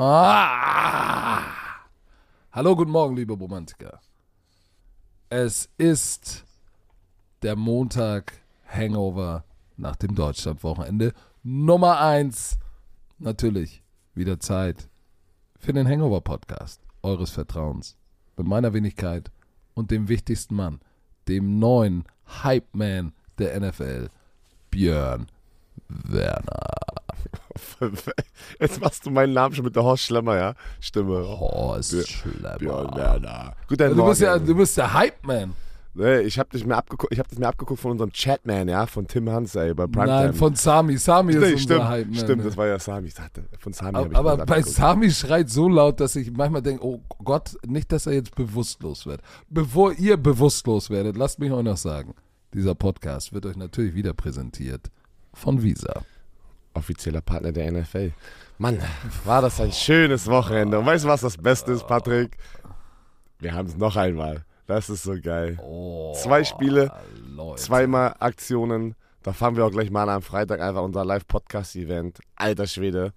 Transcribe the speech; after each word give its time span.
Ah. 0.00 1.42
Hallo, 2.52 2.74
guten 2.74 2.90
Morgen, 2.90 3.16
liebe 3.16 3.34
Romantiker. 3.34 4.00
Es 5.28 5.68
ist 5.76 6.46
der 7.42 7.54
Montag 7.54 8.32
Hangover 8.66 9.44
nach 9.76 9.96
dem 9.96 10.14
Deutschlandwochenende 10.14 11.12
Nummer 11.42 12.00
1. 12.00 12.58
Natürlich 13.18 13.82
wieder 14.14 14.40
Zeit 14.40 14.88
für 15.58 15.74
den 15.74 15.86
Hangover 15.86 16.22
Podcast 16.22 16.80
eures 17.02 17.30
Vertrauens 17.30 17.98
mit 18.38 18.46
meiner 18.46 18.72
Wenigkeit 18.72 19.30
und 19.74 19.90
dem 19.90 20.08
wichtigsten 20.08 20.54
Mann, 20.54 20.80
dem 21.28 21.58
neuen 21.58 22.04
Hype 22.42 22.66
Man 22.72 23.12
der 23.38 23.58
NFL, 23.60 24.08
Björn 24.70 25.26
Werner. 25.88 26.68
Jetzt 28.60 28.80
machst 28.80 29.04
du 29.06 29.10
meinen 29.10 29.32
Namen 29.32 29.54
schon 29.54 29.64
mit 29.64 29.74
der 29.76 29.82
Horst 29.84 30.04
Schlemmer, 30.04 30.36
ja? 30.36 30.54
Stimme. 30.80 31.26
Horst 31.26 31.92
Björn- 31.92 32.06
Schlemmer. 32.06 32.58
Björn 32.58 32.96
Werner. 32.96 33.54
Guten 33.68 33.82
Also 33.82 33.94
du, 33.94 33.98
Morgen. 34.00 34.10
bist 34.10 34.20
ja, 34.22 34.38
du 34.38 34.54
bist 34.54 34.76
der 34.76 34.92
Hype 34.94 35.24
Man. 35.26 35.54
Nee, 35.98 36.20
ich 36.20 36.38
habe 36.38 36.56
mir 36.64 36.76
abgeguckt, 36.76 37.12
ich 37.12 37.18
habe 37.18 37.28
das 37.28 37.40
mir 37.40 37.48
abgeguckt 37.48 37.80
von 37.80 37.90
unserem 37.90 38.12
Chatman, 38.12 38.68
ja, 38.68 38.86
von 38.86 39.08
Tim 39.08 39.28
Hans, 39.28 39.56
ey, 39.56 39.74
bei 39.74 39.88
Primetime. 39.88 40.06
Nein, 40.06 40.32
von 40.32 40.54
Sami. 40.54 40.96
Sami 40.96 41.32
ist 41.32 41.40
nee, 41.40 41.52
unser 41.54 41.58
stimmt, 41.58 41.88
Hype 41.88 42.14
stimmt, 42.14 42.38
ne? 42.38 42.44
das 42.44 42.56
war 42.56 42.66
ja 42.68 42.78
Sami. 42.78 43.10
Von 43.58 43.72
Sami 43.72 43.94
hab 43.94 44.06
Aber, 44.06 44.16
aber 44.16 44.36
bei 44.36 44.58
abgeguckt. 44.58 44.76
Sami 44.76 45.10
schreit 45.10 45.50
so 45.50 45.68
laut, 45.68 45.98
dass 45.98 46.14
ich 46.14 46.30
manchmal 46.30 46.62
denke, 46.62 46.86
oh 46.86 47.02
Gott, 47.24 47.56
nicht, 47.66 47.90
dass 47.90 48.06
er 48.06 48.12
jetzt 48.12 48.36
bewusstlos 48.36 49.06
wird. 49.06 49.22
Bevor 49.50 49.92
ihr 49.92 50.16
bewusstlos 50.16 50.88
werdet, 50.88 51.16
lasst 51.16 51.40
mich 51.40 51.50
euch 51.50 51.64
noch 51.64 51.76
sagen, 51.76 52.14
dieser 52.54 52.76
Podcast 52.76 53.32
wird 53.32 53.44
euch 53.46 53.56
natürlich 53.56 53.96
wieder 53.96 54.14
präsentiert 54.14 54.92
von 55.34 55.60
Visa. 55.64 56.02
offizieller 56.74 57.22
Partner 57.22 57.50
der 57.50 57.72
NFL. 57.72 58.12
Mann, 58.58 58.78
war 59.24 59.42
das 59.42 59.60
ein 59.60 59.72
schönes 59.72 60.28
Wochenende. 60.28 60.78
Und 60.78 60.86
weißt 60.86 61.04
du, 61.04 61.08
was 61.08 61.22
das 61.22 61.36
Beste 61.36 61.72
ist, 61.72 61.88
Patrick? 61.88 62.36
Wir 63.40 63.52
haben 63.52 63.66
es 63.66 63.76
noch 63.76 63.96
einmal. 63.96 64.44
Das 64.68 64.88
ist 64.90 65.02
so 65.02 65.14
geil. 65.20 65.58
Oh, 65.62 66.12
Zwei 66.14 66.44
Spiele, 66.44 66.92
Leute. 67.34 67.60
zweimal 67.62 68.14
Aktionen. 68.20 68.94
Da 69.22 69.32
fahren 69.32 69.56
wir 69.56 69.64
auch 69.64 69.70
gleich 69.72 69.90
mal 69.90 70.08
am 70.10 70.20
Freitag 70.22 70.60
einfach 70.60 70.82
unser 70.82 71.04
Live-Podcast-Event. 71.06 72.20
Alter 72.36 72.66
Schwede. 72.66 73.12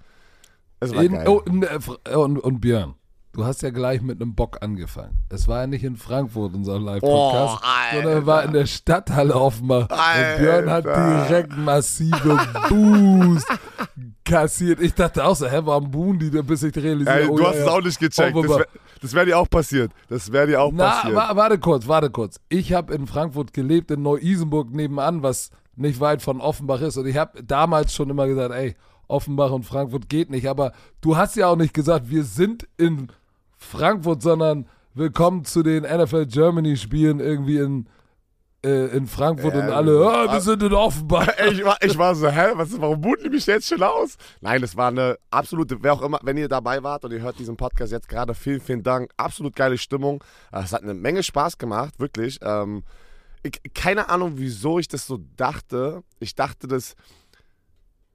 Es 0.80 0.96
war 0.96 1.04
In, 1.04 1.12
geil. 1.12 1.28
oh, 1.28 1.42
äh, 1.46 1.78
Fr- 1.80 2.16
und, 2.16 2.40
und 2.40 2.60
Björn, 2.62 2.96
du 3.34 3.46
hast 3.46 3.62
ja 3.62 3.70
gleich 3.70 4.02
mit 4.02 4.22
einem 4.22 4.36
Bock 4.36 4.58
angefangen. 4.62 5.18
Es 5.30 5.48
war 5.48 5.62
ja 5.62 5.68
nicht 5.68 5.84
in 5.84 5.96
Frankfurt 5.96 6.54
unser 6.54 6.80
Live-Podcast, 6.80 7.64
Oh, 7.64 7.96
sondern 7.96 8.14
er 8.14 8.26
war 8.26 8.44
in 8.44 8.54
der 8.54 8.66
Stadthalle 8.66 9.36
offenbar. 9.36 9.82
Und 9.84 10.38
Björn 10.40 10.70
hat 10.70 10.86
direkt 10.86 11.58
massive 11.58 12.40
Boost 12.70 13.48
kassiert. 14.26 14.80
Ich 14.80 14.94
dachte 14.94 15.24
auch 15.24 15.36
so, 15.36 15.48
hä, 15.48 15.62
warum 15.64 15.92
buhen 15.92 16.20
die 16.20 16.30
bis 16.30 16.64
ich 16.64 16.76
realisiere, 16.76 17.22
Ey, 17.22 17.28
oh, 17.28 17.38
du 17.38 17.44
ja, 17.44 17.50
hast 17.50 17.58
es 17.58 17.66
ja. 17.66 17.72
auch 17.72 17.82
nicht 17.82 18.00
gecheckt. 18.00 18.36
Oh, 18.36 18.42
Das 18.44 19.14
wäre 19.14 19.14
wär 19.14 19.26
dir 19.26 19.38
auch 19.40 19.50
passiert. 19.50 19.92
Das 20.10 20.32
wäre 20.32 20.48
dir 20.48 20.62
auch 20.62 20.72
Na, 20.74 20.90
passiert. 20.90 21.16
wa 21.16 21.36
warte 21.36 21.60
kurz, 21.60 21.88
warte 21.88 22.10
kurz. 22.10 22.40
Ich 22.50 22.74
habe 22.74 22.94
in 22.94 23.08
Frankfurt 23.08 23.54
gelebt, 23.54 23.92
in 23.92 24.02
Neu-Isenburg 24.02 24.72
nebenan, 24.72 25.24
was 25.24 25.52
nicht 25.76 26.00
weit 26.00 26.22
von 26.22 26.42
Offenbach 26.42 26.82
ist. 26.82 26.98
Und 26.98 27.08
ich 27.08 27.18
habe 27.18 27.44
damals 27.44 27.94
schon 27.94 28.10
immer 28.10 28.28
gesagt, 28.28 28.54
ey, 28.54 28.76
Offenbach 29.08 29.52
und 29.52 29.64
Frankfurt 29.64 30.10
geht 30.10 30.30
nicht. 30.30 30.48
Aber 30.48 30.72
du 31.02 31.18
hast 31.18 31.36
ja 31.36 31.48
auch 31.48 31.56
nicht 31.56 31.74
gesagt, 31.74 32.10
wir 32.10 32.24
sind 32.24 32.68
in 32.78 33.10
Frankfurt, 33.62 34.22
sondern 34.22 34.68
willkommen 34.96 35.46
zu 35.46 35.64
den 35.64 35.84
NFL 35.84 36.26
Germany 36.26 36.76
Spielen 36.76 37.20
irgendwie 37.20 37.58
in, 37.58 37.88
äh, 38.66 38.88
in 38.88 39.08
Frankfurt 39.08 39.54
und 39.54 39.70
Ja, 39.70 39.76
alle, 39.76 40.06
ah, 40.06 40.34
wir 40.34 40.42
sind 40.42 40.64
in 40.64 40.74
Offenbach. 40.74 41.28
Ich, 41.52 41.64
war, 41.64 41.78
ich 41.82 41.98
war 41.98 42.16
so, 42.16 42.28
hä, 42.28 42.52
was, 42.56 42.82
warum 42.82 43.00
booten 43.00 43.24
die 43.24 43.30
mich 43.30 43.46
jetzt 43.46 43.68
schon 43.68 43.82
aus? 43.82 44.18
Nein, 44.42 44.62
das 44.62 44.76
war 44.76 44.90
eine 44.90 45.18
absolute, 45.30 45.82
wer 45.82 45.94
auch 45.94 46.02
immer, 46.02 46.20
wenn 46.24 46.38
ihr 46.38 46.50
dabei 46.50 46.84
wart 46.84 47.06
und 47.06 47.12
ihr 47.12 47.22
hört 47.22 47.40
diesen 47.40 47.56
Podcast 47.56 47.92
jetzt 47.92 48.10
gerade, 48.10 48.34
vielen, 48.34 48.60
vielen 48.60 48.84
Dank. 48.84 49.12
Absolut 49.16 49.56
geile 49.56 49.78
Stimmung. 49.78 50.24
Es 50.52 50.74
hat 50.74 50.84
eine 50.84 50.96
Menge 50.96 51.24
Spaß 51.24 51.58
gemacht, 51.58 52.00
wirklich. 52.00 52.40
Ähm, 52.42 52.84
ich, 53.44 53.62
keine 53.74 54.10
Ahnung, 54.10 54.34
wieso 54.36 54.80
ich 54.80 54.88
das 54.88 55.08
so 55.08 55.20
dachte. 55.38 56.04
Ich 56.20 56.36
dachte, 56.36 56.68
das. 56.68 56.96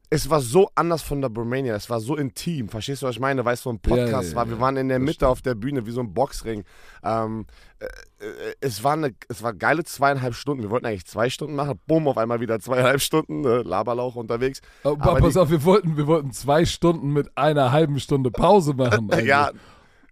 Es 0.08 0.30
war 0.30 0.40
so 0.40 0.70
anders 0.76 1.02
von 1.02 1.20
der 1.20 1.30
Romania, 1.30 1.74
es 1.74 1.90
war 1.90 1.98
so 1.98 2.16
intim, 2.16 2.68
verstehst 2.68 3.02
du, 3.02 3.06
was 3.06 3.16
ich 3.16 3.20
meine? 3.20 3.44
Weißt 3.44 3.64
du, 3.64 3.70
so 3.70 3.74
ein 3.74 3.80
Podcast 3.80 4.28
Ja, 4.28 4.30
ja, 4.30 4.36
war, 4.36 4.48
wir 4.48 4.60
waren 4.60 4.76
in 4.76 4.88
der 4.88 5.00
Mitte 5.00 5.26
auf 5.26 5.42
der 5.42 5.56
Bühne, 5.56 5.84
wie 5.84 5.90
so 5.90 6.00
ein 6.00 6.14
Boxring. 6.14 6.62
Ähm, 7.02 7.44
äh, 7.80 7.86
äh, 8.24 8.54
es, 8.60 8.84
war 8.84 8.92
eine, 8.92 9.12
es 9.28 9.42
war 9.42 9.52
geile 9.52 9.82
zweieinhalb 9.82 10.34
Stunden. 10.34 10.62
Wir 10.62 10.70
wollten 10.70 10.86
eigentlich 10.86 11.06
zwei 11.06 11.28
Stunden 11.28 11.56
machen. 11.56 11.80
Bumm, 11.88 12.06
auf 12.06 12.18
einmal 12.18 12.40
wieder 12.40 12.60
zweieinhalb 12.60 13.00
Stunden. 13.00 13.40
Ne? 13.40 13.62
Laberlauch 13.62 14.14
unterwegs. 14.14 14.60
Aber, 14.84 15.02
Aber 15.02 15.20
pass 15.20 15.32
die- 15.32 15.40
auf, 15.40 15.50
wir 15.50 15.64
wollten, 15.64 15.96
wir 15.96 16.06
wollten 16.06 16.30
zwei 16.30 16.64
Stunden 16.64 17.12
mit 17.12 17.36
einer 17.36 17.72
halben 17.72 17.98
Stunde 17.98 18.30
Pause 18.30 18.74
machen. 18.74 19.10
Also. 19.10 19.26
Ja. 19.26 19.50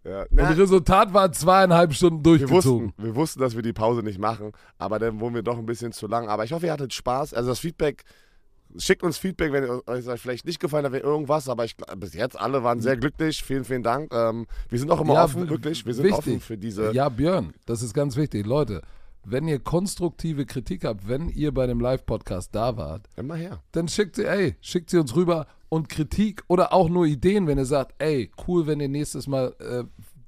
ja 0.03 0.23
Und 0.23 0.29
na, 0.33 0.51
Resultat 0.51 1.15
war 1.15 1.31
zweieinhalb 1.31 1.95
Stunden 1.95 2.19
wir, 2.25 2.39
durchgezogen. 2.39 2.89
wussten, 2.89 3.03
wir 3.05 3.15
wussten, 3.15 3.41
dass 3.41 3.55
wir 3.55 3.63
die 3.63 3.73
Pause 3.73 4.03
nicht 4.03 4.19
machen. 4.19 4.51
Aber 4.77 4.99
dann 4.99 5.21
wurden 5.21 5.37
wir 5.37 5.43
doch 5.43 5.57
ein 5.57 5.67
bisschen 5.67 5.93
zu 5.93 6.09
lang. 6.09 6.29
Aber 6.29 6.43
ich 6.43 6.53
hoffe, 6.53 6.67
ihr 6.67 6.73
hattet 6.73 6.93
Spaß. 6.93 7.33
Also 7.33 7.51
das 7.51 7.61
Feedback. 7.61 8.03
Schickt 8.77 9.03
uns 9.03 9.19
Feedback, 9.19 9.53
wenn 9.53 9.65
ihr- 9.65 9.83
euch 9.87 10.21
vielleicht 10.21 10.45
nicht 10.47 10.59
gefallen 10.61 10.85
hat, 10.85 10.93
wenn 10.93 11.03
irgendwas, 11.03 11.49
aber 11.49 11.65
ich, 11.65 11.77
bis 11.97 12.15
jetzt 12.15 12.39
alle 12.39 12.63
waren 12.65 12.81
sehr 12.81 12.97
glücklich. 12.97 13.43
Vielen, 13.43 13.65
vielen 13.65 13.83
Dank. 13.83 14.13
Ähm, 14.13 14.47
wir 14.69 14.79
sind 14.79 14.91
auch 14.91 15.01
immer 15.01 15.15
Ja, 15.15 15.25
offen, 15.25 15.49
wirklich. 15.49 15.87
Wir 15.87 15.95
sind 15.95 16.05
wichtig. 16.05 16.19
offen 16.19 16.41
für 16.41 16.59
diese. 16.59 16.93
Ja, 16.93 17.09
Björn, 17.09 17.53
das 17.67 17.83
ist 17.83 17.95
ganz 17.95 18.17
wichtig. 18.17 18.45
Leute, 18.47 18.83
wenn 19.25 19.47
ihr 19.49 19.59
konstruktive 19.59 20.45
Kritik 20.45 20.85
habt, 20.85 21.09
wenn 21.09 21.29
ihr 21.29 21.53
bei 21.55 21.67
dem 21.67 21.81
Live-Podcast 21.81 22.55
da 22.55 22.77
wart, 22.77 23.09
Immer 23.17 23.37
her. 23.37 23.63
dann 23.73 23.89
schickt 23.89 24.17
sie, 24.17 24.25
ey, 24.27 24.57
schickt 24.61 24.91
sie 24.91 24.99
uns 24.99 25.15
rüber 25.17 25.47
und 25.69 25.89
Kritik 25.89 26.43
oder 26.49 26.73
auch 26.73 26.89
nur 26.89 27.07
Ideen, 27.07 27.47
wenn 27.47 27.59
ihr 27.59 27.65
sagt, 27.65 27.95
ey, 27.99 28.31
cool, 28.47 28.67
wenn 28.67 28.81
ihr 28.81 28.89
nächstes 28.89 29.27
Mal 29.27 29.55
äh, 29.61 29.85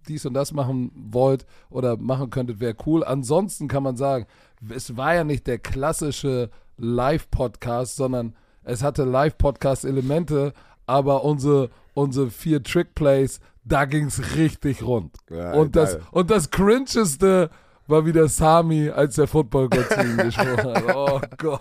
dies 0.09 0.25
und 0.25 0.35
das 0.35 0.53
machen 0.53 0.93
wollt 0.95 1.47
oder 1.69 1.97
machen 1.97 2.31
könntet, 2.31 2.61
wäre 2.61 2.77
cool. 2.87 3.05
Ansonsten 3.05 3.67
kann 3.69 3.83
man 3.83 3.97
sagen, 3.97 4.27
es 4.71 4.97
war 4.97 5.15
ja 5.15 5.25
nicht 5.25 5.47
der 5.47 5.59
klassische 5.59 6.51
Live-Podcast, 6.79 7.97
sondern 7.97 8.35
es 8.65 8.83
hatte 8.83 9.05
Live-Podcast-Elemente, 9.05 10.53
aber 10.87 11.25
unsere, 11.25 11.71
unsere 11.95 12.31
vier 12.31 12.63
Trick-Plays, 12.63 13.41
da 13.65 13.85
ging 13.85 14.07
es 14.07 14.37
richtig 14.37 14.83
rund. 14.85 15.17
Ja, 15.31 15.53
und, 15.55 15.75
das, 15.77 15.99
und 16.13 16.31
das 16.31 16.51
Cringeste 16.51 17.51
war 17.89 18.05
wieder 18.05 18.27
Sami, 18.29 18.91
als 18.91 19.15
der 19.15 19.29
Football-Gott 19.29 19.89
zu 19.89 20.01
ihm 20.01 20.17
gesprochen 20.17 20.75
hat. 20.75 20.85
Oh 20.97 21.21
Gott. 21.39 21.61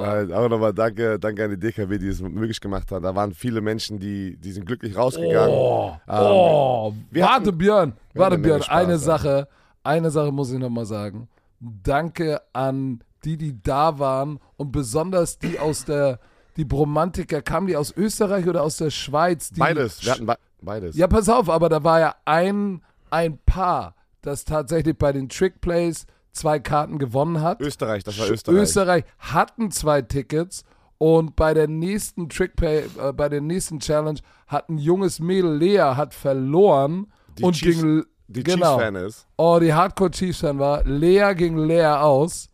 Nein, 0.00 0.32
auch 0.32 0.48
nochmal 0.48 0.72
danke, 0.72 1.18
danke 1.18 1.44
an 1.44 1.50
die 1.50 1.58
DKW, 1.58 1.98
die 1.98 2.08
es 2.08 2.20
möglich 2.22 2.58
gemacht 2.60 2.90
hat. 2.90 3.04
Da 3.04 3.14
waren 3.14 3.32
viele 3.34 3.60
Menschen, 3.60 3.98
die, 3.98 4.36
die 4.38 4.52
sind 4.52 4.64
glücklich 4.66 4.96
rausgegangen. 4.96 5.54
Oh, 5.54 5.92
Ähm, 6.08 6.14
oh. 6.18 6.94
wir 7.10 7.22
warte, 7.24 7.34
hatten- 7.48 7.58
Björn, 7.58 7.92
wir 8.14 8.20
warte, 8.22 8.38
Björn, 8.38 8.62
eine. 8.68 8.96
Sache, 8.98 9.48
eine 9.84 10.10
Sache 10.10 10.32
muss 10.32 10.50
ich 10.52 10.58
nochmal 10.58 10.86
sagen. 10.86 11.28
Danke 11.60 12.40
an 12.54 13.02
die, 13.24 13.36
die 13.36 13.62
da 13.62 13.98
waren 13.98 14.38
und 14.56 14.72
besonders 14.72 15.38
die 15.38 15.58
aus 15.58 15.84
der, 15.84 16.18
die 16.56 16.64
Bromantiker, 16.64 17.42
kamen 17.42 17.66
die 17.66 17.76
aus 17.76 17.92
Österreich 17.96 18.46
oder 18.46 18.62
aus 18.62 18.76
der 18.76 18.90
Schweiz? 18.90 19.50
Beides, 19.56 20.04
wir 20.04 20.12
hatten 20.12 20.26
be 20.26 20.36
beides. 20.60 20.96
Ja, 20.96 21.06
pass 21.06 21.28
auf, 21.28 21.48
aber 21.48 21.68
da 21.68 21.82
war 21.84 22.00
ja 22.00 22.14
ein, 22.24 22.82
ein 23.10 23.38
Paar, 23.46 23.94
das 24.22 24.44
tatsächlich 24.44 24.96
bei 24.96 25.12
den 25.12 25.28
Trickplays 25.28 26.06
zwei 26.32 26.58
Karten 26.58 26.98
gewonnen 26.98 27.40
hat. 27.42 27.60
Österreich, 27.60 28.04
das 28.04 28.18
war 28.18 28.28
Österreich. 28.30 28.56
Österreich 28.62 29.04
hatten 29.18 29.70
zwei 29.70 30.02
Tickets 30.02 30.64
und 30.98 31.34
bei 31.36 31.52
der 31.52 31.68
nächsten 31.68 32.28
Trickplay, 32.28 32.84
äh, 33.00 33.12
bei 33.12 33.28
der 33.28 33.40
nächsten 33.40 33.80
Challenge 33.80 34.20
hat 34.46 34.68
ein 34.68 34.78
junges 34.78 35.18
Mädel, 35.20 35.56
Lea, 35.56 35.78
hat 35.96 36.14
verloren 36.14 37.12
Die 37.38 37.42
und 37.44 37.54
Chiefs- 37.54 37.80
ging 37.82 38.04
die 38.28 38.44
genau. 38.44 38.76
Chiefs-Fan 38.78 38.94
ist. 38.94 39.26
Oh, 39.36 39.58
die 39.60 39.74
Hardcore 39.74 40.10
Chiefs 40.10 40.40
Fan 40.40 40.58
war. 40.58 40.84
Lea 40.84 41.34
ging 41.34 41.56
leer 41.58 42.02
aus 42.02 42.48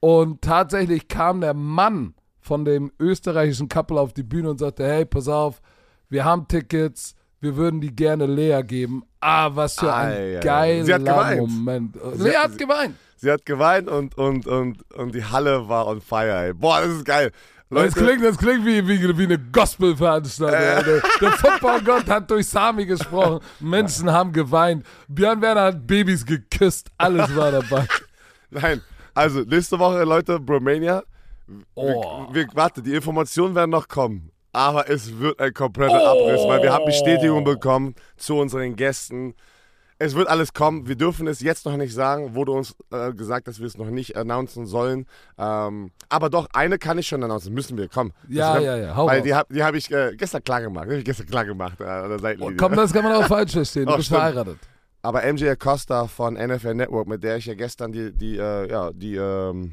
und 0.00 0.42
tatsächlich 0.42 1.08
kam 1.08 1.40
der 1.40 1.54
Mann 1.54 2.14
von 2.40 2.64
dem 2.64 2.90
österreichischen 2.98 3.68
Couple 3.68 4.00
auf 4.00 4.12
die 4.12 4.22
Bühne 4.22 4.50
und 4.50 4.58
sagte, 4.58 4.86
hey, 4.86 5.04
pass 5.04 5.28
auf, 5.28 5.60
wir 6.08 6.24
haben 6.24 6.48
Tickets, 6.48 7.14
wir 7.40 7.56
würden 7.56 7.80
die 7.80 7.94
gerne 7.94 8.26
Lea 8.26 8.62
geben. 8.62 9.02
Ah, 9.20 9.50
was 9.54 9.78
für 9.78 9.92
ein 9.92 10.08
Ei, 10.12 10.16
ei, 10.16 10.36
ei. 10.38 10.40
geiler 10.40 10.84
Sie 10.84 10.94
hat 10.94 11.04
geweint. 11.04 11.40
Moment. 11.40 11.98
Sie 12.14 12.22
Lea 12.24 12.34
hat- 12.36 12.44
hat 12.52 12.58
geweint. 12.58 12.96
Sie 13.16 13.30
hat 13.30 13.44
geweint 13.44 13.88
und, 13.88 14.16
und, 14.16 14.46
und, 14.46 14.90
und 14.94 15.14
die 15.14 15.24
Halle 15.24 15.68
war 15.68 15.86
on 15.86 16.00
fire, 16.00 16.46
ey. 16.46 16.54
Boah, 16.54 16.80
das 16.80 16.90
ist 16.92 17.04
geil. 17.04 17.30
Das 17.68 17.94
Leute, 17.94 18.00
klingt, 18.04 18.24
das 18.24 18.38
klingt 18.38 18.66
wie, 18.66 18.88
wie, 18.88 19.16
wie 19.18 19.24
eine 19.24 19.38
Gospel-Veranstaltung. 19.38 20.58
Äh. 20.58 20.82
Der, 20.82 21.02
der 21.20 21.32
Footballgott 21.32 22.08
hat 22.08 22.30
durch 22.30 22.48
Sami 22.48 22.84
gesprochen. 22.86 23.40
Menschen 23.60 24.10
haben 24.10 24.32
geweint. 24.32 24.84
Björn 25.06 25.40
Werner 25.40 25.64
hat 25.64 25.86
Babys 25.86 26.24
geküsst. 26.26 26.90
Alles 26.98 27.34
war 27.36 27.52
dabei. 27.52 27.86
nein, 28.50 28.80
also 29.20 29.40
nächste 29.40 29.78
Woche, 29.78 30.02
Leute, 30.04 30.40
Bromania. 30.40 31.02
Oh. 31.74 32.26
Wir, 32.32 32.44
wir, 32.46 32.48
warte, 32.54 32.80
die 32.82 32.94
Informationen 32.94 33.54
werden 33.54 33.70
noch 33.70 33.86
kommen. 33.86 34.30
Aber 34.52 34.88
es 34.88 35.18
wird 35.18 35.38
ein 35.40 35.52
kompletter 35.52 36.04
Abriss, 36.10 36.40
weil 36.46 36.62
wir 36.62 36.72
haben 36.72 36.84
Bestätigung 36.86 37.44
bekommen 37.44 37.94
zu 38.16 38.36
unseren 38.36 38.74
Gästen. 38.76 39.34
Es 39.98 40.14
wird 40.14 40.28
alles 40.28 40.54
kommen. 40.54 40.88
Wir 40.88 40.96
dürfen 40.96 41.26
es 41.28 41.40
jetzt 41.40 41.66
noch 41.66 41.76
nicht 41.76 41.92
sagen. 41.92 42.34
Wurde 42.34 42.52
uns 42.52 42.74
äh, 42.90 43.12
gesagt, 43.12 43.46
dass 43.46 43.60
wir 43.60 43.66
es 43.66 43.76
noch 43.76 43.90
nicht 43.90 44.16
announcen 44.16 44.64
sollen. 44.64 45.06
Ähm, 45.36 45.90
aber 46.08 46.30
doch, 46.30 46.48
eine 46.54 46.78
kann 46.78 46.96
ich 46.96 47.06
schon 47.06 47.22
announcen. 47.22 47.52
Müssen 47.52 47.76
wir. 47.76 47.88
Komm. 47.88 48.12
Ja, 48.26 48.54
Das- 48.54 48.64
ja, 48.64 48.76
ja. 48.78 48.96
Hau 48.96 49.06
Weil 49.06 49.18
raus. 49.18 49.24
die 49.24 49.34
habe 49.34 49.62
hab 49.64 49.74
ich 49.74 49.90
äh, 49.92 50.16
gestern 50.16 50.42
klar 50.42 50.62
gemacht. 50.62 50.86
Die 50.88 50.90
hab 50.92 50.98
ich 51.00 51.04
gestern 51.04 51.26
klar 51.26 51.44
gemacht. 51.44 51.78
Äh, 51.80 51.84
an 51.84 52.08
der 52.08 52.18
Seitenlinie. 52.18 52.56
Komm, 52.56 52.74
das 52.74 52.92
kann 52.94 53.04
man 53.04 53.12
auch 53.16 53.26
falsch 53.26 53.52
verstehen. 53.52 53.84
Du 53.84 53.92
Ach, 53.92 53.96
bist 53.96 54.06
stimmt. 54.06 54.20
verheiratet. 54.20 54.58
Aber 55.02 55.22
MJ 55.32 55.48
Acosta 55.48 56.06
von 56.06 56.34
NFL 56.34 56.74
Network, 56.74 57.08
mit 57.08 57.22
der 57.22 57.36
ich 57.36 57.46
ja 57.46 57.54
gestern 57.54 57.92
die, 57.92 58.12
die, 58.12 58.36
äh, 58.36 58.70
ja, 58.70 58.90
die, 58.92 59.16
ähm, 59.16 59.72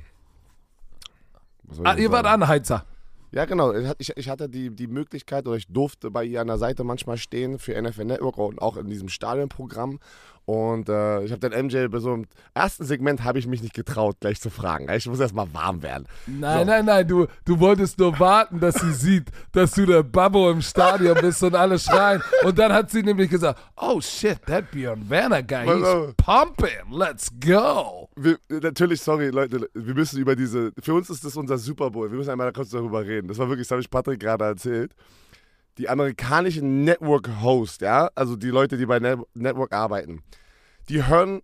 Ah, 1.83 1.95
ihr 1.95 2.09
wart? 2.11 2.25
Anheizer. 2.25 2.85
Ja, 3.31 3.45
genau. 3.45 3.73
Ich, 3.99 4.11
ich- 4.15 4.29
hatte 4.29 4.49
die, 4.49 4.69
die 4.69 4.87
Möglichkeit 4.87 5.47
oder 5.47 5.57
ich 5.57 5.67
durfte 5.67 6.11
bei 6.11 6.23
ihr 6.23 6.41
an 6.41 6.47
der 6.47 6.57
Seite 6.57 6.83
manchmal 6.83 7.17
stehen 7.17 7.59
für 7.59 7.79
NFL 7.81 8.05
Network 8.05 8.37
und 8.37 8.61
auch 8.61 8.77
in 8.77 8.87
diesem 8.89 9.09
Stadionprogramm. 9.09 9.99
Und 10.45 10.87
äh, 10.87 11.23
ich 11.25 11.31
habe 11.33 11.41
dann 11.49 11.65
MJ 11.65 11.87
bei 11.89 11.99
so 11.99 12.13
einem 12.13 12.25
ersten 12.53 12.85
Segment 12.85 13.25
habe 13.25 13.37
ich 13.37 13.47
mich 13.47 13.61
nicht 13.61 13.73
getraut, 13.73 14.15
gleich 14.21 14.39
zu 14.39 14.49
fragen. 14.49 14.87
Ich 14.95 15.05
muss 15.05 15.19
erst 15.19 15.35
mal 15.35 15.47
warm 15.53 15.83
werden. 15.83 16.07
Nein, 16.25 16.59
So. 16.59 16.65
nein, 16.65 16.85
nein, 16.85 17.05
du, 17.05 17.27
du 17.43 17.59
wolltest 17.59 17.99
nur 17.99 18.17
warten, 18.17 18.61
dass 18.61 18.75
sie 18.75 18.93
sieht, 18.93 19.29
dass 19.51 19.71
du 19.71 19.85
der 19.85 20.03
Babbo 20.03 20.49
im 20.49 20.61
Stadion 20.61 21.17
bist 21.19 21.43
und 21.43 21.53
alle 21.53 21.77
schreien. 21.77 22.21
Und 22.45 22.57
dann 22.57 22.71
hat 22.71 22.89
sie 22.91 23.03
nämlich 23.03 23.29
gesagt, 23.29 23.59
oh 23.75 23.99
shit, 23.99 24.41
that 24.45 24.71
Björn 24.71 25.09
Werner 25.09 25.43
guy, 25.43 25.65
he's 25.65 26.13
pumping, 26.15 26.93
let's 26.97 27.29
go. 27.45 28.07
Wir, 28.15 28.37
natürlich, 28.47 29.01
sorry, 29.01 29.27
Leute, 29.31 29.69
wir 29.73 29.93
müssen 29.95 30.17
über 30.17 30.37
diese. 30.37 30.71
Für 30.81 30.93
uns 30.93 31.09
ist 31.09 31.25
das 31.25 31.35
unser 31.35 31.57
Super 31.57 31.91
Bowl. 31.91 32.09
Wir 32.09 32.17
müssen 32.17 32.29
einmal 32.29 32.53
kurz 32.53 32.69
darüber 32.69 33.03
reden. 33.05 33.16
Das 33.25 33.37
war 33.37 33.49
wirklich, 33.49 33.67
das 33.67 33.71
habe 33.71 33.81
ich 33.81 33.89
Patrick 33.89 34.19
gerade 34.19 34.45
erzählt. 34.45 34.93
Die 35.77 35.89
amerikanischen 35.89 36.83
Network-Hosts, 36.83 37.81
ja, 37.81 38.09
also 38.15 38.35
die 38.35 38.49
Leute, 38.49 38.77
die 38.77 38.85
bei 38.85 38.99
Net 38.99 39.19
Network 39.33 39.73
arbeiten, 39.73 40.23
die 40.89 41.05
hören. 41.05 41.41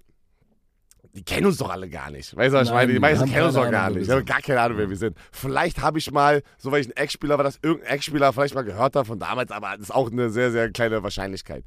Die 1.16 1.24
kennen 1.24 1.46
uns 1.46 1.58
doch 1.58 1.70
alle 1.70 1.88
gar 1.90 2.10
nicht. 2.10 2.36
Weißt 2.36 2.56
du, 2.56 2.58
was 2.58 2.70
ich 2.70 2.74
meine? 2.74 2.92
Die 2.92 3.00
meisten 3.00 3.30
kennen 3.30 3.46
uns 3.46 3.54
doch 3.54 3.70
gar 3.70 3.92
nicht. 3.92 4.08
Wir 4.08 4.16
haben 4.16 4.26
gar 4.26 4.42
keine 4.42 4.60
Ahnung, 4.62 4.80
wer 4.80 4.90
wir 4.90 4.98
sind. 4.98 5.16
Vielleicht 5.32 5.80
habe 5.80 6.00
ich 6.00 6.12
mal, 6.12 6.42
so 6.58 6.72
weil 6.72 6.82
ich 6.82 6.88
ein 6.88 6.98
Ex-Spieler 6.98 7.38
war, 7.38 7.44
dass 7.44 7.60
irgendein 7.62 7.94
Ex-Spieler 7.94 8.34
vielleicht 8.34 8.56
mal 8.56 8.64
gehört 8.64 8.96
hat 8.96 9.06
von 9.06 9.20
damals, 9.20 9.52
aber 9.52 9.72
das 9.72 9.82
ist 9.82 9.92
auch 9.92 10.12
eine 10.12 10.32
sehr, 10.32 10.52
sehr 10.52 10.72
kleine 10.72 11.04
Wahrscheinlichkeit. 11.04 11.66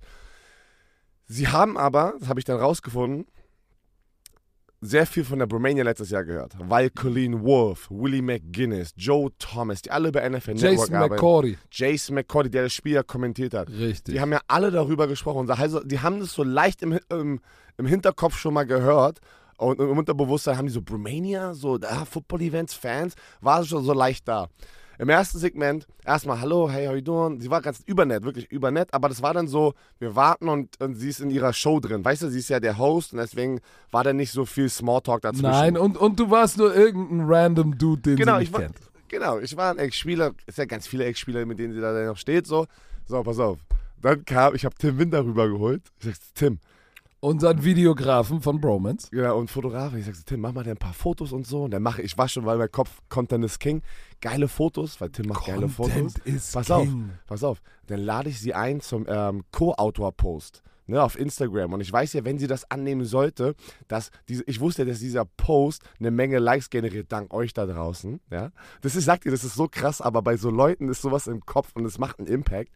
Sie 1.26 1.46
haben 1.46 1.78
aber, 1.78 2.14
das 2.18 2.28
habe 2.28 2.40
ich 2.40 2.44
dann 2.44 2.58
rausgefunden, 2.58 3.26
sehr 4.80 5.06
viel 5.06 5.24
von 5.24 5.38
der 5.38 5.48
Romania 5.48 5.84
letztes 5.84 6.10
Jahr 6.10 6.24
gehört, 6.24 6.54
weil 6.58 6.90
Colleen 6.90 7.42
Wolf, 7.42 7.88
Willie 7.90 8.22
McGuinness, 8.22 8.92
Joe 8.96 9.30
Thomas, 9.38 9.82
die 9.82 9.90
alle 9.90 10.12
bei 10.12 10.28
NFL 10.28 10.54
Network 10.54 10.72
Jason 10.72 10.94
arbeiten, 10.94 11.14
McCordy. 11.14 11.58
Jason 11.70 12.14
McCordy, 12.14 12.50
der 12.50 12.64
das 12.64 12.74
Spiel 12.74 12.92
ja 12.92 13.02
kommentiert 13.02 13.54
hat, 13.54 13.68
Richtig. 13.70 14.14
die 14.14 14.20
haben 14.20 14.32
ja 14.32 14.40
alle 14.48 14.70
darüber 14.70 15.06
gesprochen. 15.06 15.50
Also, 15.50 15.80
die 15.80 16.00
haben 16.00 16.20
das 16.20 16.32
so 16.32 16.42
leicht 16.42 16.82
im, 16.82 16.98
im, 17.10 17.40
im 17.78 17.86
Hinterkopf 17.86 18.38
schon 18.38 18.54
mal 18.54 18.66
gehört. 18.66 19.20
Und 19.58 19.80
im 19.80 19.96
Unterbewusstsein 19.96 20.58
haben 20.58 20.66
die 20.66 20.72
so 20.72 20.82
Romania, 20.90 21.54
so 21.54 21.78
ah, 21.82 22.04
Football-Events, 22.04 22.74
Fans, 22.74 23.14
war 23.40 23.64
schon 23.64 23.82
so 23.84 23.94
leicht 23.94 24.28
da. 24.28 24.48
Im 24.98 25.08
ersten 25.08 25.38
Segment 25.38 25.86
erstmal, 26.04 26.40
hallo, 26.40 26.70
hey, 26.70 26.86
how 26.86 26.94
you 26.94 27.00
doing? 27.02 27.40
Sie 27.40 27.50
war 27.50 27.60
ganz 27.60 27.80
übernett, 27.86 28.22
wirklich 28.24 28.50
übernett, 28.50 28.92
aber 28.94 29.08
das 29.08 29.20
war 29.22 29.34
dann 29.34 29.46
so, 29.48 29.74
wir 29.98 30.16
warten 30.16 30.48
und, 30.48 30.80
und 30.80 30.94
sie 30.94 31.08
ist 31.10 31.20
in 31.20 31.30
ihrer 31.30 31.52
Show 31.52 31.80
drin. 31.80 32.04
Weißt 32.04 32.22
du, 32.22 32.28
sie 32.30 32.38
ist 32.38 32.48
ja 32.48 32.60
der 32.60 32.78
Host 32.78 33.12
und 33.12 33.18
deswegen 33.18 33.60
war 33.90 34.04
da 34.04 34.12
nicht 34.12 34.32
so 34.32 34.44
viel 34.46 34.68
Smalltalk 34.68 35.22
dazwischen. 35.22 35.42
Nein, 35.50 35.76
und, 35.76 35.96
und 35.96 36.18
du 36.18 36.30
warst 36.30 36.56
nur 36.58 36.74
irgendein 36.74 37.26
random 37.28 37.76
Dude, 37.76 38.02
den 38.02 38.16
Genau, 38.16 38.36
sie 38.38 38.44
ich 38.44 38.48
nicht 38.50 38.54
war, 38.54 38.60
kennt. 38.62 38.76
genau, 39.08 39.38
ich 39.38 39.56
war 39.56 39.70
ein 39.72 39.78
Ex-Spieler, 39.78 40.32
es 40.46 40.56
sind 40.56 40.64
ja 40.64 40.66
ganz 40.76 40.86
viele 40.86 41.04
Ex-Spieler, 41.04 41.44
mit 41.46 41.58
denen 41.58 41.74
sie 41.74 41.80
da 41.80 41.92
noch 42.06 42.16
steht, 42.16 42.46
so. 42.46 42.66
So, 43.06 43.22
pass 43.22 43.38
auf. 43.38 43.58
Dann 44.00 44.24
kam, 44.24 44.54
ich 44.54 44.64
habe 44.64 44.74
Tim 44.78 44.98
Winter 44.98 45.24
rübergeholt. 45.24 45.82
Ich 46.00 46.06
sag, 46.06 46.14
Tim, 46.34 46.58
Unseren 47.20 47.64
Videografen 47.64 48.40
von 48.42 48.60
Bromance. 48.60 49.08
genau, 49.10 49.38
und 49.38 49.50
Fotograf. 49.50 49.94
Ich 49.94 50.04
sag, 50.04 50.14
Tim, 50.26 50.40
mach 50.40 50.52
mal 50.52 50.64
dir 50.64 50.72
ein 50.72 50.76
paar 50.76 50.92
Fotos 50.92 51.32
und 51.32 51.46
so. 51.46 51.64
Und 51.64 51.70
dann 51.72 51.82
mache 51.82 52.02
ich, 52.02 52.16
war 52.18 52.28
schon, 52.28 52.44
weil 52.44 52.58
mein 52.58 52.70
Kopf, 52.70 53.00
Content 53.08 53.44
ist 53.44 53.58
King. 53.58 53.82
Geile 54.20 54.48
Fotos, 54.48 55.00
weil 55.00 55.10
Tim 55.10 55.26
macht 55.28 55.46
geile 55.46 55.68
Fotos. 55.68 56.14
ist 56.24 56.52
Pass 56.52 56.66
king. 56.66 56.74
auf, 56.74 56.88
pass 57.26 57.44
auf. 57.44 57.62
Dann 57.86 58.00
lade 58.00 58.30
ich 58.30 58.40
sie 58.40 58.54
ein 58.54 58.80
zum 58.80 59.06
ähm, 59.08 59.44
Co-Autor-Post. 59.52 60.62
Ne, 60.88 61.02
auf 61.02 61.18
Instagram. 61.18 61.72
Und 61.72 61.80
ich 61.80 61.92
weiß 61.92 62.12
ja, 62.12 62.24
wenn 62.24 62.38
sie 62.38 62.46
das 62.46 62.70
annehmen 62.70 63.04
sollte, 63.04 63.56
dass 63.88 64.12
diese, 64.28 64.44
ich 64.46 64.60
wusste, 64.60 64.84
dass 64.84 65.00
dieser 65.00 65.24
Post 65.24 65.82
eine 65.98 66.12
Menge 66.12 66.38
Likes 66.38 66.70
generiert, 66.70 67.10
dank 67.10 67.34
euch 67.34 67.52
da 67.52 67.66
draußen. 67.66 68.20
Ja? 68.30 68.52
Das 68.82 68.94
ist, 68.94 69.04
sagt 69.04 69.24
ihr, 69.24 69.32
das 69.32 69.42
ist 69.42 69.56
so 69.56 69.66
krass, 69.66 70.00
aber 70.00 70.22
bei 70.22 70.36
so 70.36 70.48
Leuten 70.48 70.88
ist 70.88 71.02
sowas 71.02 71.26
im 71.26 71.40
Kopf 71.40 71.72
und 71.74 71.84
es 71.86 71.98
macht 71.98 72.20
einen 72.20 72.28
Impact. 72.28 72.70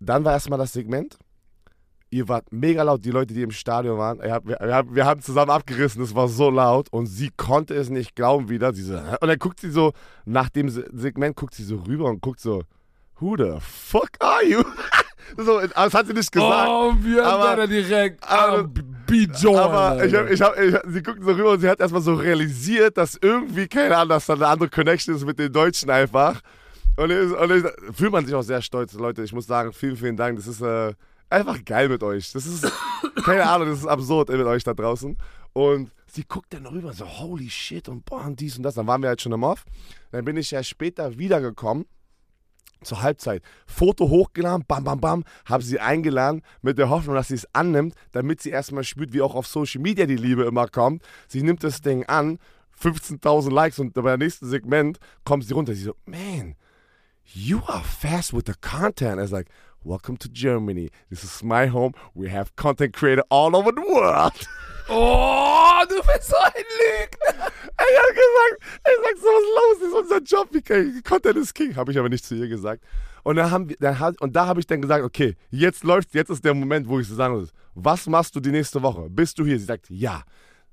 Dann 0.00 0.24
war 0.24 0.32
erstmal 0.32 0.58
das 0.58 0.72
Segment. 0.72 1.18
Ihr 2.14 2.28
wart 2.28 2.52
mega 2.52 2.84
laut, 2.84 3.04
die 3.04 3.10
Leute, 3.10 3.34
die 3.34 3.42
im 3.42 3.50
Stadion 3.50 3.98
waren. 3.98 4.20
Habt, 4.22 4.46
wir, 4.46 4.58
wir, 4.60 5.04
haben, 5.04 5.20
zusammen 5.20 5.50
abgerissen, 5.50 6.00
es 6.00 6.14
war 6.14 6.28
so 6.28 6.48
laut 6.48 6.86
und 6.92 7.06
sie 7.06 7.30
konnte 7.36 7.74
es 7.74 7.90
nicht 7.90 8.14
glauben 8.14 8.48
wieder. 8.48 8.72
So, 8.72 8.94
und 8.94 9.26
dann 9.28 9.38
guckt 9.38 9.58
sie 9.58 9.70
so, 9.70 9.92
nach 10.24 10.48
dem 10.48 10.68
Se- 10.68 10.88
Segment 10.92 11.34
guckt 11.34 11.54
sie 11.54 11.64
so 11.64 11.76
rüber 11.76 12.04
und 12.04 12.20
guckt 12.20 12.38
so, 12.38 12.62
Who 13.18 13.36
the 13.36 13.58
fuck 13.60 14.10
are 14.20 14.44
you? 14.44 14.62
so, 15.36 15.60
das 15.60 15.94
hat 15.94 16.06
sie 16.06 16.12
nicht 16.12 16.30
gesagt. 16.30 16.68
Oh, 16.70 16.92
wir 17.00 17.26
Aber- 17.26 17.48
haben 17.50 17.56
da 17.58 17.66
direkt 17.66 18.22
aber- 18.28 18.68
B-Joint. 19.06 19.58
Aber 19.58 20.04
ich 20.04 20.14
hab, 20.14 20.30
ich 20.30 20.40
hab, 20.40 20.58
ich, 20.58 20.74
sie 20.86 21.02
guckt 21.02 21.22
so 21.22 21.32
rüber 21.32 21.50
und 21.52 21.60
sie 21.60 21.68
hat 21.68 21.80
erstmal 21.80 22.00
so 22.02 22.14
realisiert, 22.14 22.96
dass 22.96 23.18
irgendwie, 23.20 23.66
keine 23.66 23.96
Ahnung, 23.96 24.10
dass 24.10 24.26
da 24.26 24.34
eine 24.34 24.46
andere 24.46 24.68
Connection 24.70 25.14
ist 25.16 25.26
mit 25.26 25.38
den 25.38 25.52
Deutschen 25.52 25.90
einfach. 25.90 26.40
Und, 26.96 27.10
und 27.10 27.70
fühlt 27.92 28.12
man 28.12 28.24
sich 28.24 28.34
auch 28.36 28.42
sehr 28.42 28.62
stolz, 28.62 28.92
Leute. 28.94 29.22
Ich 29.24 29.32
muss 29.32 29.46
sagen, 29.46 29.72
vielen, 29.72 29.96
vielen 29.96 30.16
Dank. 30.16 30.36
Das 30.36 30.46
ist 30.46 30.60
äh, 30.60 30.92
einfach 31.34 31.64
geil 31.64 31.88
mit 31.88 32.02
euch. 32.02 32.32
Das 32.32 32.46
ist, 32.46 32.70
keine 33.24 33.48
Ahnung, 33.48 33.68
das 33.68 33.80
ist 33.80 33.86
absurd 33.86 34.28
mit 34.30 34.46
euch 34.46 34.64
da 34.64 34.74
draußen. 34.74 35.16
Und 35.52 35.92
sie 36.06 36.24
guckt 36.24 36.52
dann 36.52 36.66
rüber, 36.66 36.92
so, 36.92 37.06
holy 37.06 37.48
shit, 37.48 37.88
und 37.88 38.04
boah, 38.04 38.24
und 38.24 38.40
dies 38.40 38.56
und 38.56 38.62
das. 38.62 38.74
Dann 38.74 38.86
waren 38.86 39.02
wir 39.02 39.08
halt 39.08 39.22
schon 39.22 39.32
im 39.32 39.42
Off. 39.42 39.64
Dann 40.10 40.24
bin 40.24 40.36
ich 40.36 40.50
ja 40.50 40.62
später 40.62 41.18
wiedergekommen 41.18 41.86
zur 42.82 43.02
Halbzeit. 43.02 43.42
Foto 43.66 44.08
hochgeladen, 44.08 44.64
bam, 44.66 44.84
bam, 44.84 45.00
bam, 45.00 45.24
habe 45.46 45.62
sie 45.62 45.80
eingeladen 45.80 46.42
mit 46.62 46.78
der 46.78 46.90
Hoffnung, 46.90 47.14
dass 47.14 47.28
sie 47.28 47.34
es 47.34 47.48
annimmt, 47.54 47.94
damit 48.12 48.42
sie 48.42 48.50
erstmal 48.50 48.84
spürt, 48.84 49.12
wie 49.12 49.22
auch 49.22 49.34
auf 49.34 49.46
Social 49.46 49.80
Media 49.80 50.06
die 50.06 50.16
Liebe 50.16 50.44
immer 50.44 50.68
kommt. 50.68 51.02
Sie 51.28 51.42
nimmt 51.42 51.64
das 51.64 51.80
Ding 51.80 52.04
an, 52.04 52.38
15.000 52.80 53.52
Likes 53.52 53.78
und 53.78 53.94
beim 53.94 54.18
nächsten 54.18 54.48
Segment 54.48 54.98
kommt 55.24 55.44
sie 55.44 55.54
runter. 55.54 55.74
Sie 55.74 55.84
so, 55.84 55.94
man, 56.04 56.56
you 57.24 57.60
are 57.66 57.84
fast 57.84 58.32
with 58.34 58.44
the 58.46 58.54
content. 58.60 59.18
I 59.18 59.22
was 59.22 59.30
like, 59.30 59.48
welcome 59.84 60.16
to 60.16 60.28
Germany. 60.28 60.90
This 61.10 61.22
is 61.22 61.42
my 61.42 61.66
home. 61.66 61.92
We 62.14 62.30
have 62.30 62.56
content 62.56 62.94
creator 62.94 63.22
all 63.30 63.54
over 63.54 63.70
the 63.70 63.82
world. 63.82 64.32
Oh, 64.88 65.82
du 65.88 65.96
bist 65.96 66.28
so 66.28 66.36
ein 66.36 66.52
Lügner. 66.52 67.50
Ich 67.64 67.98
hab 67.98 68.08
gesagt, 68.14 68.80
ich 68.86 68.98
sag 69.02 69.16
so, 69.18 69.28
was 69.28 69.80
los 69.80 69.88
ist 69.88 69.94
unser 69.94 70.20
Job, 70.22 70.48
wie 70.52 71.02
Content 71.02 71.36
is 71.36 71.54
King, 71.54 71.76
habe 71.76 71.92
ich 71.92 71.98
aber 71.98 72.08
nicht 72.08 72.24
zu 72.24 72.34
ihr 72.34 72.48
gesagt. 72.48 72.84
Und 73.22 73.36
dann 73.36 73.50
haben 73.50 73.68
wir, 73.68 73.76
dann 73.80 74.14
und 74.20 74.36
da 74.36 74.46
habe 74.46 74.60
ich 74.60 74.66
dann 74.66 74.82
gesagt, 74.82 75.04
okay, 75.04 75.36
jetzt 75.50 75.84
läuft, 75.84 76.14
jetzt 76.14 76.30
ist 76.30 76.44
der 76.44 76.54
Moment, 76.54 76.88
wo 76.88 77.00
ich 77.00 77.08
so 77.08 77.14
sagen 77.14 77.34
muss, 77.34 77.52
was 77.74 78.06
machst 78.06 78.36
du 78.36 78.40
die 78.40 78.50
nächste 78.50 78.82
Woche? 78.82 79.08
Bist 79.08 79.38
du 79.38 79.44
hier? 79.44 79.58
Sie 79.58 79.64
sagt, 79.64 79.88
ja. 79.88 80.22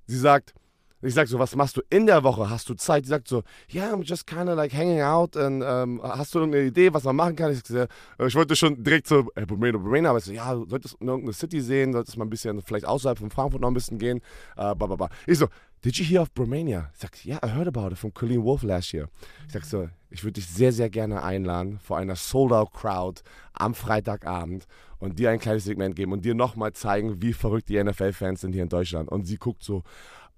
Sie 0.07 0.17
sagt, 0.17 0.53
ich 1.01 1.13
sag 1.13 1.27
so, 1.27 1.39
was 1.39 1.55
machst 1.55 1.77
du 1.77 1.81
in 1.89 2.05
der 2.05 2.23
Woche? 2.23 2.49
Hast 2.49 2.69
du 2.69 2.73
Zeit? 2.75 3.05
Sie 3.05 3.09
sagt 3.09 3.27
so, 3.27 3.43
yeah, 3.73 3.91
I'm 3.93 4.03
just 4.03 4.27
kind 4.27 4.49
of 4.49 4.55
like 4.55 4.73
hanging 4.73 5.01
out 5.01 5.35
und 5.35 5.63
ähm, 5.65 6.01
hast 6.03 6.33
du 6.35 6.39
irgendeine 6.39 6.65
Idee, 6.65 6.93
was 6.93 7.03
man 7.03 7.15
machen 7.15 7.35
kann? 7.35 7.51
Ich, 7.51 7.61
sag, 7.65 7.89
äh, 8.19 8.27
ich 8.27 8.35
wollte 8.35 8.55
schon 8.55 8.83
direkt 8.83 9.07
so, 9.07 9.27
äh, 9.35 9.45
Bromena, 9.45 9.77
Bromena, 9.77 10.09
aber 10.09 10.19
ich 10.19 10.25
so, 10.25 10.31
ja, 10.31 10.53
du 10.53 10.65
solltest 10.67 10.97
irgendeine 10.99 11.33
City 11.33 11.61
sehen, 11.61 11.93
solltest 11.93 12.17
mal 12.17 12.25
ein 12.25 12.29
bisschen, 12.29 12.61
vielleicht 12.61 12.85
außerhalb 12.85 13.17
von 13.17 13.31
Frankfurt 13.31 13.61
noch 13.61 13.69
ein 13.69 13.73
bisschen 13.73 13.97
gehen, 13.97 14.19
äh, 14.57 14.75
bla, 14.75 14.87
bla. 14.95 15.09
Ich 15.25 15.39
so, 15.39 15.47
did 15.81 15.95
you 15.97 16.05
hear 16.05 16.21
of 16.21 16.29
Romania? 16.37 16.89
Ich 16.93 16.99
sag, 16.99 17.25
yeah, 17.25 17.39
I 17.43 17.49
heard 17.49 17.67
about 17.67 17.91
it 17.91 17.97
from 17.97 18.13
Colleen 18.13 18.43
Wolf 18.43 18.61
last 18.61 18.93
year. 18.93 19.07
Ich 19.47 19.53
sag 19.53 19.65
so, 19.65 19.89
ich 20.11 20.23
würde 20.23 20.33
dich 20.33 20.47
sehr, 20.47 20.71
sehr 20.71 20.89
gerne 20.89 21.23
einladen 21.23 21.79
vor 21.79 21.97
einer 21.97 22.15
Sold-Out-Crowd 22.15 23.21
am 23.53 23.73
Freitagabend 23.73 24.67
und 24.99 25.17
dir 25.17 25.31
ein 25.31 25.39
kleines 25.39 25.63
Segment 25.63 25.95
geben 25.95 26.11
und 26.11 26.23
dir 26.23 26.35
nochmal 26.35 26.73
zeigen, 26.73 27.21
wie 27.21 27.33
verrückt 27.33 27.69
die 27.69 27.83
NFL-Fans 27.83 28.41
sind 28.41 28.53
hier 28.53 28.63
in 28.63 28.69
Deutschland. 28.69 29.09
Und 29.09 29.25
sie 29.25 29.37
guckt 29.37 29.63
so, 29.63 29.83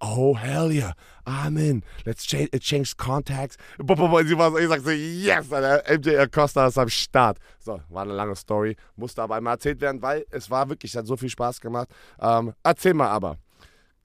oh, 0.04 0.36
hell 0.36 0.72
yeah, 0.72 0.94
I'm 1.26 1.58
in. 1.58 1.84
Let's 2.06 2.26
change, 2.26 2.50
change 2.60 2.96
contacts. 2.98 3.58
Bo- 3.78 3.96
bo- 3.96 4.08
bo- 4.08 4.24
Sie 4.24 4.38
war 4.38 4.52
so, 4.52 4.58
ich 4.58 4.68
sag 4.68 4.82
so, 4.82 4.92
yes, 4.92 5.52
Alter, 5.52 5.84
MJ 5.98 6.18
Acosta 6.18 6.68
ist 6.68 6.78
am 6.78 6.90
Start. 6.90 7.38
So, 7.60 7.80
war 7.90 8.04
eine 8.04 8.14
lange 8.14 8.36
Story, 8.36 8.76
musste 8.96 9.22
aber 9.24 9.36
einmal 9.36 9.54
erzählt 9.54 9.80
werden, 9.82 10.02
weil 10.02 10.26
es 10.32 10.50
war 10.52 10.68
wirklich, 10.70 10.92
es 10.94 10.98
hat 10.98 11.08
so 11.08 11.16
viel 11.18 11.30
Spaß 11.30 11.62
gemacht. 11.62 11.88
Ähm, 12.20 12.54
erzähl 12.64 12.94
mal 12.94 13.10
aber. 13.10 13.38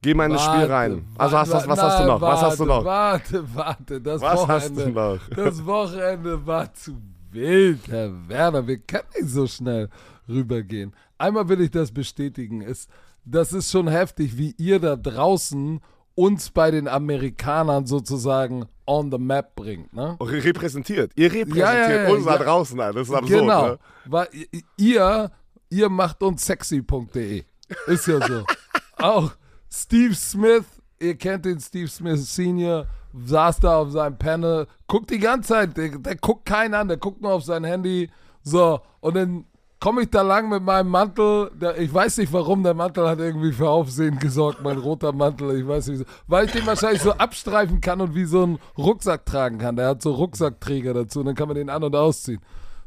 Geh 0.00 0.14
mal 0.14 0.26
in 0.26 0.32
das 0.32 0.44
Spiel 0.44 0.60
Warte, 0.60 0.72
rein. 0.72 1.08
Also, 1.18 1.36
was, 1.36 1.50
was, 1.50 1.68
was 1.68 1.76
na, 1.78 1.82
hast 1.84 2.00
du 2.00 2.06
noch? 2.06 2.20
Was 2.20 2.42
hast 2.42 2.60
du 2.60 2.64
noch? 2.64 2.84
Warte, 2.84 3.54
warte, 3.54 4.00
das 4.00 4.20
Was 4.20 4.46
hast 4.46 4.76
Wochenende. 4.76 5.20
Das 5.34 5.66
Wochenende 5.66 6.46
war 6.46 6.72
zu 6.72 6.96
wild, 7.32 7.88
Herr 7.88 8.28
Werner. 8.28 8.64
Wir 8.66 8.78
können 8.78 9.08
nicht 9.18 9.28
so 9.30 9.48
schnell 9.48 9.88
rübergehen. 10.28 10.94
Einmal 11.18 11.48
will 11.48 11.60
ich 11.62 11.72
das 11.72 11.90
bestätigen. 11.90 12.62
Es, 12.62 12.86
das 13.30 13.52
ist 13.52 13.70
schon 13.70 13.88
heftig, 13.88 14.36
wie 14.38 14.54
ihr 14.58 14.80
da 14.80 14.96
draußen 14.96 15.80
uns 16.14 16.50
bei 16.50 16.70
den 16.70 16.88
Amerikanern 16.88 17.86
sozusagen 17.86 18.66
on 18.86 19.10
the 19.12 19.18
map 19.18 19.54
bringt. 19.54 19.92
Ne? 19.92 20.16
Repräsentiert. 20.20 21.12
Ihr 21.14 21.32
repräsentiert 21.32 21.56
Ja, 21.56 21.88
ja, 21.90 22.02
ja, 22.04 22.10
uns 22.10 22.24
da 22.24 22.38
draußen. 22.38 22.76
Das 22.76 22.96
ist 22.96 23.12
absurd. 23.12 23.28
genau. 23.40 23.68
Ne? 23.68 23.78
Weil 24.06 24.28
ihr 24.76 25.30
ihr 25.70 25.88
macht 25.88 26.22
uns 26.22 26.44
sexy.de. 26.44 27.44
Ist 27.86 28.06
ja 28.06 28.26
so. 28.26 28.44
auch 28.96 29.32
Steve 29.70 30.14
Smith, 30.14 30.64
ihr 30.98 31.14
kennt 31.16 31.44
den 31.44 31.60
Steve 31.60 31.88
Smith 31.88 32.34
Senior, 32.34 32.86
saß 33.14 33.60
da 33.60 33.78
auf 33.78 33.90
seinem 33.90 34.18
Panel, 34.18 34.66
guckt 34.86 35.10
die 35.10 35.18
ganze 35.18 35.50
Zeit, 35.50 35.76
der, 35.76 35.98
der 35.98 36.16
guckt 36.16 36.46
keinen 36.46 36.74
an, 36.74 36.88
der 36.88 36.96
guckt 36.96 37.20
nur 37.20 37.32
auf 37.32 37.44
sein 37.44 37.64
Handy. 37.64 38.10
So, 38.42 38.80
und 39.00 39.14
dann 39.16 39.44
komme 39.80 40.02
ich 40.02 40.10
da 40.10 40.22
lang 40.22 40.48
mit 40.48 40.62
meinem 40.62 40.88
Mantel. 40.88 41.50
Ich 41.78 41.92
weiß 41.92 42.18
nicht 42.18 42.32
warum, 42.32 42.62
der 42.62 42.74
Mantel 42.74 43.08
hat 43.08 43.18
irgendwie 43.18 43.52
für 43.52 43.68
Aufsehen 43.68 44.18
gesorgt, 44.18 44.62
mein 44.62 44.78
roter 44.78 45.12
Mantel. 45.12 45.58
Ich 45.58 45.66
weiß 45.66 45.88
nicht, 45.88 46.04
weil 46.26 46.46
ich 46.46 46.52
den 46.52 46.66
wahrscheinlich 46.66 47.02
so 47.02 47.12
abstreifen 47.12 47.80
kann 47.80 48.00
und 48.00 48.14
wie 48.14 48.24
so 48.24 48.42
einen 48.42 48.58
Rucksack 48.76 49.24
tragen 49.24 49.58
kann. 49.58 49.76
Der 49.76 49.88
hat 49.88 50.02
so 50.02 50.12
Rucksackträger 50.12 50.94
dazu 50.94 51.20
und 51.20 51.26
dann 51.26 51.34
kann 51.34 51.48
man 51.48 51.56
den 51.56 51.70
an- 51.70 51.84
und 51.84 51.94
ausziehen. 51.94 52.40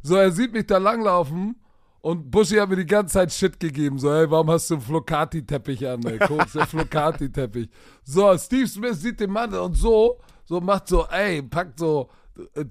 So, 0.04 0.16
er 0.16 0.32
sieht 0.32 0.52
mich 0.54 0.66
da 0.66 0.78
langlaufen 0.78 1.56
und 2.02 2.32
Buschi 2.32 2.56
hat 2.56 2.70
mir 2.70 2.76
die 2.76 2.86
ganze 2.86 3.14
Zeit 3.14 3.32
Shit 3.32 3.60
gegeben. 3.60 4.00
So, 4.00 4.12
ey, 4.12 4.30
warum 4.30 4.50
hast 4.50 4.70
du 4.70 4.76
einen 4.76 4.84
Flocati-Teppich 4.84 5.88
an, 5.88 6.04
ey? 6.06 6.18
Guck, 6.18 6.52
der 6.52 6.66
Flocati-Teppich. 6.68 7.70
So, 8.04 8.36
Steve 8.38 8.68
Smith 8.68 9.00
sieht 9.00 9.20
den 9.20 9.32
Mantel 9.32 9.60
und 9.60 9.76
so, 9.76 10.18
so 10.46 10.60
macht 10.60 10.88
so, 10.88 11.06
ey, 11.06 11.42
packt 11.44 11.80
so 11.80 12.10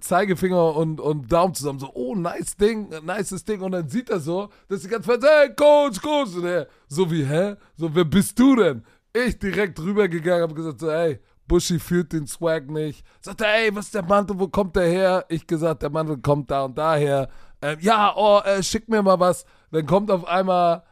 Zeigefinger 0.01 0.75
und, 0.77 1.01
und 1.01 1.31
Daumen 1.31 1.55
zusammen. 1.55 1.79
So, 1.79 1.91
oh, 1.95 2.15
nice 2.15 2.57
Ding, 2.57 2.91
nices 3.05 3.45
Ding. 3.45 3.61
Und 3.61 3.73
dann 3.73 3.89
sieht 3.89 4.11
er 4.11 4.21
so, 4.21 4.49
dass 4.69 4.83
die 4.83 4.89
ganze 4.89 5.11
Zeit, 5.11 5.23
hey, 5.23 5.55
Coach, 5.55 6.01
Coach. 6.01 6.35
Und 6.37 6.45
er, 6.45 6.67
so 6.89 7.11
wie, 7.11 7.25
hä? 7.25 7.57
So, 7.77 7.95
wer 7.95 8.05
bist 8.05 8.39
du 8.39 8.57
denn? 8.57 8.85
Ich 9.13 9.39
direkt 9.39 9.79
rübergegangen, 9.81 10.49
hab 10.49 10.55
gesagt, 10.55 10.81
so, 10.81 10.89
ey, 10.89 11.21
Buschi 11.47 11.81
fühlt 11.81 12.13
den 12.13 12.27
Swag 12.27 12.71
nicht. 12.71 13.05
Sagt 13.21 13.41
er, 13.41 13.55
ey, 13.55 13.75
was 13.75 13.87
ist 13.87 13.95
der 13.95 14.05
Mantel, 14.05 14.39
wo 14.39 14.47
kommt 14.49 14.77
der 14.77 14.87
her? 14.87 15.25
Ich 15.29 15.47
gesagt, 15.47 15.83
der 15.83 15.91
Mantel 15.91 16.19
kommt 16.19 16.51
da 16.51 16.65
und 16.65 16.79
daher. 16.79 17.29
Ähm, 17.61 17.77
ja, 17.81 18.15
oh, 18.17 18.41
äh, 18.45 18.63
schick 18.63 18.89
mir 18.89 19.03
mal 19.03 19.19
was. 19.19 19.45
Dann 19.73 19.85
kommt 19.85 20.11
auf 20.11 20.25
einmal 20.27 20.85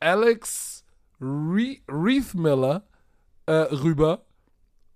Alex 0.00 0.84
Re 1.20 1.76
Reithmiller 1.86 2.82
äh, 3.46 3.52
rüber, 3.52 4.24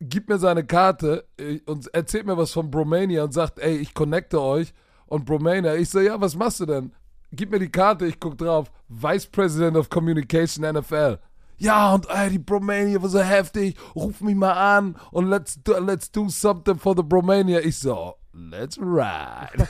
gibt 0.09 0.29
mir 0.29 0.39
seine 0.39 0.65
Karte 0.65 1.27
äh, 1.39 1.61
und 1.67 1.93
erzählt 1.95 2.27
mir 2.27 2.37
was 2.37 2.53
von 2.53 2.71
Bromania 2.71 3.25
und 3.25 3.33
sagt, 3.33 3.59
ey, 3.59 3.77
ich 3.77 3.95
connecte 3.95 4.41
euch. 4.41 4.73
Und 5.07 5.25
Bromania, 5.25 5.75
ich 5.75 5.91
so, 5.91 6.01
ja, 6.01 6.21
was 6.21 6.37
machst 6.37 6.61
du 6.61 6.67
denn? 6.67 6.93
Gib 7.33 7.51
mir 7.51 7.59
die 7.59 7.71
Karte, 7.71 8.07
ich 8.07 8.21
guck 8.21 8.39
drauf. 8.39 8.71
Vice 8.89 9.27
President 9.27 9.77
of 9.77 9.91
Communication 9.91 10.65
NFL. 10.65 11.19
Ja, 11.57 11.95
und 11.95 12.09
ey, 12.11 12.31
die 12.31 12.39
Bromania 12.39 13.01
war 13.01 13.09
so 13.09 13.21
heftig. 13.21 13.77
Ruf 13.95 14.21
mich 14.21 14.35
mal 14.35 14.53
an 14.53 14.97
und 15.11 15.29
let's 15.29 15.63
do, 15.63 15.79
let's 15.79 16.11
do 16.11 16.29
something 16.29 16.79
for 16.79 16.95
the 16.97 17.03
Bromania. 17.03 17.61
Ich 17.61 17.79
so, 17.79 18.15
let's 18.33 18.79
ride. 18.79 19.69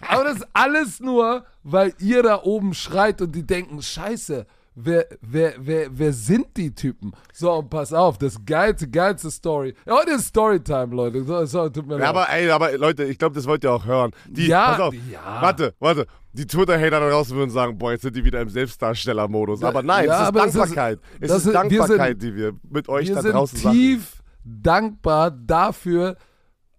Aber 0.08 0.24
das 0.24 0.36
ist 0.36 0.48
alles 0.52 1.00
nur, 1.00 1.44
weil 1.62 1.94
ihr 1.98 2.22
da 2.22 2.42
oben 2.42 2.74
schreit 2.74 3.20
und 3.22 3.32
die 3.32 3.46
denken, 3.46 3.82
scheiße, 3.82 4.46
wer, 4.74 5.06
wer, 5.20 5.54
wer, 5.58 5.88
wer 5.98 6.12
sind 6.12 6.56
die 6.56 6.74
Typen? 6.74 7.12
So, 7.32 7.52
und 7.52 7.70
pass 7.70 7.92
auf, 7.92 8.18
das 8.18 8.36
geilste, 8.44 8.88
geilste 8.88 9.30
Story. 9.30 9.74
Heute 9.88 10.12
ist 10.12 10.26
Storytime, 10.28 10.94
Leute. 10.94 11.24
So, 11.24 11.44
so, 11.46 11.68
tut 11.68 11.86
mir 11.86 11.94
Ja, 11.94 11.98
leid. 12.00 12.08
aber 12.08 12.28
ey, 12.30 12.50
aber 12.50 12.76
Leute, 12.78 13.04
ich 13.04 13.18
glaube, 13.18 13.34
das 13.34 13.46
wollt 13.46 13.64
ihr 13.64 13.72
auch 13.72 13.84
hören. 13.86 14.10
Die, 14.28 14.46
Ja, 14.48 14.70
pass 14.72 14.80
auf, 14.80 14.94
ja. 14.94 15.42
warte, 15.42 15.74
warte. 15.78 16.06
Die 16.32 16.46
Twitter-Hater 16.46 16.98
da 16.98 17.10
draußen 17.10 17.36
würden 17.36 17.50
sagen, 17.50 17.78
boah, 17.78 17.92
jetzt 17.92 18.02
sind 18.02 18.16
die 18.16 18.24
wieder 18.24 18.40
im 18.40 18.48
Selbstdarstellermodus. 18.48 19.62
Aber 19.62 19.82
nein, 19.84 20.06
Ja, 20.06 20.14
es 20.14 20.20
ist 20.22 20.26
aber 20.28 20.40
es 20.40 20.46
ist- 20.46 20.54
Dankbarkeit. 20.56 20.98
Es 21.20 21.30
ist, 21.30 21.36
ist- 21.36 21.46
wir 21.46 21.52
Dankbarkeit, 21.52 22.20
sind- 22.20 22.22
die 22.22 22.34
wir 22.36 22.52
mit 22.68 22.88
euch 22.88 23.06
wir 23.08 23.14
da 23.14 23.22
sind 23.22 23.32
draußen 23.34 23.58
sagen. 23.60 23.76
tief 23.76 24.22
dankbar 24.44 25.30
dafür, 25.30 26.16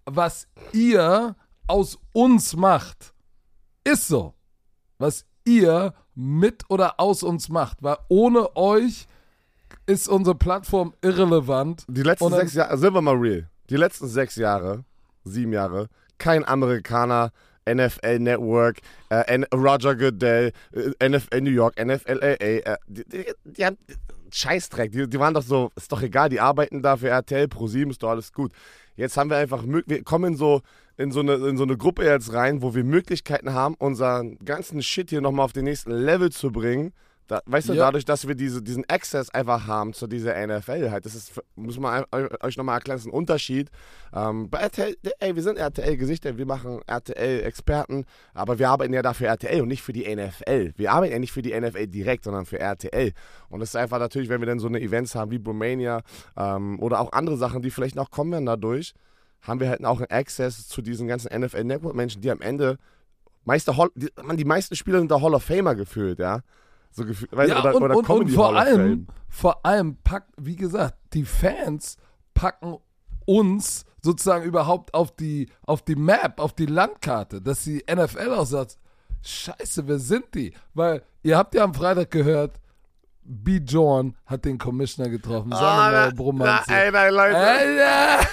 was 0.05 0.47
ihr 0.73 1.35
aus 1.67 1.97
uns 2.13 2.55
macht. 2.55 3.13
Ist 3.85 4.07
so. 4.09 4.33
Was 4.97 5.25
ihr 5.45 5.93
mit 6.15 6.63
oder 6.69 6.99
aus 6.99 7.23
uns 7.23 7.49
macht. 7.49 7.83
Weil 7.83 7.97
ohne 8.07 8.55
euch 8.55 9.07
ist 9.85 10.07
unsere 10.07 10.35
Plattform 10.35 10.93
irrelevant. 11.01 11.85
Die 11.87 12.03
letzten 12.03 12.31
sechs 12.31 12.53
Jahre, 12.53 12.77
sind 12.77 12.93
wir 12.93 13.01
mal 13.01 13.15
real. 13.15 13.49
Die 13.69 13.77
letzten 13.77 14.07
sechs 14.07 14.35
Jahre, 14.35 14.83
sieben 15.23 15.53
Jahre, 15.53 15.87
kein 16.17 16.47
Amerikaner, 16.47 17.31
NFL 17.67 18.19
Network, 18.19 18.79
äh, 19.09 19.41
Roger 19.53 19.95
Goodell, 19.95 20.51
äh, 20.71 21.09
NFL 21.09 21.41
New 21.41 21.49
York, 21.49 21.83
NFL 21.83 22.19
LA, 22.19 22.35
äh, 22.35 22.77
die, 22.87 23.03
die, 23.05 23.25
die 23.43 23.65
haben 23.65 23.77
Scheißdreck, 24.35 24.91
die, 24.91 25.09
die 25.09 25.19
waren 25.19 25.33
doch 25.33 25.43
so, 25.43 25.71
ist 25.75 25.91
doch 25.91 26.01
egal, 26.01 26.27
die 26.27 26.41
arbeiten 26.41 26.81
da 26.81 26.97
für 26.97 27.07
RTL, 27.07 27.45
Pro7, 27.45 27.89
ist 27.89 28.03
doch 28.03 28.09
alles 28.09 28.33
gut. 28.33 28.51
Jetzt 28.97 29.15
haben 29.15 29.29
wir 29.29 29.37
einfach, 29.37 29.63
wir 29.65 30.03
kommen 30.03 30.35
so, 30.35 30.61
in 30.97 31.11
so, 31.11 31.21
eine, 31.21 31.35
in 31.35 31.57
so 31.57 31.63
eine 31.63 31.77
Gruppe 31.77 32.05
jetzt 32.05 32.33
rein, 32.33 32.61
wo 32.61 32.75
wir 32.75 32.83
Möglichkeiten 32.83 33.53
haben, 33.53 33.75
unseren 33.75 34.37
ganzen 34.43 34.81
Shit 34.83 35.09
hier 35.09 35.21
nochmal 35.21 35.45
auf 35.45 35.53
den 35.53 35.63
nächsten 35.63 35.91
Level 35.91 36.31
zu 36.31 36.51
bringen. 36.51 36.93
Da, 37.27 37.41
weißt 37.47 37.69
du, 37.69 37.73
Ja. 37.73 37.85
dadurch, 37.85 38.05
dass 38.05 38.27
wir 38.27 38.35
diese, 38.35 38.61
diesen 38.61 38.87
Access 38.87 39.31
einfach 39.31 39.65
haben 39.65 39.93
zu 39.93 40.05
dieser 40.05 40.35
NFL 40.45 40.91
halt, 40.91 41.05
das 41.05 41.15
ist, 41.15 41.33
muss 41.55 41.79
man 41.79 42.05
euch 42.11 42.55
nochmal 42.55 42.75
erklären, 42.75 42.97
das 42.97 43.01
ist 43.05 43.11
ein 43.11 43.17
Unterschied. 43.17 43.71
Ähm, 44.13 44.49
bei 44.49 44.59
RTL, 44.59 44.95
ey, 45.19 45.35
wir 45.35 45.41
sind 45.41 45.57
RTL-Gesichter, 45.57 46.37
wir 46.37 46.45
machen 46.45 46.81
RTL-Experten, 46.85 48.05
aber 48.33 48.59
wir 48.59 48.69
arbeiten 48.69 48.93
ja 48.93 49.01
dafür 49.01 49.27
RTL 49.27 49.61
und 49.61 49.69
nicht 49.69 49.81
für 49.81 49.93
die 49.93 50.03
NFL. 50.15 50.73
Wir 50.77 50.91
arbeiten 50.91 51.13
ja 51.13 51.19
nicht 51.19 51.31
für 51.31 51.41
die 51.41 51.59
NFL 51.59 51.87
direkt, 51.87 52.25
sondern 52.25 52.45
für 52.45 52.59
RTL. 52.59 53.11
Und 53.49 53.59
das 53.59 53.69
ist 53.69 53.75
einfach 53.75 53.99
natürlich, 53.99 54.29
wenn 54.29 54.41
wir 54.41 54.47
dann 54.47 54.59
so 54.59 54.67
eine 54.67 54.79
Events 54.79 55.15
haben 55.15 55.31
wie 55.31 55.39
Bromania 55.39 56.01
ähm, 56.37 56.79
oder 56.79 56.99
auch 56.99 57.11
andere 57.11 57.37
Sachen, 57.37 57.61
die 57.63 57.71
vielleicht 57.71 57.95
noch 57.95 58.11
kommen 58.11 58.31
werden 58.33 58.45
dadurch, 58.45 58.93
haben 59.41 59.59
wir 59.59 59.69
halt 59.69 59.83
auch 59.83 59.97
einen 59.97 60.11
Access 60.11 60.67
zu 60.67 60.81
diesen 60.81 61.07
ganzen 61.07 61.29
NFL-Network-Menschen, 61.39 62.21
die 62.21 62.29
am 62.31 62.41
Ende, 62.41 62.77
meiste 63.45 63.77
Hall, 63.77 63.89
die, 63.95 64.09
man, 64.23 64.37
die 64.37 64.45
meisten 64.45 64.75
Spieler 64.75 64.99
sind 64.99 65.09
da 65.09 65.21
Hall 65.21 65.33
of 65.33 65.43
Famer 65.43 65.73
gefühlt, 65.75 66.19
ja. 66.19 66.41
So 66.97 67.05
gefühlt, 67.05 67.35
weißt, 67.35 67.49
Ja, 67.49 67.59
oder, 67.59 67.75
und, 67.75 67.83
oder 67.83 67.97
und, 67.97 68.09
und 68.09 68.29
vor 68.29 68.55
allem, 68.55 69.07
vor 69.27 69.65
allem 69.65 69.97
packt, 70.03 70.31
wie 70.37 70.55
gesagt, 70.55 70.95
die 71.13 71.25
Fans 71.25 71.97
packen 72.33 72.77
uns 73.25 73.85
sozusagen 74.01 74.45
überhaupt 74.45 74.93
auf 74.93 75.13
die, 75.15 75.49
auf 75.65 75.81
die 75.81 75.95
Map, 75.95 76.39
auf 76.39 76.53
die 76.53 76.67
Landkarte, 76.67 77.41
dass 77.41 77.63
die 77.65 77.83
NFL 77.93 78.31
auch 78.33 78.45
sagt, 78.45 78.77
scheiße, 79.23 79.87
wer 79.87 79.99
sind 79.99 80.33
die? 80.35 80.53
Weil 80.73 81.01
ihr 81.23 81.37
habt 81.37 81.53
ja 81.55 81.63
am 81.65 81.73
Freitag 81.73 82.11
gehört, 82.11 82.61
B. 83.27 83.57
John 83.57 84.15
hat 84.27 84.45
den 84.45 84.57
Commissioner 84.59 85.09
getroffen, 85.09 85.51
seine 85.51 85.65
Ah, 85.67 85.91
neue 85.91 86.09
na, 86.09 86.15
Bromanze. 86.15 86.71
ey, 86.71 86.91
nein, 86.91 87.13
Leute. 87.13 87.37
Alter! 87.37 88.27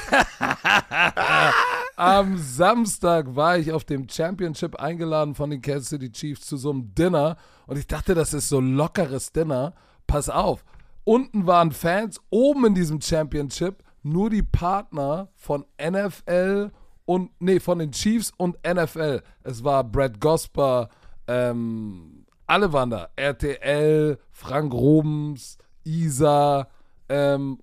Am 1.97 2.39
Samstag 2.39 3.37
war 3.37 3.59
ich 3.59 3.73
auf 3.73 3.85
dem 3.85 4.09
Championship 4.09 4.77
eingeladen 4.77 5.35
von 5.35 5.51
den 5.51 5.61
Kansas 5.61 5.91
City 5.91 6.11
Chiefs 6.11 6.47
zu 6.47 6.57
so 6.57 6.71
einem 6.71 6.95
Dinner 6.95 7.37
und 7.67 7.79
ich 7.79 7.87
dachte, 7.87 8.15
das 8.15 8.35
ist 8.35 8.49
so 8.49 8.61
lockeres 8.61 9.33
Dinner. 9.33 9.75
Pass 10.07 10.29
auf, 10.29 10.65
unten 11.05 11.47
waren 11.47 11.71
Fans, 11.71 12.21
oben 12.31 12.67
in 12.67 12.75
diesem 12.75 13.01
Championship 13.01 13.83
nur 14.03 14.31
die 14.31 14.43
Partner 14.43 15.29
von 15.35 15.65
NFL 15.81 16.71
und, 17.05 17.31
nee, 17.41 17.61
von 17.61 17.79
den 17.79 17.93
Chiefs 17.93 18.33
und 18.37 18.57
NFL. 18.67 19.23
Es 19.43 19.63
war 19.63 19.85
Brad 19.85 20.21
Gosper, 20.21 20.89
ähm, 21.27 22.25
alle 22.47 22.73
waren 22.73 22.91
da. 22.91 23.09
RTL, 23.17 24.19
Frank 24.31 24.73
Robens, 24.73 25.59
Isa, 25.85 26.69
ähm, 27.09 27.59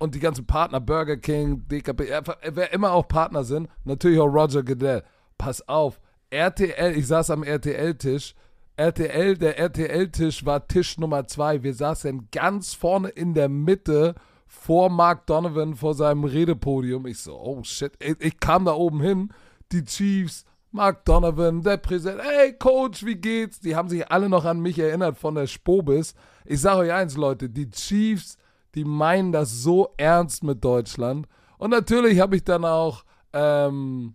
und 0.00 0.14
die 0.14 0.20
ganzen 0.20 0.46
Partner, 0.46 0.80
Burger 0.80 1.18
King, 1.18 1.68
DKP, 1.68 2.22
wer 2.52 2.72
immer 2.72 2.92
auch 2.92 3.06
Partner 3.06 3.44
sind, 3.44 3.68
natürlich 3.84 4.18
auch 4.18 4.26
Roger 4.26 4.62
Goodell. 4.62 5.04
Pass 5.38 5.66
auf, 5.68 6.00
RTL, 6.30 6.96
ich 6.96 7.06
saß 7.06 7.30
am 7.30 7.42
RTL-Tisch. 7.42 8.34
RTL, 8.76 9.36
der 9.36 9.58
RTL-Tisch 9.58 10.46
war 10.46 10.66
Tisch 10.66 10.96
Nummer 10.96 11.26
zwei. 11.26 11.62
Wir 11.62 11.74
saßen 11.74 12.28
ganz 12.32 12.72
vorne 12.72 13.10
in 13.10 13.34
der 13.34 13.50
Mitte 13.50 14.14
vor 14.46 14.88
Mark 14.88 15.26
Donovan 15.26 15.74
vor 15.74 15.94
seinem 15.94 16.24
Redepodium. 16.24 17.06
Ich 17.06 17.18
so, 17.18 17.38
oh 17.38 17.62
shit. 17.62 17.92
Ich, 18.00 18.16
ich 18.20 18.40
kam 18.40 18.64
da 18.64 18.72
oben 18.72 19.02
hin, 19.02 19.32
die 19.70 19.84
Chiefs, 19.84 20.46
Mark 20.72 21.04
Donovan, 21.04 21.62
der 21.62 21.76
Präsident, 21.76 22.22
hey 22.22 22.54
Coach, 22.54 23.04
wie 23.04 23.16
geht's? 23.16 23.60
Die 23.60 23.76
haben 23.76 23.90
sich 23.90 24.10
alle 24.10 24.30
noch 24.30 24.46
an 24.46 24.60
mich 24.60 24.78
erinnert 24.78 25.18
von 25.18 25.34
der 25.34 25.46
Spobis. 25.46 26.14
Ich 26.46 26.60
sage 26.60 26.80
euch 26.80 26.92
eins, 26.92 27.16
Leute, 27.16 27.50
die 27.50 27.68
Chiefs, 27.70 28.38
die 28.74 28.84
meinen 28.84 29.32
das 29.32 29.50
so 29.62 29.92
ernst 29.96 30.42
mit 30.44 30.62
Deutschland. 30.64 31.26
Und 31.58 31.70
natürlich 31.70 32.20
habe 32.20 32.36
ich 32.36 32.44
dann 32.44 32.64
auch 32.64 33.04
ähm, 33.32 34.14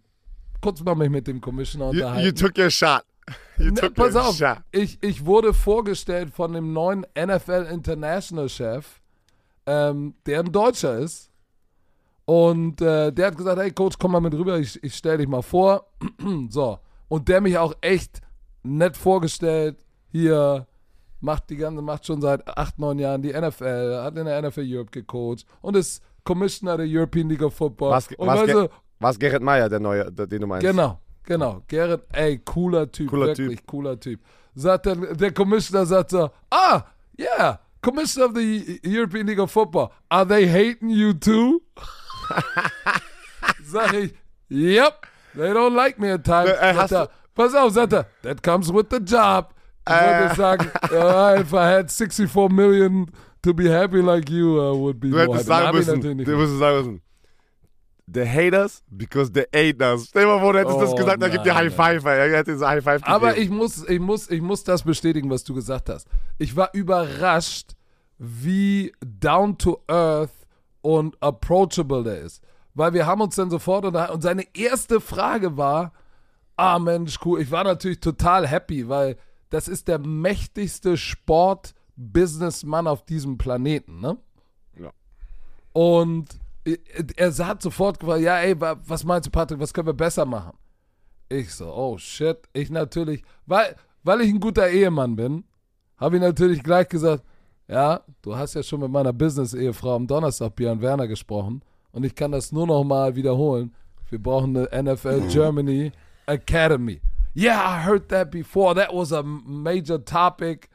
kurz 0.62 0.82
mal 0.84 0.96
mich 0.96 1.10
mit 1.10 1.28
dem 1.28 1.42
Commissioner 1.42 1.86
You, 1.92 1.92
unterhalten. 2.06 2.26
you 2.26 2.32
took 2.32 2.58
your 2.58 2.70
shot. 2.70 3.04
You 3.58 3.66
Ne, 3.72 3.74
took 3.82 3.96
pass 3.96 4.14
your 4.16 4.28
auf, 4.28 4.36
shot. 4.38 4.58
ich, 4.72 4.98
ich 5.02 5.26
wurde 5.26 5.54
vorgestellt 5.54 6.30
von 6.34 6.54
dem 6.54 6.74
neuen 6.74 7.06
NFL 7.18 7.68
International 7.72 8.50
Chef, 8.50 9.02
ähm, 9.66 10.14
der 10.26 10.42
ein 10.42 10.52
Deutscher 10.52 10.98
ist. 11.00 11.32
Und 12.26 12.82
äh, 12.82 13.12
der 13.12 13.28
hat 13.28 13.38
gesagt, 13.38 13.60
hey 13.60 13.72
Coach, 13.72 13.98
komm 14.00 14.12
mal 14.12 14.20
mit 14.20 14.34
rüber, 14.34 14.58
ich, 14.60 14.84
ich 14.84 14.96
stell 14.96 15.18
dich 15.20 15.28
mal 15.28 15.42
vor. 15.44 15.88
so. 16.50 16.80
Und 17.08 17.28
der 17.30 17.40
mich 17.42 17.58
auch 17.58 17.74
echt 17.82 18.22
nett 18.64 18.98
vorgestellt. 18.98 19.78
Hier 20.12 20.66
macht 21.26 21.50
die 21.50 21.58
ganze, 21.58 21.82
macht 21.82 22.06
schon 22.06 22.22
seit 22.22 22.48
acht, 22.48 22.80
neun 22.80 23.00
Jahren 23.00 23.22
die 23.22 23.34
NFL, 23.34 24.02
hat 24.04 24.18
in 24.18 24.26
der 24.26 24.42
NFL 24.42 24.64
Europe 24.66 24.92
gecoacht 24.92 25.46
und 25.62 25.76
ist 25.76 26.02
Commissioner 26.24 26.78
der 26.78 26.88
European 26.88 27.28
League 27.28 27.42
of 27.42 27.54
Football. 27.54 27.92
Was, 27.92 28.08
und 28.08 28.28
was, 28.28 28.48
weißt 28.48 28.70
was 29.00 29.20
Gerrit 29.20 29.42
Meyer, 29.42 29.68
der 29.68 29.80
neue, 29.80 30.12
der, 30.12 30.28
den 30.28 30.42
du 30.42 30.48
meinst? 30.48 30.66
Genau. 30.66 31.00
Genau, 31.28 31.64
Garrett, 31.68 32.04
ey, 32.14 32.38
cooler 32.38 32.92
Typ, 32.92 33.10
Cooler 33.10 33.28
wirklich 33.36 33.66
cooler 33.66 34.00
Typ. 34.00 34.20
Sagt 34.54 34.86
dann, 34.86 35.18
der 35.18 35.34
Commissioner 35.34 35.84
sagt 35.84 36.12
so, 36.12 36.30
ah, 36.52 36.84
yeah, 37.18 37.60
Commissioner 37.82 38.28
of 38.28 38.36
the 38.36 38.80
European 38.84 39.26
League 39.26 39.40
of 39.40 39.52
Football, 39.52 39.90
are 40.10 40.28
they 40.28 40.48
hating 40.48 40.90
you 40.90 41.14
too? 41.14 41.64
Sag 43.66 43.94
ich, 43.96 44.14
yep, 44.50 45.08
they 45.34 45.52
don't 45.52 45.74
like 45.74 45.98
me 45.98 46.14
at 46.14 46.24
times. 46.24 46.52
Äh, 46.52 46.76
er, 46.76 47.10
Pass 47.34 47.54
auf, 47.54 47.74
sagt 47.74 47.92
er, 47.92 48.06
that 48.22 48.42
comes 48.42 48.72
with 48.72 48.86
the 48.92 49.00
job. 49.00 49.55
Ich 49.88 49.94
Äh. 49.94 50.20
würde 50.22 50.36
sagen, 50.36 50.72
uh, 50.92 51.40
if 51.42 51.54
I 51.54 51.58
had 51.78 51.92
64 51.92 52.50
million 52.52 53.10
to 53.44 53.54
be 53.54 53.70
happy 53.72 54.00
like 54.02 54.30
you, 54.30 54.60
uh, 54.60 54.74
would 54.76 55.00
be 55.00 55.10
Du 55.10 55.20
hättest 55.20 55.50
happy. 55.50 55.84
sagen 55.84 56.02
müssen, 56.02 56.02
du 56.26 56.38
müsstest 56.38 56.60
sagen 56.60 56.78
müssen, 56.78 57.02
the 58.08 58.26
haters 58.28 58.84
because 58.90 59.32
they 59.32 59.46
ate 59.54 59.82
us. 59.84 60.08
Stell 60.08 60.24
dir 60.24 60.28
mal 60.28 60.40
vor, 60.40 60.54
du 60.54 60.60
hättest 60.60 60.80
das 60.80 60.92
Oh, 60.92 60.96
gesagt, 60.96 61.22
dann 61.22 61.32
gibt 61.32 61.46
dir 61.46 61.56
High 61.56 61.74
Five. 61.74 62.04
Er 62.06 62.38
hätte 62.38 62.54
High 62.60 62.84
Five 62.84 63.02
gegeben. 63.02 63.14
Aber 63.16 63.38
ich 63.38 63.50
muss, 63.50 63.88
ich, 63.88 64.00
muss, 64.00 64.30
ich 64.30 64.42
muss 64.42 64.64
das 64.64 64.84
bestätigen, 64.84 65.30
was 65.30 65.44
du 65.44 65.54
gesagt 65.54 65.90
hast. 65.90 66.08
Ich 66.38 66.56
war 66.56 66.70
überrascht, 66.74 67.72
wie 68.18 68.92
down 69.04 69.58
to 69.58 69.82
earth 69.88 70.32
und 70.82 71.16
approachable 71.22 72.04
der 72.04 72.20
ist. 72.22 72.42
Weil 72.74 72.94
wir 72.94 73.06
haben 73.06 73.22
uns 73.22 73.36
dann 73.36 73.50
sofort 73.50 73.86
unterhalten 73.86 74.14
und 74.16 74.22
seine 74.22 74.44
erste 74.56 75.00
Frage 75.02 75.58
war, 75.58 75.94
ah 76.58 76.78
Mensch, 76.80 77.18
cool. 77.26 77.42
Ich 77.42 77.50
war 77.52 77.64
natürlich 77.64 78.00
total 78.02 78.48
happy, 78.48 78.88
weil 78.88 79.18
das 79.50 79.68
ist 79.68 79.88
der 79.88 80.00
mächtigste 80.00 80.98
Sport-Businessmann 80.98 82.88
auf 82.88 83.06
diesem 83.06 83.38
Planeten, 83.38 84.00
ne? 84.00 84.18
Ja. 84.80 84.92
Und 85.74 86.26
er 87.16 87.32
hat 87.46 87.62
sofort 87.62 88.00
gefragt, 88.00 88.22
ja, 88.22 88.40
ey, 88.40 88.60
wa- 88.60 88.78
was 88.86 89.04
meinst 89.04 89.28
du, 89.28 89.32
Patrick, 89.32 89.60
was 89.60 89.74
können 89.74 89.88
wir 89.88 89.94
besser 89.94 90.26
machen? 90.26 90.58
Ich 91.30 91.54
so, 91.54 91.72
oh 91.74 91.98
shit, 91.98 92.38
ich 92.54 92.70
natürlich, 92.70 93.24
weil, 93.46 93.76
weil 94.04 94.22
ich 94.22 94.30
ein 94.30 94.40
guter 94.40 94.70
Ehemann 94.70 95.16
bin, 95.16 95.44
habe 95.98 96.16
ich 96.18 96.22
natürlich 96.22 96.64
gleich 96.64 96.88
gesagt, 96.90 97.24
ja, 97.68 98.02
du 98.22 98.36
hast 98.36 98.54
ja 98.54 98.62
schon 98.64 98.80
mit 98.82 98.92
meiner 98.92 99.14
Business-Ehefrau 99.14 99.96
am 99.96 100.08
Donnerstag 100.08 100.56
Björn 100.56 100.82
Werner 100.82 101.08
gesprochen 101.08 101.62
und 101.92 102.04
ich 102.04 102.14
kann 102.14 102.32
das 102.32 102.52
nur 102.52 102.68
noch 102.68 102.84
mal 102.84 103.16
wiederholen. 103.16 103.74
Wir 104.10 104.22
brauchen 104.22 104.56
eine 104.56 104.84
NFL 104.84 105.28
Germany 105.30 105.92
Academy. 106.28 107.02
Yeah, 107.38 107.60
I 107.60 107.82
heard 107.82 108.08
that 108.10 108.32
before. 108.32 108.74
That 108.76 108.94
was 108.94 109.12
a 109.12 109.22
major 109.22 109.98
topic. 109.98 110.70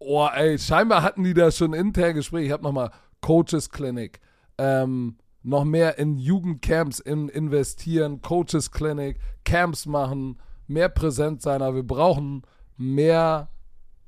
Oh, 0.00 0.26
ey, 0.26 0.58
scheinbar 0.58 1.02
hatten 1.02 1.22
die 1.22 1.34
da 1.34 1.52
schon 1.52 1.72
intern 1.72 2.14
Gespräche. 2.16 2.46
Ich 2.46 2.52
habe 2.52 2.64
nochmal 2.64 2.90
Coaches 3.20 3.70
Clinic, 3.70 4.18
ähm, 4.58 5.18
noch 5.44 5.64
mehr 5.64 5.98
in 5.98 6.18
Jugendcamps 6.18 6.98
in, 6.98 7.28
investieren, 7.28 8.22
Coaches 8.22 8.72
Clinic, 8.72 9.20
Camps 9.44 9.86
machen, 9.86 10.38
mehr 10.66 10.88
präsent 10.88 11.42
sein. 11.42 11.62
Aber 11.62 11.76
wir 11.76 11.86
brauchen 11.86 12.42
mehr 12.76 13.48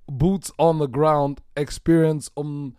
Boots 0.07 0.53
on 0.59 0.81
the 0.81 0.91
Ground 0.91 1.41
Experience, 1.55 2.33
um 2.35 2.77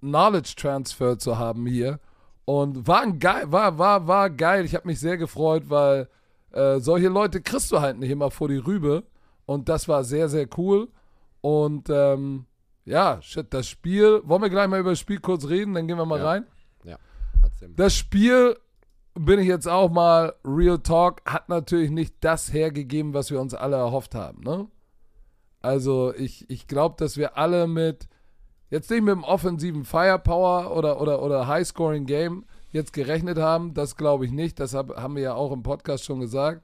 Knowledge 0.00 0.54
Transfer 0.56 1.18
zu 1.18 1.38
haben 1.38 1.66
hier. 1.66 2.00
Und 2.46 2.88
war 2.88 3.02
ein 3.02 3.20
geil, 3.20 3.44
war, 3.46 3.78
war, 3.78 4.08
war 4.08 4.28
geil. 4.28 4.64
Ich 4.64 4.74
habe 4.74 4.88
mich 4.88 4.98
sehr 4.98 5.18
gefreut, 5.18 5.64
weil 5.68 6.08
äh, 6.52 6.78
solche 6.80 7.08
Leute 7.08 7.40
kriegst 7.40 7.70
du 7.72 7.80
halt 7.80 7.98
nicht 7.98 8.10
immer 8.10 8.30
vor 8.30 8.48
die 8.48 8.56
Rübe. 8.56 9.04
Und 9.44 9.68
das 9.68 9.86
war 9.88 10.04
sehr, 10.04 10.28
sehr 10.28 10.48
cool. 10.56 10.88
Und 11.40 11.88
ähm, 11.90 12.46
ja, 12.84 13.20
shit, 13.22 13.52
das 13.52 13.68
Spiel, 13.68 14.20
wollen 14.24 14.42
wir 14.42 14.50
gleich 14.50 14.68
mal 14.68 14.80
über 14.80 14.90
das 14.90 14.98
Spiel 15.00 15.20
kurz 15.20 15.48
reden, 15.48 15.74
dann 15.74 15.86
gehen 15.86 15.98
wir 15.98 16.06
mal 16.06 16.18
Ja. 16.18 16.26
rein. 16.26 16.46
Ja. 16.84 16.98
Das 17.76 17.94
Spiel, 17.94 18.56
bin 19.14 19.38
ich 19.38 19.46
jetzt 19.46 19.68
auch 19.68 19.90
mal, 19.90 20.34
Real 20.44 20.78
Talk, 20.78 21.22
hat 21.24 21.48
natürlich 21.48 21.90
nicht 21.90 22.14
das 22.20 22.52
hergegeben, 22.52 23.14
was 23.14 23.30
wir 23.30 23.40
uns 23.40 23.54
alle 23.54 23.76
erhofft 23.76 24.14
haben. 24.14 24.42
Ne? 24.42 24.66
Also 25.62 26.12
ich, 26.14 26.48
ich 26.50 26.66
glaube, 26.66 26.96
dass 26.98 27.16
wir 27.16 27.36
alle 27.38 27.66
mit, 27.66 28.08
jetzt 28.70 28.90
nicht 28.90 29.02
mit 29.02 29.12
dem 29.14 29.24
offensiven 29.24 29.84
Firepower 29.84 30.76
oder, 30.76 31.00
oder, 31.00 31.22
oder 31.22 31.46
High-Scoring-Game 31.46 32.44
jetzt 32.76 32.92
gerechnet 32.92 33.38
haben. 33.38 33.74
Das 33.74 33.96
glaube 33.96 34.24
ich 34.26 34.32
nicht. 34.32 34.60
Das 34.60 34.74
hab, 34.74 34.96
haben 34.96 35.16
wir 35.16 35.22
ja 35.22 35.34
auch 35.34 35.50
im 35.50 35.62
Podcast 35.62 36.04
schon 36.04 36.20
gesagt. 36.20 36.62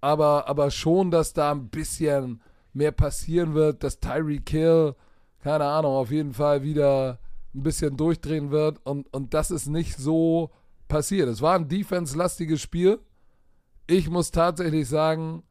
Aber, 0.00 0.48
aber 0.48 0.70
schon, 0.70 1.10
dass 1.10 1.32
da 1.32 1.50
ein 1.50 1.68
bisschen 1.68 2.40
mehr 2.72 2.92
passieren 2.92 3.54
wird, 3.54 3.82
dass 3.82 3.98
Tyree 3.98 4.38
Kill, 4.38 4.94
keine 5.42 5.64
Ahnung, 5.64 5.94
auf 5.94 6.10
jeden 6.10 6.34
Fall 6.34 6.62
wieder 6.62 7.18
ein 7.54 7.62
bisschen 7.62 7.96
durchdrehen 7.96 8.50
wird. 8.50 8.78
Und, 8.84 9.12
und 9.12 9.34
das 9.34 9.50
ist 9.50 9.66
nicht 9.66 9.96
so 9.96 10.50
passiert. 10.86 11.28
Es 11.28 11.42
war 11.42 11.56
ein 11.56 11.68
defense-lastiges 11.68 12.60
Spiel. 12.60 13.00
Ich 13.86 14.10
muss 14.10 14.30
tatsächlich 14.30 14.88
sagen, 14.88 15.42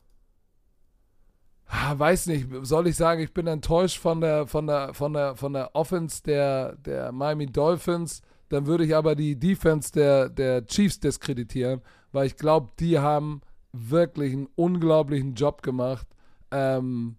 ah, 1.67 1.97
weiß 1.97 2.27
nicht, 2.27 2.47
soll 2.61 2.87
ich 2.87 2.95
sagen, 2.95 3.21
ich 3.21 3.33
bin 3.33 3.47
enttäuscht 3.47 3.97
von 3.97 4.21
der, 4.21 4.47
von 4.47 4.67
der, 4.67 4.93
von 4.93 5.13
der, 5.13 5.35
von 5.35 5.53
der 5.53 5.75
Offense 5.75 6.21
der, 6.23 6.75
der 6.77 7.11
Miami 7.11 7.47
Dolphins. 7.47 8.21
Dann 8.49 8.67
würde 8.67 8.86
ich 8.86 8.95
aber 8.95 9.15
die 9.15 9.38
Defense 9.38 9.91
der, 9.91 10.29
der 10.29 10.65
Chiefs 10.65 10.99
diskreditieren, 10.99 11.81
weil 12.12 12.27
ich 12.27 12.38
glaube, 12.38 12.71
die 12.79 12.99
haben 12.99 13.41
wirklich 13.73 14.34
einen 14.34 14.47
unglaublichen 14.55 15.34
Job 15.34 15.62
gemacht. 15.62 16.08
Ähm, 16.51 17.17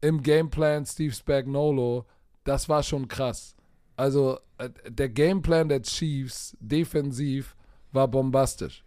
Im 0.00 0.22
Gameplan 0.22 0.86
Steve 0.86 1.12
Spagnolo, 1.12 2.06
das 2.44 2.68
war 2.68 2.82
schon 2.82 3.08
krass. 3.08 3.54
Also 3.96 4.38
äh, 4.58 4.70
der 4.88 5.08
Gameplan 5.08 5.68
der 5.68 5.82
Chiefs 5.82 6.56
defensiv 6.60 7.56
war 7.92 8.08
bombastisch. 8.08 8.84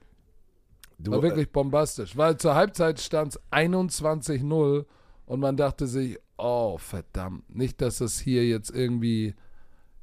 Du, 0.98 1.12
War 1.12 1.20
äh, 1.20 1.24
wirklich 1.24 1.52
bombastisch. 1.52 2.16
Weil 2.18 2.38
zur 2.38 2.56
Halbzeit 2.56 3.00
stand 3.00 3.36
es 3.36 3.42
21-0 3.52 4.86
und 5.26 5.40
man 5.40 5.58
dachte 5.58 5.88
sich, 5.88 6.18
oh 6.38 6.78
verdammt, 6.78 7.54
nicht, 7.54 7.82
dass 7.82 8.00
das 8.00 8.20
hier 8.20 8.46
jetzt 8.48 8.72
irgendwie 8.72 9.36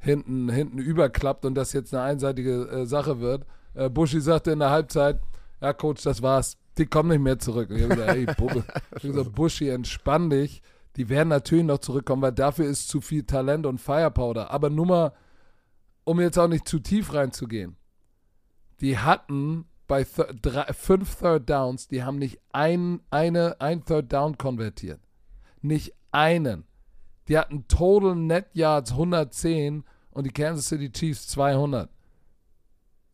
hinten, 0.02 0.50
hinten 0.50 0.78
überklappt 0.78 1.44
und 1.44 1.54
das 1.54 1.72
jetzt 1.72 1.94
eine 1.94 2.02
einseitige 2.02 2.68
äh, 2.68 2.86
Sache 2.86 3.20
wird. 3.20 3.46
Äh, 3.74 3.88
Buschi 3.88 4.20
sagte 4.20 4.50
in 4.50 4.58
der 4.58 4.70
Halbzeit, 4.70 5.20
ja 5.60 5.72
Coach, 5.72 6.02
das 6.02 6.22
war's. 6.22 6.58
Die 6.76 6.86
kommen 6.86 7.10
nicht 7.10 7.20
mehr 7.20 7.38
zurück. 7.38 7.70
Und 7.70 7.76
ich 7.76 7.84
habe 7.84 7.96
gesagt, 7.96 8.16
ey, 8.16 8.26
Bubbe. 8.26 8.64
Ich 8.96 9.04
hab 9.04 9.10
gesagt, 9.10 9.34
Buschi, 9.34 9.68
entspann 9.68 10.28
dich. 10.28 10.62
Die 10.96 11.08
werden 11.08 11.28
natürlich 11.28 11.64
noch 11.64 11.78
zurückkommen, 11.78 12.22
weil 12.22 12.32
dafür 12.32 12.66
ist 12.66 12.88
zu 12.88 13.00
viel 13.00 13.22
Talent 13.24 13.64
und 13.64 13.78
Firepower. 13.78 14.50
Aber 14.50 14.68
nur 14.70 14.86
mal, 14.86 15.12
um 16.04 16.20
jetzt 16.20 16.38
auch 16.38 16.48
nicht 16.48 16.66
zu 16.66 16.80
tief 16.80 17.14
reinzugehen. 17.14 17.76
Die 18.80 18.98
hatten 18.98 19.66
bei 19.86 20.04
th 20.04 20.26
drei, 20.42 20.72
fünf 20.72 21.16
Third 21.16 21.48
Downs, 21.48 21.86
die 21.86 22.02
haben 22.02 22.18
nicht 22.18 22.40
ein, 22.52 23.00
eine, 23.10 23.60
ein 23.60 23.84
Third 23.84 24.12
Down 24.12 24.36
konvertiert. 24.36 25.00
Nicht 25.60 25.94
einen. 26.10 26.64
Die 27.28 27.38
hatten 27.38 27.68
Total 27.68 28.16
Net 28.16 28.46
Yards 28.54 28.92
110 28.92 29.84
und 30.12 30.24
die 30.24 30.32
Kansas 30.32 30.68
City 30.68 30.90
Chiefs 30.90 31.28
200. 31.28 31.90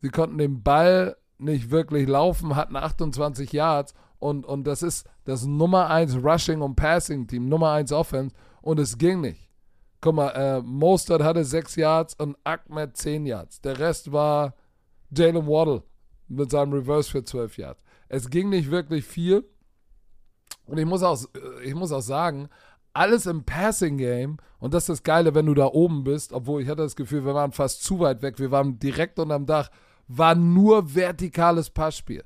Sie 0.01 0.09
konnten 0.09 0.37
den 0.37 0.63
Ball 0.63 1.17
nicht 1.37 1.71
wirklich 1.71 2.07
laufen, 2.07 2.55
hatten 2.55 2.75
28 2.75 3.51
Yards 3.51 3.93
und, 4.19 4.45
und 4.45 4.65
das 4.65 4.83
ist 4.83 5.07
das 5.25 5.45
Nummer 5.45 5.89
1 5.89 6.17
Rushing 6.23 6.61
und 6.61 6.75
Passing 6.75 7.27
Team, 7.27 7.47
Nummer 7.47 7.71
1 7.71 7.91
Offense 7.91 8.35
und 8.61 8.79
es 8.79 8.97
ging 8.97 9.21
nicht. 9.21 9.49
Guck 10.01 10.15
mal, 10.15 10.29
äh, 10.29 10.61
Mostert 10.61 11.23
hatte 11.23 11.43
6 11.43 11.75
Yards 11.75 12.13
und 12.15 12.37
Ahmed 12.43 12.95
10 12.95 13.25
Yards. 13.25 13.61
Der 13.61 13.79
Rest 13.79 14.11
war 14.11 14.55
Jalen 15.11 15.47
Waddle 15.47 15.83
mit 16.27 16.51
seinem 16.51 16.73
Reverse 16.73 17.09
für 17.09 17.23
12 17.23 17.57
Yards. 17.57 17.83
Es 18.07 18.29
ging 18.29 18.49
nicht 18.49 18.71
wirklich 18.71 19.05
viel. 19.05 19.43
Und 20.65 20.77
ich 20.77 20.85
muss 20.85 21.03
auch, 21.03 21.19
ich 21.63 21.73
muss 21.73 21.91
auch 21.91 22.01
sagen, 22.01 22.47
alles 22.99 23.25
im 23.27 23.45
Passing 23.45 23.97
Game, 23.97 24.37
und 24.59 24.73
das 24.73 24.83
ist 24.83 24.89
das 24.89 25.03
Geile, 25.03 25.33
wenn 25.33 25.45
du 25.45 25.53
da 25.53 25.67
oben 25.67 26.03
bist, 26.03 26.33
obwohl 26.33 26.61
ich 26.61 26.67
hatte 26.67 26.81
das 26.81 26.97
Gefühl, 26.97 27.23
wir 27.25 27.33
waren 27.33 27.53
fast 27.53 27.81
zu 27.81 27.99
weit 27.99 28.21
weg, 28.21 28.39
wir 28.39 28.51
waren 28.51 28.77
direkt 28.77 29.19
unterm 29.19 29.45
Dach, 29.45 29.69
war 30.09 30.35
nur 30.35 30.95
vertikales 30.95 31.69
Passspiel. 31.69 32.25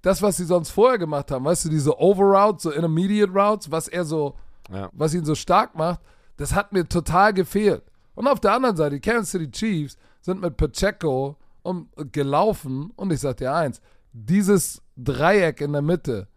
Das, 0.00 0.22
was 0.22 0.38
sie 0.38 0.46
sonst 0.46 0.70
vorher 0.70 0.96
gemacht 0.98 1.30
haben, 1.30 1.44
weißt 1.44 1.66
du, 1.66 1.68
diese 1.68 2.00
Overroutes, 2.00 2.62
so 2.62 2.70
Intermediate 2.70 3.30
Routes, 3.30 3.70
was 3.70 3.88
er 3.88 4.04
so, 4.04 4.36
Ja. 4.70 4.88
was 4.92 5.12
ihn 5.12 5.26
so 5.26 5.34
stark 5.34 5.74
macht, 5.74 6.00
das 6.38 6.54
hat 6.54 6.72
mir 6.72 6.88
total 6.88 7.34
gefehlt. 7.34 7.82
Und 8.14 8.26
auf 8.26 8.40
der 8.40 8.54
anderen 8.54 8.76
Seite, 8.76 8.94
die 8.94 9.00
Kansas 9.02 9.32
City 9.32 9.50
Chiefs 9.50 9.98
sind 10.22 10.40
mit 10.40 10.56
Pacheco 10.56 11.36
um, 11.62 11.90
gelaufen 12.12 12.90
und 12.96 13.12
ich 13.12 13.20
sag 13.20 13.36
dir 13.36 13.52
eins, 13.52 13.82
dieses 14.14 14.80
Dreieck 14.96 15.60
in 15.60 15.72
der 15.72 15.82
Mitte, 15.82 16.28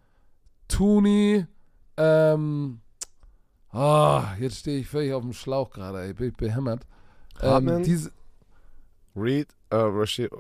Tooney, 0.68 1.46
ähm, 1.96 2.82
ah, 3.72 4.36
jetzt 4.40 4.58
stehe 4.58 4.80
ich 4.80 4.88
völlig 4.88 5.14
auf 5.14 5.22
dem 5.24 5.34
Schlauch 5.34 5.70
gerade, 5.72 6.02
ey, 6.02 6.14
bin 6.14 6.30
ich 6.30 6.38
behämmert. 6.38 6.86
Ähm, 7.42 7.84
diese, 7.84 8.12
Reed, 9.16 9.48
äh, 9.70 9.76
Rashid, 9.76 10.32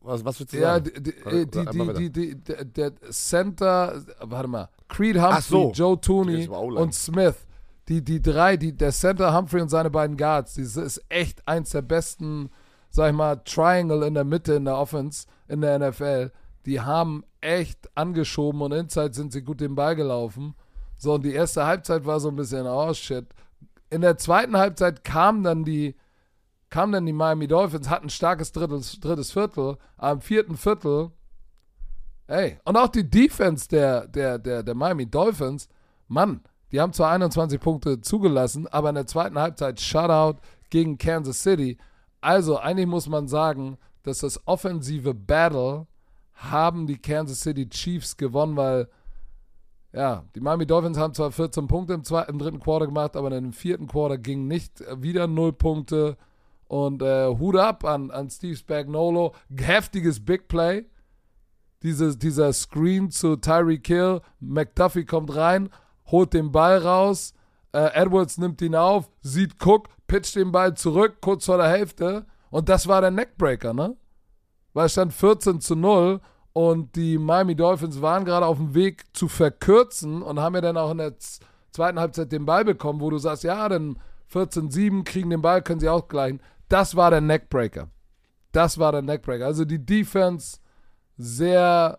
was, 0.00 0.24
was 0.24 0.40
willst 0.40 0.52
du 0.52 0.58
ja, 0.58 0.74
sagen? 0.74 0.90
die, 0.96 1.02
die, 1.02 1.14
Oder- 1.24 1.44
die, 1.46 1.58
oder 1.58 1.70
immer 1.72 1.92
die, 1.94 2.10
die, 2.10 2.34
die, 2.36 2.64
der- 2.72 2.92
Center, 3.10 4.02
warte 4.20 4.48
mal, 4.48 4.68
Creed 4.88 5.16
Humphrey, 5.20 5.40
so. 5.42 5.72
Joe 5.72 6.00
Tooney 6.00 6.48
und 6.48 6.94
Smith, 6.94 7.36
die, 7.88 8.02
die 8.02 8.20
drei, 8.22 8.56
die, 8.56 8.72
der 8.76 8.92
Center 8.92 9.34
Humphrey 9.36 9.60
und 9.60 9.68
seine 9.68 9.90
beiden 9.90 10.16
Guards, 10.16 10.54
das 10.54 10.76
ist 10.76 11.02
echt 11.08 11.46
eins 11.48 11.70
der 11.70 11.82
besten, 11.82 12.50
sag 12.90 13.10
ich 13.10 13.16
mal, 13.16 13.36
Triangle 13.44 14.06
in 14.06 14.14
der 14.14 14.24
Mitte 14.24 14.54
in 14.54 14.64
der 14.66 14.76
Offense, 14.78 15.26
in 15.48 15.60
der 15.60 15.78
NFL. 15.78 16.30
die 16.64 16.80
haben 16.80 17.24
echt 17.40 17.90
angeschoben 17.96 18.62
und 18.62 18.70
inside 18.72 19.14
sind 19.14 19.32
sie 19.32 19.42
gut 19.42 19.60
den 19.60 19.74
Ball 19.74 19.96
gelaufen. 19.96 20.54
So, 21.02 21.14
und 21.14 21.24
die 21.24 21.32
erste 21.32 21.66
Halbzeit 21.66 22.06
war 22.06 22.20
so 22.20 22.28
ein 22.28 22.36
bisschen, 22.36 22.64
oh 22.64 22.94
shit. 22.94 23.26
In 23.90 24.02
der 24.02 24.18
zweiten 24.18 24.56
Halbzeit 24.56 25.02
kamen 25.02 25.42
dann 25.42 25.64
die, 25.64 25.96
kamen 26.70 26.92
dann 26.92 27.06
die 27.06 27.12
Miami 27.12 27.48
Dolphins, 27.48 27.90
hatten 27.90 28.06
ein 28.06 28.10
starkes 28.10 28.52
drittes, 28.52 29.00
drittes 29.00 29.32
Viertel. 29.32 29.78
Am 29.96 30.20
vierten 30.20 30.56
Viertel, 30.56 31.10
ey, 32.28 32.60
und 32.64 32.76
auch 32.76 32.86
die 32.86 33.10
Defense 33.10 33.66
der, 33.66 34.06
der, 34.06 34.38
der, 34.38 34.62
der 34.62 34.74
Miami 34.76 35.10
Dolphins, 35.10 35.68
Mann, 36.06 36.40
die 36.70 36.80
haben 36.80 36.92
zwar 36.92 37.10
21 37.10 37.60
Punkte 37.60 38.00
zugelassen, 38.00 38.68
aber 38.68 38.90
in 38.90 38.94
der 38.94 39.08
zweiten 39.08 39.40
Halbzeit 39.40 39.80
Shutout 39.80 40.38
gegen 40.70 40.98
Kansas 40.98 41.42
City. 41.42 41.78
Also 42.20 42.60
eigentlich 42.60 42.86
muss 42.86 43.08
man 43.08 43.26
sagen, 43.26 43.76
dass 44.04 44.18
das 44.18 44.46
offensive 44.46 45.14
Battle 45.14 45.88
haben 46.34 46.86
die 46.86 47.02
Kansas 47.02 47.40
City 47.40 47.68
Chiefs 47.68 48.16
gewonnen, 48.16 48.56
weil 48.56 48.88
ja, 49.92 50.24
die 50.34 50.40
Miami 50.40 50.66
Dolphins 50.66 50.98
haben 50.98 51.14
zwar 51.14 51.30
14 51.30 51.68
Punkte 51.68 51.92
im, 51.92 52.04
zweiten, 52.04 52.32
im 52.32 52.38
dritten 52.38 52.60
Quarter 52.60 52.86
gemacht, 52.86 53.16
aber 53.16 53.28
dem 53.30 53.52
vierten 53.52 53.86
Quarter 53.86 54.16
ging 54.18 54.46
nicht 54.46 54.82
wieder 55.02 55.26
0 55.26 55.52
Punkte. 55.52 56.16
Und 56.66 57.02
äh, 57.02 57.28
Hut 57.28 57.56
ab 57.56 57.84
an, 57.84 58.10
an 58.10 58.30
Steve 58.30 58.56
Spagnolo. 58.56 59.34
Heftiges 59.54 60.24
Big 60.24 60.48
Play. 60.48 60.86
Diese, 61.82 62.16
dieser 62.16 62.52
Screen 62.54 63.10
zu 63.10 63.36
Tyreek 63.36 63.86
Hill. 63.86 64.22
McDuffie 64.40 65.04
kommt 65.04 65.34
rein, 65.36 65.68
holt 66.06 66.32
den 66.32 66.50
Ball 66.50 66.78
raus. 66.78 67.34
Äh, 67.72 67.90
Edwards 67.94 68.38
nimmt 68.38 68.62
ihn 68.62 68.74
auf, 68.74 69.10
sieht 69.20 69.56
Cook, 69.62 69.88
pitcht 70.06 70.36
den 70.36 70.52
Ball 70.52 70.74
zurück, 70.74 71.16
kurz 71.20 71.44
vor 71.44 71.58
der 71.58 71.68
Hälfte. 71.68 72.24
Und 72.50 72.68
das 72.68 72.86
war 72.86 73.00
der 73.02 73.10
Neckbreaker, 73.10 73.74
ne? 73.74 73.96
Weil 74.72 74.86
es 74.86 74.92
stand 74.92 75.12
14 75.12 75.60
zu 75.60 75.74
0 75.74 76.20
und 76.52 76.96
die 76.96 77.18
Miami 77.18 77.54
Dolphins 77.54 78.02
waren 78.02 78.24
gerade 78.24 78.46
auf 78.46 78.58
dem 78.58 78.74
Weg 78.74 79.04
zu 79.16 79.28
verkürzen 79.28 80.22
und 80.22 80.38
haben 80.40 80.54
ja 80.54 80.60
dann 80.60 80.76
auch 80.76 80.90
in 80.90 80.98
der 80.98 81.14
zweiten 81.70 81.98
Halbzeit 81.98 82.30
den 82.30 82.44
Ball 82.44 82.64
bekommen, 82.64 83.00
wo 83.00 83.10
du 83.10 83.18
sagst, 83.18 83.44
ja, 83.44 83.68
dann 83.68 83.98
14-7 84.32 85.04
kriegen 85.04 85.30
den 85.30 85.42
Ball, 85.42 85.62
können 85.62 85.80
sie 85.80 85.88
ausgleichen. 85.88 86.40
Das 86.68 86.94
war 86.96 87.10
der 87.10 87.20
Neckbreaker. 87.20 87.88
Das 88.52 88.78
war 88.78 88.92
der 88.92 89.02
Neckbreaker. 89.02 89.46
Also 89.46 89.64
die 89.64 89.84
Defense 89.84 90.58
sehr 91.16 91.98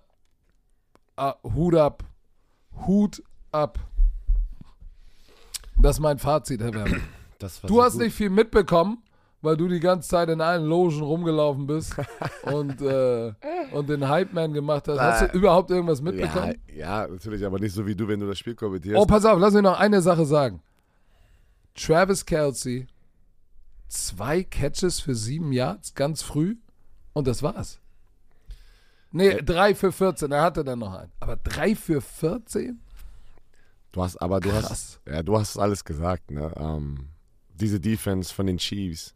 uh, 1.20 1.34
Hut 1.56 1.76
ab. 1.76 2.04
Hut 2.86 3.24
ab. 3.52 3.80
Das 5.78 5.98
ist 5.98 6.00
mein 6.00 6.20
Fazit, 6.20 6.62
Herr 6.62 6.74
Werner. 6.74 7.00
du 7.64 7.82
hast 7.82 7.94
gut. 7.94 8.04
nicht 8.04 8.16
viel 8.16 8.30
mitbekommen 8.30 9.04
weil 9.44 9.58
du 9.58 9.68
die 9.68 9.82
ganze 9.82 10.08
Zeit 10.08 10.30
in 10.30 10.40
allen 10.40 10.66
Logen 10.66 11.02
rumgelaufen 11.02 11.68
bist 11.68 11.96
und, 12.44 12.82
äh, 12.82 13.34
und 13.74 13.90
den 13.90 14.08
Hype-Man 14.08 14.54
gemacht 14.54 14.88
hast. 14.88 15.00
Hast 15.00 15.34
du 15.34 15.38
überhaupt 15.38 15.70
irgendwas 15.70 16.02
mitbekommen? 16.02 16.56
Ja, 16.74 17.04
ja, 17.04 17.08
natürlich, 17.08 17.46
aber 17.46 17.60
nicht 17.60 17.74
so 17.74 17.86
wie 17.86 17.94
du, 17.94 18.08
wenn 18.08 18.22
du 18.22 18.28
das 18.28 18.40
Spiel 18.40 18.56
kommentierst. 18.56 18.98
Oh, 18.98 19.06
pass 19.06 19.26
auf, 19.26 19.38
lass 19.38 19.54
mich 19.54 19.62
noch 19.62 19.78
eine 19.78 20.02
Sache 20.02 20.26
sagen. 20.26 20.62
Travis 21.76 22.26
Kelsey, 22.26 22.88
zwei 23.90 24.44
Catches 24.44 25.02
für 25.02 25.14
sieben 25.14 25.52
Yards, 25.52 25.94
ganz 25.94 26.24
früh, 26.24 26.56
und 27.12 27.28
das 27.28 27.44
war's. 27.44 27.82
Nee, 29.12 29.28
äh, 29.28 29.44
drei 29.44 29.76
für 29.76 29.92
14, 29.92 30.32
er 30.32 30.42
hatte 30.42 30.64
dann 30.64 30.80
noch 30.80 30.94
einen. 30.94 31.12
Aber 31.20 31.36
drei 31.36 31.76
für 31.76 32.00
14? 32.00 32.80
Du 33.92 34.02
hast, 34.02 34.18
aber 34.22 34.40
du 34.40 34.50
Krass. 34.50 34.70
hast, 34.70 35.02
ja, 35.06 35.22
du 35.22 35.38
hast 35.38 35.58
alles 35.58 35.84
gesagt, 35.84 36.32
ne? 36.32 36.52
Ähm, 36.56 37.10
diese 37.54 37.80
Defense 37.80 38.34
von 38.34 38.48
den 38.48 38.58
Chiefs 38.58 39.14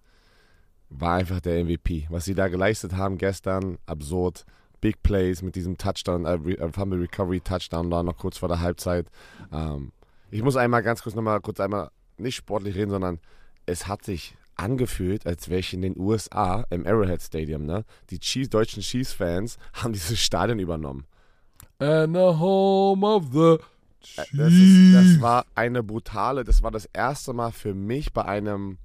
war 0.90 1.16
einfach 1.16 1.40
der 1.40 1.64
MVP. 1.64 2.08
Was 2.10 2.26
sie 2.26 2.36
da 2.36 2.48
geleistet 2.48 2.94
haben 2.94 3.18
gestern, 3.18 3.78
absurd. 3.86 4.46
Big 4.80 5.02
Plays 5.02 5.42
mit 5.42 5.56
diesem 5.56 5.78
Touchdown, 5.78 6.26
äh, 6.26 6.36
äh, 6.36 6.72
Fumble 6.72 7.02
Recovery 7.02 7.42
Touchdown 7.42 7.90
da 7.90 8.04
noch 8.04 8.18
kurz 8.18 8.38
vor 8.38 8.48
der 8.48 8.60
Halbzeit. 8.60 9.08
Ähm, 9.52 9.92
ich 10.30 10.44
muss 10.44 10.56
einmal 10.56 10.84
ganz 10.84 11.02
kurz 11.02 11.16
nochmal 11.16 11.42
kurz 11.42 11.60
einmal 11.60 11.90
nicht 12.18 12.36
sportlich 12.36 12.76
reden, 12.76 12.92
sondern 12.92 13.20
es 13.66 13.88
hat 13.88 14.04
sich 14.04 14.36
angefühlt, 14.56 15.26
als 15.26 15.50
wäre 15.50 15.60
ich 15.60 15.74
in 15.74 15.82
den 15.82 15.98
USA 15.98 16.66
im 16.70 16.86
Arrowhead 16.86 17.22
Stadium. 17.22 17.66
Ne? 17.66 17.86
Die 18.10 18.20
Chiefs, 18.20 18.50
deutschen 18.50 18.82
Chiefs-Fans 18.82 19.58
haben 19.74 19.94
dieses 19.94 20.20
Stadion 20.20 20.60
übernommen. 20.60 21.06
And 21.80 22.16
the 22.16 22.22
home 22.22 23.06
of 23.06 23.26
the 23.32 23.58
Chiefs. 24.02 24.34
Äh, 24.34 24.38
das, 24.38 24.54
ist, 24.54 24.94
das 24.94 25.22
war 25.22 25.46
eine 25.56 25.84
brutale, 25.84 26.44
das 26.44 26.64
war 26.64 26.72
das 26.72 26.86
erste 26.86 27.34
Mal 27.34 27.52
für 27.52 27.74
mich 27.74 28.14
bei 28.14 28.26
einem 28.26 28.78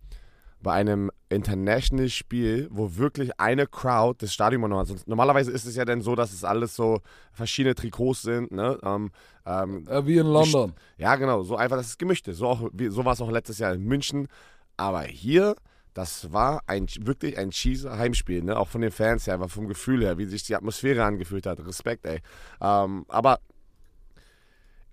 bei 0.62 0.72
einem 0.72 1.10
International-Spiel, 1.28 2.68
wo 2.70 2.96
wirklich 2.96 3.38
eine 3.40 3.66
Crowd 3.66 4.24
das 4.24 4.32
Stadion 4.32 4.60
übernommen 4.60 4.88
hat. 4.88 5.08
Normalerweise 5.08 5.50
ist 5.50 5.66
es 5.66 5.76
ja 5.76 5.84
dann 5.84 6.00
so, 6.00 6.14
dass 6.14 6.32
es 6.32 6.44
alles 6.44 6.76
so 6.76 7.00
verschiedene 7.32 7.74
Trikots 7.74 8.22
sind. 8.22 8.52
Ne? 8.52 8.78
Ähm, 8.82 9.10
ähm, 9.44 9.86
wie 10.04 10.18
in 10.18 10.26
London. 10.26 10.74
Ja, 10.98 11.16
genau. 11.16 11.42
So 11.42 11.56
einfach, 11.56 11.76
dass 11.76 11.86
es 11.88 11.98
gemischt 11.98 12.28
ist. 12.28 12.38
So, 12.38 12.48
auch, 12.48 12.70
so 12.88 13.04
war 13.04 13.12
es 13.12 13.20
auch 13.20 13.30
letztes 13.30 13.58
Jahr 13.58 13.74
in 13.74 13.84
München. 13.84 14.28
Aber 14.76 15.02
hier, 15.02 15.56
das 15.94 16.32
war 16.32 16.62
ein, 16.66 16.86
wirklich 17.00 17.36
ein 17.38 17.50
cheese 17.50 17.90
Heimspiel. 17.98 18.42
Ne? 18.42 18.56
Auch 18.56 18.68
von 18.68 18.80
den 18.80 18.92
Fans 18.92 19.26
her, 19.26 19.34
aber 19.34 19.48
vom 19.48 19.66
Gefühl 19.66 20.02
her, 20.02 20.18
wie 20.18 20.26
sich 20.26 20.44
die 20.44 20.54
Atmosphäre 20.54 21.04
angefühlt 21.04 21.46
hat. 21.46 21.58
Respekt, 21.66 22.06
ey. 22.06 22.20
Ähm, 22.60 23.04
aber 23.08 23.40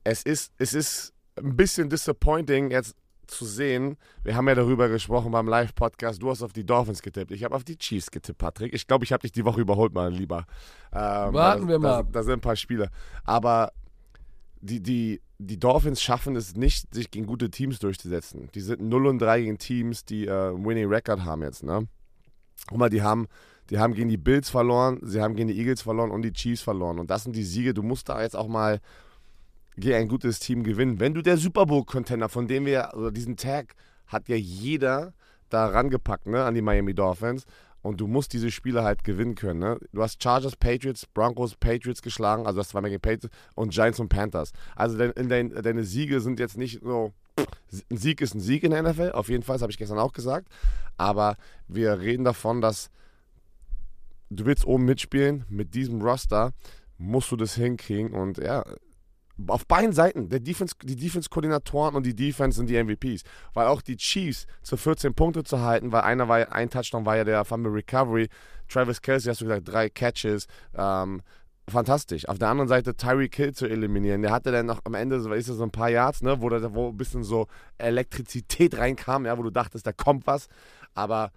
es 0.04 0.24
ist, 0.24 0.52
es 0.58 0.74
ist 0.74 1.14
ein 1.38 1.56
bisschen 1.56 1.90
disappointing 1.90 2.72
jetzt 2.72 2.96
zu 3.30 3.46
sehen. 3.46 3.98
Wir 4.24 4.36
haben 4.36 4.48
ja 4.48 4.56
darüber 4.56 4.90
gesprochen 4.90 5.32
beim 5.32 5.48
Live-Podcast. 5.48 6.22
Du 6.22 6.30
hast 6.30 6.42
auf 6.42 6.54
die 6.54 6.66
Dolphins 6.66 7.02
getippt. 7.02 7.32
Ich 7.32 7.44
habe 7.44 7.56
auf 7.56 7.64
die 7.64 7.78
Chiefs 7.78 8.12
getippt, 8.12 8.38
Patrick. 8.38 8.74
Ich 8.74 8.88
glaube, 8.88 9.06
ich 9.06 9.12
habe 9.12 9.22
dich 9.22 9.32
die 9.32 9.46
Woche 9.46 9.62
überholt, 9.62 9.94
mal 9.94 10.12
lieber. 10.12 10.46
Ähm, 10.92 11.34
Warten 11.34 11.64
da, 11.64 11.68
wir 11.68 11.80
mal. 11.80 12.04
Da, 12.04 12.10
da, 12.12 12.24
sind 12.24 12.34
ein 12.34 12.42
paar 12.42 12.56
Spiele. 12.56 12.90
Aber 13.24 13.72
die, 14.62 14.82
die, 14.82 15.22
die 15.38 15.60
Dolphins 15.60 16.02
schaffen 16.02 16.36
es 16.36 16.56
nicht, 16.56 16.94
sich 16.94 17.12
gegen 17.12 17.26
gute 17.26 17.50
Teams 17.50 17.80
durchzusetzen. 17.80 18.50
Die 18.54 18.62
sind 18.62 18.82
0 18.82 19.08
und 19.08 19.20
3 19.20 19.42
gegen 19.42 19.58
Teams, 19.58 20.06
die 20.06 20.28
äh, 20.28 20.54
Winning 20.54 20.88
Record 20.88 21.24
haben 21.24 21.44
jetzt. 21.44 21.64
Ne? 21.64 21.88
Guck 22.68 22.78
mal, 22.78 22.90
die 22.90 23.02
haben, 23.02 23.28
die 23.70 23.80
haben 23.80 23.94
gegen 23.94 24.10
die 24.10 24.18
Bills 24.18 24.50
verloren, 24.50 25.00
sie 25.02 25.22
haben 25.22 25.36
gegen 25.36 25.48
die 25.48 25.58
Eagles 25.58 25.82
verloren 25.82 26.12
und 26.12 26.24
die 26.24 26.34
Chiefs 26.34 26.62
verloren. 26.62 27.00
Und 27.00 27.10
das 27.10 27.24
sind 27.24 27.36
die 27.36 27.44
Siege. 27.44 27.74
Du 27.74 27.84
musst 27.84 28.10
da 28.10 28.22
jetzt 28.22 28.36
auch 28.36 28.48
mal 28.48 28.80
gegen 29.80 29.96
ein 29.96 30.08
gutes 30.08 30.40
Team 30.40 30.64
gewinnen. 30.64 31.00
Wenn 31.00 31.14
du 31.14 31.22
der 31.22 31.38
Super 31.38 31.66
Bowl-Contender, 31.66 32.30
von 32.30 32.48
dem 32.48 32.66
wir, 32.66 32.94
also 32.94 33.12
diesen 33.12 33.38
Tag 33.38 33.76
hat 34.08 34.28
ja 34.30 34.36
jeder 34.36 35.14
da 35.50 35.68
rangepackt, 35.68 36.28
ne, 36.28 36.44
an 36.44 36.54
die 36.54 36.62
Miami 36.62 36.94
Dolphins. 36.94 37.46
Und 37.82 38.02
du 38.02 38.08
musst 38.08 38.34
diese 38.34 38.52
Spiele 38.52 38.84
halt 38.84 39.06
gewinnen 39.06 39.36
können. 39.36 39.62
Ne? 39.62 39.80
Du 39.94 40.02
hast 40.04 40.22
Chargers, 40.22 40.58
Patriots, 40.58 41.06
Broncos, 41.06 41.56
Patriots 41.56 42.02
geschlagen, 42.02 42.46
also 42.46 42.60
das 42.60 42.70
zweimal 42.70 42.90
gegen 42.90 43.02
Patriots 43.02 43.30
und 43.56 43.72
Giants 43.72 44.02
und 44.02 44.10
Panthers. 44.10 44.52
Also 44.76 44.98
dein, 44.98 45.30
dein, 45.30 45.50
deine 45.50 45.86
Siege 45.86 46.20
sind 46.20 46.40
jetzt 46.40 46.58
nicht 46.58 46.82
so. 46.84 47.14
Ein 47.90 47.98
Sieg 47.98 48.20
ist 48.20 48.36
ein 48.36 48.42
Sieg 48.42 48.64
in 48.64 48.72
der 48.72 48.84
NFL, 48.84 49.12
auf 49.14 49.30
jeden 49.30 49.44
Fall, 49.44 49.56
das 49.56 49.62
habe 49.62 49.72
ich 49.72 49.78
gestern 49.78 49.98
auch 49.98 50.12
gesagt. 50.12 50.50
Aber 50.98 51.38
wir 51.70 52.00
reden 52.00 52.26
davon, 52.26 52.60
dass 52.60 52.90
du 54.30 54.46
willst 54.46 54.66
oben 54.66 54.84
mitspielen, 54.84 55.46
mit 55.48 55.74
diesem 55.74 56.02
Roster 56.02 56.52
musst 56.98 57.32
du 57.32 57.38
das 57.38 57.56
hinkriegen. 57.56 58.12
Und 58.12 58.40
ja, 58.40 58.66
auf 59.48 59.66
beiden 59.66 59.94
Seiten, 59.94 60.30
der 60.30 60.40
Defense, 60.40 60.76
die 60.84 60.96
Defense-Koordinatoren 60.96 61.96
und 61.96 62.06
die 62.06 62.16
Defense 62.16 62.58
sind 62.58 62.70
die 62.70 62.82
MVPs. 62.82 63.24
Weil 63.54 63.68
auch 63.68 63.82
die 63.82 63.98
Chiefs 63.98 64.46
zu 64.62 64.78
14 64.78 65.14
Punkte 65.14 65.44
zu 65.44 65.62
halten, 65.62 65.92
weil 65.92 66.02
einer 66.02 66.28
war, 66.28 66.52
ein 66.52 66.70
Touchdown 66.70 67.06
war 67.06 67.18
ja 67.18 67.24
der 67.24 67.46
Fumble 67.46 67.72
Recovery. 67.72 68.28
Travis 68.68 69.02
Kelsey, 69.02 69.30
hast 69.30 69.42
du 69.42 69.46
gesagt, 69.46 69.68
drei 69.68 69.90
Catches. 69.90 70.48
Ähm, 70.76 71.22
fantastisch. 71.68 72.28
Auf 72.28 72.38
der 72.38 72.50
anderen 72.50 72.68
Seite 72.68 72.96
Tyreek 72.96 73.36
Hill 73.36 73.54
zu 73.54 73.68
eliminieren. 73.68 74.22
Der 74.22 74.32
hatte 74.32 74.52
dann 74.52 74.66
noch 74.66 74.82
am 74.84 74.94
Ende, 74.94 75.20
so, 75.20 75.32
ist 75.34 75.50
das 75.50 75.58
so 75.58 75.64
ein 75.64 75.72
paar 75.72 75.90
Yards, 75.90 76.22
ne, 76.22 76.42
wo, 76.42 76.50
da, 76.50 76.74
wo 76.74 76.90
ein 76.90 76.98
bisschen 76.98 77.24
so 77.24 77.48
Elektrizität 77.78 78.78
reinkam, 78.78 79.26
ja, 79.26 79.38
wo 79.38 79.44
du 79.44 79.52
dachtest, 79.52 79.88
da 79.88 79.94
kommt 79.94 80.28
was. 80.28 80.48
Aber 80.94 81.32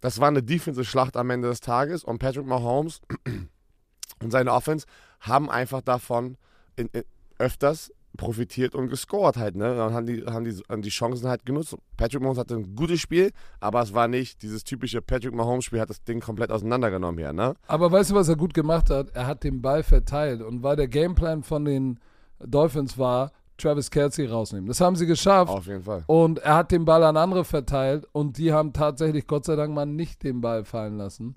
das 0.00 0.20
war 0.20 0.28
eine 0.28 0.42
Defensive-Schlacht 0.42 1.16
am 1.16 1.30
Ende 1.30 1.48
des 1.48 1.60
Tages 1.60 2.04
und 2.04 2.18
Patrick 2.18 2.46
Mahomes 2.46 3.00
und 4.22 4.30
seine 4.30 4.52
Offense 4.52 4.86
haben 5.20 5.50
einfach 5.50 5.80
davon 5.80 6.36
in, 6.76 6.88
in, 6.92 7.02
öfters 7.38 7.92
profitiert 8.16 8.74
und 8.74 8.88
gescored 8.88 9.36
halt, 9.36 9.56
ne? 9.56 9.76
Dann 9.76 9.92
haben 9.92 10.06
die, 10.06 10.24
haben 10.24 10.44
die, 10.44 10.56
haben 10.68 10.82
die 10.82 10.88
Chancen 10.88 11.28
halt 11.28 11.46
genutzt. 11.46 11.76
Patrick 11.96 12.20
Mahomes 12.20 12.38
hatte 12.38 12.54
ein 12.54 12.74
gutes 12.74 13.00
Spiel, 13.00 13.30
aber 13.60 13.82
es 13.82 13.94
war 13.94 14.08
nicht 14.08 14.42
dieses 14.42 14.64
typische 14.64 15.00
Patrick 15.00 15.34
Mahomes-Spiel, 15.34 15.80
hat 15.80 15.90
das 15.90 16.02
Ding 16.02 16.20
komplett 16.20 16.50
auseinandergenommen 16.50 17.18
hier, 17.18 17.32
ne? 17.32 17.54
Aber 17.66 17.92
weißt 17.92 18.10
du, 18.10 18.14
was 18.14 18.28
er 18.28 18.36
gut 18.36 18.54
gemacht 18.54 18.90
hat? 18.90 19.10
Er 19.14 19.26
hat 19.26 19.44
den 19.44 19.62
Ball 19.62 19.82
verteilt 19.82 20.42
und 20.42 20.62
weil 20.62 20.76
der 20.76 20.88
Gameplan 20.88 21.42
von 21.42 21.64
den 21.64 22.00
Dolphins 22.40 22.98
war, 22.98 23.32
Travis 23.56 23.90
Kelsey 23.90 24.26
rausnehmen. 24.26 24.68
Das 24.68 24.80
haben 24.80 24.96
sie 24.96 25.06
geschafft. 25.06 25.50
Auf 25.50 25.66
jeden 25.66 25.82
Fall. 25.82 26.04
Und 26.06 26.38
er 26.38 26.56
hat 26.56 26.70
den 26.70 26.84
Ball 26.84 27.02
an 27.02 27.16
andere 27.16 27.44
verteilt 27.44 28.06
und 28.12 28.38
die 28.38 28.52
haben 28.52 28.72
tatsächlich 28.72 29.26
Gott 29.26 29.44
sei 29.44 29.56
Dank 29.56 29.74
mal 29.74 29.86
nicht 29.86 30.22
den 30.22 30.40
Ball 30.40 30.64
fallen 30.64 30.96
lassen. 30.96 31.36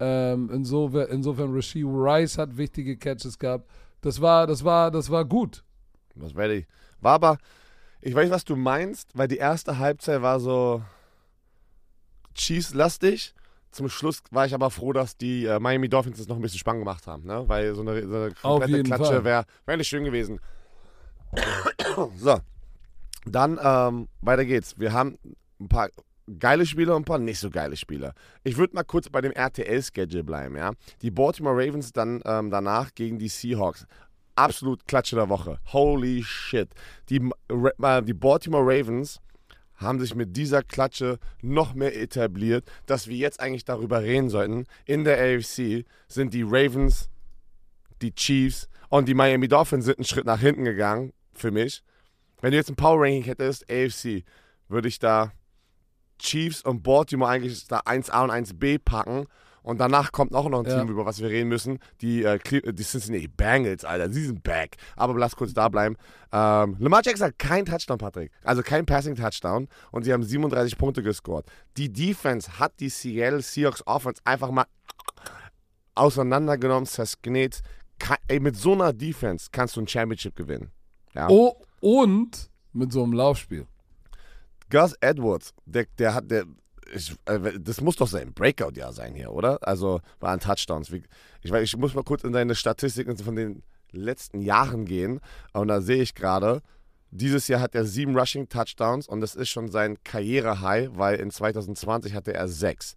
Ähm, 0.00 0.50
insofern, 0.52 1.08
insofern 1.10 1.54
Rasheed 1.54 1.86
Rice 1.86 2.38
hat 2.38 2.56
wichtige 2.56 2.96
Catches 2.96 3.38
gehabt. 3.38 3.70
Das 4.00 4.20
war, 4.20 4.46
das 4.46 4.64
war, 4.64 4.90
das 4.90 5.10
war 5.10 5.24
gut. 5.24 5.64
Das 6.14 6.34
werde 6.34 6.54
ich. 6.54 6.66
War 7.00 7.14
aber, 7.14 7.38
ich 8.00 8.14
weiß, 8.14 8.30
was 8.30 8.44
du 8.44 8.56
meinst, 8.56 9.10
weil 9.14 9.28
die 9.28 9.36
erste 9.36 9.78
Halbzeit 9.78 10.22
war 10.22 10.40
so 10.40 10.82
Cheese-lastig. 12.34 13.34
zum 13.70 13.88
Schluss 13.88 14.22
war 14.30 14.46
ich 14.46 14.54
aber 14.54 14.70
froh, 14.70 14.92
dass 14.92 15.16
die 15.16 15.44
äh, 15.44 15.60
Miami 15.60 15.88
Dolphins 15.88 16.18
das 16.18 16.26
noch 16.28 16.36
ein 16.36 16.42
bisschen 16.42 16.58
spannend 16.58 16.80
gemacht 16.80 17.06
haben, 17.06 17.24
ne? 17.24 17.44
Weil 17.46 17.74
so 17.74 17.82
eine, 17.82 18.06
so 18.06 18.16
eine 18.16 18.32
komplette 18.32 18.82
Klatsche 18.82 19.24
wäre 19.24 19.44
wär 19.66 19.76
nicht 19.76 19.88
schön 19.88 20.04
gewesen. 20.04 20.40
so. 22.16 22.40
Dann, 23.26 23.60
ähm, 23.62 24.08
weiter 24.22 24.44
geht's. 24.44 24.78
Wir 24.78 24.92
haben 24.92 25.18
ein 25.60 25.68
paar 25.68 25.90
geile 26.38 26.66
Spieler 26.66 26.96
und 26.96 27.02
ein 27.02 27.04
paar 27.04 27.18
nicht 27.18 27.38
so 27.38 27.50
geile 27.50 27.76
Spieler. 27.76 28.14
Ich 28.44 28.56
würde 28.56 28.74
mal 28.74 28.84
kurz 28.84 29.08
bei 29.08 29.20
dem 29.20 29.32
RTL-Schedule 29.32 30.24
bleiben, 30.24 30.56
ja. 30.56 30.72
Die 31.02 31.10
Baltimore 31.10 31.56
Ravens 31.56 31.92
dann 31.92 32.20
ähm, 32.24 32.50
danach 32.50 32.94
gegen 32.94 33.18
die 33.18 33.28
Seahawks. 33.28 33.86
Absolut 34.36 34.86
Klatsche 34.86 35.16
der 35.16 35.28
Woche. 35.28 35.58
Holy 35.72 36.22
shit. 36.22 36.68
Die, 37.08 37.16
äh, 37.48 38.02
die 38.02 38.14
Baltimore 38.14 38.64
Ravens 38.64 39.20
haben 39.76 39.98
sich 39.98 40.14
mit 40.14 40.36
dieser 40.36 40.62
Klatsche 40.62 41.18
noch 41.42 41.74
mehr 41.74 41.98
etabliert, 41.98 42.70
dass 42.86 43.08
wir 43.08 43.16
jetzt 43.16 43.40
eigentlich 43.40 43.64
darüber 43.64 44.02
reden 44.02 44.28
sollten. 44.28 44.66
In 44.84 45.04
der 45.04 45.18
AFC 45.18 45.84
sind 46.06 46.34
die 46.34 46.42
Ravens, 46.42 47.08
die 48.02 48.14
Chiefs 48.14 48.68
und 48.88 49.08
die 49.08 49.14
Miami 49.14 49.48
Dolphins 49.48 49.86
sind 49.86 49.98
einen 49.98 50.04
Schritt 50.04 50.26
nach 50.26 50.40
hinten 50.40 50.64
gegangen, 50.64 51.12
für 51.32 51.50
mich. 51.50 51.82
Wenn 52.40 52.52
du 52.52 52.56
jetzt 52.56 52.70
ein 52.70 52.76
Power 52.76 53.02
Ranking 53.02 53.24
hättest, 53.24 53.70
AFC, 53.70 54.24
würde 54.68 54.88
ich 54.88 54.98
da 54.98 55.32
Chiefs 56.20 56.62
und 56.62 56.82
Baltimore 56.82 57.30
eigentlich 57.30 57.66
da 57.66 57.80
1A 57.80 58.24
und 58.24 58.30
1B 58.30 58.78
packen. 58.78 59.26
Und 59.62 59.78
danach 59.78 60.10
kommt 60.10 60.34
auch 60.34 60.48
noch 60.48 60.60
ein 60.64 60.70
Ja. 60.70 60.78
Team, 60.80 60.88
über 60.88 61.04
was 61.04 61.20
wir 61.20 61.28
reden 61.28 61.48
müssen. 61.50 61.80
Die, 62.00 62.22
äh, 62.24 62.38
Cle- 62.38 62.72
die 62.72 62.82
Cincinnati 62.82 63.28
Bengals, 63.28 63.84
Alter. 63.84 64.10
Sie 64.10 64.24
sind 64.24 64.42
back. 64.42 64.76
Aber 64.96 65.12
lass 65.18 65.36
kurz 65.36 65.52
da 65.52 65.68
bleiben. 65.68 65.96
Ähm, 66.32 66.76
Lamar 66.78 67.02
Jackson 67.04 67.26
hat 67.26 67.38
keinen 67.38 67.66
Touchdown, 67.66 67.98
Patrick. 67.98 68.32
Also 68.42 68.62
kein 68.62 68.86
Passing-Touchdown. 68.86 69.68
Und 69.90 70.04
sie 70.04 70.14
haben 70.14 70.22
37 70.22 70.78
Punkte 70.78 71.02
gescored. 71.02 71.44
Die 71.76 71.92
Defense 71.92 72.58
hat 72.58 72.72
die 72.80 72.88
Seattle 72.88 73.42
Seahawks 73.42 73.86
Offense 73.86 74.22
einfach 74.24 74.50
mal 74.50 74.64
auseinandergenommen, 75.94 76.86
zersknet. 76.86 77.60
Ey, 78.28 78.40
mit 78.40 78.56
so 78.56 78.72
einer 78.72 78.92
Defense 78.94 79.48
kannst 79.52 79.76
du 79.76 79.82
ein 79.82 79.88
Championship 79.88 80.34
gewinnen. 80.36 80.70
Ja. 81.14 81.28
Oh, 81.28 81.54
und 81.80 82.48
mit 82.72 82.92
so 82.92 83.02
einem 83.02 83.12
Laufspiel. 83.12 83.66
Gus 84.70 84.94
Edwards, 85.00 85.52
der, 85.66 85.86
der 85.98 86.14
hat, 86.14 86.30
der, 86.30 86.44
ich, 86.94 87.14
äh, 87.26 87.58
das 87.58 87.80
muss 87.80 87.96
doch 87.96 88.08
sein 88.08 88.32
Breakout-Jahr 88.32 88.92
sein 88.92 89.14
hier, 89.14 89.32
oder? 89.32 89.58
Also 89.66 90.00
an 90.20 90.40
Touchdowns. 90.40 90.90
Ich, 90.90 91.52
ich 91.52 91.76
muss 91.76 91.94
mal 91.94 92.04
kurz 92.04 92.24
in 92.24 92.32
deine 92.32 92.54
Statistiken 92.54 93.16
von 93.16 93.36
den 93.36 93.62
letzten 93.92 94.40
Jahren 94.40 94.84
gehen. 94.84 95.20
Und 95.52 95.68
da 95.68 95.80
sehe 95.80 96.02
ich 96.02 96.14
gerade, 96.14 96.62
dieses 97.10 97.48
Jahr 97.48 97.60
hat 97.60 97.74
er 97.74 97.84
sieben 97.84 98.16
Rushing 98.16 98.48
Touchdowns 98.48 99.08
und 99.08 99.20
das 99.20 99.34
ist 99.34 99.48
schon 99.48 99.68
sein 99.68 99.98
Karriere-High, 100.04 100.90
weil 100.94 101.16
in 101.16 101.30
2020 101.30 102.14
hatte 102.14 102.32
er 102.32 102.48
sechs. 102.48 102.96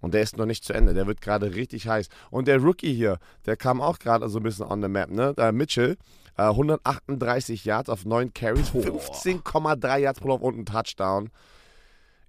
Und 0.00 0.14
der 0.14 0.22
ist 0.22 0.36
noch 0.36 0.46
nicht 0.46 0.64
zu 0.64 0.72
Ende. 0.72 0.94
Der 0.94 1.08
wird 1.08 1.20
gerade 1.20 1.54
richtig 1.54 1.88
heiß. 1.88 2.08
Und 2.30 2.46
der 2.46 2.58
Rookie 2.58 2.94
hier, 2.94 3.18
der 3.46 3.56
kam 3.56 3.80
auch 3.80 3.98
gerade 3.98 4.28
so 4.28 4.38
ein 4.38 4.44
bisschen 4.44 4.66
on 4.66 4.80
the 4.80 4.88
map, 4.88 5.10
ne? 5.10 5.34
Der 5.34 5.50
Mitchell, 5.50 5.96
äh, 6.38 6.42
138 6.44 7.64
Yards 7.64 7.90
auf 7.90 8.04
9 8.06 8.32
Carries, 8.32 8.70
15,3 8.70 9.98
Yards 9.98 10.20
pro 10.20 10.28
Lauf 10.28 10.40
und 10.40 10.58
ein 10.58 10.64
Touchdown. 10.66 11.30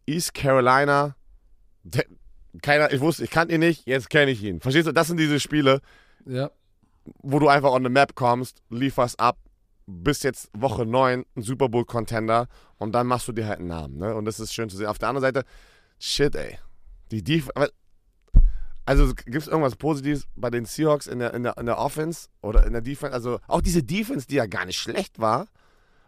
East 0.05 0.33
Carolina, 0.33 1.15
der, 1.83 2.05
keiner, 2.61 2.91
ich 2.91 2.99
wusste, 2.99 3.23
ich 3.23 3.29
kannte 3.29 3.53
ihn 3.53 3.59
nicht, 3.61 3.85
jetzt 3.85 4.09
kenne 4.09 4.31
ich 4.31 4.43
ihn. 4.43 4.59
Verstehst 4.59 4.87
du? 4.87 4.91
Das 4.91 5.07
sind 5.07 5.17
diese 5.17 5.39
Spiele, 5.39 5.81
Ja. 6.25 6.49
wo 7.21 7.39
du 7.39 7.47
einfach 7.47 7.71
on 7.71 7.83
the 7.83 7.89
map 7.89 8.15
kommst, 8.15 8.61
lieferst 8.69 9.19
ab, 9.19 9.37
bist 9.85 10.23
jetzt 10.23 10.49
Woche 10.53 10.85
9 10.85 11.25
ein 11.35 11.41
Super 11.41 11.69
Bowl 11.69 11.85
Contender 11.85 12.47
und 12.77 12.93
dann 12.93 13.07
machst 13.07 13.27
du 13.27 13.31
dir 13.31 13.47
halt 13.47 13.59
einen 13.59 13.67
Namen, 13.69 13.97
ne? 13.97 14.15
Und 14.15 14.25
das 14.25 14.39
ist 14.39 14.53
schön 14.53 14.69
zu 14.69 14.77
sehen. 14.77 14.87
Auf 14.87 14.97
der 14.99 15.09
anderen 15.09 15.21
Seite, 15.33 15.45
shit, 15.99 16.35
ey. 16.35 16.57
Die 17.11 17.23
Def 17.23 17.49
also 18.89 19.13
gibt 19.13 19.35
es 19.35 19.47
irgendwas 19.47 19.75
Positives 19.75 20.27
bei 20.35 20.49
den 20.49 20.65
Seahawks 20.65 21.07
in 21.07 21.19
der, 21.19 21.33
in, 21.33 21.43
der, 21.43 21.57
in 21.57 21.65
der 21.67 21.77
Offense 21.77 22.27
oder 22.41 22.65
in 22.65 22.73
der 22.73 22.81
Defense? 22.81 23.13
Also 23.13 23.39
auch 23.47 23.61
diese 23.61 23.83
Defense, 23.83 24.25
die 24.27 24.35
ja 24.35 24.47
gar 24.47 24.65
nicht 24.65 24.77
schlecht 24.79 25.19
war, 25.19 25.45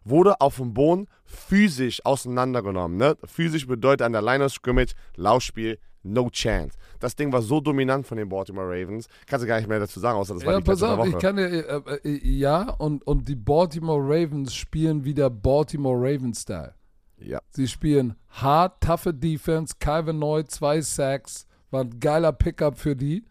wurde 0.03 0.41
auf 0.41 0.55
dem 0.57 0.73
Boden 0.73 1.07
physisch 1.25 2.03
auseinandergenommen. 2.05 2.97
Ne? 2.97 3.17
Physisch 3.25 3.67
bedeutet 3.67 4.01
an 4.01 4.13
der 4.13 4.23
Line 4.23 4.43
of 4.43 4.51
Scrimmage, 4.51 4.93
Laufspiel, 5.15 5.77
no 6.01 6.29
chance. 6.31 6.75
Das 6.99 7.15
Ding 7.15 7.31
war 7.31 7.43
so 7.43 7.59
dominant 7.61 8.07
von 8.07 8.17
den 8.17 8.29
Baltimore 8.29 8.67
Ravens, 8.67 9.07
kannst 9.27 9.43
du 9.43 9.47
gar 9.47 9.57
nicht 9.57 9.69
mehr 9.69 9.79
dazu 9.79 9.99
sagen, 9.99 10.17
außer 10.17 10.33
das 10.33 10.45
war 10.45 10.53
Ja, 10.53 10.59
die 10.59 10.63
pass 10.65 10.81
auf, 10.81 10.97
Woche. 10.97 11.09
ich 11.09 11.19
kann 11.19 11.35
dir, 11.35 11.45
äh, 11.49 11.99
äh, 12.03 12.17
ja, 12.27 12.71
und, 12.79 13.05
und 13.05 13.27
die 13.27 13.35
Baltimore 13.35 14.01
Ravens 14.01 14.55
spielen 14.55 15.03
wieder 15.05 15.29
Baltimore 15.29 15.97
Ravens-Style. 15.97 16.73
ja. 17.19 17.39
Sie 17.51 17.67
spielen 17.67 18.15
hart, 18.29 18.81
toughe 18.81 19.13
Defense, 19.13 19.75
Calvin 19.79 20.17
Neu, 20.17 20.41
zwei 20.43 20.81
Sacks, 20.81 21.45
war 21.71 21.81
ein 21.81 21.99
geiler 21.99 22.31
Pickup 22.31 22.77
für 22.77 22.95
die. 22.95 23.25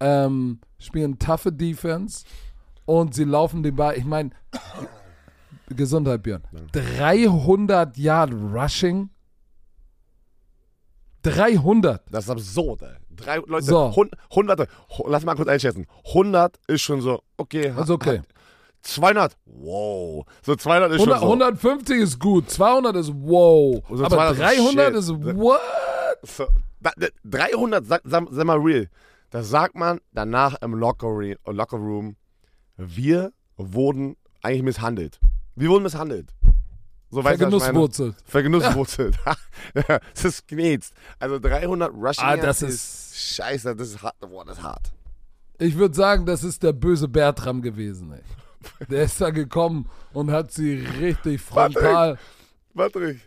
Ähm, 0.00 0.58
spielen 0.78 1.18
toughe 1.18 1.52
Defense 1.52 2.24
und 2.84 3.14
sie 3.14 3.24
laufen 3.24 3.62
den 3.62 3.74
Ball. 3.76 3.96
Ich 3.96 4.04
meine, 4.04 4.30
Gesundheit, 5.68 6.22
Björn. 6.22 6.42
300 6.72 7.96
Yard 7.96 8.32
Rushing. 8.32 9.08
300. 11.22 12.02
Das 12.10 12.24
ist 12.24 12.30
absurd, 12.30 12.82
ey. 12.82 12.88
Drei 13.10 13.36
Leute, 13.46 13.64
So. 13.64 13.94
hund, 13.96 14.12
hunderte, 14.34 14.66
hu- 14.98 15.08
lass 15.08 15.24
mal 15.24 15.34
kurz 15.36 15.48
einschätzen. 15.48 15.86
100 16.08 16.58
ist 16.66 16.82
schon 16.82 17.00
so, 17.00 17.22
okay. 17.38 17.72
Ist 17.80 17.88
okay. 17.90 18.18
hat- 18.18 18.26
200, 18.82 19.34
wow. 19.46 20.26
So 20.42 20.54
200 20.56 20.90
ist 20.92 20.98
100, 20.98 21.20
schon 21.20 21.26
so. 21.28 21.32
150 21.32 21.98
ist 22.00 22.20
gut, 22.20 22.50
200 22.50 22.96
ist 22.96 23.10
wow. 23.14 23.82
Also 23.88 24.04
Aber 24.04 24.16
200 24.16 24.32
ist 24.32 24.40
300 24.58 24.86
shit. 24.86 24.94
ist 24.96 25.36
what? 25.38 25.60
So, 26.24 26.46
da, 26.80 26.90
da, 26.96 27.06
300, 27.24 27.84
sag, 27.86 28.00
sag, 28.04 28.26
sag 28.30 28.44
mal 28.44 28.58
real. 28.58 28.88
Das 29.30 29.48
sagt 29.48 29.74
man 29.74 30.00
danach 30.12 30.60
im 30.62 30.74
Locker, 30.74 31.08
Re- 31.08 31.36
Locker 31.46 31.76
Room. 31.78 32.16
Wir 32.76 33.32
wurden 33.56 34.16
eigentlich 34.42 34.62
misshandelt. 34.62 35.18
Wir 35.56 35.68
wurden 35.68 35.82
misshandelt. 35.84 36.32
So? 37.10 37.22
Vergenusswurzelt. 37.22 38.16
Vergenusswurzelt. 38.24 39.16
Ja, 39.88 39.98
das 40.12 40.24
ist 40.24 40.46
knetzt. 40.48 40.92
Also 41.18 41.38
300 41.38 41.92
Rushing 41.92 42.24
Ah, 42.24 42.36
das 42.36 42.60
Yards 42.60 42.62
ist- 42.62 43.16
Scheiße, 43.36 43.74
das 43.76 43.88
ist 43.90 44.02
hart. 44.02 44.18
Boah, 44.20 44.44
das 44.44 44.58
ist 44.58 44.62
hart. 44.64 44.92
Ich 45.58 45.76
würde 45.78 45.94
sagen, 45.94 46.26
das 46.26 46.42
ist 46.44 46.62
der 46.62 46.72
böse 46.72 47.06
Bertram 47.08 47.62
gewesen, 47.62 48.12
ey. 48.12 48.20
Der 48.88 49.04
ist 49.04 49.20
da 49.20 49.30
gekommen 49.30 49.88
und 50.12 50.30
hat 50.30 50.50
sie 50.52 50.74
richtig 51.00 51.40
frontal. 51.40 52.18
Patrick, 52.74 53.20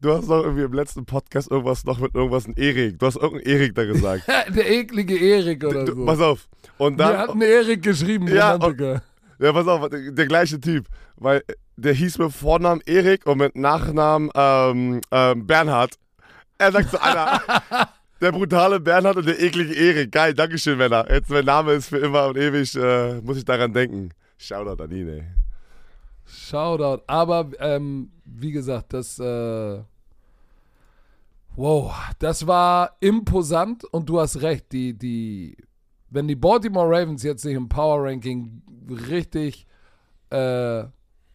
du 0.00 0.12
hast 0.12 0.28
doch 0.28 0.42
irgendwie 0.42 0.64
im 0.64 0.72
letzten 0.72 1.04
Podcast 1.04 1.50
irgendwas 1.50 1.84
noch 1.84 1.98
mit 1.98 2.14
irgendwas 2.14 2.46
ein 2.46 2.54
Erik. 2.56 2.98
Du 2.98 3.06
hast 3.06 3.16
irgendeinen 3.16 3.46
Erik 3.56 3.74
da 3.74 3.84
gesagt. 3.84 4.22
der 4.54 4.70
eklige 4.70 5.18
Erik 5.18 5.64
oder 5.64 5.84
du, 5.84 5.94
so. 5.94 6.04
Pass 6.04 6.20
auf. 6.20 6.48
Und 6.78 6.98
dann, 6.98 7.30
ein 7.30 7.42
Erik 7.42 7.82
geschrieben, 7.82 8.28
Ja, 8.28 8.52
Romantiker. 8.52 9.02
ja, 9.38 9.52
pass 9.52 9.66
auf, 9.66 9.88
der, 9.88 10.12
der 10.12 10.26
gleiche 10.26 10.60
Typ. 10.60 10.86
Weil 11.16 11.42
der 11.76 11.92
hieß 11.92 12.18
mit 12.18 12.32
Vornamen 12.32 12.80
Erik 12.86 13.26
und 13.26 13.38
mit 13.38 13.56
Nachnamen 13.56 14.30
ähm, 14.34 15.00
ähm, 15.10 15.46
Bernhard. 15.46 15.94
Er 16.58 16.72
sagt 16.72 16.90
zu 16.90 17.02
einer, 17.02 17.40
der 18.20 18.32
brutale 18.32 18.80
Bernhard 18.80 19.16
und 19.16 19.26
der 19.26 19.40
eklige 19.40 19.74
Erik. 19.74 20.12
Geil, 20.12 20.34
Dankeschön, 20.34 20.78
Männer. 20.78 21.06
Jetzt 21.10 21.30
mein 21.30 21.44
Name 21.44 21.72
ist 21.72 21.88
für 21.88 21.98
immer 21.98 22.26
und 22.28 22.36
ewig, 22.36 22.74
äh, 22.76 23.20
muss 23.22 23.38
ich 23.38 23.44
daran 23.44 23.72
denken. 23.72 24.10
Shoutout 24.38 24.82
an 24.82 24.90
ihn, 24.90 25.08
ey. 25.08 25.22
Shoutout. 26.26 27.02
Aber 27.06 27.50
ähm, 27.58 28.10
wie 28.32 28.52
gesagt, 28.52 28.92
das 28.92 29.18
äh, 29.18 29.82
wow, 31.56 31.94
das 32.18 32.46
war 32.46 32.96
imposant 33.00 33.84
und 33.84 34.08
du 34.08 34.20
hast 34.20 34.42
recht. 34.42 34.72
Die, 34.72 34.94
die, 34.94 35.56
wenn 36.08 36.28
die 36.28 36.36
Baltimore 36.36 36.88
Ravens 36.88 37.22
jetzt 37.22 37.44
nicht 37.44 37.54
im 37.54 37.68
Power 37.68 38.04
Ranking 38.04 38.62
richtig, 38.88 39.66
äh, 40.30 40.84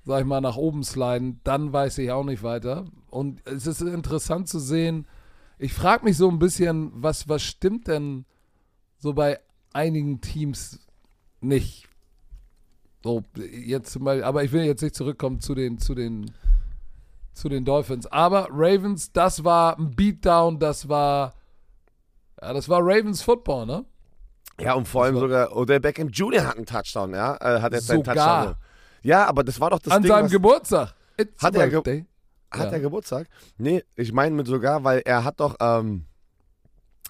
sag 0.04 0.20
ich 0.20 0.26
mal, 0.26 0.42
nach 0.42 0.58
oben 0.58 0.84
sliden, 0.84 1.40
dann 1.44 1.74
weiß 1.74 1.98
ich 2.00 2.12
auch 2.12 2.24
nicht 2.24 2.44
weiter. 2.44 2.86
Und 3.10 3.42
es 3.48 3.68
ist 3.68 3.82
interessant 3.82 4.48
zu 4.48 4.60
sehen. 4.60 5.08
Ich 5.58 5.74
frage 5.74 6.04
mich 6.04 6.18
so 6.18 6.30
ein 6.30 6.40
bisschen, 6.40 6.92
was, 6.96 7.30
was 7.30 7.42
stimmt 7.42 7.88
denn 7.88 8.26
so 8.98 9.14
bei 9.14 9.40
einigen 9.74 10.22
Teams 10.22 10.80
nicht? 11.40 11.88
So, 13.04 13.22
jetzt 13.36 14.04
Beispiel, 14.04 14.24
aber 14.24 14.44
ich 14.44 14.52
will 14.52 14.64
jetzt 14.64 14.82
nicht 14.82 14.96
zurückkommen 14.96 15.40
zu 15.40 15.54
den, 15.54 15.78
zu 15.78 15.94
den, 15.94 16.32
zu 17.36 17.50
den 17.50 17.66
Dolphins. 17.66 18.08
Aber 18.08 18.48
Ravens, 18.50 19.12
das 19.12 19.44
war 19.44 19.78
ein 19.78 19.96
Beatdown, 19.96 20.58
das 20.60 20.90
war, 20.90 21.34
ja, 22.42 22.54
das 22.54 22.70
war 22.70 22.80
Ravens 22.82 23.22
Football, 23.22 23.66
ne? 23.66 23.86
Ja, 24.60 24.74
und 24.74 24.88
vor 24.88 25.04
allem 25.04 25.18
sogar 25.18 25.56
Odell 25.56 25.82
Beckham 25.82 26.08
Jr. 26.10 26.48
hat 26.48 26.56
einen 26.56 26.66
Touchdown, 26.66 27.14
ja. 27.14 27.36
Äh, 27.42 27.62
hat 27.62 27.74
jetzt 27.74 27.88
seinen 27.88 28.06
Sogar. 28.06 28.16
Touchdown. 28.46 28.56
Ja, 29.04 29.26
aber 29.28 29.44
das 29.44 29.60
war 29.60 29.70
doch 29.70 29.80
das 29.80 29.94
An 29.94 30.02
Ding, 30.02 30.12
seinem 30.12 30.26
was, 30.26 30.32
Geburtstag. 30.32 30.96
It's 31.18 31.44
Hat 31.44 31.56
er 31.56 31.70
ge-. 31.70 32.06
Hat 32.52 32.68
Ja. 32.68 32.72
er 32.72 32.80
Geburtstag? 32.80 33.28
Nee, 33.58 33.84
ich 33.96 34.14
meine 34.14 34.34
mit 34.34 34.48
sogar, 34.48 34.84
weil 34.84 35.02
er 35.06 35.24
hat 35.26 35.40
doch, 35.42 35.56
ähm, 35.60 36.06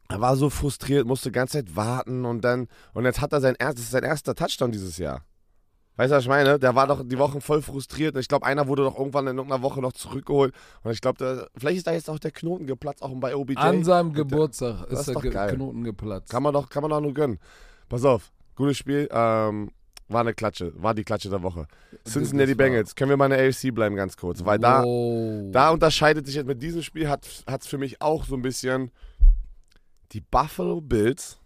er 0.10 0.20
war 0.22 0.36
so 0.38 0.50
frustriert, 0.50 1.06
musste 1.06 1.30
die 1.30 1.34
ganze 1.34 1.60
Zeit 1.60 1.76
warten 1.76 2.26
und 2.26 2.42
dann, 2.42 2.68
und 2.94 3.06
jetzt 3.06 3.22
hat 3.22 3.32
er 3.32 3.42
sein 3.42 3.56
erstes, 3.58 3.92
sein 3.92 4.04
erster 4.04 4.34
Touchdown 4.36 4.72
dieses 4.72 4.98
Jahr. 4.98 5.22
Weißt 5.97 6.12
du, 6.12 6.15
was 6.17 6.23
ich 6.23 6.29
meine? 6.29 6.60
Der 6.60 6.75
war 6.75 6.88
doch 6.88 7.03
die 7.05 7.17
Wochen 7.17 7.39
voll 7.39 7.62
frustriert. 7.62 8.17
Ich 8.17 8.27
glaube, 8.27 8.45
einer 8.45 8.67
wurde 8.67 8.84
doch 8.84 8.97
irgendwann 8.97 9.27
in 9.27 9.38
irgendeiner 9.38 9.62
Woche 9.63 9.81
noch 9.81 9.93
zurückgeholt. 9.93 10.53
Und 10.84 10.91
ich 10.91 10.99
glaube, 10.99 11.47
vielleicht 11.58 11.77
ist 11.77 11.88
da 11.88 11.93
jetzt 11.93 12.10
auch 12.10 12.19
der 12.19 12.31
Knoten 12.31 12.67
geplatzt, 12.67 13.01
auch 13.01 13.12
bei 13.15 13.36
OBJ. 13.36 13.58
An 13.58 13.84
seinem 13.84 14.13
Geburtstag 14.13 14.89
ist 14.91 15.08
der 15.08 15.15
Ge 15.15 15.31
geil. 15.31 15.55
Knoten 15.55 15.84
geplatzt. 15.84 16.29
Kann 16.29 16.43
man 16.43 16.53
doch, 16.53 16.69
kann 16.69 16.81
man 16.81 16.91
doch 16.91 16.99
nur 16.99 17.13
gönnen. 17.13 17.39
Pass 17.88 18.03
auf, 18.03 18.31
gutes 18.55 18.77
Spiel. 18.77 19.08
Ähm, 19.12 19.71
war 20.08 20.21
eine 20.21 20.34
Klatsche, 20.34 20.71
war 20.75 20.93
die 20.93 21.03
Klatsche 21.03 21.29
der 21.29 21.41
Woche. 21.41 21.67
Cincinnati 22.08 22.53
Bengals. 22.55 22.93
Können 22.93 23.10
wir 23.10 23.17
mal 23.17 23.31
in 23.31 23.38
der 23.38 23.47
AFC 23.47 23.73
bleiben, 23.73 23.95
ganz 23.95 24.15
kurz. 24.17 24.43
Weil 24.45 24.60
da, 24.60 24.84
Wow. 24.84 25.51
da 25.51 25.69
unterscheidet 25.71 26.25
sich 26.25 26.36
jetzt 26.36 26.45
mit 26.45 26.62
diesem 26.62 26.84
Spiel, 26.84 27.10
hat 27.10 27.25
es 27.47 27.67
für 27.67 27.77
mich 27.77 28.01
auch 28.01 28.25
so 28.25 28.36
ein 28.36 28.41
bisschen. 28.41 28.91
Die 30.12 30.21
Buffalo 30.21 30.81
Bills 30.81 31.39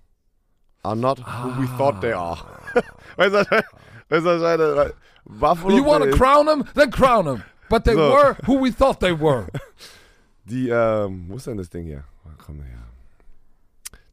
are 0.84 0.96
not 0.96 1.20
who 1.20 1.62
we 1.62 1.68
thought 1.78 2.02
they 2.02 2.14
are. 2.14 2.40
weißt 3.16 3.34
du, 3.36 3.64
was 4.10 4.20
ich- 4.20 4.26
weißt 4.26 4.26
du, 4.26 4.42
was 4.42 4.42
ich 4.42 4.68
meine? 4.68 4.76
Weil 4.76 4.94
Buffalo 5.26 5.78
You 5.78 5.86
want 5.86 6.00
to 6.04 6.06
Bills, 6.10 6.18
crown 6.20 6.46
them? 6.48 6.64
Then 6.76 6.90
crown 6.92 7.26
them. 7.26 7.44
But 7.70 7.84
they 7.84 7.94
So. 7.94 8.00
were 8.00 8.36
who 8.48 8.64
we 8.64 8.72
thought 8.72 9.00
they 9.00 9.14
were. 9.18 9.46
Die, 10.46 10.70
ähm, 10.70 11.26
wo 11.28 11.36
ist 11.36 11.46
denn 11.48 11.58
das 11.58 11.70
Ding 11.70 11.86
hier? 11.86 12.04
Oh, 12.26 12.30
Komm 12.44 12.62
her. 12.62 12.78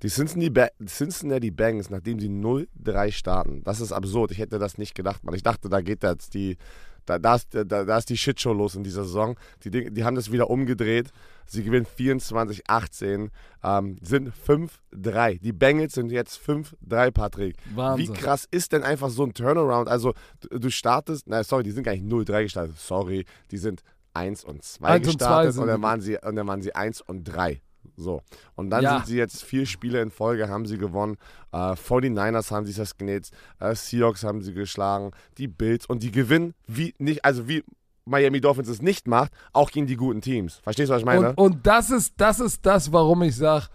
Die 0.03 0.09
Cincinnati, 0.09 0.51
ba 0.51 0.69
Cincinnati 0.87 1.51
Bengals, 1.51 1.89
nachdem 1.89 2.21
sie 2.21 2.29
0-3 2.29 3.11
starten, 3.13 3.63
das 3.65 3.81
ist 3.81 3.93
absurd. 3.93 4.31
Ich 4.31 4.39
hätte 4.39 4.59
das 4.59 4.77
nicht 4.77 4.95
gedacht, 4.95 5.25
man. 5.25 5.35
Ich 5.35 5.43
dachte, 5.43 5.71
da 5.71 5.81
geht 5.81 6.03
jetzt 6.03 6.35
die, 6.35 6.59
da, 7.07 7.19
da, 7.19 7.37
ist, 7.37 7.49
da, 7.55 7.65
da 7.65 7.97
ist 7.97 8.11
die 8.11 8.17
Shitshow 8.19 8.53
los 8.53 8.75
in 8.75 8.85
dieser 8.85 9.05
Saison. 9.05 9.37
Die, 9.65 9.71
die 9.91 10.05
haben 10.05 10.15
das 10.17 10.31
wieder 10.31 10.51
umgedreht. 10.51 11.11
Sie 11.49 11.63
gewinnen 11.63 11.87
24-18, 11.87 13.31
ähm, 13.63 13.97
sind 14.03 14.33
5-3. 14.33 15.39
Die 15.41 15.53
Bengals 15.53 15.95
sind 15.95 16.11
jetzt 16.11 16.39
5-3, 16.39 17.11
Patrick. 17.11 17.57
Wahnsinn. 17.75 18.09
Wie 18.09 18.13
krass 18.19 18.47
ist 18.51 18.73
denn 18.73 18.83
einfach 18.83 19.11
so 19.11 19.25
ein 19.25 19.35
Turnaround? 19.35 19.89
Also, 19.89 20.15
du, 20.41 20.59
du 20.59 20.71
startest, 20.71 21.29
nein, 21.29 21.45
sorry, 21.45 21.63
die 21.63 21.71
sind 21.73 21.85
gar 21.85 21.93
nicht 21.93 22.05
0-3 22.05 22.43
gestartet. 22.45 22.79
Sorry, 22.79 23.25
die 23.51 23.59
sind 23.59 23.83
1 24.15 24.45
und 24.45 24.63
2 24.63 24.87
Eins 24.89 25.09
und 25.09 25.13
zwei 25.13 25.19
gestartet 25.19 25.53
sind 25.55 25.63
und, 25.63 25.69
dann 25.69 25.83
waren 25.83 26.01
sie, 26.01 26.17
und 26.23 26.37
dann 26.37 26.47
waren 26.47 26.63
sie 26.63 26.75
1 26.75 27.01
und 27.03 27.25
3. 27.25 27.61
So. 27.97 28.23
Und 28.57 28.71
dann 28.71 28.83
Ja. 28.83 28.97
sind 28.97 29.07
sie 29.07 29.17
jetzt 29.17 29.45
vier 29.45 29.65
Spiele 29.67 30.03
in 30.03 30.11
Folge, 30.11 30.49
haben 30.49 30.67
sie 30.67 30.77
gewonnen. 30.79 31.17
Äh, 31.53 31.77
49ers 31.77 32.51
haben 32.51 32.67
sich 32.67 32.77
das 32.77 32.97
genäht, 32.97 33.31
äh, 33.61 33.75
Seahawks 33.75 34.25
haben 34.25 34.43
sie 34.43 34.53
geschlagen, 34.55 35.13
die 35.39 35.49
Bills 35.49 35.87
und 35.87 36.03
die 36.03 36.11
gewinnen, 36.11 36.55
wie 36.67 36.95
nicht, 36.99 37.25
also 37.25 37.47
wie 37.49 37.63
Miami 38.07 38.41
Dolphins 38.41 38.69
es 38.69 38.81
nicht 38.81 39.09
macht, 39.09 39.33
auch 39.53 39.71
gegen 39.71 39.87
die 39.87 39.97
guten 39.97 40.21
Teams. 40.21 40.57
Verstehst 40.63 40.91
du, 40.91 40.95
was 40.95 41.01
ich 41.01 41.07
meine? 41.07 41.31
Und, 41.31 41.39
und 41.39 41.67
das 41.67 41.91
ist 41.91 42.15
das 42.17 42.41
ist 42.41 42.65
das, 42.65 42.93
warum 42.93 43.23
ich 43.23 43.37
sage, 43.37 43.67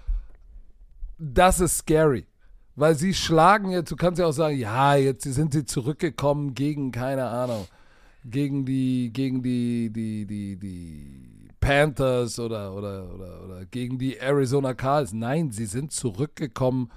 das 1.17 1.59
ist 1.59 1.77
scary. 1.79 2.25
Weil 2.75 2.95
sie 2.95 3.13
schlagen 3.13 3.71
jetzt, 3.71 3.91
du 3.91 3.97
kannst 3.97 4.19
ja 4.19 4.25
auch 4.25 4.31
sagen, 4.31 4.57
ja, 4.57 4.95
jetzt 4.95 5.23
sind 5.23 5.53
sie 5.53 5.65
zurückgekommen 5.65 6.55
gegen, 6.55 6.91
keine 6.91 7.27
Ahnung, 7.27 7.67
gegen 8.23 8.65
die, 8.65 9.11
gegen 9.11 9.43
die, 9.43 9.91
die, 9.91 10.25
die, 10.25 10.55
die 10.55 11.49
Panthers 11.59 12.39
oder, 12.39 12.73
oder, 12.73 13.13
oder, 13.13 13.43
oder 13.43 13.65
gegen 13.65 13.99
die 13.99 14.17
Arizona 14.17 14.73
Cardinals. 14.73 15.13
Nein, 15.13 15.51
sie 15.51 15.65
sind 15.65 15.91
zurückgekommen 15.91 16.89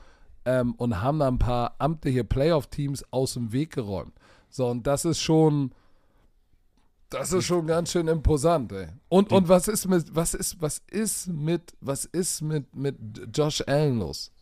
ähm, 0.44 0.74
und 0.76 1.02
haben 1.02 1.18
da 1.18 1.28
ein 1.28 1.38
paar 1.38 1.74
amtliche 1.78 2.22
Playoff-Teams 2.22 3.04
aus 3.10 3.34
dem 3.34 3.52
Weg 3.52 3.72
geräumt. 3.72 4.14
So, 4.48 4.68
und 4.68 4.86
das 4.86 5.04
ist 5.04 5.20
schon, 5.20 5.72
das 7.10 7.32
ist 7.32 7.44
schon 7.44 7.66
ganz 7.66 7.92
schön 7.92 8.08
imposant, 8.08 8.72
ey. 8.72 8.88
Und, 9.08 9.32
und 9.32 9.48
was 9.48 9.68
ist 9.68 9.86
mit, 9.86 10.14
was 10.14 10.34
ist, 10.34 10.60
was 10.60 10.82
ist 10.90 11.28
mit, 11.28 11.74
was 11.80 12.04
ist 12.04 12.42
mit, 12.42 12.74
mit 12.74 12.96
Josh 13.32 13.62
Allen 13.66 13.98
los? 13.98 14.32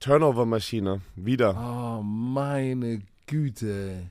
Turnover-Maschine, 0.00 1.02
wieder. 1.14 1.54
Oh, 1.54 2.02
meine 2.02 3.02
Güte. 3.26 4.10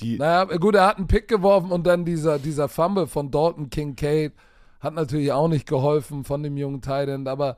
Die, 0.00 0.18
Naja, 0.18 0.44
gut, 0.56 0.74
er 0.74 0.86
hat 0.86 0.98
einen 0.98 1.06
Pick 1.06 1.28
geworfen 1.28 1.70
und 1.70 1.86
dann 1.86 2.04
dieser, 2.04 2.38
dieser 2.38 2.68
Fumble 2.68 3.06
von 3.06 3.30
Dalton 3.30 3.70
Kincaid 3.70 4.32
hat 4.80 4.94
natürlich 4.94 5.32
auch 5.32 5.48
nicht 5.48 5.66
geholfen 5.66 6.24
von 6.24 6.42
dem 6.42 6.56
jungen 6.56 6.82
Titan, 6.82 7.26
aber 7.28 7.56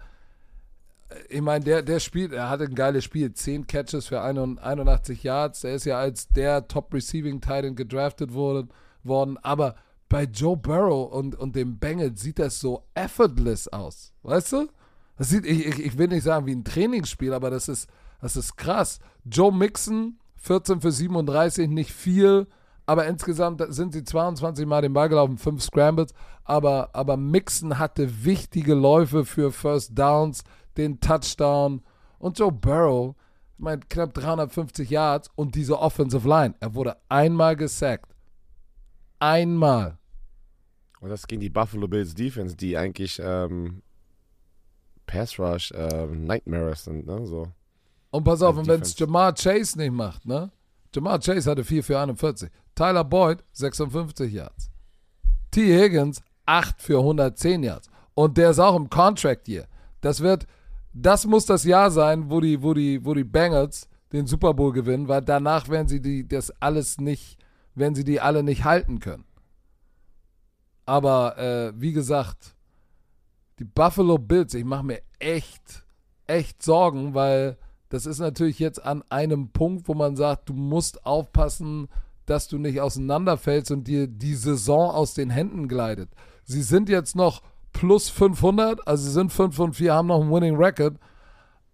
ich 1.28 1.40
meine, 1.40 1.64
der, 1.64 1.82
der 1.82 2.00
spielt, 2.00 2.32
er 2.32 2.50
hatte 2.50 2.64
ein 2.64 2.74
geiles 2.74 3.04
Spiel, 3.04 3.32
10 3.32 3.66
Catches 3.66 4.06
für 4.06 4.20
81 4.20 5.22
Yards, 5.22 5.60
der 5.62 5.74
ist 5.74 5.84
ja 5.84 5.98
als 5.98 6.28
der 6.28 6.68
Top-Receiving 6.68 7.40
Titan 7.40 7.76
gedraftet 7.76 8.32
wurde, 8.32 8.68
worden, 9.02 9.38
aber 9.38 9.76
bei 10.08 10.24
Joe 10.24 10.56
Burrow 10.56 11.10
und, 11.12 11.34
und 11.34 11.56
dem 11.56 11.78
Bengals 11.78 12.20
sieht 12.20 12.38
das 12.38 12.60
so 12.60 12.84
effortless 12.94 13.68
aus, 13.68 14.12
weißt 14.22 14.52
du? 14.52 14.68
Das 15.16 15.30
sieht, 15.30 15.46
ich, 15.46 15.66
ich, 15.66 15.84
ich 15.84 15.98
will 15.98 16.08
nicht 16.08 16.22
sagen 16.22 16.46
wie 16.46 16.54
ein 16.54 16.64
Trainingsspiel, 16.64 17.32
aber 17.32 17.50
das 17.50 17.68
ist, 17.68 17.88
das 18.20 18.36
ist 18.36 18.56
krass. 18.56 19.00
Joe 19.24 19.52
Mixon, 19.52 20.18
14 20.36 20.80
für 20.80 20.92
37, 20.92 21.68
nicht 21.68 21.92
viel, 21.92 22.46
aber 22.86 23.06
insgesamt 23.06 23.62
sind 23.68 23.92
sie 23.92 24.04
22 24.04 24.64
Mal 24.64 24.82
den 24.82 24.92
Ball 24.92 25.08
gelaufen, 25.08 25.36
5 25.36 25.62
Scrambles, 25.62 26.14
aber, 26.44 26.90
aber 26.94 27.16
Mixon 27.16 27.78
hatte 27.78 28.24
wichtige 28.24 28.74
Läufe 28.74 29.24
für 29.24 29.52
First 29.52 29.98
Downs, 29.98 30.44
den 30.78 31.00
Touchdown 31.00 31.82
und 32.18 32.38
Joe 32.38 32.52
Burrow, 32.52 33.14
ich 33.56 33.64
meine, 33.64 33.80
knapp 33.88 34.14
350 34.14 34.88
Yards 34.88 35.28
und 35.34 35.54
diese 35.54 35.78
Offensive 35.78 36.26
Line. 36.28 36.54
Er 36.60 36.74
wurde 36.74 36.96
einmal 37.08 37.56
gesackt. 37.56 38.14
Einmal. 39.18 39.98
und 41.00 41.10
das 41.10 41.26
gegen 41.26 41.40
die 41.40 41.50
Buffalo 41.50 41.88
Bills 41.88 42.14
Defense, 42.14 42.56
die 42.56 42.76
eigentlich 42.76 43.20
ähm, 43.22 43.82
Pass 45.06 45.38
Rush 45.38 45.72
ähm, 45.74 46.24
Nightmares 46.24 46.84
sind, 46.84 47.06
ne? 47.06 47.26
So. 47.26 47.48
Und 48.10 48.24
pass 48.24 48.42
auf, 48.42 48.50
Also 48.56 48.60
und 48.60 48.68
wenn 48.68 48.80
es. 48.82 48.96
Jamar 48.98 49.32
Chase 49.34 49.76
nicht 49.78 49.92
macht, 49.92 50.24
ne? 50.24 50.50
Jamar 50.94 51.18
Chase 51.18 51.50
hatte 51.50 51.64
4 51.64 51.82
für 51.82 51.98
41. 51.98 52.50
Tyler 52.74 53.04
Boyd 53.04 53.42
56 53.52 54.32
Yards. 54.32 54.70
T. 55.50 55.76
Higgins 55.76 56.22
8 56.46 56.80
für 56.80 56.98
110 56.98 57.62
Yards. 57.62 57.90
Und 58.14 58.38
der 58.38 58.50
ist 58.50 58.58
auch 58.58 58.76
im 58.76 58.88
Contract 58.88 59.48
Year. 59.48 59.66
Das 60.00 60.20
wird, 60.20 60.46
das 60.92 61.26
muss 61.26 61.46
das 61.46 61.64
Jahr 61.64 61.90
sein, 61.90 62.30
wo 62.30 62.40
die, 62.40 62.62
wo 62.62 62.74
die, 62.74 63.04
wo 63.04 63.14
die 63.14 63.24
Bengals 63.24 63.88
den 64.12 64.26
Super 64.26 64.54
Bowl 64.54 64.72
gewinnen, 64.72 65.08
weil 65.08 65.22
danach 65.22 65.68
werden 65.68 65.88
sie 65.88 66.00
die, 66.00 66.26
das 66.26 66.50
alles 66.60 66.98
nicht, 66.98 67.38
werden 67.74 67.94
sie 67.94 68.04
die 68.04 68.20
alle 68.20 68.42
nicht 68.42 68.64
halten 68.64 69.00
können. 69.00 69.24
Aber 70.86 71.36
äh, 71.36 71.72
wie 71.76 71.92
gesagt, 71.92 72.56
die 73.58 73.64
Buffalo 73.64 74.18
Bills, 74.18 74.54
ich 74.54 74.64
mache 74.64 74.84
mir 74.84 75.02
echt, 75.18 75.84
echt 76.26 76.62
Sorgen, 76.62 77.12
weil 77.14 77.58
das 77.90 78.06
ist 78.06 78.18
natürlich 78.18 78.58
jetzt 78.58 78.82
an 78.84 79.02
einem 79.10 79.50
Punkt, 79.50 79.88
wo 79.88 79.94
man 79.94 80.16
sagt, 80.16 80.48
du 80.48 80.54
musst 80.54 81.04
aufpassen, 81.04 81.88
dass 82.26 82.48
du 82.48 82.58
nicht 82.58 82.80
auseinanderfällst 82.80 83.70
und 83.70 83.88
dir 83.88 84.06
die 84.06 84.34
Saison 84.34 84.90
aus 84.90 85.14
den 85.14 85.30
Händen 85.30 85.68
gleitet. 85.68 86.10
Sie 86.44 86.62
sind 86.62 86.88
jetzt 86.88 87.16
noch 87.16 87.42
plus 87.78 88.08
500, 88.10 88.86
also 88.88 89.04
sie 89.04 89.12
sind 89.12 89.32
5 89.32 89.56
und 89.60 89.74
4, 89.76 89.94
haben 89.94 90.08
noch 90.08 90.20
einen 90.20 90.32
Winning 90.32 90.56
Record. 90.56 90.96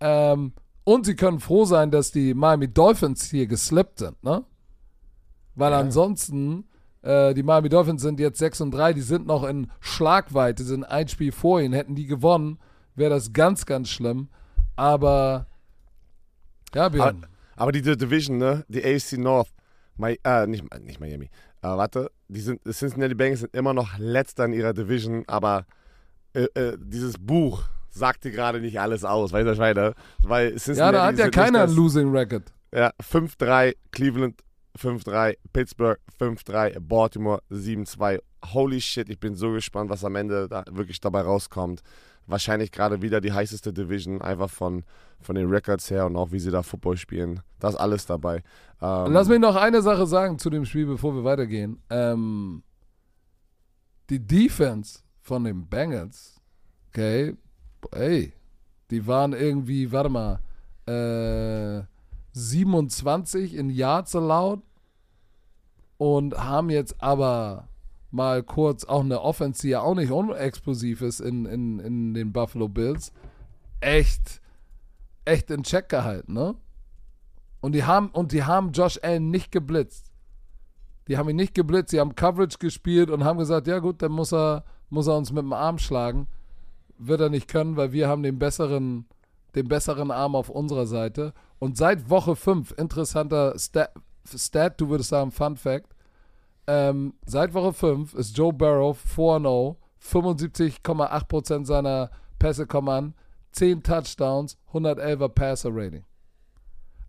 Ähm, 0.01 0.53
und 0.85 1.07
sie 1.07 1.17
können 1.17 1.41
froh 1.41 1.65
sein, 1.65 1.91
dass 1.91 2.11
die 2.13 2.35
Miami 2.35 2.69
Dolphins 2.69 3.31
hier 3.31 3.47
geslippt 3.47 4.01
sind, 4.01 4.23
ne? 4.23 4.45
Weil 5.55 5.73
Ja. 5.73 5.79
ansonsten, 5.81 6.65
äh, 7.01 7.33
die 7.33 7.43
Miami 7.43 7.71
Dolphins 7.71 8.03
sind 8.03 8.21
jetzt 8.21 8.39
6 8.39 8.61
und 8.61 8.71
3, 8.73 8.93
die 8.93 9.01
sind 9.01 9.27
noch 9.27 9.45
in 9.45 9.71
Schlagweite, 9.81 10.63
sind 10.63 10.85
ein 10.85 11.09
Spiel 11.09 11.33
vor 11.33 11.63
ihnen. 11.63 11.73
Hätten 11.73 11.95
die 11.95 12.07
gewonnen, 12.07 12.59
wäre 12.95 13.09
das 13.11 13.33
ganz, 13.33 13.65
ganz 13.65 13.89
schlimm. 13.89 14.29
Aber, 14.77 15.47
ja, 16.75 16.91
Björn. 16.91 17.25
Aber 17.57 17.73
die 17.73 17.81
Division, 17.81 18.37
ne? 18.37 18.65
Die 18.69 18.85
AFC 18.85 19.17
North, 19.17 19.49
Mi 19.97 20.19
äh, 20.23 20.47
nicht, 20.47 20.65
nicht 20.81 21.01
Miami. 21.01 21.31
Äh, 21.63 21.69
warte, 21.69 22.11
die 22.29 22.41
sind, 22.41 22.61
die 22.67 22.73
Cincinnati 22.73 23.15
Bengals 23.15 23.41
sind 23.41 23.55
immer 23.55 23.73
noch 23.73 23.97
letzter 23.97 24.45
in 24.45 24.53
ihrer 24.53 24.75
Division, 24.75 25.23
aber 25.29 25.65
äh, 26.35 26.45
äh, 26.55 26.77
dieses 26.81 27.15
Buch 27.19 27.63
sagt 27.91 28.25
dir 28.25 28.31
gerade 28.33 28.61
nicht 28.61 28.79
alles 28.81 29.05
aus, 29.05 29.33
weißt 29.33 29.47
du, 29.57 29.61
meine? 29.61 29.95
Weil 30.23 30.51
ja, 30.53 30.59
Cincinnati 30.59 30.93
da 30.93 31.07
hat 31.07 31.19
ja 31.19 31.29
keiner 31.31 31.67
das- 31.67 31.75
Losing 31.75 32.11
Record. 32.11 32.53
Ja, 32.75 32.91
5-3, 33.01 33.75
Cleveland 33.93 34.41
5-3, 34.77 35.37
Pittsburgh 35.53 36.01
5-3, 36.19 36.81
Baltimore 36.81 37.41
7-2. 37.51 38.19
Holy 38.53 38.81
shit, 38.81 39.09
ich 39.09 39.21
bin 39.21 39.37
so 39.37 39.53
gespannt, 39.53 39.91
was 39.91 40.05
am 40.05 40.17
Ende 40.17 40.49
da 40.49 40.65
wirklich 40.73 41.01
dabei 41.01 41.21
rauskommt. 41.21 41.83
Wahrscheinlich 42.27 42.73
gerade 42.73 43.01
wieder 43.01 43.21
die 43.21 43.33
heißeste 43.33 43.73
Division, 43.73 44.21
einfach 44.23 44.51
von, 44.51 44.83
von 45.21 45.37
den 45.37 45.49
Records 45.49 45.89
her 45.91 46.07
und 46.07 46.17
auch 46.17 46.33
wie 46.33 46.41
sie 46.41 46.51
da 46.51 46.63
Football 46.65 46.97
spielen. 46.97 47.41
Da 47.61 47.69
ist 47.69 47.77
alles 47.77 48.07
dabei. 48.07 48.43
Ähm, 48.83 49.13
Lass 49.13 49.29
mich 49.29 49.39
noch 49.39 49.55
eine 49.55 49.83
Sache 49.83 50.07
sagen 50.07 50.39
zu 50.41 50.51
dem 50.51 50.65
Spiel, 50.65 50.87
bevor 50.87 51.15
wir 51.15 51.23
weitergehen. 51.23 51.81
Ähm, 51.91 52.65
die 54.11 54.19
Defense 54.19 55.04
von 55.25 55.45
den 55.45 55.67
Bengals, 55.67 56.41
okay, 56.89 57.35
ey, 57.91 58.33
die 58.91 59.07
waren 59.07 59.33
irgendwie, 59.33 59.91
warte 59.91 60.11
mal, 60.11 60.41
äh, 60.87 61.85
27 62.33 63.55
in 63.55 63.71
Yards 63.71 64.15
allowed 64.15 64.63
und 65.97 66.37
haben 66.37 66.69
jetzt 66.69 67.03
aber 67.03 67.69
mal 68.11 68.43
kurz 68.43 68.85
auch 68.85 69.01
eine 69.01 69.23
Offense, 69.23 69.63
die 69.63 69.71
ja 69.71 69.81
auch 69.81 69.95
nicht 69.95 70.13
unexplosiv 70.13 71.01
ist 71.01 71.21
in, 71.21 71.47
in, 71.47 71.79
in 71.79 72.15
den 72.15 72.33
Buffalo 72.33 72.69
Bills, 72.69 73.13
echt, 73.81 74.43
echt 75.25 75.51
in 75.51 75.63
Check 75.63 75.89
gehalten, 75.89 76.35
ne? 76.35 76.55
Und 77.63 77.73
die 77.73 77.85
haben, 77.85 78.11
und 78.11 78.33
die 78.33 78.45
haben 78.45 78.73
Josh 78.73 79.01
Allen 79.03 79.31
nicht 79.31 79.51
geblitzt. 79.51 80.13
Die 81.09 81.17
haben 81.17 81.31
ihn 81.31 81.37
nicht 81.37 81.55
geblitzt, 81.55 81.91
sie 81.91 82.01
haben 82.01 82.15
Coverage 82.15 82.59
gespielt 82.59 83.09
und 83.09 83.25
haben 83.25 83.39
gesagt, 83.39 83.67
ja 83.67 83.79
gut, 83.79 84.03
dann 84.03 84.13
muss 84.13 84.35
er, 84.35 84.65
muss 84.95 85.09
er 85.09 85.17
uns 85.17 85.33
mit 85.33 85.43
dem 85.43 85.53
Arm 85.53 85.79
schlagen. 85.79 86.29
Wird 86.97 87.21
er 87.21 87.29
nicht 87.29 87.49
können, 87.49 87.77
weil 87.77 87.93
wir 87.93 88.09
haben 88.09 88.23
den 88.23 88.39
besseren, 88.39 89.07
den 89.55 89.69
besseren 89.69 90.11
Arm 90.11 90.35
auf 90.35 90.49
unserer 90.49 90.87
Seite. 90.87 91.35
Und 91.59 91.77
seit 91.77 92.09
Woche 92.09 92.37
5, 92.37 92.75
interessanter 92.79 93.59
Stat, 93.59 93.93
Stat, 94.27 94.81
du 94.81 94.89
würdest 94.89 95.11
sagen 95.11 95.33
Fun 95.33 95.57
Fact, 95.57 95.95
ähm, 96.67 97.15
seit 97.27 97.53
Woche 97.53 97.75
5 97.75 98.15
ist 98.15 98.37
Joe 98.37 98.53
Barrow 98.53 98.97
4-0, 99.17 99.77
75,8% 100.01 101.67
seiner 101.67 102.11
Pässe 102.39 102.67
kommen 102.67 102.89
an, 102.89 103.15
10 103.53 103.83
Touchdowns, 103.83 104.57
111er 104.73 105.29
Passer 105.29 105.71
Rating. 105.73 106.05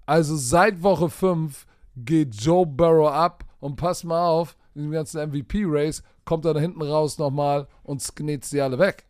Also 0.05 0.35
seit 0.35 0.83
Woche 0.83 1.09
5 1.09 1.65
geht 1.95 2.35
Joe 2.35 2.65
Burrow 2.65 3.09
ab 3.09 3.45
und 3.59 3.77
pass 3.77 4.03
mal 4.03 4.27
auf, 4.27 4.57
in 4.73 4.83
dem 4.83 4.91
ganzen 4.91 5.29
MVP-Race 5.29 6.03
kommt 6.25 6.45
er 6.45 6.53
da 6.53 6.59
hinten 6.59 6.81
raus 6.81 7.17
nochmal 7.17 7.67
und 7.83 8.01
sknetzt 8.01 8.49
sie 8.49 8.61
alle 8.61 8.79
weg. 8.79 9.05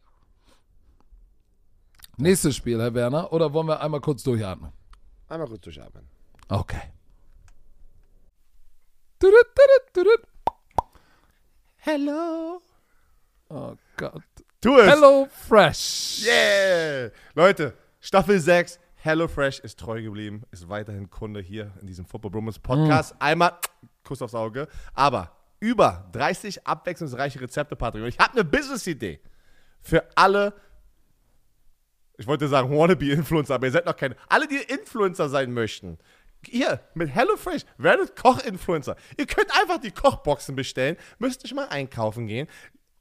Nächstes 2.18 2.56
Spiel, 2.56 2.80
Herr 2.80 2.94
Werner, 2.94 3.34
oder 3.34 3.52
wollen 3.54 3.68
wir 3.68 3.82
einmal 3.82 4.02
kurz 4.02 4.24
durchatmen? 4.24 4.72
Einmal 5.28 5.48
kurz 5.48 5.62
durchatmen. 5.62 6.08
Okay. 6.48 6.82
Tudut, 9.20 9.48
tudut, 9.56 9.94
tudut. 9.94 10.28
Hello. 11.78 12.62
Oh 13.50 13.76
Gott. 13.98 14.24
Tu 14.62 14.78
es. 14.78 14.92
Hello 14.92 15.28
Fresh. 15.30 16.26
Yeah. 16.26 17.12
Leute, 17.34 17.78
Staffel 18.00 18.40
6. 18.40 18.80
HelloFresh 19.06 19.60
ist 19.60 19.80
treu 19.80 20.02
geblieben, 20.02 20.42
ist 20.50 20.68
weiterhin 20.68 21.12
Kunde 21.12 21.40
hier 21.40 21.72
in 21.80 21.86
diesem 21.86 22.06
Football 22.06 22.32
Bromance 22.32 22.60
Podcast. 22.60 23.14
Einmal 23.20 23.54
Kuss 24.04 24.20
aufs 24.24 24.34
Auge. 24.34 24.68
Aber 24.96 25.32
über 25.66 26.08
30 26.12 26.68
abwechslungsreiche 26.68 27.42
Rezepte, 27.42 27.76
Patrick. 27.76 28.04
Und 28.04 28.10
ich 28.10 28.20
habe 28.20 28.34
eine 28.34 28.44
Business-Idee 28.44 29.20
für 29.82 30.04
alle, 30.16 30.54
ich 32.18 32.28
wollte 32.28 32.48
sagen 32.48 32.70
Wannabe-Influencer, 32.70 33.56
aber 33.56 33.66
ihr 33.66 33.72
seid 33.72 33.88
noch 33.88 33.98
keine. 33.98 34.16
Alle, 34.30 34.48
die 34.48 34.58
Influencer 34.58 35.28
sein 35.28 35.52
möchten. 35.52 35.98
Ihr 36.50 36.80
mit 36.94 37.10
HelloFresh 37.10 37.64
werdet 37.80 38.16
Koch-Influencer. 38.16 38.96
Ihr 39.18 39.26
könnt 39.26 39.52
einfach 39.60 39.80
die 39.80 39.90
Kochboxen 39.90 40.56
bestellen, 40.56 40.98
müsst 41.18 41.42
nicht 41.42 41.56
mal 41.56 41.68
einkaufen 41.70 42.28
gehen. 42.28 42.48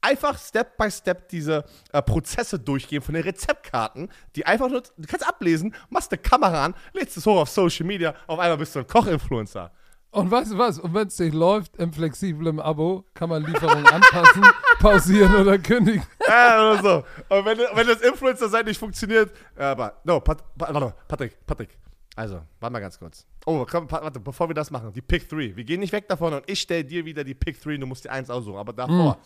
Einfach 0.01 0.39
Step 0.39 0.75
by 0.77 0.89
Step 0.89 1.29
diese 1.29 1.65
äh, 1.91 2.01
Prozesse 2.01 2.59
durchgehen 2.59 3.03
von 3.03 3.13
den 3.13 3.23
Rezeptkarten, 3.23 4.09
die 4.35 4.45
einfach 4.45 4.69
nur, 4.69 4.81
du 4.81 5.07
kannst 5.07 5.27
ablesen, 5.27 5.75
machst 5.89 6.11
eine 6.11 6.19
Kamera 6.19 6.65
an, 6.65 6.75
lädst 6.93 7.15
es 7.17 7.25
hoch 7.27 7.37
auf 7.37 7.49
Social 7.49 7.85
Media, 7.85 8.15
auf 8.25 8.39
einmal 8.39 8.57
bist 8.57 8.75
du 8.75 8.79
ein 8.79 8.87
Koch-Influencer. 8.87 9.71
Und 10.15 10.31
weißt 10.31 10.53
du 10.53 10.57
was? 10.57 10.79
Und 10.79 10.93
wenn 10.93 11.07
es 11.07 11.19
nicht 11.19 11.33
läuft, 11.33 11.75
im 11.75 11.91
flexiblen 11.91 12.61
Abo 12.61 13.03
kann 13.13 13.27
man 13.27 13.43
Lieferungen 13.43 13.85
anpassen, 13.85 14.45
pausieren 14.79 15.35
oder 15.35 15.59
kündigen. 15.59 16.03
Ja, 16.25 16.71
oder 16.71 16.81
so. 16.81 17.35
Und 17.35 17.45
wenn, 17.45 17.57
wenn 17.57 17.85
das 17.85 17.99
Influencer-Sein 17.99 18.63
nicht 18.63 18.79
funktioniert, 18.79 19.31
äh, 19.57 19.63
aber, 19.63 19.99
no, 20.05 20.21
Pat, 20.21 20.41
Pat, 20.57 20.73
warte, 20.73 20.95
Patrick, 21.05 21.45
Patrick. 21.45 21.77
Also, 22.15 22.41
warte 22.61 22.71
mal 22.71 22.79
ganz 22.79 22.97
kurz. 22.97 23.27
Oh, 23.45 23.65
komm, 23.69 23.91
warte, 23.91 24.21
bevor 24.21 24.49
wir 24.49 24.53
das 24.53 24.71
machen, 24.71 24.93
die 24.93 25.01
Pick 25.01 25.27
3. 25.27 25.53
Wir 25.53 25.65
gehen 25.65 25.81
nicht 25.81 25.91
weg 25.91 26.07
davon 26.07 26.33
und 26.33 26.49
ich 26.49 26.61
stelle 26.61 26.85
dir 26.85 27.03
wieder 27.03 27.25
die 27.25 27.35
Pick 27.35 27.61
3 27.61 27.75
du 27.75 27.85
musst 27.85 28.05
dir 28.05 28.11
eins 28.11 28.29
aussuchen. 28.29 28.57
Aber 28.57 28.71
davor, 28.71 29.17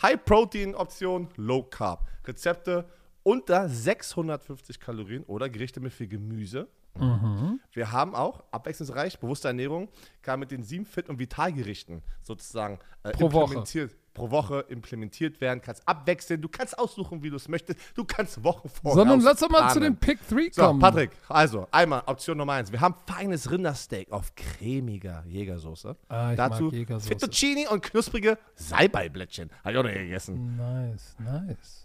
High-Protein-Option, 0.00 1.28
Low-Carb. 1.36 2.06
Rezepte 2.24 2.86
unter 3.22 3.68
650 3.68 4.80
Kalorien 4.80 5.24
oder 5.24 5.50
Gerichte 5.50 5.80
mit 5.80 5.92
viel 5.92 6.08
Gemüse. 6.08 6.68
Wir 7.72 7.92
haben 7.92 8.14
auch 8.14 8.42
abwechslungsreich, 8.50 9.20
bewusste 9.20 9.48
Ernährung, 9.48 9.88
kann 10.22 10.40
mit 10.40 10.50
den 10.50 10.62
sieben 10.64 10.84
Fit- 10.84 11.08
und 11.08 11.18
Vitalgerichten 11.20 12.02
sozusagen 12.22 12.78
äh, 13.04 13.12
Pro 13.12 13.30
Woche. 13.30 13.44
implementiert, 13.44 13.94
pro 14.14 14.30
Woche 14.32 14.64
implementiert 14.68 15.40
werden. 15.40 15.60
Kannst 15.62 15.86
abwechseln, 15.86 16.42
du 16.42 16.48
kannst 16.48 16.76
aussuchen, 16.76 17.22
wie 17.22 17.30
du 17.30 17.36
es 17.36 17.46
möchtest. 17.48 17.78
Du 17.94 18.04
kannst 18.04 18.42
Wochen 18.42 18.68
vorher 18.68 18.94
Sondern 18.96 19.20
lass 19.20 19.38
doch 19.38 19.48
mal 19.48 19.58
planen. 19.58 19.72
zu 19.74 19.80
den 19.80 19.96
Pick 19.96 20.18
3 20.28 20.48
So, 20.50 20.62
kommen. 20.62 20.80
Patrick, 20.80 21.10
also 21.28 21.68
einmal 21.70 22.02
Option 22.06 22.36
Nummer 22.36 22.54
eins. 22.54 22.72
Wir 22.72 22.80
haben 22.80 22.96
feines 23.06 23.48
Rindersteak 23.48 24.10
auf 24.10 24.34
cremiger 24.34 25.24
Jägersoße. 25.28 25.96
Ah, 26.08 26.34
Dazu 26.34 26.72
Jägersoße. 26.72 27.08
Fettuccini 27.08 27.68
und 27.68 27.80
knusprige 27.82 28.38
Salbeiblättchen. 28.56 29.50
Habe 29.62 29.72
ich 29.72 29.78
auch 29.78 29.82
noch 29.84 29.90
nie 29.90 29.98
gegessen. 29.98 30.56
Nice, 30.56 31.14
nice. 31.20 31.84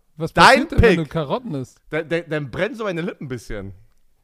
Was 0.21 0.33
Dein 0.33 0.45
passiert 0.45 0.71
denn, 0.71 0.81
wenn 0.81 0.95
Pick. 0.97 1.05
du 1.05 1.09
Karotten 1.09 1.53
isst? 1.55 1.79
Dann, 1.89 2.07
dann, 2.09 2.23
dann 2.29 2.51
brennen 2.51 2.75
so 2.75 2.83
meine 2.83 3.01
Lippen 3.01 3.25
ein 3.25 3.29
bisschen. 3.29 3.73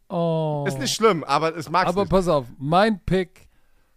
Oh. 0.09 0.63
Ist 0.67 0.79
nicht 0.79 0.93
schlimm, 0.95 1.23
aber 1.23 1.55
es 1.57 1.69
mag's 1.69 1.89
Aber 1.89 2.01
nicht. 2.01 2.09
pass 2.11 2.27
auf, 2.27 2.45
mein 2.57 2.99
Pick: 3.05 3.46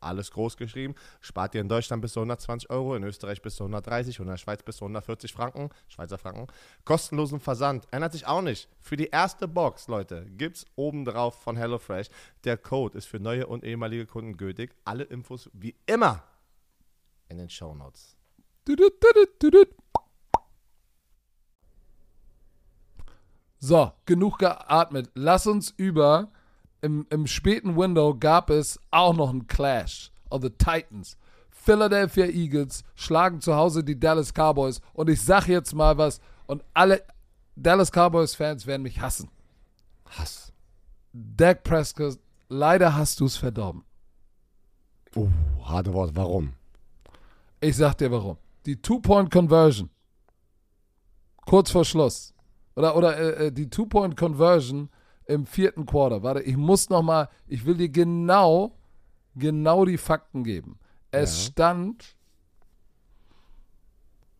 Alles 0.00 0.30
groß 0.30 0.56
geschrieben. 0.56 0.94
Spart 1.20 1.54
ihr 1.54 1.60
in 1.60 1.68
Deutschland 1.68 2.02
bis 2.02 2.12
zu 2.12 2.20
120 2.20 2.70
Euro, 2.70 2.94
in 2.94 3.04
Österreich 3.04 3.42
bis 3.42 3.56
zu 3.56 3.64
130 3.64 4.20
und 4.20 4.26
in 4.26 4.32
der 4.32 4.38
Schweiz 4.38 4.62
bis 4.62 4.76
zu 4.76 4.84
140 4.84 5.32
Franken. 5.32 5.70
Schweizer 5.88 6.18
Franken. 6.18 6.46
Kostenlosen 6.84 7.40
Versand. 7.40 7.86
Ändert 7.90 8.12
sich 8.12 8.26
auch 8.26 8.42
nicht. 8.42 8.68
Für 8.80 8.96
die 8.96 9.08
erste 9.08 9.48
Box, 9.48 9.88
Leute, 9.88 10.26
gibt's 10.30 10.64
obendrauf 10.76 11.42
von 11.42 11.56
HelloFresh. 11.56 12.08
Der 12.44 12.56
Code 12.56 12.98
ist 12.98 13.06
für 13.06 13.20
neue 13.20 13.46
und 13.46 13.64
ehemalige 13.64 14.06
Kunden 14.06 14.36
gültig. 14.36 14.74
Alle 14.84 15.04
Infos 15.04 15.50
wie 15.52 15.76
immer 15.86 16.22
in 17.28 17.38
den 17.38 17.48
düdüt, 19.02 19.42
düdüt. 19.42 19.68
So, 23.58 23.92
genug 24.04 24.38
geatmet. 24.38 25.10
Lass 25.14 25.46
uns 25.46 25.70
über. 25.76 26.30
Im, 26.86 27.04
Im 27.10 27.26
späten 27.26 27.76
Window 27.76 28.14
gab 28.14 28.48
es 28.48 28.78
auch 28.92 29.12
noch 29.12 29.30
einen 29.30 29.48
Clash 29.48 30.12
of 30.30 30.42
the 30.42 30.50
Titans. 30.50 31.18
Philadelphia 31.50 32.26
Eagles 32.26 32.84
schlagen 32.94 33.40
zu 33.40 33.56
Hause 33.56 33.82
die 33.82 33.98
Dallas 33.98 34.32
Cowboys. 34.32 34.80
Und 34.92 35.10
ich 35.10 35.20
sag 35.20 35.48
jetzt 35.48 35.74
mal 35.74 35.98
was. 35.98 36.20
Und 36.46 36.62
alle 36.74 37.02
Dallas 37.56 37.90
Cowboys-Fans 37.90 38.68
werden 38.68 38.82
mich 38.82 39.00
hassen. 39.00 39.28
Hass. 40.16 40.52
Dak 41.12 41.64
Prescott, 41.64 42.20
leider 42.48 42.94
hast 42.94 43.18
du 43.18 43.24
es 43.24 43.36
verdorben. 43.36 43.82
Oh, 45.16 45.26
harte 45.64 45.92
Wort. 45.92 46.14
Warum? 46.14 46.52
Ich 47.60 47.74
sag 47.74 47.94
dir 47.94 48.12
warum. 48.12 48.36
Die 48.64 48.80
Two-Point-Conversion. 48.80 49.90
Kurz 51.46 51.72
vor 51.72 51.84
Schluss. 51.84 52.32
Oder, 52.76 52.94
oder 52.96 53.18
äh, 53.18 53.46
äh, 53.46 53.50
die 53.50 53.68
Two-Point-Conversion 53.68 54.88
im 55.26 55.46
vierten 55.46 55.86
Quarter. 55.86 56.22
Warte, 56.22 56.42
ich 56.42 56.56
muss 56.56 56.88
noch 56.88 57.02
mal, 57.02 57.28
ich 57.46 57.64
will 57.64 57.76
dir 57.76 57.88
genau, 57.88 58.76
genau 59.34 59.84
die 59.84 59.98
Fakten 59.98 60.44
geben. 60.44 60.78
Es 61.10 61.46
Ja. 61.46 61.50
stand, 61.52 62.16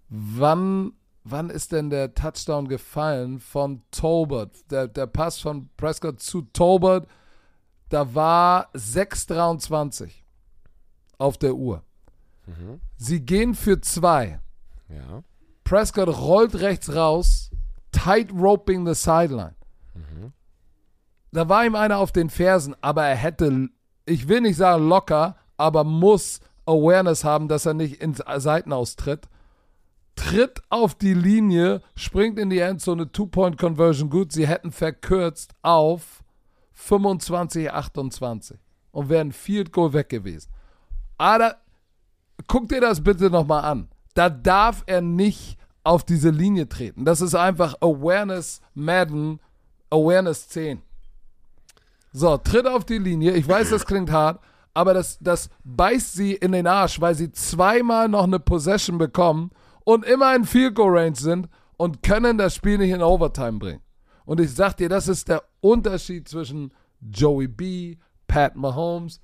wann, 0.09 0.93
wann 1.25 1.51
ist 1.51 1.73
denn 1.73 1.91
der 1.91 2.15
Touchdown 2.15 2.69
gefallen 2.69 3.41
von 3.41 3.83
Tolbert? 3.91 4.71
Der, 4.71 4.89
der 4.89 5.07
Pass 5.07 5.39
von 5.41 5.69
Prescott 5.77 6.21
zu 6.21 6.43
Tolbert, 6.43 7.09
da 7.89 8.15
war 8.15 8.71
6,23 8.75 10.11
auf 11.19 11.39
der 11.39 11.55
Uhr. 11.55 11.83
Sie 12.97 13.21
gehen 13.21 13.55
für 13.55 13.81
zwei. 13.81 14.41
Ja. 14.89 15.25
Prescott 15.65 16.09
rollt 16.09 16.55
rechts 16.61 16.95
raus, 16.95 17.51
tight 17.91 18.31
roping 18.33 18.87
the 18.87 18.95
sideline. 18.95 19.57
Da 21.33 21.49
war 21.49 21.67
ihm 21.67 21.75
einer 21.75 21.99
auf 21.99 22.13
den 22.13 22.31
Fersen, 22.31 22.75
aber 22.81 23.05
er 23.05 23.17
hätte, 23.17 23.69
ich 24.05 24.29
will 24.29 24.41
nicht 24.41 24.57
sagen 24.57 24.89
locker, 24.89 25.37
aber 25.57 25.85
muss 25.85 26.41
Awareness 26.67 27.25
haben, 27.25 27.49
dass 27.49 27.67
er 27.67 27.75
nicht 27.75 28.01
ins 28.01 28.23
Seiten 28.37 28.73
austritt. 28.73 29.29
tritt 30.17 30.63
auf 30.71 30.95
die 30.95 31.15
Linie, 31.15 31.83
springt 31.95 32.39
in 32.39 32.51
die 32.51 32.59
Endzone, 32.59 33.13
Two-Point-Conversion 33.13 34.09
gut. 34.11 34.33
Sie 34.33 34.47
hätten 34.47 34.73
verkürzt 34.73 35.55
auf 35.63 36.25
25, 36.73 37.71
28 37.71 38.59
und 38.93 39.09
wären 39.09 39.33
Field 39.33 39.73
Goal 39.73 39.93
weg 39.93 40.09
gewesen. 40.09 40.51
Aber 41.19 41.57
guck 42.47 42.69
dir 42.69 42.81
das 42.81 43.03
bitte 43.05 43.31
nochmal 43.31 43.65
an. 43.65 43.89
Da 44.15 44.31
darf 44.31 44.83
er 44.87 45.03
nicht 45.03 45.59
auf 45.85 46.03
diese 46.03 46.31
Linie 46.31 46.69
treten. 46.69 47.05
Das 47.05 47.21
ist 47.21 47.35
einfach 47.35 47.75
Awareness 47.81 48.61
Madden, 48.75 49.39
Awareness 49.91 50.49
10. 50.49 50.83
So, 52.17 52.39
tritt 52.39 52.67
auf 52.67 52.87
die 52.87 52.97
Linie. 52.97 53.33
Ich 53.33 53.47
weiß, 53.47 53.69
das 53.69 53.85
klingt 53.85 54.11
hart, 54.11 54.41
aber 54.73 54.95
das, 54.95 55.19
das 55.21 55.51
beißt 55.65 56.15
sie 56.15 56.33
in 56.33 56.53
den 56.53 56.67
Arsch, 56.67 56.99
weil 56.99 57.15
sie 57.15 57.31
zweimal 57.31 58.09
noch 58.09 58.25
eine 58.25 58.41
Possession 58.41 58.97
bekommen 58.97 59.51
und 59.85 60.03
immer 60.07 60.35
in 60.35 60.47
Field 60.47 60.75
Goal 60.77 60.97
Range 60.99 61.15
sind 61.15 61.47
und 61.77 62.03
können 62.03 62.39
das 62.39 62.55
Spiel 62.55 62.79
nicht 62.79 62.93
in 62.93 63.03
Overtime 63.03 63.59
bringen. 63.59 63.83
Und 64.25 64.41
ich 64.41 64.55
sag 64.55 64.79
dir, 64.79 64.89
das 64.89 65.09
ist 65.09 65.29
der 65.29 65.43
Unterschied 65.61 66.27
zwischen 66.27 66.73
Joey 67.03 67.49
B, 67.49 67.97
Pat 68.27 68.57
Mahomes 68.57 69.21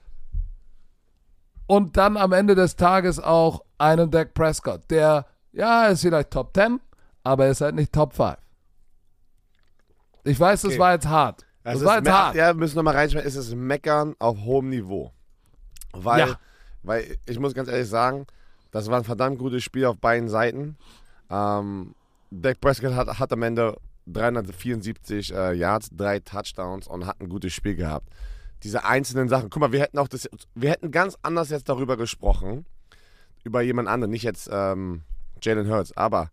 und 1.67 1.97
dann 1.97 2.19
am 2.19 2.33
Ende 2.33 2.55
des 2.55 2.77
Tages 2.77 3.19
auch 3.19 3.65
einen 3.79 4.11
Dak 4.11 4.35
Prescott, 4.35 4.83
der, 4.91 5.25
ja, 5.53 5.87
ist 5.87 6.03
vielleicht 6.03 6.31
Top 6.31 6.55
10, 6.55 6.79
aber 7.25 7.47
er 7.47 7.53
ist 7.53 7.63
halt 7.63 7.75
nicht 7.75 7.91
Top 7.91 8.13
5. 8.13 8.37
Ich 10.25 10.39
weiß, 10.39 10.61
das 10.61 10.73
Okay. 10.73 10.79
war 10.79 10.93
jetzt 10.93 11.09
hart. 11.09 11.47
Das, 11.65 11.75
Das 11.75 11.85
war 11.85 11.99
jetzt 11.99 12.11
hart. 12.11 12.35
Ja, 12.35 12.49
wir 12.49 12.55
müssen 12.55 12.77
nochmal 12.77 12.95
reinschmeißen. 12.97 13.29
Es 13.29 13.37
ist 13.37 13.55
Meckern 13.55 14.15
auf 14.19 14.37
hohem 14.39 14.69
Niveau. 14.71 15.13
Weil, 15.93 16.21
Ja. 16.29 16.39
weil 16.83 17.17
ich 17.27 17.39
muss 17.39 17.55
ganz 17.55 17.69
ehrlich 17.69 17.89
sagen, 17.89 18.27
das 18.71 18.89
war 18.91 18.99
ein 18.99 19.05
verdammt 19.05 19.39
gutes 19.39 19.63
Spiel 19.63 19.85
auf 19.85 19.99
beiden 19.99 20.29
Seiten. 20.29 20.77
Ähm, 21.31 21.95
Dak 22.31 22.61
Prescott 22.61 22.95
hat, 22.95 23.19
hat 23.19 23.33
am 23.33 23.43
Ende 23.43 23.77
374 24.07 25.33
äh, 25.35 25.53
Yards, 25.53 25.91
drei 25.93 26.19
Touchdowns 26.21 26.89
und 26.89 27.07
hat 27.07 27.21
ein 27.21 27.29
gutes 27.29 27.53
Spiel 27.53 27.77
gehabt. 27.77 28.09
Diese 28.63 28.85
einzelnen 28.85 29.29
Sachen. 29.29 29.51
Guck 29.51 29.61
mal, 29.61 29.73
wir 29.73 29.81
hätten 29.81 29.99
auch 29.99 30.09
das, 30.09 30.29
wir 30.55 30.71
hätten 30.71 30.91
ganz 30.91 31.17
anders 31.23 31.51
jetzt 31.51 31.69
darüber 31.69 31.97
gesprochen. 31.97 32.65
Über 33.45 33.61
jemand 33.61 33.89
anderen, 33.89 34.11
nicht 34.13 34.23
jetzt 34.23 34.49
ähm, 34.53 35.03
Jalen 35.43 35.69
Hurts. 35.69 35.97
Aber 35.97 36.31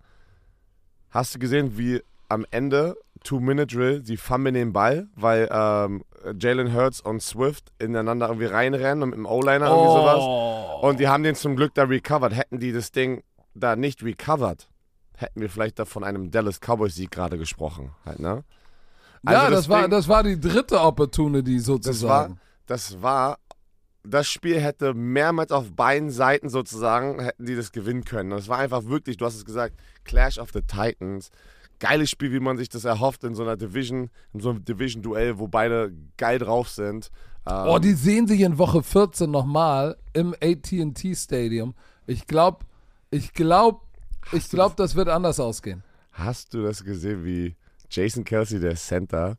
hast 1.10 1.36
du 1.36 1.40
gesehen, 1.40 1.78
wie 1.78 2.02
am 2.28 2.46
Ende 2.52 2.96
Two-Minute-Drill, 3.24 4.06
sie 4.06 4.18
fummeln 4.18 4.56
den 4.56 4.74
Ball, 4.74 5.08
weil 5.16 5.48
ähm, 5.52 6.04
Jalen 6.40 6.74
Hurts 6.74 7.02
und 7.02 7.22
Swift 7.22 7.72
ineinander 7.80 8.28
irgendwie 8.28 8.46
reinrennen 8.48 9.04
und 9.04 9.10
mit 9.10 9.18
dem 9.18 9.26
O-Liner 9.26 9.68
irgendwie 9.68 9.92
sowas. 9.94 10.18
Oh. 10.20 10.88
Und 10.88 11.00
die 11.00 11.08
haben 11.08 11.24
den 11.24 11.36
zum 11.36 11.56
Glück 11.56 11.74
da 11.74 11.84
recovered. 11.84 12.36
Hätten 12.36 12.60
die 12.60 12.72
das 12.72 12.92
Ding 12.92 13.24
da 13.54 13.76
nicht 13.76 14.04
recovered, 14.04 14.68
hätten 15.18 15.42
wir 15.42 15.50
vielleicht 15.50 15.80
da 15.80 15.86
von 15.86 16.04
einem 16.04 16.32
Dallas 16.32 16.60
Cowboys-Sieg 16.62 17.12
gerade 17.12 17.38
gesprochen. 17.38 17.92
Halt, 18.06 18.20
ne? 18.20 18.44
ja, 19.26 19.40
Also 19.42 19.52
das, 19.56 19.70
war, 19.70 19.82
Ding- 19.82 19.92
das 19.92 20.08
war 20.08 20.24
die 20.24 20.40
dritte 20.40 20.80
Opportunity 20.80 21.58
das 21.58 21.68
war, 21.68 21.76
sozusagen. 21.76 22.40
das 22.68 23.02
war, 23.02 23.38
das 24.04 24.28
Spiel 24.30 24.62
hätte 24.62 24.94
mehrmals 24.94 25.52
auf 25.52 25.74
beiden 25.76 26.10
Seiten 26.10 26.48
sozusagen, 26.50 27.20
hätten 27.22 27.46
die 27.46 27.56
das 27.56 27.72
gewinnen 27.74 28.06
können. 28.06 28.30
Das 28.30 28.48
war 28.48 28.60
einfach 28.60 28.86
wirklich, 28.86 29.18
du 29.18 29.26
hast 29.26 29.36
es 29.36 29.44
gesagt, 29.46 29.76
Clash 30.06 30.38
of 30.40 30.52
the 30.54 30.62
Titans. 30.62 31.32
Geiles 31.80 32.10
Spiel, 32.10 32.32
wie 32.32 32.40
man 32.40 32.58
sich 32.58 32.70
das 32.70 32.86
erhofft 32.86 33.24
in 33.24 33.36
so 33.36 33.44
einer 33.44 33.58
Division, 33.58 34.10
in 34.34 34.40
so 34.40 34.50
einem 34.50 34.66
Division-Duell, 34.66 35.40
wo 35.40 35.48
beide 35.48 35.94
geil 36.18 36.40
drauf 36.40 36.70
sind. 36.70 37.10
Ähm, 37.48 37.66
Oh, 37.68 37.80
die 37.80 37.94
sehen 37.94 38.28
sich 38.28 38.42
in 38.42 38.58
Woche 38.58 38.84
14 38.84 39.32
nochmal 39.32 39.98
im 40.14 40.36
AT&T 40.42 41.16
Stadium. 41.16 41.74
Ich 42.06 42.28
glaube, 42.28 42.66
ich 43.12 43.34
glaube, 43.34 43.80
ich 44.32 44.50
glaube, 44.50 44.76
das 44.78 44.96
wird 44.96 45.08
anders 45.10 45.40
ausgehen. 45.40 45.84
Hast 46.12 46.54
du 46.54 46.62
das 46.62 46.84
gesehen, 46.84 47.24
wie 47.24 47.56
Jason 47.90 48.24
Kelsey, 48.24 48.60
der 48.60 48.76
Center, 48.76 49.38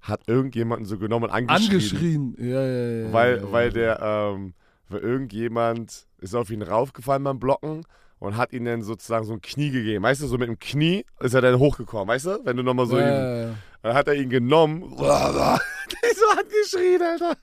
hat 0.00 0.22
irgendjemanden 0.26 0.86
so 0.86 0.98
genommen 0.98 1.24
und 1.24 1.30
angeschrien? 1.30 1.70
Angeschrien. 1.70 2.36
Ja, 2.38 2.62
ja, 2.62 2.90
ja. 3.06 3.12
Weil, 3.12 3.36
ja, 3.36 3.52
weil 3.52 3.66
ja. 3.66 3.72
der, 3.72 4.00
ähm, 4.02 4.54
weil 4.88 5.00
irgendjemand 5.00 6.06
ist 6.18 6.34
auf 6.34 6.50
ihn 6.50 6.62
raufgefallen 6.62 7.24
beim 7.24 7.38
Blocken 7.38 7.84
und 8.18 8.36
hat 8.36 8.52
ihm 8.52 8.64
dann 8.64 8.82
sozusagen 8.82 9.24
so 9.24 9.32
ein 9.34 9.40
Knie 9.40 9.70
gegeben. 9.70 10.02
Weißt 10.04 10.22
du, 10.22 10.26
so 10.26 10.38
mit 10.38 10.48
dem 10.48 10.58
Knie 10.58 11.04
ist 11.20 11.34
er 11.34 11.40
dann 11.42 11.58
hochgekommen, 11.58 12.08
weißt 12.08 12.26
du? 12.26 12.40
Wenn 12.44 12.56
du 12.56 12.62
nochmal 12.62 12.86
so 12.86 12.98
ja, 12.98 13.48
ihn, 13.50 13.56
dann 13.82 13.94
hat 13.94 14.08
er 14.08 14.14
ihn 14.14 14.30
genommen. 14.30 14.82
ist 14.92 14.98
so 14.98 16.26
angeschrien, 16.38 17.02
Alter. 17.02 17.36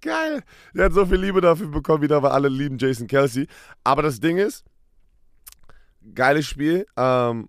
Geil. 0.00 0.42
Der 0.74 0.84
hat 0.86 0.92
so 0.92 1.04
viel 1.06 1.16
Liebe 1.18 1.40
dafür 1.40 1.68
bekommen, 1.68 2.02
wieder, 2.02 2.22
weil 2.22 2.30
alle 2.30 2.48
lieben 2.48 2.78
Jason 2.78 3.06
Kelsey. 3.08 3.48
Aber 3.82 4.02
das 4.02 4.20
Ding 4.20 4.36
ist, 4.36 4.64
geiles 6.14 6.46
Spiel. 6.46 6.86
Ähm, 6.96 7.48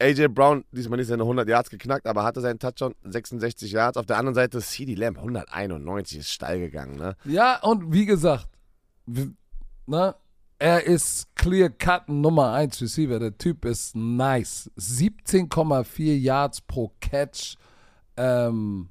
AJ 0.00 0.28
Brown, 0.28 0.64
diesmal 0.72 0.98
nicht 0.98 1.08
seine 1.08 1.22
100 1.22 1.48
Yards 1.48 1.70
geknackt, 1.70 2.06
aber 2.06 2.24
hatte 2.24 2.40
seinen 2.40 2.58
Touchdown 2.58 2.94
66 3.04 3.70
Yards. 3.70 3.96
Auf 3.96 4.06
der 4.06 4.16
anderen 4.18 4.34
Seite 4.34 4.60
CD 4.60 4.94
Lamb 4.94 5.18
191 5.18 6.18
ist 6.18 6.30
steil 6.30 6.58
gegangen, 6.58 6.96
ne? 6.96 7.14
Ja, 7.24 7.60
und 7.62 7.92
wie 7.92 8.04
gesagt, 8.06 8.48
w- 9.06 9.28
ne, 9.86 10.14
er 10.62 10.84
ist 10.86 11.34
clear 11.34 11.68
cut 11.70 12.08
Nummer 12.08 12.52
1 12.52 12.80
Receiver. 12.80 13.18
Der 13.18 13.36
Typ 13.36 13.64
ist 13.64 13.96
nice. 13.96 14.70
17,4 14.78 16.16
Yards 16.16 16.60
pro 16.60 16.92
Catch. 17.00 17.56
Ähm, 18.16 18.88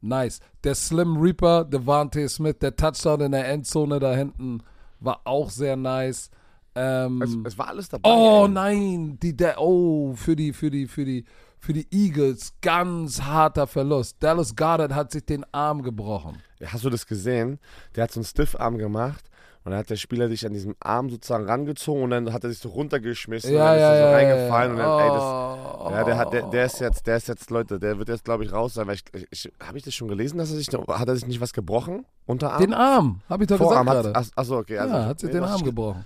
nice. 0.00 0.40
Der 0.64 0.74
Slim 0.74 1.18
Reaper, 1.18 1.66
Devante 1.66 2.26
Smith, 2.30 2.56
der 2.62 2.74
Touchdown 2.74 3.20
in 3.20 3.32
der 3.32 3.46
Endzone 3.46 4.00
da 4.00 4.14
hinten 4.14 4.62
war 5.00 5.20
auch 5.24 5.50
sehr 5.50 5.76
nice. 5.76 6.30
Ähm, 6.74 7.20
Es, 7.20 7.36
es 7.52 7.58
war 7.58 7.68
alles 7.68 7.90
dabei. 7.90 8.08
Oh 8.08 8.46
ey. 8.46 8.50
nein, 8.50 9.18
die 9.20 9.36
der 9.36 9.60
oh 9.60 10.14
für 10.14 10.34
die 10.34 10.54
für 10.54 10.70
die 10.70 10.86
für 10.86 11.04
die 11.04 11.26
für 11.58 11.74
die 11.74 11.86
Eagles 11.90 12.54
ganz 12.62 13.20
harter 13.20 13.66
Verlust. 13.66 14.16
Dallas 14.20 14.56
Goddard 14.56 14.94
hat 14.94 15.12
sich 15.12 15.26
den 15.26 15.44
Arm 15.52 15.82
gebrochen. 15.82 16.38
Hast 16.64 16.84
du 16.84 16.90
das 16.90 17.06
gesehen? 17.06 17.58
Der 17.94 18.04
hat 18.04 18.12
so 18.12 18.20
einen 18.20 18.24
Stiffarm 18.24 18.78
gemacht 18.78 19.28
und 19.64 19.70
dann 19.70 19.78
hat 19.78 19.90
der 19.90 19.96
Spieler 19.96 20.28
sich 20.28 20.44
an 20.44 20.52
diesem 20.52 20.74
Arm 20.80 21.10
sozusagen 21.10 21.44
rangezogen 21.44 22.02
und 22.02 22.10
dann 22.10 22.32
hat 22.32 22.44
er 22.44 22.50
sich 22.50 22.58
so 22.58 22.70
runtergeschmissen 22.70 23.54
Ja, 23.54 23.72
und 23.72 23.78
dann 23.78 23.78
ja, 23.78 23.92
ist 23.92 23.98
er 23.98 24.08
so 24.08 24.14
reingefallen 24.14 24.76
ja, 24.76 24.92
und 24.92 25.00
dann, 25.00 25.08
ey, 25.08 25.14
das, 25.14 25.62
Oh. 25.82 25.90
Ja, 25.90 26.04
der, 26.04 26.16
hat, 26.16 26.32
der, 26.32 26.42
der 26.42 26.66
ist 26.66 26.78
jetzt, 26.80 27.06
der 27.08 27.16
ist 27.16 27.26
jetzt, 27.26 27.50
Leute, 27.50 27.80
der 27.80 27.98
wird 27.98 28.08
jetzt, 28.08 28.24
glaube 28.24 28.44
ich, 28.44 28.52
raus 28.52 28.74
sein, 28.74 28.86
weil 28.86 28.94
ich, 28.94 29.26
ich 29.30 29.52
habe 29.60 29.78
ich 29.78 29.84
das 29.84 29.94
schon 29.94 30.06
gelesen, 30.06 30.38
dass 30.38 30.50
er 30.52 30.56
sich, 30.56 30.68
hat 30.68 31.08
er 31.08 31.16
sich 31.16 31.26
nicht 31.26 31.40
was 31.40 31.52
gebrochen? 31.52 32.06
Unterarm? 32.24 32.60
Den 32.60 32.72
Arm, 32.72 33.20
habe 33.28 33.42
ich 33.42 33.48
doch 33.48 33.58
Vorarm 33.58 33.86
gesagt 33.86 34.04
gerade. 34.04 34.16
ach, 34.16 34.30
achso, 34.36 34.58
okay. 34.58 34.78
Also, 34.78 34.94
ja, 34.94 35.06
hat 35.06 35.18
sich 35.18 35.30
den 35.30 35.42
Arm 35.42 35.62
gebrochen. 35.64 36.04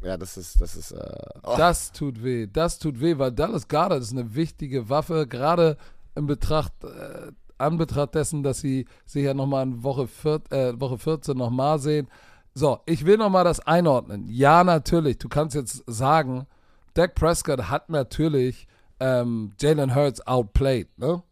Ja, 0.00 0.16
das 0.16 0.38
ist, 0.38 0.58
das 0.58 0.74
ist, 0.76 0.92
äh, 0.92 1.16
oh, 1.42 1.54
Das 1.58 1.92
tut 1.92 2.22
weh, 2.22 2.46
das 2.46 2.78
tut 2.78 2.98
weh, 3.00 3.18
weil 3.18 3.32
Dallas 3.32 3.68
Goddard 3.68 4.00
ist 4.00 4.12
eine 4.12 4.34
wichtige 4.34 4.88
Waffe, 4.88 5.26
gerade 5.26 5.76
in 6.14 6.26
Betracht, 6.26 6.72
äh, 6.82 7.32
Anbetracht 7.58 8.14
dessen, 8.14 8.42
dass 8.42 8.60
sie 8.60 8.86
sich 9.04 9.24
ja 9.24 9.34
nochmal 9.34 9.64
in 9.64 9.82
Woche, 9.82 10.06
vier, 10.06 10.40
äh, 10.50 10.80
Woche 10.80 10.98
14 10.98 11.36
nochmal 11.36 11.78
sehen. 11.78 12.08
So, 12.54 12.78
ich 12.86 13.04
will 13.04 13.16
nochmal 13.16 13.44
das 13.44 13.60
einordnen. 13.60 14.26
Ja, 14.28 14.62
natürlich, 14.62 15.18
du 15.18 15.28
kannst 15.28 15.56
jetzt 15.56 15.82
sagen, 15.86 16.46
Dak 16.94 17.14
Prescott 17.16 17.68
hat 17.68 17.90
natürlich 17.90 18.68
ähm, 19.00 19.52
Jalen 19.60 19.94
Hurts 19.94 20.24
outplayed, 20.26 20.88
ne? 20.98 21.22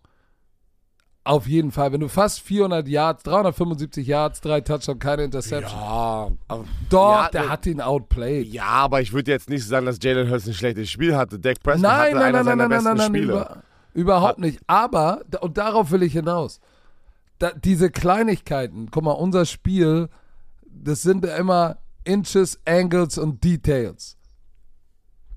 Auf 1.25 1.47
jeden 1.47 1.71
Fall. 1.71 1.93
Wenn 1.93 2.01
du 2.01 2.09
fast 2.09 2.41
400 2.41 2.89
Yards, 2.89 3.23
375 3.23 4.05
Yards, 4.09 4.41
drei 4.41 4.61
Touchdowns, 4.61 4.99
keine 4.99 5.23
Interception. 5.23 5.81
ja, 5.81 6.29
Doch, 6.91 7.13
ja, 7.13 7.29
der 7.29 7.43
ne- 7.45 7.49
hat 7.49 7.67
ihn 7.67 7.81
outplayed. 7.81 8.49
ja, 8.53 8.65
aber 8.65 9.01
ich 9.03 9.13
würde 9.13 9.31
jetzt 9.31 9.49
nicht 9.49 9.65
sagen, 9.65 9.87
dass 9.87 9.99
Jalen 10.03 10.29
Hurts 10.29 10.49
ein 10.49 10.55
schlechtes 10.55 10.91
Spiel 10.91 11.15
hatte. 11.17 11.39
Dak 11.39 11.63
Prescott 11.63 11.83
Nein, 11.83 11.99
hatte 12.01 12.15
nein, 12.17 12.23
einer 12.25 12.33
nein, 12.39 12.45
seiner 12.45 12.57
nein, 12.57 12.69
nein, 12.69 12.69
besten 12.71 12.89
nein, 12.89 12.97
nein, 12.97 13.07
Spiele. 13.23 13.33
über, 13.33 13.63
überhaupt 13.95 14.39
nicht. 14.41 14.59
Aber, 14.67 15.21
und 15.41 15.57
darauf 15.59 15.93
will 15.93 16.03
ich 16.03 16.15
hinaus, 16.15 16.59
da, 17.39 17.53
diese 17.53 17.91
Kleinigkeiten, 17.91 18.89
guck 18.91 19.05
mal, 19.05 19.13
unser 19.13 19.47
Spiel, 19.47 20.09
das 20.73 21.03
sind 21.03 21.25
immer 21.25 21.79
Inches, 22.05 22.61
Angles 22.67 23.19
und 23.19 23.43
Details. 23.45 24.17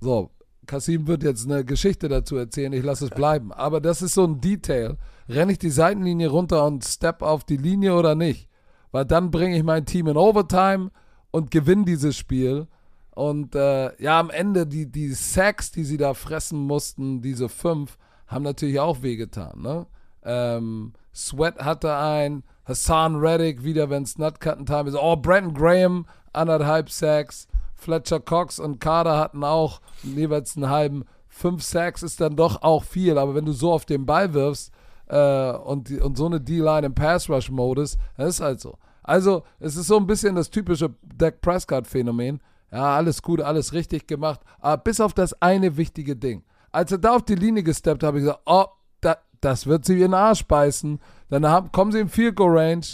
So, 0.02 0.32
Kasim 0.66 1.08
wird 1.08 1.24
jetzt 1.24 1.46
eine 1.46 1.64
Geschichte 1.64 2.08
dazu 2.08 2.36
erzählen, 2.38 2.74
ich 2.74 2.84
lasse 2.84 3.06
es 3.06 3.12
bleiben. 3.12 3.52
Aber 3.52 3.82
das 3.82 4.02
ist 4.02 4.14
so 4.14 4.26
ein 4.26 4.42
Detail. 4.42 4.98
Renne 5.30 5.54
ich 5.54 5.60
die 5.60 5.70
Seitenlinie 5.70 6.30
runter 6.30 6.66
und 6.66 6.84
step 6.84 7.22
auf 7.22 7.44
die 7.44 7.58
Linie 7.58 7.96
oder 7.96 8.16
nicht? 8.16 8.50
Weil 8.92 9.06
dann 9.06 9.32
bringe 9.32 9.58
ich 9.58 9.64
mein 9.64 9.86
Team 9.86 10.08
in 10.08 10.18
Overtime 10.18 10.92
und 11.32 11.52
gewinne 11.52 11.86
dieses 11.86 12.16
Spiel. 12.16 12.68
Und 13.12 13.56
äh, 13.56 14.02
ja, 14.02 14.20
am 14.20 14.30
Ende, 14.30 14.68
die, 14.68 14.92
die 14.92 15.14
Sacks, 15.14 15.72
die 15.72 15.84
sie 15.84 15.98
da 15.98 16.14
fressen 16.14 16.60
mussten, 16.60 17.22
diese 17.22 17.50
fünf, 17.50 17.98
haben 18.28 18.44
natürlich 18.44 18.80
auch 18.80 19.02
wehgetan. 19.02 19.62
Ne? 19.62 19.88
Ähm, 20.24 20.94
Sweat 21.14 21.60
hatte 21.60 21.96
ein, 21.96 22.44
Hassan 22.66 23.16
Reddick 23.16 23.63
wieder, 23.63 23.89
wenn 23.89 24.03
es 24.03 24.18
Nutcutten-Time 24.18 24.89
ist. 24.89 24.95
Oh, 24.95 25.16
Brandon 25.16 25.53
Graham, 25.53 26.05
anderthalb 26.34 26.89
Sacks. 26.89 27.47
Fletcher 27.76 28.20
Cox 28.20 28.59
und 28.59 28.80
Carter 28.80 29.18
hatten 29.18 29.43
auch 29.43 29.82
jeweils 30.01 30.55
einen 30.55 30.70
halben. 30.70 31.05
Fünf 31.28 31.63
Sacks 31.63 32.01
ist 32.01 32.22
dann 32.22 32.36
doch 32.36 32.61
auch 32.61 32.84
viel, 32.84 33.18
aber 33.18 33.36
wenn 33.36 33.45
du 33.45 33.51
so 33.51 33.72
auf 33.72 33.86
den 33.86 34.05
Ball 34.05 34.34
wirfst 34.34 34.72
äh, 35.07 35.51
und, 35.51 35.91
und 36.01 36.18
so 36.18 36.26
eine 36.26 36.39
D-Line 36.41 36.88
im 36.88 36.95
Pass-Rush-Modus, 36.95 37.97
dann 38.18 38.28
ist 38.28 38.39
halt 38.39 38.61
so. 38.61 38.78
Also, 39.03 39.43
es 39.59 39.76
ist 39.76 39.88
so 39.88 39.97
ein 39.97 40.07
bisschen 40.07 40.36
das 40.36 40.49
typische 40.49 40.95
Dak 41.03 41.41
Prescott-Phänomen. 41.41 42.41
Ja, 42.72 42.95
alles 42.95 43.22
gut, 43.22 43.41
alles 43.41 43.74
richtig 43.74 44.07
gemacht. 44.07 44.39
Aber 44.59 44.82
bis 44.82 44.99
auf 44.99 45.13
das 45.13 45.39
eine 45.41 45.78
wichtige 45.78 46.16
Ding. 46.16 46.43
Als 46.72 46.91
er 46.91 46.97
da 46.97 47.16
auf 47.16 47.24
die 47.24 47.36
Linie 47.36 47.63
gesteppt 47.63 48.03
habe, 48.03 48.18
ich 48.18 48.24
gesagt, 48.24 48.41
oh, 48.45 48.66
da, 49.01 49.18
das 49.41 49.68
wird 49.68 49.86
sie 49.86 49.93
in 49.93 49.99
den 49.99 50.13
Arsch 50.16 50.45
beißen. 50.45 50.99
Dann 51.30 51.46
haben, 51.46 51.72
kommen 51.72 51.92
sie 51.92 52.00
im 52.00 52.10
Field 52.10 52.36
Goal 52.36 52.58
Range. 52.58 52.86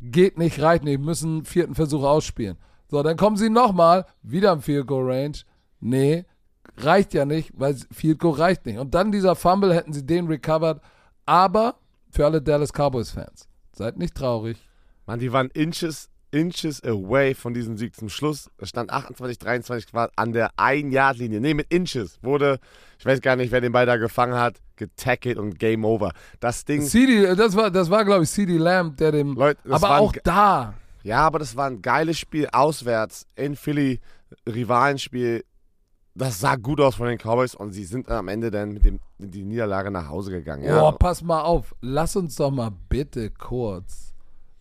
Geht 0.00 0.38
nicht, 0.38 0.60
reicht 0.60 0.84
nicht, 0.84 1.00
müssen 1.00 1.44
vierten 1.44 1.74
Versuch 1.74 2.02
ausspielen. 2.02 2.58
So, 2.90 3.02
dann 3.02 3.16
kommen 3.16 3.36
sie 3.36 3.50
nochmal, 3.50 4.06
wieder 4.22 4.52
im 4.52 4.60
Field 4.60 4.86
Goal 4.86 5.10
Range. 5.10 5.38
Nee, 5.80 6.24
reicht 6.76 7.14
ja 7.14 7.24
nicht, 7.24 7.52
weil 7.54 7.76
Field 7.90 8.18
Goal 8.18 8.38
reicht 8.38 8.66
nicht. 8.66 8.78
Und 8.78 8.94
dann 8.94 9.12
dieser 9.12 9.34
Fumble, 9.34 9.74
hätten 9.74 9.92
sie 9.92 10.04
den 10.04 10.26
recovered. 10.26 10.80
Aber 11.26 11.76
für 12.10 12.26
alle 12.26 12.42
Dallas 12.42 12.72
Cowboys 12.72 13.10
Fans, 13.10 13.48
seid 13.72 13.96
nicht 13.96 14.14
traurig. 14.14 14.58
Mann, 15.06 15.20
die 15.20 15.32
waren 15.32 15.50
Inches, 15.50 16.10
Inches 16.34 16.82
away 16.82 17.32
von 17.32 17.54
diesem 17.54 17.78
Sieg 17.78 17.94
zum 17.94 18.08
Schluss. 18.08 18.50
Es 18.58 18.68
stand 18.68 18.90
28, 18.90 19.38
23 19.38 19.92
Grad 19.92 20.10
an 20.16 20.32
der 20.32 20.50
1-Yard-Linie. 20.56 21.40
Nee, 21.40 21.54
mit 21.54 21.72
Inches 21.72 22.18
wurde, 22.22 22.58
ich 22.98 23.06
weiß 23.06 23.20
gar 23.20 23.36
nicht, 23.36 23.52
wer 23.52 23.60
den 23.60 23.70
Ball 23.70 23.86
da 23.86 23.96
gefangen 23.96 24.34
hat, 24.34 24.56
getackelt 24.74 25.38
und 25.38 25.60
Game 25.60 25.84
Over. 25.84 26.10
Das 26.40 26.64
Ding. 26.64 26.82
CD, 26.82 27.36
das 27.36 27.54
war, 27.54 27.70
das 27.70 27.88
war 27.88 28.04
glaube 28.04 28.24
ich, 28.24 28.30
CD 28.30 28.58
Lamb, 28.58 28.96
der 28.96 29.12
dem. 29.12 29.34
Leute, 29.34 29.60
aber 29.70 29.98
auch 30.00 30.12
da. 30.24 30.74
Ja, 31.04 31.20
aber 31.20 31.38
das 31.38 31.54
war 31.54 31.66
ein 31.68 31.82
geiles 31.82 32.18
Spiel 32.18 32.48
auswärts 32.50 33.26
in 33.36 33.54
Philly, 33.54 34.00
Rivalenspiel. 34.48 35.44
Das 36.16 36.40
sah 36.40 36.56
gut 36.56 36.80
aus 36.80 36.96
von 36.96 37.06
den 37.06 37.18
Cowboys 37.18 37.54
und 37.54 37.72
sie 37.72 37.84
sind 37.84 38.08
am 38.08 38.26
Ende 38.26 38.50
dann 38.50 38.72
mit 38.72 38.84
dem 38.84 38.98
mit 39.18 39.34
die 39.34 39.44
Niederlage 39.44 39.90
nach 39.90 40.08
Hause 40.08 40.32
gegangen. 40.32 40.64
Ja. 40.64 40.88
Oh, 40.88 40.92
pass 40.92 41.22
mal 41.22 41.42
auf. 41.42 41.74
Lass 41.80 42.16
uns 42.16 42.36
doch 42.36 42.50
mal 42.50 42.72
bitte 42.88 43.30
kurz. 43.30 44.13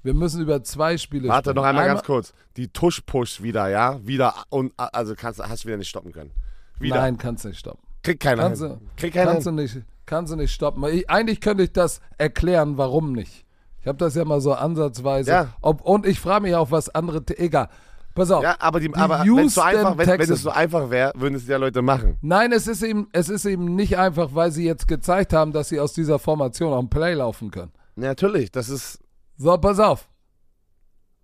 Wir 0.03 0.13
müssen 0.13 0.41
über 0.41 0.61
zwei 0.63 0.97
Spiele 0.97 1.29
Warte 1.29 1.49
sprechen. 1.51 1.55
noch 1.55 1.63
einmal 1.63 1.87
ganz 1.87 2.03
kurz. 2.03 2.33
Die 2.57 2.67
Tush-Push 2.67 3.41
wieder, 3.41 3.69
ja? 3.69 3.99
Wieder 4.05 4.35
und 4.49 4.73
also 4.77 5.15
kannst 5.15 5.39
hast 5.41 5.63
du 5.63 5.67
wieder 5.67 5.77
nicht 5.77 5.89
stoppen 5.89 6.11
können. 6.11 6.31
Wieder. 6.79 6.97
Nein, 6.97 7.17
kannst 7.17 7.45
nicht 7.45 7.59
stoppen. 7.59 7.81
Kriegt 8.03 8.21
keiner 8.21 8.43
Kannst 8.43 8.61
hin. 8.61 8.71
du, 8.71 8.79
Kriegt 8.97 9.15
keiner 9.15 9.31
kannst, 9.31 9.47
du 9.47 9.51
hin. 9.51 9.55
nicht, 9.55 9.81
kannst 10.05 10.33
du 10.33 10.35
nicht 10.35 10.51
stoppen. 10.51 10.83
Ich, 10.91 11.09
eigentlich 11.09 11.39
könnte 11.39 11.63
ich 11.63 11.71
das 11.71 12.01
erklären, 12.17 12.77
warum 12.77 13.13
nicht. 13.13 13.45
Ich 13.79 13.87
habe 13.87 13.97
das 13.97 14.15
ja 14.15 14.25
mal 14.25 14.41
so 14.41 14.53
ansatzweise. 14.53 15.31
Ja. 15.31 15.47
Ob, 15.61 15.81
und 15.81 16.05
ich 16.05 16.19
frage 16.19 16.43
mich 16.43 16.55
auch, 16.55 16.71
was 16.71 16.89
andere. 16.89 17.21
Egal. 17.37 17.69
Pass 18.13 18.29
auf. 18.29 18.43
Ja, 18.43 18.55
aber, 18.59 18.79
die, 18.79 18.93
aber 18.93 19.21
wenn 19.25 19.45
es 19.47 19.55
so 19.55 19.61
einfach, 19.61 19.97
wenn, 19.97 20.07
wenn 20.07 20.35
so 20.35 20.49
einfach 20.51 20.89
wäre, 20.89 21.13
würden 21.15 21.35
es 21.35 21.47
ja 21.47 21.57
Leute 21.57 21.81
machen. 21.81 22.17
Nein, 22.21 22.51
es 22.51 22.67
ist, 22.67 22.83
eben, 22.83 23.07
es 23.11 23.27
ist 23.29 23.45
eben 23.45 23.75
nicht 23.75 23.97
einfach, 23.97 24.29
weil 24.33 24.51
sie 24.51 24.65
jetzt 24.65 24.87
gezeigt 24.87 25.33
haben, 25.33 25.51
dass 25.51 25.69
sie 25.69 25.79
aus 25.79 25.93
dieser 25.93 26.19
Formation 26.19 26.73
auch 26.73 26.79
ein 26.79 26.89
Play 26.89 27.13
laufen 27.15 27.49
können. 27.49 27.71
Ja, 27.95 28.09
natürlich, 28.09 28.51
das 28.51 28.69
ist 28.69 28.99
So, 29.37 29.57
pass 29.57 29.79
auf. 29.79 30.09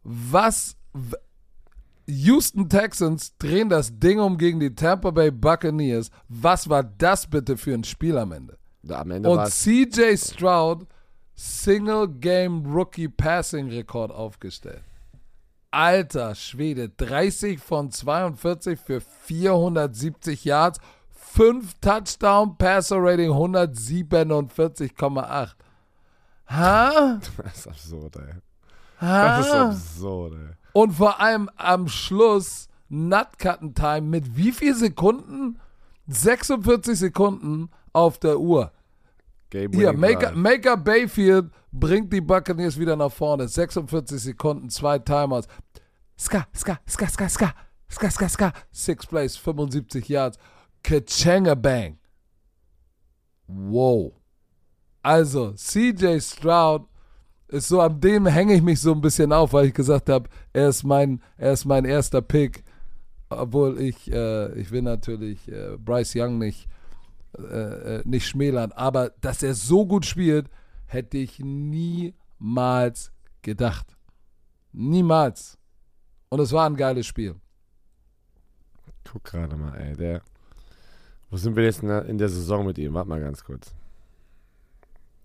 Was. 0.03 0.75
Houston 2.07 2.69
Texans 2.69 3.37
drehen 3.37 3.69
das 3.69 3.99
Ding 3.99 4.19
um 4.19 4.39
gegen 4.39 4.59
die 4.59 4.73
Tampa 4.73 5.11
Bay 5.11 5.29
Buccaneers. 5.29 6.09
Was 6.27 6.67
war 6.67 6.83
das 6.83 7.27
bitte 7.27 7.55
für 7.55 7.73
ein 7.73 7.83
Spiel 7.83 8.17
am 8.17 8.31
Ende? 8.31 8.57
am 8.89 9.11
Ende 9.11 9.29
Und 9.29 9.47
CJ 9.47 10.17
Stroud 10.17 10.87
Single 11.35 12.07
Game 12.07 12.65
Rookie 12.65 13.07
Passing 13.07 13.69
Rekord 13.69 14.11
aufgestellt. 14.11 14.83
Alter 15.71 16.35
Schwede, 16.35 16.89
30 16.89 17.59
von 17.59 17.91
42 17.91 18.79
für 18.79 19.01
470 19.01 20.43
Yards, 20.43 20.79
5 21.11 21.75
Touchdown 21.79 22.57
Passer 22.57 22.97
Rating 22.99 23.29
147,8. 23.29 25.53
Ha? 26.49 27.19
das 27.43 27.57
ist 27.57 27.67
absurd, 27.67 28.15
ey. 28.17 28.33
Ha? 29.01 29.37
Das 29.37 29.47
ist 29.47 29.53
absurd, 29.53 30.33
ey. 30.33 30.55
Und 30.73 30.93
vor 30.93 31.19
allem 31.19 31.49
am 31.55 31.87
Schluss 31.87 32.67
Nutcutten 32.89 33.73
Time 33.75 34.01
mit 34.01 34.35
wie 34.35 34.51
viel 34.51 34.75
Sekunden? 34.75 35.59
46 36.07 36.97
Sekunden 36.97 37.69
auf 37.93 38.17
der 38.17 38.39
Uhr. 38.39 38.71
Game 39.49 39.71
Hier, 39.71 39.93
Maker, 39.93 40.77
Bayfield 40.77 41.51
bringt 41.71 42.11
die 42.11 42.21
Buccaneers 42.21 42.77
wieder 42.79 42.95
nach 42.95 43.11
vorne. 43.11 43.47
46 43.47 44.19
Sekunden, 44.19 44.69
zwei 44.69 44.99
Timeouts. 44.99 45.47
Ska, 46.17 46.45
ska, 46.53 46.77
ska, 46.85 47.07
ska, 47.07 47.29
ska, 47.29 47.53
ska, 47.87 48.09
ska, 48.09 48.29
ska. 48.29 48.51
Six 48.71 49.05
Plays, 49.05 49.37
75 49.37 50.09
Yards. 50.09 50.37
Kachenga 50.83 51.55
Bang. 51.55 51.97
Wow. 53.47 54.18
Also, 55.01 55.53
CJ 55.53 56.19
Stroud 56.19 56.85
ist 57.47 57.67
so, 57.67 57.81
an 57.81 57.99
dem 57.99 58.25
hänge 58.27 58.53
ich 58.53 58.61
mich 58.61 58.79
so 58.79 58.93
ein 58.93 59.01
bisschen 59.01 59.33
auf, 59.33 59.53
weil 59.53 59.67
ich 59.67 59.73
gesagt 59.73 60.09
habe, 60.09 60.29
er 60.53 60.69
ist 60.69 60.83
mein, 60.83 61.21
er 61.37 61.53
ist 61.53 61.65
mein 61.65 61.85
erster 61.85 62.21
Pick. 62.21 62.63
Obwohl 63.29 63.79
ich, 63.79 64.11
äh, 64.11 64.53
ich 64.59 64.71
will 64.71 64.81
natürlich 64.81 65.47
äh, 65.47 65.77
Bryce 65.77 66.15
Young 66.15 66.39
nicht, 66.39 66.67
äh, 67.37 67.97
äh, 67.97 68.01
nicht 68.05 68.27
schmälern, 68.27 68.71
aber 68.71 69.11
dass 69.21 69.43
er 69.43 69.53
so 69.53 69.85
gut 69.85 70.05
spielt, 70.05 70.49
hätte 70.85 71.17
ich 71.17 71.39
niemals 71.39 73.11
gedacht. 73.41 73.95
Niemals. 74.71 75.57
Und 76.29 76.39
es 76.39 76.51
war 76.51 76.67
ein 76.67 76.75
geiles 76.75 77.05
Spiel. 77.05 77.35
Guck 79.11 79.23
gerade 79.23 79.55
mal, 79.55 79.75
ey, 79.75 79.95
der. 79.95 80.21
Wo 81.31 81.37
sind 81.37 81.55
wir 81.55 81.63
jetzt 81.63 81.81
in 81.81 81.89
der, 81.89 82.05
in 82.05 82.17
der 82.17 82.29
Saison 82.29 82.65
mit 82.65 82.77
ihm? 82.77 82.93
Warte 82.93 83.09
mal 83.09 83.19
ganz 83.19 83.43
kurz. 83.43 83.73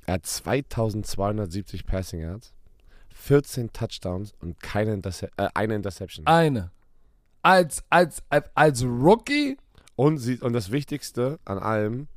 Er 0.07 0.15
hat 0.15 0.27
2270 0.27 1.87
Passing 1.87 2.21
Yards, 2.21 2.53
14 3.15 3.73
Touchdowns 3.73 4.35
und 4.41 4.61
keine 4.61 4.93
Interce 4.93 5.25
äh, 5.37 5.49
eine 5.55 5.75
Interception. 5.75 6.27
Eine. 6.27 6.71
Als, 7.43 7.85
als, 7.91 8.23
als, 8.29 8.51
als 8.55 8.85
Rookie, 8.85 9.57
Und, 9.97 10.19
sie, 10.19 10.39
und 10.41 10.53
das 10.53 10.71
Wichtigste 10.73 11.39
an 11.45 11.59
allem, 11.59 12.09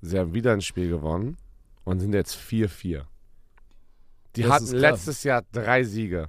sie 0.00 0.18
haben 0.18 0.34
wieder 0.34 0.52
ein 0.52 0.60
Spiel 0.60 0.88
gewonnen 0.88 1.36
und 1.84 2.00
sind 2.00 2.12
jetzt 2.14 2.36
4-4. 2.36 3.02
Die 4.36 4.42
Das 4.42 4.50
hatten 4.50 4.74
letztes 4.76 5.22
Jahr 5.22 5.42
drei 5.52 5.84
Siege. 5.84 6.28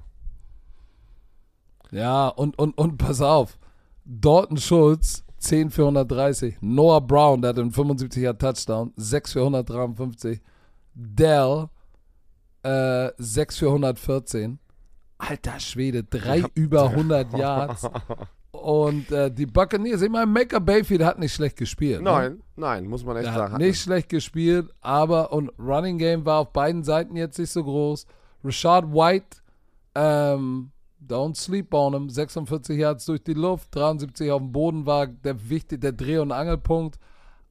ja, 1.91 2.28
und, 2.28 2.58
und, 2.60 2.78
und 2.78 2.98
pass 2.98 3.22
auf. 3.22 3.58
Dalton 4.06 4.58
Schulz, 4.58 5.24
10 5.39 5.72
für 5.72 5.84
130. 5.84 6.58
Noah 6.62 7.02
Brown, 7.02 7.41
der 7.41 7.50
hat 7.50 7.60
einen 7.60 7.72
75er 7.72 8.38
Touchdown, 8.38 8.93
6 8.96 9.34
für 9.34 9.39
153. 9.39 10.41
Dell, 10.96 11.68
äh, 12.64 13.12
6 13.18 13.58
für 13.58 13.68
114. 13.68 14.60
Alter 15.18 15.60
Schwede, 15.60 16.04
drei 16.04 16.43
über 16.56 16.89
100 16.89 17.38
Yards. 17.38 17.88
Und 18.52 19.12
äh, 19.12 19.30
die 19.32 19.46
Buccaneers, 19.46 20.02
ich 20.02 20.10
meine, 20.10 20.26
Maker 20.26 20.60
Bayfield 20.60 21.04
hat 21.04 21.20
nicht 21.20 21.34
schlecht 21.34 21.58
gespielt. 21.58 22.02
Ne? 22.02 22.10
Nein, 22.10 22.41
nein, 22.56 22.88
muss 22.88 23.04
man 23.04 23.18
echt 23.18 23.28
Er 23.28 23.34
sagen. 23.34 23.54
hat 23.54 23.62
nicht 23.62 23.80
schlecht 23.82 24.10
gespielt, 24.10 24.70
aber 24.82 25.32
und 25.34 25.52
Running 25.60 25.98
Game 25.98 26.26
war 26.26 26.39
auf 26.39 26.54
beiden 26.54 26.84
Seiten 26.84 27.16
jetzt 27.18 27.38
nicht 27.38 27.52
so 27.52 27.64
groß. 27.64 28.06
Rashad 28.43 28.86
White, 28.93 29.38
ähm, 29.93 30.72
don't 31.06 31.36
sleep 31.36 31.74
on 31.74 31.93
him, 31.93 32.10
46 32.10 32.78
Yards 32.78 33.06
durch 33.06 33.24
die 33.24 33.34
Luft, 33.34 33.76
73 33.76 34.32
auf 34.32 34.39
dem 34.41 34.52
Boden 34.52 34.86
war 34.86 35.08
der 35.08 35.50
wichtig, 35.50 35.82
der 35.82 35.91
Dreh- 35.91 36.20
und 36.20 36.32
Angelpunkt. 36.32 36.98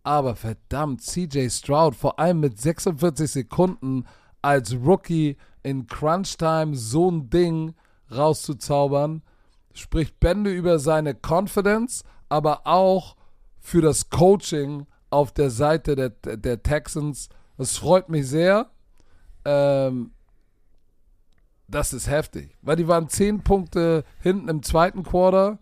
Aber 0.05 0.37
verdammt, 0.37 1.03
CJ 1.03 1.49
Stroud, 1.49 1.97
vor 1.97 2.19
allem 2.19 2.41
mit 2.41 2.61
46 2.61 3.31
Sekunden 3.31 4.05
als 4.43 4.75
Rookie 4.75 5.37
in 5.63 5.87
Crunch 5.87 6.37
Time 6.37 6.77
so 6.77 7.11
ein 7.11 7.31
Ding 7.31 7.75
rauszuzaubern, 8.15 9.23
spricht 9.73 10.21
Bände 10.21 10.53
über 10.53 10.79
seine 10.79 11.15
Confidence, 11.15 12.05
aber 12.29 12.67
auch 12.67 13.17
für 13.59 13.81
das 13.81 14.11
Coaching 14.11 14.87
auf 15.09 15.33
der 15.33 15.51
Seite 15.51 15.97
der, 15.97 16.11
der 16.11 16.63
Texans. 16.63 17.31
Das 17.57 17.79
freut 17.79 18.11
mich 18.11 18.29
sehr. 18.29 18.69
Ähm, 19.47 20.11
das 21.67 21.95
ist 21.95 22.11
heftig, 22.11 22.57
weil 22.61 22.77
die 22.77 22.89
waren 22.89 23.09
10 23.09 23.43
Punkte 23.43 24.05
hinten 24.21 24.49
im 24.49 24.63
zweiten 24.63 25.03
Quarter 25.03 25.59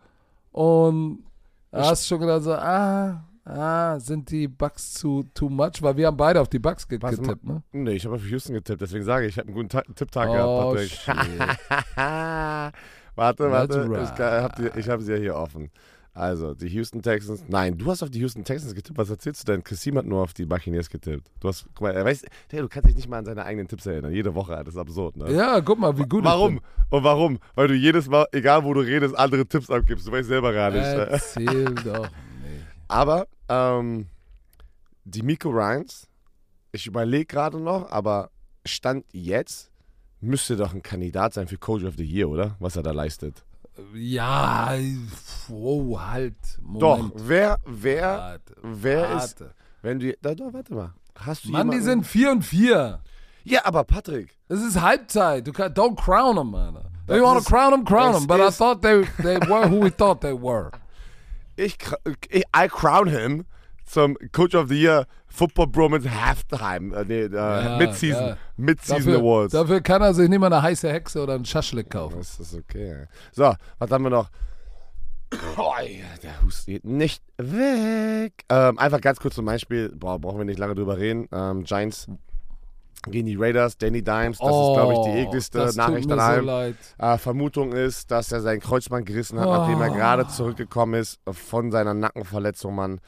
und 0.50 1.24
da 1.70 1.86
hast 1.86 2.04
du 2.04 2.08
schon 2.08 2.20
gedacht, 2.20 2.42
so, 2.42 2.54
ah, 2.54 3.24
ah, 3.44 3.98
sind 3.98 4.30
die 4.30 4.48
Bucks 4.48 4.92
zu 4.94 5.24
too 5.34 5.48
much? 5.48 5.80
Weil 5.82 5.96
wir 5.96 6.06
haben 6.06 6.16
beide 6.16 6.40
auf 6.40 6.48
die 6.48 6.58
Bucks 6.58 6.86
ge 6.86 6.98
Was 7.00 7.16
getippt, 7.18 7.44
ne? 7.44 7.62
Nee, 7.72 7.92
ich 7.92 8.04
habe 8.04 8.14
auf 8.16 8.24
Houston 8.26 8.54
getippt, 8.54 8.80
deswegen 8.80 9.04
sage 9.04 9.26
ich, 9.26 9.32
ich 9.32 9.38
habe 9.38 9.48
einen 9.48 9.56
guten 9.56 9.68
Ta 9.68 9.82
Tipptag 9.94 10.28
Oh, 10.28 10.32
gehabt, 10.32 10.74
Patrick. 10.76 10.90
shit. 10.90 11.96
warte, 13.16 13.50
warte, 13.50 13.88
That's 14.16 14.60
ich, 14.76 14.86
hab 14.86 14.92
habe 14.92 15.02
sie 15.02 15.12
ja 15.12 15.18
hier 15.18 15.34
offen. 15.36 15.70
Also, 16.14 16.52
die 16.52 16.68
Houston 16.68 17.00
Texans. 17.00 17.42
Nein, 17.48 17.78
du 17.78 17.86
hast 17.90 18.02
auf 18.02 18.10
die 18.10 18.18
Houston 18.20 18.44
Texans 18.44 18.74
getippt. 18.74 18.98
Was 18.98 19.08
erzählst 19.08 19.48
du 19.48 19.52
denn? 19.52 19.64
Kassim 19.64 19.96
hat 19.96 20.04
nur 20.04 20.20
auf 20.20 20.34
die 20.34 20.44
Buccaneers 20.44 20.90
getippt. 20.90 21.26
Du 21.40 21.48
hast, 21.48 21.64
guck 21.74 21.80
mal, 21.88 21.94
er 21.94 22.04
weiß, 22.04 22.26
der, 22.50 22.60
du 22.60 22.68
kannst 22.68 22.90
dich 22.90 22.96
nicht 22.96 23.08
mal 23.08 23.16
an 23.18 23.24
seine 23.24 23.46
eigenen 23.46 23.66
Tipps 23.66 23.86
erinnern. 23.86 24.12
Jede 24.12 24.34
Woche, 24.34 24.52
das 24.62 24.74
ist 24.74 24.76
absurd, 24.76 25.16
ne? 25.16 25.32
Ja, 25.32 25.58
guck 25.62 25.78
mal, 25.78 25.96
wie 25.96 26.04
gut 26.06 26.22
Warum? 26.22 26.60
Und 26.90 27.02
warum? 27.04 27.38
Weil 27.54 27.68
du 27.68 27.74
jedes 27.74 28.10
Mal, 28.10 28.26
egal 28.32 28.62
wo 28.62 28.74
du 28.74 28.80
redest, 28.80 29.16
andere 29.18 29.46
Tipps 29.46 29.70
abgibst. 29.70 30.06
Du 30.06 30.12
weißt 30.12 30.28
selber 30.28 30.52
gar 30.52 30.70
nicht. 30.70 30.82
ne? 30.82 31.06
Erzähl 31.12 31.74
doch. 31.76 32.10
Aber 32.92 33.26
ähm, 33.48 34.06
die 35.04 35.22
Miko 35.22 35.48
Ryans, 35.50 36.06
ich 36.72 36.86
überlege 36.86 37.26
gerade 37.26 37.58
noch, 37.58 37.90
aber 37.90 38.30
Stand 38.64 39.04
jetzt 39.12 39.70
müsste 40.20 40.56
doch 40.56 40.72
ein 40.74 40.82
Kandidat 40.82 41.34
sein 41.34 41.48
für 41.48 41.58
Coach 41.58 41.84
of 41.84 41.94
the 41.96 42.04
Year, 42.04 42.28
oder? 42.28 42.54
Was 42.60 42.76
er 42.76 42.82
da 42.82 42.92
leistet. 42.92 43.44
Ja, 43.94 44.74
oh, 45.50 45.98
halt. 45.98 46.34
Doch, 46.78 46.98
Moment. 46.98 47.12
wer, 47.26 47.58
wer, 47.64 48.18
Warte, 48.18 48.54
wer 48.62 49.04
ist, 49.16 49.40
warte. 49.40 49.54
wenn 49.80 49.98
du, 49.98 50.14
da, 50.20 50.34
doch, 50.34 50.52
warte 50.52 50.74
mal. 50.74 50.92
Hast 51.16 51.44
du 51.46 51.50
Mann, 51.50 51.70
die 51.70 51.76
jemanden- 51.78 52.02
sind 52.02 52.06
4 52.06 52.30
und 52.32 52.42
4. 52.42 53.00
Ja, 53.44 53.64
aber 53.64 53.84
Patrick, 53.84 54.38
Es 54.48 54.60
ist 54.62 54.80
Halbzeit. 54.80 55.46
Du 55.46 55.52
kannst, 55.52 55.76
don't 55.78 55.96
crown 55.96 56.36
them, 56.36 56.50
man. 56.50 56.74
Das 57.06 57.16
You 57.16 57.24
want 57.24 57.38
to 57.38 57.40
ist- 57.40 57.46
crown 57.48 57.72
them, 57.72 57.84
crown 57.84 58.12
them. 58.12 58.26
But 58.26 58.38
I 58.40 58.48
ist- 58.48 58.58
thought 58.58 58.82
they, 58.82 59.02
they 59.22 59.36
were 59.48 59.68
who 59.70 59.82
we 59.82 59.90
thought 59.90 60.20
they 60.20 60.32
were. 60.34 60.70
Ich, 61.56 61.76
ich 62.30 62.44
I 62.56 62.68
crown 62.68 63.08
him 63.08 63.44
zum 63.84 64.16
Coach 64.32 64.54
of 64.54 64.68
the 64.68 64.80
Year 64.80 65.06
Football 65.26 65.66
Bromance 65.66 66.08
Halftime, 66.08 66.94
äh, 66.94 67.04
nee, 67.06 67.22
äh, 67.22 67.34
Ja, 67.34 67.76
Mid-Season, 67.78 68.26
ja. 68.28 68.36
Mid-Season 68.56 69.14
Awards. 69.14 69.52
dafür 69.52 69.80
kann 69.80 70.02
er 70.02 70.14
sich 70.14 70.28
nicht 70.28 70.38
mal 70.38 70.46
eine 70.52 70.62
heiße 70.62 70.90
Hexe 70.90 71.22
oder 71.22 71.34
einen 71.34 71.44
Schaschlik 71.44 71.90
kaufen. 71.90 72.18
Das 72.18 72.38
ist 72.38 72.54
okay. 72.54 73.06
So, 73.32 73.54
was 73.78 73.90
haben 73.90 74.04
wir 74.04 74.10
noch? 74.10 74.30
Oh, 75.56 75.72
der 76.22 76.42
Hust 76.42 76.66
geht 76.66 76.84
nicht 76.84 77.22
weg. 77.38 78.44
Ähm, 78.50 78.78
einfach 78.78 79.00
ganz 79.00 79.18
kurz 79.18 79.34
zum 79.34 79.46
Beispiel, 79.46 79.90
boah, 79.94 80.18
brauchen 80.18 80.38
wir 80.38 80.44
nicht 80.44 80.58
lange 80.58 80.74
drüber 80.74 80.98
reden. 80.98 81.26
Ähm, 81.32 81.64
Giants 81.64 82.06
gegen 83.10 83.26
die 83.26 83.36
Raiders, 83.36 83.76
Danny 83.76 84.02
Dimes, 84.02 84.38
das 84.38 84.48
ist, 84.48 84.72
glaube 84.74 84.92
ich, 84.94 84.98
die 85.00 85.10
ekligste 85.10 85.62
Oh, 85.62 85.66
tut 85.66 85.76
Nachricht 85.76 86.10
an 86.12 86.18
so 86.18 86.24
allem. 86.24 86.44
leid. 86.44 86.76
Äh, 86.98 87.18
Vermutung 87.18 87.72
ist, 87.72 88.10
dass 88.10 88.30
er 88.32 88.40
sein 88.40 88.60
Kreuzband 88.60 89.06
gerissen 89.06 89.40
hat, 89.40 89.48
nachdem 89.48 89.80
er 89.80 89.90
Oh. 89.90 89.94
gerade 89.94 90.26
zurückgekommen 90.28 90.94
ist 91.00 91.18
von 91.30 91.70
seiner 91.72 91.94
Nackenverletzung, 91.94 92.74
Mann. 92.74 93.00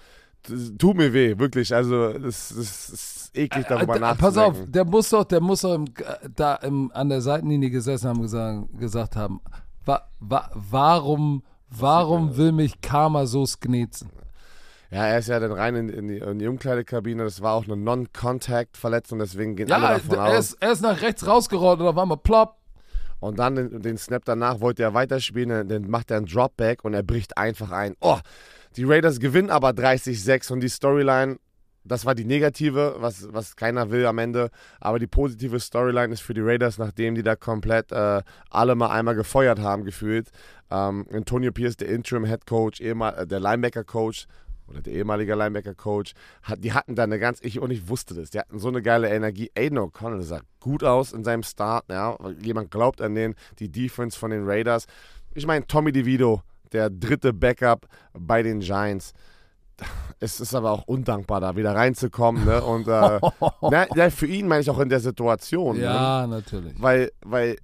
Das 0.48 0.72
tut 0.76 0.96
mir 0.96 1.12
weh, 1.14 1.38
wirklich. 1.38 1.74
Also, 1.74 2.08
es 2.08 2.50
ist 2.50 3.30
eklig, 3.34 3.66
darüber 3.66 3.96
Äh, 3.96 4.00
nachzudenken. 4.00 4.18
Pass 4.18 4.36
auf, 4.36 4.56
der 4.66 4.84
muss 4.84 5.08
doch, 5.08 5.24
der 5.24 5.40
muss 5.40 5.60
doch 5.62 5.74
im, 5.74 5.86
da 6.34 6.56
im, 6.56 6.90
an 6.92 7.08
der 7.08 7.20
Seitenlinie 7.22 7.70
gesessen 7.70 8.08
haben, 8.08 8.20
gesagt, 8.20 8.78
gesagt 8.78 9.16
haben, 9.16 9.40
wa, 9.86 10.02
wa, 10.20 10.50
warum, 10.54 11.42
warum 11.70 12.36
will 12.36 12.52
mich 12.52 12.80
Karma 12.82 13.24
so 13.26 13.46
sknetzen? 13.46 14.10
Ja, 14.94 15.06
er 15.08 15.18
ist 15.18 15.28
ja 15.28 15.40
dann 15.40 15.50
rein 15.50 15.74
in, 15.74 15.88
in, 15.88 16.06
die, 16.06 16.18
in 16.18 16.38
die 16.38 16.46
Umkleidekabine. 16.46 17.24
Das 17.24 17.42
war 17.42 17.54
auch 17.54 17.64
eine 17.64 17.76
Non-Contact-Verletzung, 17.76 19.18
deswegen 19.18 19.56
gehen 19.56 19.70
alle 19.72 19.82
Ja, 19.84 19.92
davon 19.94 20.18
er 20.18 20.24
aus. 20.38 20.50
ist, 20.50 20.56
er 20.60 20.70
ist 20.72 20.82
nach 20.82 21.02
rechts 21.02 21.26
rausgerollt 21.26 21.80
und 21.80 21.86
auf 21.88 21.98
einmal 21.98 22.16
plopp. 22.18 22.58
Und 23.18 23.40
dann 23.40 23.56
den, 23.56 23.82
den 23.82 23.98
Snap 23.98 24.24
danach 24.24 24.60
wollte 24.60 24.84
er 24.84 24.94
weiterspielen, 24.94 25.48
dann, 25.48 25.68
dann 25.68 25.90
macht 25.90 26.12
er 26.12 26.18
einen 26.18 26.26
Dropback 26.26 26.84
und 26.84 26.94
er 26.94 27.02
bricht 27.02 27.36
einfach 27.36 27.72
ein. 27.72 27.96
Oh, 28.00 28.18
die 28.76 28.84
Raiders 28.84 29.18
gewinnen 29.18 29.50
aber 29.50 29.70
30-6 29.70 30.52
und 30.52 30.60
die 30.60 30.68
Storyline, 30.68 31.38
das 31.84 32.06
war 32.06 32.14
die 32.14 32.24
negative, 32.24 32.94
was, 32.98 33.32
was 33.32 33.56
keiner 33.56 33.90
will 33.90 34.06
am 34.06 34.18
Ende. 34.18 34.50
Aber 34.80 34.98
die 35.00 35.06
positive 35.08 35.58
Storyline 35.58 36.12
ist 36.12 36.20
für 36.22 36.34
die 36.34 36.40
Raiders, 36.40 36.78
nachdem 36.78 37.14
die 37.16 37.22
da 37.24 37.34
komplett 37.34 37.90
äh, 37.92 38.22
alle 38.50 38.74
mal 38.74 38.90
einmal 38.90 39.14
gefeuert 39.16 39.58
haben, 39.58 39.84
gefühlt. 39.84 40.28
Ähm, 40.70 41.06
Antonio 41.12 41.50
Pierce, 41.50 41.76
der 41.78 41.88
Interim-Head 41.88 42.46
Coach, 42.46 42.80
ehemal, 42.80 43.26
der 43.26 43.40
Linebacker-Coach, 43.40 44.26
oder 44.68 44.80
der 44.80 44.92
ehemalige 44.92 45.34
Linebacker-Coach, 45.34 46.14
hat, 46.42 46.64
die 46.64 46.72
hatten 46.72 46.94
da 46.94 47.04
eine 47.04 47.18
ganz, 47.18 47.40
ich 47.42 47.60
und 47.60 47.70
ich 47.70 47.88
wusste 47.88 48.14
das, 48.14 48.30
die 48.30 48.38
hatten 48.38 48.58
so 48.58 48.68
eine 48.68 48.82
geile 48.82 49.08
Energie. 49.08 49.50
Aiden 49.56 49.78
O'Connell 49.78 50.22
sah 50.22 50.40
gut 50.60 50.84
aus 50.84 51.12
in 51.12 51.24
seinem 51.24 51.42
Start, 51.42 51.84
ja, 51.90 52.16
jemand 52.40 52.70
glaubt 52.70 53.00
an 53.00 53.14
den, 53.14 53.34
die 53.58 53.70
Defense 53.70 54.18
von 54.18 54.30
den 54.30 54.44
Raiders. 54.44 54.86
Ich 55.34 55.46
meine, 55.46 55.66
Tommy 55.66 55.92
DeVito, 55.92 56.42
der 56.72 56.90
dritte 56.90 57.32
Backup 57.32 57.86
bei 58.12 58.42
den 58.42 58.60
Giants. 58.60 59.12
Es 60.20 60.40
ist 60.40 60.54
aber 60.54 60.70
auch 60.70 60.84
undankbar, 60.84 61.40
da 61.40 61.56
wieder 61.56 61.74
reinzukommen, 61.74 62.44
ne, 62.44 62.62
und 62.62 62.86
äh, 62.86 63.20
na, 63.70 63.86
ja, 63.96 64.08
für 64.10 64.26
ihn 64.26 64.46
meine 64.46 64.60
ich 64.60 64.70
auch 64.70 64.78
in 64.78 64.88
der 64.88 65.00
Situation, 65.00 65.78
ne? 65.78 65.84
Ja, 65.84 66.26
natürlich. 66.28 66.80
weil, 66.80 67.10
weil 67.24 67.56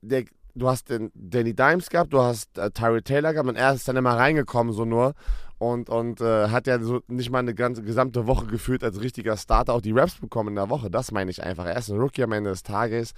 der, 0.00 0.24
du 0.58 0.68
hast 0.68 0.90
den 0.90 1.10
Danny 1.14 1.54
Dimes 1.54 1.90
gehabt, 1.90 2.12
du 2.12 2.20
hast 2.20 2.58
äh, 2.58 2.70
Tyrell 2.70 3.02
Taylor 3.02 3.32
gehabt 3.32 3.48
und 3.48 3.56
er 3.56 3.72
ist 3.72 3.88
dann 3.88 3.96
immer 3.96 4.16
reingekommen 4.16 4.72
so 4.72 4.84
nur 4.84 5.14
und, 5.58 5.90
und 5.90 6.20
äh, 6.20 6.48
hat 6.48 6.66
ja 6.66 6.78
so 6.78 7.00
nicht 7.08 7.30
mal 7.30 7.40
eine 7.40 7.54
ganze 7.54 7.82
gesamte 7.82 8.26
Woche 8.26 8.46
geführt 8.46 8.84
als 8.84 9.00
richtiger 9.00 9.36
Starter 9.36 9.74
auch 9.74 9.80
die 9.80 9.92
Raps 9.92 10.16
bekommen 10.16 10.50
in 10.50 10.54
der 10.56 10.70
Woche. 10.70 10.90
Das 10.90 11.10
meine 11.10 11.30
ich 11.30 11.42
einfach. 11.42 11.66
Er 11.66 11.76
ist 11.76 11.90
ein 11.90 11.98
Rookie 11.98 12.22
am 12.22 12.32
Ende 12.32 12.50
des 12.50 12.62
Tages. 12.62 13.12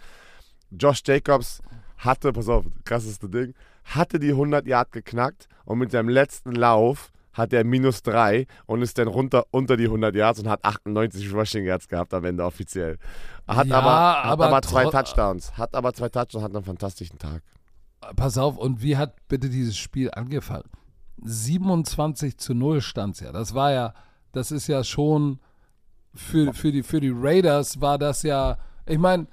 Josh 0.70 1.03
Jacobs 1.05 1.61
hatte, 1.99 2.32
pass 2.32 2.49
auf, 2.49 2.64
krasseste 2.84 3.28
Ding, 3.28 3.55
hatte 3.84 4.18
die 4.18 4.30
100 4.30 4.66
Yard 4.66 4.93
geknackt 4.93 5.49
und 5.64 5.78
mit 5.78 5.91
seinem 5.91 6.09
letzten 6.09 6.53
Lauf 6.53 7.11
hat 7.33 7.53
er 7.53 7.64
minus 7.64 8.03
3 8.03 8.47
und 8.66 8.83
ist 8.83 8.99
dann 8.99 9.09
runter 9.09 9.45
unter 9.51 9.76
die 9.76 9.85
100 9.85 10.14
Yards 10.14 10.41
und 10.41 10.49
hat 10.49 10.64
98 10.64 11.33
Rushing 11.33 11.64
Yards 11.64 11.89
gehabt 11.89 12.12
am 12.14 12.24
Ende 12.24 12.45
offiziell. 12.45 12.99
Hat 13.47 13.66
Ja, 13.66 13.78
aber, 13.78 13.91
hat 13.91 14.33
aber 14.33 14.47
aber, 14.49 14.62
zwei 14.62 14.85
Touchdowns. 14.87 15.57
Hat 15.57 15.74
aber 15.74 15.93
zwei 15.93 16.09
Touchdowns, 16.09 16.45
hat 16.45 16.55
einen 16.55 16.64
fantastischen 16.64 17.18
Tag. 17.18 17.43
Pass 18.16 18.39
auf, 18.39 18.57
und 18.57 18.83
wie 18.83 18.97
hat 18.97 19.16
bitte 19.28 19.49
dieses 19.49 19.76
Spiel 19.76 20.11
angefangen? 20.12 20.68
27 21.22 22.39
zu 22.39 22.55
0 22.55 22.81
stand 22.81 23.20
ja. 23.20 23.33
Das 23.33 23.55
war 23.55 23.72
ja, 23.72 23.95
das 24.33 24.51
ist 24.51 24.68
ja 24.68 24.83
schon 24.85 25.39
für, 26.14 26.53
für, 26.55 26.72
die, 26.72 26.83
für 26.83 27.01
die 27.01 27.12
Raiders 27.14 27.81
war 27.81 27.99
das 27.99 28.22
ja, 28.22 28.59
ich 28.87 28.99
meine, 28.99 29.26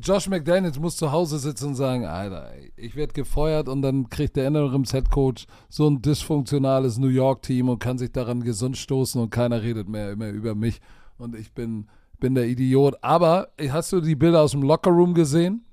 Josh 0.00 0.28
McDaniels 0.28 0.78
muss 0.78 0.96
zu 0.96 1.12
Hause 1.12 1.38
sitzen 1.38 1.68
und 1.68 1.74
sagen, 1.74 2.04
Alter, 2.04 2.52
ich 2.76 2.96
werde 2.96 3.12
gefeuert 3.12 3.68
und 3.68 3.82
dann 3.82 4.08
kriegt 4.08 4.36
der 4.36 4.46
Interims-Headcoach 4.46 5.46
so 5.68 5.88
ein 5.88 6.02
dysfunktionales 6.02 6.98
New 6.98 7.08
York-Team 7.08 7.68
und 7.68 7.78
kann 7.78 7.98
sich 7.98 8.12
daran 8.12 8.42
gesund 8.42 8.76
stoßen 8.76 9.20
und 9.20 9.30
keiner 9.30 9.62
redet 9.62 9.88
mehr 9.88 10.12
immer 10.12 10.28
über 10.28 10.54
mich 10.54 10.80
und 11.18 11.34
ich 11.34 11.52
bin, 11.52 11.88
bin 12.18 12.34
der 12.34 12.46
Idiot. 12.46 12.96
Aber 13.02 13.48
hast 13.68 13.92
du 13.92 14.00
die 14.00 14.16
Bilder 14.16 14.42
aus 14.42 14.52
dem 14.52 14.62
Lockerroom 14.62 15.14
gesehen? 15.14 15.64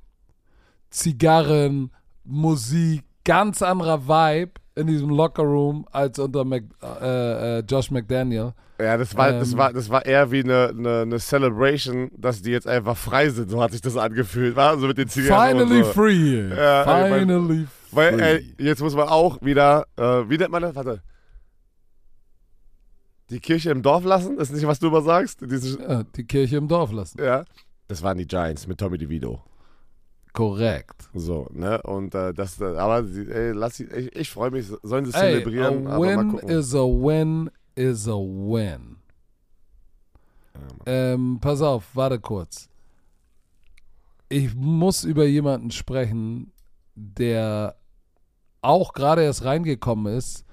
Zigarren, 0.90 1.92
Musik, 2.24 3.04
ganz 3.24 3.62
anderer 3.62 4.08
Vibe 4.08 4.54
in 4.78 4.88
diesem 4.88 5.10
Lockerroom 5.10 5.86
als 5.92 6.18
unter 6.20 6.46
Mac, 6.46 6.64
äh, 7.02 7.60
äh, 7.60 7.64
Josh 7.68 7.92
McDaniel. 7.92 8.54
Ja, 8.80 8.96
das 8.96 9.16
war, 9.18 9.32
das 9.32 9.52
Ähm. 9.54 9.58
war, 9.58 9.74
das 9.74 9.90
war 9.90 10.06
eher 10.06 10.32
wie 10.32 10.44
eine, 10.44 10.70
eine, 10.70 11.02
eine 11.02 11.20
Celebration, 11.20 12.12
dass 12.16 12.42
die 12.44 12.52
jetzt 12.52 12.68
einfach 12.68 12.96
frei 12.96 13.30
sind. 13.30 13.50
So 13.50 13.62
hat 13.62 13.72
sich 13.72 13.82
das 13.82 13.98
angefühlt. 13.98 14.56
War 14.56 14.78
so 14.78 14.88
mit 14.88 14.98
den 15.00 15.08
Zigaretten. 15.10 15.60
Finally 15.68 15.84
so. 15.84 15.92
free. 15.94 16.50
Ja, 16.56 16.82
ich 16.82 16.88
mein- 17.10 17.20
Finally 17.28 17.68
Weil, 17.92 18.14
free. 18.14 18.22
ey, 18.24 18.56
jetzt 18.60 18.82
muss 18.82 18.96
man 18.96 19.08
auch 19.10 19.42
wieder, 19.42 19.86
äh, 19.98 20.04
wie 20.30 20.38
nennt 20.38 20.52
man 20.52 20.62
das? 20.62 20.76
Warte. 20.76 21.02
Die 23.30 23.40
Kirche 23.40 23.72
im 23.72 23.82
Dorf 23.82 24.04
lassen? 24.06 24.38
Das 24.38 24.50
ist 24.50 24.56
nicht, 24.56 24.68
was 24.68 24.80
du 24.80 24.88
immer 24.88 25.02
sagst? 25.02 25.40
Diese, 25.42 25.82
ja, 25.82 26.04
die 26.04 26.24
Kirche 26.24 26.58
im 26.58 26.68
Dorf 26.68 26.92
lassen. 26.92 27.22
ja. 27.22 27.44
Das 27.90 28.04
waren 28.04 28.18
die 28.18 28.28
Giants 28.28 28.68
mit 28.68 28.78
Tommy 28.80 28.98
DeVito. 28.98 29.42
Korrekt. 30.38 31.10
So, 31.16 31.48
ne? 31.52 31.82
Und 31.82 32.14
äh, 32.14 32.32
das, 32.32 32.62
äh, 32.62 32.66
aber 32.66 33.00
ey, 33.00 33.54
lass 33.54 33.78
sie, 33.78 33.86
ich, 33.86 34.16
ich 34.16 34.30
freue 34.30 34.52
mich, 34.52 34.68
sollen 34.84 35.06
sie 35.06 35.12
Ey, 35.16 35.34
zelebrieren, 35.34 35.88
a 35.88 36.00
win 36.00 36.38
is 36.48 36.76
a 36.76 36.84
win 36.84 37.50
is 37.74 38.08
a 38.08 38.12
win. 38.12 38.98
Ja. 40.54 40.62
Ähm, 40.86 41.40
pass 41.42 41.64
auf, 41.64 41.86
warte 41.96 42.20
kurz. 42.20 42.70
Ich 44.30 44.54
muss 44.54 45.06
über 45.06 45.26
jemanden 45.26 45.72
sprechen, 45.72 46.52
der 46.94 47.76
auch 48.62 48.94
gerade 48.94 49.24
erst 49.24 49.44
reingekommen 49.44 50.14
ist, 50.16 50.46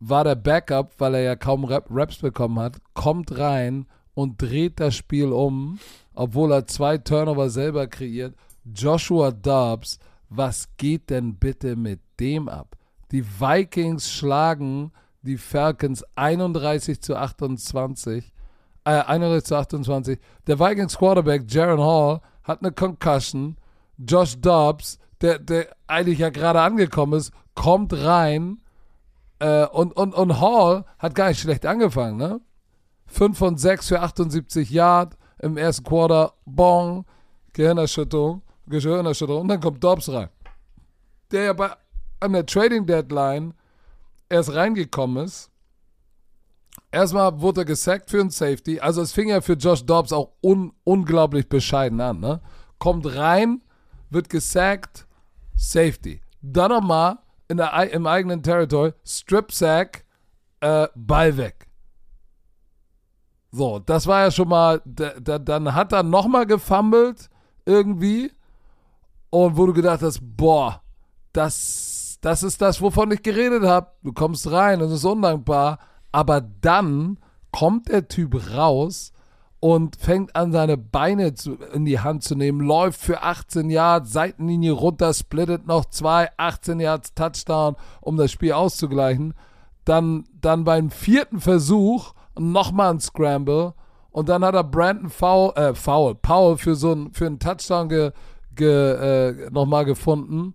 war 0.00 0.24
der 0.24 0.34
Backup, 0.34 0.92
weil 0.98 1.14
er 1.14 1.22
ja 1.22 1.36
kaum 1.36 1.64
Rap 1.64 1.86
Raps 1.88 2.18
bekommen 2.18 2.58
hat, 2.58 2.76
kommt 2.92 3.38
rein 3.38 3.86
und 4.12 4.42
dreht 4.42 4.80
das 4.80 4.94
Spiel 4.94 5.32
um, 5.32 5.78
obwohl 6.12 6.52
er 6.52 6.66
zwei 6.66 6.98
Turnover 6.98 7.48
selber 7.48 7.86
kreiert. 7.86 8.34
Joshua 8.64 9.30
Dobbs, 9.30 9.98
was 10.28 10.68
geht 10.76 11.10
denn 11.10 11.36
bitte 11.36 11.76
mit 11.76 12.00
dem 12.18 12.48
ab? 12.48 12.76
Die 13.10 13.24
Vikings 13.24 14.10
schlagen 14.10 14.92
die 15.22 15.36
Falcons 15.36 16.04
31 16.16 17.00
zu 17.00 17.16
28 17.16 18.32
äh, 18.84 18.90
31 18.90 19.44
zu 19.44 19.56
28. 19.56 20.18
Der 20.46 20.58
Vikings 20.58 20.98
Quarterback 20.98 21.44
Jaron 21.48 21.80
Hall 21.80 22.20
hat 22.42 22.62
eine 22.62 22.72
Concussion. 22.72 23.56
Josh 23.98 24.40
Dobbs, 24.40 24.98
der, 25.20 25.38
der 25.38 25.68
eigentlich 25.86 26.18
ja 26.18 26.30
gerade 26.30 26.60
angekommen 26.60 27.14
ist, 27.14 27.32
kommt 27.54 27.92
rein. 27.92 28.58
Äh, 29.38 29.66
und, 29.66 29.92
und, 29.96 30.14
und 30.14 30.40
Hall 30.40 30.84
hat 30.98 31.14
gar 31.14 31.28
nicht 31.28 31.40
schlecht 31.40 31.66
angefangen, 31.66 32.16
ne? 32.16 32.40
5 33.06 33.36
von 33.36 33.58
6 33.58 33.88
für 33.88 34.00
78 34.00 34.70
Yard 34.70 35.18
im 35.38 35.56
ersten 35.56 35.84
Quarter. 35.84 36.32
Bong. 36.46 37.04
Gehirnerschütterung. 37.52 38.42
Gehirnerschütterung. 38.66 39.42
Und 39.42 39.48
dann 39.48 39.60
kommt 39.60 39.82
Dobbs 39.82 40.08
rein. 40.08 40.28
Der 41.30 41.44
ja 41.44 41.52
bei 41.52 41.70
an 42.20 42.32
der 42.32 42.46
Trading 42.46 42.86
Deadline 42.86 43.54
erst 44.28 44.54
reingekommen 44.54 45.24
ist. 45.24 45.50
Erstmal 46.90 47.40
wurde 47.40 47.62
er 47.62 47.64
gesackt 47.64 48.10
für 48.10 48.20
einen 48.20 48.30
Safety. 48.30 48.80
Also 48.80 49.02
es 49.02 49.12
fing 49.12 49.28
ja 49.28 49.40
für 49.40 49.54
Josh 49.54 49.84
Dobbs 49.84 50.12
auch 50.12 50.32
un 50.40 50.72
unglaublich 50.84 51.48
bescheiden 51.48 52.00
an. 52.00 52.20
Ne? 52.20 52.40
Kommt 52.78 53.06
rein, 53.14 53.62
wird 54.10 54.28
gesackt, 54.28 55.06
Safety. 55.56 56.22
Dann 56.40 56.70
nochmal 56.70 57.18
in 57.48 57.56
der, 57.56 57.92
im 57.92 58.06
eigenen 58.06 58.42
Territory, 58.42 58.92
Strip 59.04 59.52
Sack, 59.52 60.04
äh, 60.60 60.88
Ball 60.94 61.36
weg. 61.36 61.66
So, 63.50 63.78
das 63.78 64.06
war 64.06 64.22
ja 64.22 64.30
schon 64.30 64.48
mal, 64.48 64.80
da, 64.84 65.12
da, 65.20 65.38
dann 65.38 65.74
hat 65.74 65.92
er 65.92 66.02
nochmal 66.02 66.46
gefummelt 66.46 67.28
irgendwie 67.66 68.32
und 69.32 69.56
wo 69.56 69.64
du 69.64 69.72
gedacht 69.72 70.02
hast, 70.02 70.20
boah, 70.22 70.82
das, 71.32 72.18
das 72.20 72.42
ist 72.42 72.60
das, 72.60 72.82
wovon 72.82 73.10
ich 73.12 73.22
geredet 73.22 73.64
habe. 73.64 73.88
Du 74.02 74.12
kommst 74.12 74.50
rein, 74.50 74.78
das 74.78 74.92
ist 74.92 75.06
undankbar. 75.06 75.78
Aber 76.12 76.42
dann 76.42 77.18
kommt 77.50 77.88
der 77.88 78.08
Typ 78.08 78.54
raus 78.54 79.14
und 79.58 79.96
fängt 79.96 80.36
an, 80.36 80.52
seine 80.52 80.76
Beine 80.76 81.32
zu, 81.32 81.54
in 81.72 81.86
die 81.86 82.00
Hand 82.00 82.24
zu 82.24 82.34
nehmen, 82.34 82.60
läuft 82.60 83.00
für 83.00 83.22
18 83.22 83.70
Yards, 83.70 84.12
Seitenlinie 84.12 84.72
runter, 84.72 85.14
splittet 85.14 85.66
noch 85.66 85.86
zwei, 85.86 86.28
18 86.36 86.78
Yards 86.78 87.14
Touchdown, 87.14 87.76
um 88.02 88.18
das 88.18 88.30
Spiel 88.32 88.52
auszugleichen. 88.52 89.32
Dann, 89.86 90.24
dann 90.38 90.64
beim 90.64 90.90
vierten 90.90 91.40
Versuch 91.40 92.12
nochmal 92.38 92.90
ein 92.90 93.00
Scramble 93.00 93.72
und 94.10 94.28
dann 94.28 94.44
hat 94.44 94.54
er 94.54 94.64
Brandon 94.64 95.08
Foul, 95.08 95.54
äh, 95.56 95.74
Foul, 95.74 96.16
Powell 96.16 96.58
für 96.58 96.74
so 96.74 96.92
ein, 96.92 97.12
für 97.14 97.24
einen 97.24 97.38
Touchdown 97.38 97.88
ge, 97.88 98.12
ge, 98.54 98.68
äh, 98.68 99.50
nochmal 99.50 99.84
gefunden 99.84 100.54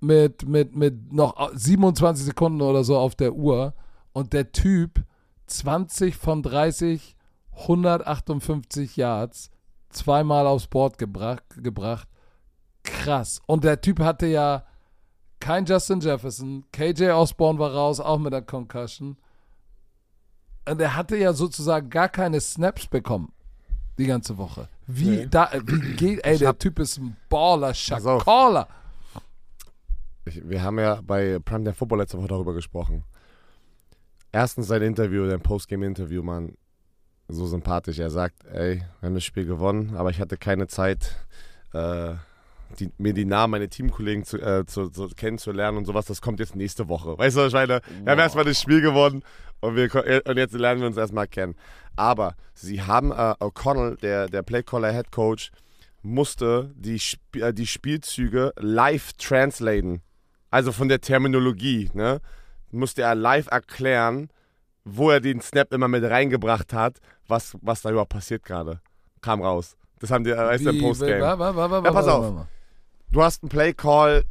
mit, 0.00 0.46
mit, 0.46 0.74
mit 0.74 1.12
noch 1.12 1.50
27 1.54 2.26
Sekunden 2.26 2.60
oder 2.60 2.84
so 2.84 2.98
auf 2.98 3.14
der 3.14 3.34
Uhr 3.34 3.74
und 4.12 4.32
der 4.32 4.52
Typ 4.52 5.04
20 5.46 6.16
von 6.16 6.42
30, 6.42 7.16
158 7.52 8.96
Yards, 8.96 9.50
zweimal 9.90 10.46
aufs 10.46 10.66
Board 10.66 10.98
gebracht, 10.98 11.44
gebracht. 11.56 12.08
Krass. 12.82 13.40
Und 13.46 13.64
der 13.64 13.80
Typ 13.80 14.00
hatte 14.00 14.26
ja 14.26 14.64
kein 15.38 15.66
Justin 15.66 16.00
Jefferson, 16.00 16.64
KJ 16.72 17.10
Osborne 17.10 17.58
war 17.58 17.72
raus, 17.72 18.00
auch 18.00 18.18
mit 18.18 18.32
der 18.32 18.42
Concussion. 18.42 19.16
Und 20.68 20.80
er 20.80 20.96
hatte 20.96 21.16
ja 21.16 21.32
sozusagen 21.32 21.90
gar 21.90 22.08
keine 22.08 22.40
Snaps 22.40 22.86
bekommen 22.86 23.32
die 23.98 24.06
ganze 24.06 24.36
Woche. 24.38 24.68
Wie, 24.86 25.10
nee. 25.10 25.26
da, 25.30 25.50
wie 25.64 25.96
geht, 25.96 26.24
ey, 26.24 26.38
der 26.38 26.58
Typ 26.58 26.78
ist 26.78 26.98
ein 26.98 27.16
Baller, 27.28 27.74
Schakaller. 27.74 28.68
Wir 30.24 30.62
haben 30.62 30.78
ja 30.78 31.00
bei 31.02 31.38
Prime 31.40 31.64
der 31.64 31.74
Football 31.74 31.98
letzte 31.98 32.18
Woche 32.18 32.28
darüber 32.28 32.54
gesprochen. 32.54 33.04
Erstens 34.30 34.68
sein 34.68 34.82
Interview, 34.82 35.28
sein 35.28 35.40
Postgame-Interview, 35.40 36.22
Mann, 36.22 36.56
so 37.28 37.46
sympathisch. 37.46 37.98
Er 37.98 38.10
sagt, 38.10 38.44
ey, 38.46 38.78
wir 39.00 39.06
haben 39.06 39.14
das 39.14 39.24
Spiel 39.24 39.44
gewonnen, 39.44 39.96
aber 39.96 40.10
ich 40.10 40.20
hatte 40.20 40.36
keine 40.36 40.68
Zeit, 40.68 41.16
äh, 41.72 42.14
die, 42.78 42.90
mir 42.98 43.12
die 43.12 43.24
Namen 43.24 43.52
meiner 43.52 43.68
Teamkollegen 43.68 44.24
zu, 44.24 44.38
äh, 44.38 44.64
zu, 44.64 44.88
zu, 44.88 45.08
kennenzulernen 45.08 45.78
und 45.78 45.84
sowas. 45.84 46.06
Das 46.06 46.22
kommt 46.22 46.40
jetzt 46.40 46.56
nächste 46.56 46.88
Woche. 46.88 47.18
Weißt 47.18 47.36
du, 47.36 47.46
ich 47.46 47.52
meine, 47.52 47.74
wow. 47.74 48.04
wir 48.04 48.12
haben 48.12 48.18
erstmal 48.18 48.44
das 48.44 48.60
Spiel 48.60 48.80
gewonnen 48.80 49.22
und, 49.60 49.76
wir, 49.76 50.24
und 50.26 50.36
jetzt 50.36 50.54
lernen 50.54 50.80
wir 50.80 50.88
uns 50.88 50.96
erstmal 50.96 51.28
kennen. 51.28 51.54
Aber 51.96 52.34
sie 52.54 52.82
haben 52.82 53.12
äh, 53.12 53.34
O'Connell, 53.40 53.96
der, 54.00 54.28
der 54.28 54.42
Playcaller 54.42 54.92
Head 54.92 55.10
Coach, 55.10 55.50
musste 56.02 56.72
die, 56.76 56.96
Sp 56.98 57.20
äh, 57.38 57.52
die 57.52 57.66
Spielzüge 57.66 58.52
live 58.56 59.12
translaten. 59.14 60.02
Also 60.50 60.72
von 60.72 60.88
der 60.88 61.00
Terminologie, 61.00 61.90
ne? 61.94 62.20
Musste 62.70 63.02
er 63.02 63.14
live 63.14 63.48
erklären, 63.50 64.28
wo 64.84 65.10
er 65.10 65.20
den 65.20 65.40
Snap 65.40 65.72
immer 65.72 65.88
mit 65.88 66.04
reingebracht 66.04 66.72
hat, 66.72 66.98
was, 67.28 67.56
was 67.60 67.82
da 67.82 67.90
überhaupt 67.90 68.12
passiert 68.12 68.42
gerade. 68.42 68.80
Kam 69.20 69.42
raus. 69.42 69.76
Das 70.00 70.10
haben 70.10 70.24
die 70.24 70.30
erst 70.30 70.66
im 70.66 70.80
Postgame. 70.80 71.18
Ja, 71.20 71.36
pass 71.92 72.08
auf. 72.08 72.46
Du 73.10 73.22
hast 73.22 73.42
einen 73.42 73.50
Playcall. 73.50 74.24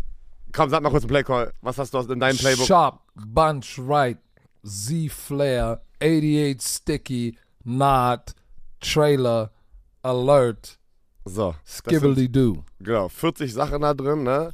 Komm, 0.51 0.69
sag 0.69 0.83
mal 0.83 0.89
kurz 0.89 1.03
einen 1.03 1.09
Playcall. 1.09 1.53
Was 1.61 1.77
hast 1.77 1.93
du 1.93 1.99
in 1.99 2.19
deinem 2.19 2.37
Playbook? 2.37 2.65
Sharp, 2.65 2.99
Bunch, 3.15 3.79
Right, 3.79 4.17
Z-Flare, 4.65 5.81
88 6.01 6.61
Sticky, 6.61 7.37
Not, 7.63 8.33
Trailer, 8.79 9.51
Alert. 10.03 10.79
So. 11.25 11.55
Skibbly-Doo. 11.65 12.63
Genau, 12.79 13.09
40 13.09 13.53
Sachen 13.53 13.81
da 13.81 13.93
drin, 13.93 14.23
ne? 14.23 14.51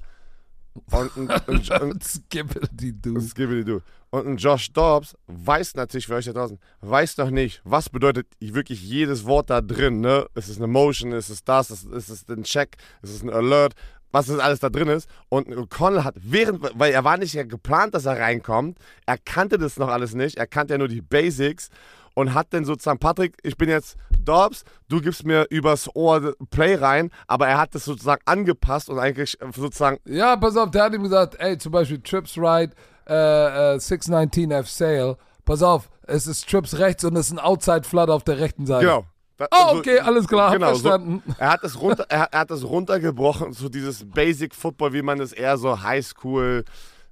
Und 0.91 1.17
ein, 1.17 1.29
ein, 1.29 1.71
ein 1.71 1.99
Skibbly-Doo. 2.01 3.19
Skibbly-Doo. 3.19 3.81
Und 4.09 4.25
ein 4.25 4.37
Josh 4.37 4.71
Dobbs 4.71 5.17
weiß 5.27 5.75
natürlich 5.75 6.07
für 6.07 6.15
euch 6.15 6.25
da 6.25 6.33
draußen, 6.33 6.59
weiß 6.81 7.17
noch 7.17 7.29
nicht, 7.29 7.61
was 7.65 7.89
bedeutet 7.89 8.27
wirklich 8.39 8.81
jedes 8.81 9.25
Wort 9.25 9.49
da 9.49 9.61
drin, 9.61 9.99
ne? 9.99 10.27
Ist 10.35 10.47
es 10.47 10.57
eine 10.57 10.67
Motion, 10.67 11.11
ist 11.11 11.29
es 11.29 11.43
das, 11.43 11.71
ist 11.71 12.09
es 12.09 12.27
ein 12.29 12.43
Check, 12.43 12.77
ist 13.01 13.13
es 13.13 13.21
ein 13.21 13.29
Alert, 13.29 13.73
was 14.11 14.27
das 14.27 14.39
alles 14.39 14.59
da 14.59 14.69
drin 14.69 14.87
ist. 14.87 15.09
Und 15.29 15.49
O'Connell 15.49 16.03
hat 16.03 16.15
während, 16.19 16.61
weil 16.79 16.93
er 16.93 17.03
war 17.03 17.17
nicht 17.17 17.33
ja 17.33 17.43
geplant, 17.43 17.93
dass 17.93 18.05
er 18.05 18.17
reinkommt, 18.19 18.77
er 19.05 19.17
kannte 19.17 19.57
das 19.57 19.77
noch 19.77 19.89
alles 19.89 20.13
nicht, 20.13 20.37
er 20.37 20.47
kannte 20.47 20.73
ja 20.73 20.77
nur 20.77 20.87
die 20.87 21.01
Basics 21.01 21.69
und 22.17 22.33
hat 22.33 22.47
dann 22.49 22.65
sozusagen, 22.65 22.97
Patrick, 22.97 23.37
ich 23.43 23.57
bin 23.57 23.69
jetzt 23.69 23.95
Dobbs, 24.19 24.63
du 24.89 25.01
gibst 25.01 25.23
mir 25.23 25.45
übers 25.51 25.87
Ohr 25.95 26.33
Play 26.49 26.73
rein, 26.73 27.11
aber 27.27 27.47
er 27.47 27.59
hat 27.59 27.75
das 27.75 27.85
sozusagen 27.85 28.23
angepasst 28.25 28.89
und 28.89 28.97
eigentlich 28.97 29.37
sozusagen. 29.55 29.99
Ja, 30.03 30.35
pass 30.35 30.57
auf, 30.57 30.71
der 30.71 30.85
hat 30.85 30.95
ihm 30.95 31.03
gesagt, 31.03 31.35
ey, 31.37 31.59
zum 31.59 31.73
Beispiel 31.73 32.01
Trips 32.01 32.35
Right, 32.35 32.71
äh, 33.07 33.75
äh, 33.75 33.79
619 33.79 34.49
F 34.49 34.67
Sale, 34.67 35.15
pass 35.45 35.61
auf, 35.61 35.91
es 36.07 36.25
ist 36.25 36.49
Trips 36.49 36.79
rechts 36.79 37.03
und 37.05 37.15
es 37.15 37.27
ist 37.27 37.33
ein 37.33 37.39
Outside 37.39 37.83
Flood 37.83 38.09
auf 38.09 38.23
der 38.23 38.39
rechten 38.39 38.65
Seite. 38.65 38.87
Genau. 38.87 39.05
Da, 39.37 39.45
oh, 39.51 39.77
okay, 39.77 39.99
alles 39.99 40.27
klar, 40.27 40.53
genau, 40.53 40.69
verstanden. 40.69 41.21
So, 41.23 41.35
er, 41.37 41.51
hat 41.51 41.63
das 41.63 41.79
runter, 41.79 42.07
er, 42.09 42.29
er, 42.31 42.39
hat 42.39 42.49
das 42.49 42.63
runtergebrochen, 42.63 43.53
so 43.53 43.69
dieses 43.69 44.09
Basic 44.09 44.55
Football, 44.55 44.93
wie 44.93 45.03
man 45.03 45.19
es 45.19 45.33
eher 45.33 45.59
so 45.59 45.83
Highschool 45.83 46.65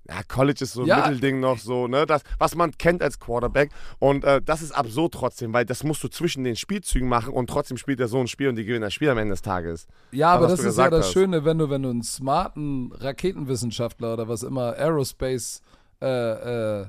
ja, 0.07 0.21
College 0.27 0.63
ist 0.63 0.73
so 0.73 0.81
ein 0.81 0.87
ja. 0.87 0.97
Mittelding 0.97 1.39
noch 1.39 1.57
so, 1.57 1.87
ne? 1.87 2.05
Das, 2.05 2.21
was 2.37 2.55
man 2.55 2.71
kennt 2.77 3.01
als 3.01 3.19
Quarterback. 3.19 3.71
Und 3.99 4.23
äh, 4.23 4.41
das 4.41 4.61
ist 4.61 4.71
absurd 4.71 5.13
trotzdem, 5.13 5.51
weil 5.53 5.65
das 5.65 5.83
musst 5.83 6.03
du 6.03 6.07
zwischen 6.07 6.43
den 6.43 6.55
Spielzügen 6.55 7.09
machen 7.09 7.33
und 7.33 7.49
trotzdem 7.49 7.77
spielt 7.77 7.99
er 7.99 8.07
so 8.07 8.19
ein 8.19 8.27
Spiel 8.27 8.49
und 8.49 8.55
die 8.55 8.65
gewinnen 8.65 8.81
das 8.81 8.93
Spiel 8.93 9.09
am 9.09 9.17
Ende 9.17 9.33
des 9.33 9.41
Tages. 9.41 9.87
Ja, 10.11 10.33
aber 10.33 10.47
das 10.47 10.59
ist 10.59 10.77
ja 10.77 10.89
das 10.89 11.05
hast. 11.05 11.13
Schöne, 11.13 11.43
wenn 11.43 11.57
du, 11.57 11.69
wenn 11.69 11.81
du 11.81 11.89
einen 11.89 12.03
smarten 12.03 12.91
Raketenwissenschaftler 12.93 14.13
oder 14.13 14.27
was 14.27 14.43
immer, 14.43 14.73
Aerospace 14.77 15.61
äh, 16.01 16.81
äh, 16.81 16.87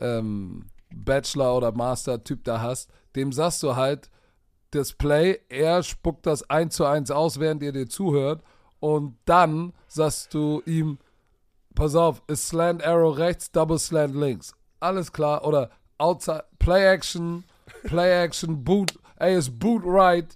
ähm, 0.00 0.66
Bachelor 0.94 1.56
oder 1.56 1.72
Master-Typ 1.72 2.44
da 2.44 2.60
hast, 2.60 2.90
dem 3.16 3.32
sagst 3.32 3.62
du 3.62 3.74
halt, 3.74 4.10
das 4.70 4.92
Play, 4.92 5.40
er 5.48 5.82
spuckt 5.82 6.26
das 6.26 6.48
eins 6.50 6.76
zu 6.76 6.84
eins 6.84 7.10
aus, 7.10 7.38
während 7.40 7.62
ihr 7.62 7.72
dir 7.72 7.88
zuhört. 7.88 8.42
Und 8.80 9.16
dann 9.24 9.72
sagst 9.86 10.34
du 10.34 10.62
ihm, 10.66 10.98
pass 11.74 11.94
auf, 11.94 12.22
ist 12.26 12.48
Slant 12.48 12.84
Arrow 12.84 13.16
rechts, 13.16 13.50
Double 13.50 13.78
Slant 13.78 14.14
links. 14.14 14.54
Alles 14.80 15.12
klar. 15.12 15.44
Oder 15.44 15.70
Outside, 15.98 16.44
Play 16.58 16.92
Action, 16.92 17.44
Play 17.84 18.24
Action, 18.24 18.62
Boot, 18.64 18.94
ey, 19.16 19.36
ist 19.36 19.58
Boot 19.58 19.82
right, 19.84 20.26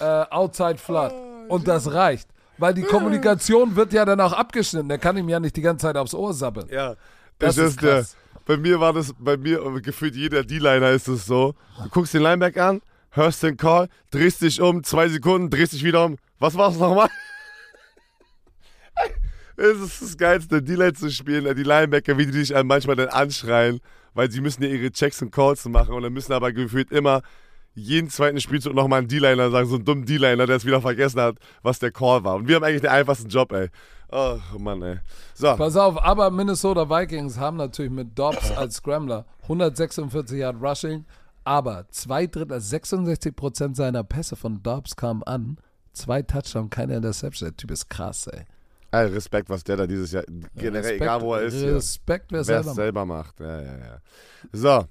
äh, 0.00 0.04
Outside 0.04 0.78
Flood. 0.78 1.12
Oh, 1.12 1.54
Und 1.54 1.68
das 1.68 1.92
reicht. 1.92 2.28
Weil 2.58 2.74
die 2.74 2.82
Kommunikation 2.82 3.76
wird 3.76 3.92
ja 3.92 4.04
dann 4.04 4.20
auch 4.20 4.32
abgeschnitten. 4.32 4.88
Der 4.88 4.98
kann 4.98 5.16
ihm 5.16 5.28
ja 5.28 5.38
nicht 5.38 5.56
die 5.56 5.62
ganze 5.62 5.86
Zeit 5.86 5.96
aufs 5.96 6.12
Ohr 6.12 6.34
sabbeln. 6.34 6.68
Ja, 6.70 6.96
das, 7.38 7.54
das 7.54 7.58
ist, 7.58 7.82
der. 7.82 8.04
Bei 8.46 8.56
mir 8.56 8.80
war 8.80 8.92
das, 8.92 9.14
bei 9.18 9.36
mir 9.36 9.60
gefühlt 9.80 10.16
jeder 10.16 10.42
D-Liner 10.42 10.90
ist 10.90 11.06
es 11.06 11.26
so. 11.26 11.54
Du 11.82 11.88
guckst 11.90 12.14
den 12.14 12.22
Linebacker 12.22 12.64
an, 12.66 12.82
hörst 13.10 13.42
den 13.42 13.56
Call, 13.56 13.88
drehst 14.10 14.42
dich 14.42 14.60
um, 14.60 14.82
zwei 14.82 15.08
Sekunden, 15.08 15.50
drehst 15.50 15.72
dich 15.72 15.84
wieder 15.84 16.04
um. 16.04 16.16
Was 16.38 16.56
war's 16.56 16.78
nochmal? 16.78 17.08
Es 19.58 19.80
ist 19.80 20.02
das 20.02 20.16
Geilste, 20.16 20.62
D-Line 20.62 20.92
zu 20.92 21.10
spielen, 21.10 21.52
die 21.56 21.64
Linebacker, 21.64 22.16
wie 22.16 22.26
die 22.26 22.32
dich 22.32 22.54
manchmal 22.64 22.94
dann 22.94 23.08
anschreien, 23.08 23.80
weil 24.14 24.30
sie 24.30 24.40
müssen 24.40 24.62
ja 24.62 24.68
ihre 24.68 24.92
Checks 24.92 25.20
und 25.20 25.32
Calls 25.32 25.64
machen 25.64 25.94
und 25.94 26.02
dann 26.04 26.12
müssen 26.12 26.32
aber 26.32 26.52
gefühlt 26.52 26.92
immer 26.92 27.22
jeden 27.74 28.08
zweiten 28.08 28.40
Spielzug 28.40 28.74
nochmal 28.74 29.00
einen 29.00 29.08
D-Liner 29.08 29.50
sagen, 29.50 29.68
so 29.68 29.74
einen 29.74 29.84
dummen 29.84 30.04
D-Liner, 30.04 30.46
der 30.46 30.56
es 30.56 30.64
wieder 30.64 30.80
vergessen 30.80 31.20
hat, 31.20 31.38
was 31.62 31.80
der 31.80 31.90
Call 31.90 32.22
war. 32.22 32.36
Und 32.36 32.46
wir 32.46 32.56
haben 32.56 32.64
eigentlich 32.64 32.82
den 32.82 32.90
einfachsten 32.90 33.28
Job, 33.28 33.52
ey. 33.52 33.68
Oh 34.10 34.38
Mann, 34.58 34.80
ey. 34.82 34.98
So. 35.34 35.54
Pass 35.56 35.76
auf, 35.76 36.00
aber 36.02 36.30
Minnesota 36.30 36.88
Vikings 36.88 37.36
haben 37.36 37.56
natürlich 37.56 37.92
mit 37.92 38.16
Dobbs 38.16 38.50
als 38.56 38.76
Scrambler 38.76 39.26
146 39.42 40.38
Yard 40.38 40.62
Rushing, 40.62 41.04
aber 41.42 41.86
zwei 41.90 42.28
Drittel, 42.28 42.60
66 42.60 43.34
Prozent 43.34 43.76
seiner 43.76 44.04
Pässe 44.04 44.36
von 44.36 44.62
Dobbs 44.62 44.94
kamen 44.94 45.24
an. 45.24 45.58
Zwei 45.92 46.22
Touchdowns, 46.22 46.70
keine 46.70 46.96
Interception. 46.96 47.48
Der 47.48 47.56
Typ 47.56 47.72
ist 47.72 47.88
krass, 47.90 48.28
ey. 48.28 48.44
Also 48.90 49.14
Respekt, 49.14 49.50
was 49.50 49.64
der 49.64 49.76
da 49.76 49.86
dieses 49.86 50.12
Jahr, 50.12 50.24
generell, 50.54 50.82
Respekt, 50.82 51.02
egal 51.02 51.20
wo 51.20 51.34
er 51.34 51.42
ist. 51.42 51.62
Respekt, 51.62 52.32
wer 52.32 52.40
es 52.40 52.46
selber, 52.46 52.72
selber 52.72 53.04
macht. 53.04 53.38
Ja, 53.40 53.60
ja, 53.60 53.78
ja. 53.78 53.98
So. 54.52 54.84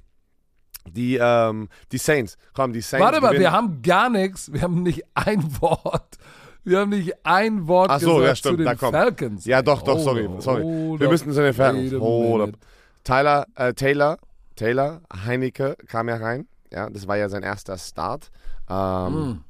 Die, 0.90 1.18
ähm, 1.22 1.68
die 1.92 1.98
Saints. 1.98 2.38
Komm, 2.54 2.72
die 2.72 2.82
Saints. 2.82 3.04
Warte 3.06 3.20
mal, 3.20 3.38
wir 3.38 3.52
haben 3.52 3.82
gar 3.82 4.10
nichts. 4.10 4.54
Wir 4.54 4.62
haben 4.62 4.84
nicht 4.84 5.04
ein 5.16 5.44
Wort. 5.62 6.18
Wir 6.64 6.80
haben 6.80 6.90
nicht 6.90 7.14
ein 7.24 7.68
Wort 7.68 7.90
Ach 7.90 8.00
so, 8.00 8.18
gesagt 8.18 8.28
ja, 8.28 8.36
stimmt, 8.36 8.58
zu 8.60 8.64
den 8.66 8.78
Falcons. 8.78 9.46
Ja, 9.46 9.62
doch, 9.62 9.82
doch, 9.82 10.00
sorry. 10.00 10.30
sorry. 10.40 10.64
Wir 11.00 11.10
müssen 11.10 11.32
zu 11.32 11.42
den 11.42 11.54
Falcons. 11.54 11.94
Hold 11.94 12.58
Tyler, 13.04 13.48
äh, 13.56 13.74
Taylor, 13.74 14.18
Taylor, 14.58 15.02
Heinecke 15.26 15.78
kam 15.88 16.10
ja 16.10 16.18
rein. 16.18 16.46
Ja, 16.72 16.90
das 16.90 17.08
war 17.08 17.16
ja 17.16 17.30
sein 17.30 17.44
erster 17.44 17.78
Start. 17.78 18.30
Ähm, 18.70 19.14
mm. 19.14 19.44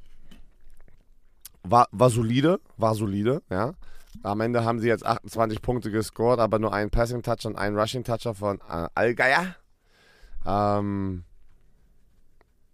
war, 1.64 1.88
war 1.90 2.10
solide, 2.10 2.60
war 2.76 2.94
solide, 2.94 3.42
ja. 3.50 3.72
Am 4.22 4.40
Ende 4.40 4.64
haben 4.64 4.80
sie 4.80 4.88
jetzt 4.88 5.06
28 5.06 5.62
Punkte 5.62 5.90
gescored, 5.90 6.40
aber 6.40 6.58
nur 6.58 6.72
einen 6.72 6.90
Passing 6.90 7.22
Toucher 7.22 7.48
und 7.48 7.56
einen 7.56 7.78
Rushing 7.78 8.04
Toucher 8.04 8.34
von 8.34 8.58
äh, 8.68 8.88
Allgeier. 8.94 9.54
Ähm, 10.46 11.24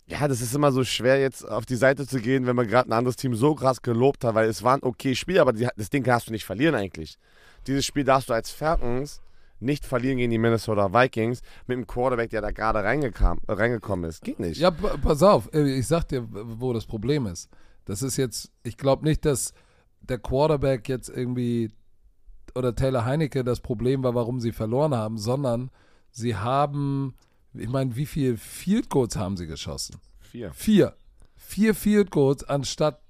Ja, 0.07 0.29
das 0.29 0.41
ist 0.43 0.55
immer 0.55 0.71
so 0.73 0.85
schwer, 0.85 1.19
jetzt 1.21 1.49
auf 1.49 1.65
die 1.67 1.77
Seite 1.77 2.07
zu 2.07 2.21
gehen, 2.21 2.47
wenn 2.47 2.57
man 2.57 2.67
gerade 2.69 2.89
ein 2.91 2.93
anderes 2.93 3.17
Team 3.17 3.35
so 3.35 3.55
krass 3.55 3.81
gelobt 3.83 4.25
hat, 4.25 4.35
weil 4.35 4.49
es 4.49 4.63
war 4.63 4.75
ein 4.77 4.83
okay 4.83 5.15
Spiel, 5.15 5.39
aber 5.39 5.53
die, 5.53 5.67
das 5.77 5.89
Ding 5.91 6.05
darfst 6.05 6.29
du 6.29 6.33
nicht 6.33 6.45
verlieren 6.45 6.75
eigentlich. 6.75 7.19
Dieses 7.67 7.87
Spiel 7.87 8.05
darfst 8.05 8.29
du 8.29 8.35
als 8.35 8.51
Falcons 8.51 9.23
nicht 9.61 9.87
verlieren 9.87 10.19
gegen 10.19 10.31
die 10.31 10.39
Minnesota 10.39 10.93
Vikings 10.93 11.41
mit 11.67 11.77
einem 11.79 11.87
Quarterback, 11.87 12.29
der 12.29 12.43
da 12.43 12.51
gerade 12.51 12.81
äh, 12.81 13.53
reingekommen 13.53 14.05
ist. 14.11 14.23
Geht 14.23 14.39
nicht. 14.41 14.59
Ja, 14.61 14.71
pa- 14.71 14.97
pass 15.03 15.23
auf, 15.23 15.49
äh, 15.55 15.79
ich 15.79 15.87
sag 15.87 16.05
dir, 16.09 16.27
wo 16.31 16.75
das 16.75 16.85
Problem 16.85 17.27
ist. 17.27 17.49
Das 17.87 18.03
ist 18.03 18.19
jetzt, 18.19 18.51
ich 18.63 18.77
glaube 18.77 19.05
nicht, 19.05 19.25
dass 19.25 19.55
der 20.09 20.19
Quarterback 20.19 20.89
jetzt 20.89 21.09
irgendwie 21.09 21.71
oder 22.55 22.75
Taylor 22.75 23.05
Heinecke 23.05 23.45
das 23.45 23.61
Problem 23.61 24.03
war, 24.03 24.15
warum 24.15 24.41
sie 24.41 24.53
verloren 24.53 24.95
haben, 24.95 25.19
sondern 25.19 25.71
sie 26.11 26.37
haben, 26.37 27.15
ich 27.53 27.69
meine, 27.69 27.97
wie 27.97 28.07
viel 28.07 28.37
Field 28.37 28.91
Goals 28.91 29.17
haben 29.17 29.37
sie 29.37 29.47
geschossen? 29.47 29.97
Vier. 30.21 30.53
Vier. 30.53 30.95
Vier 31.37 31.75
Field 31.75 32.11
Goals, 32.11 32.45
anstatt 32.45 33.01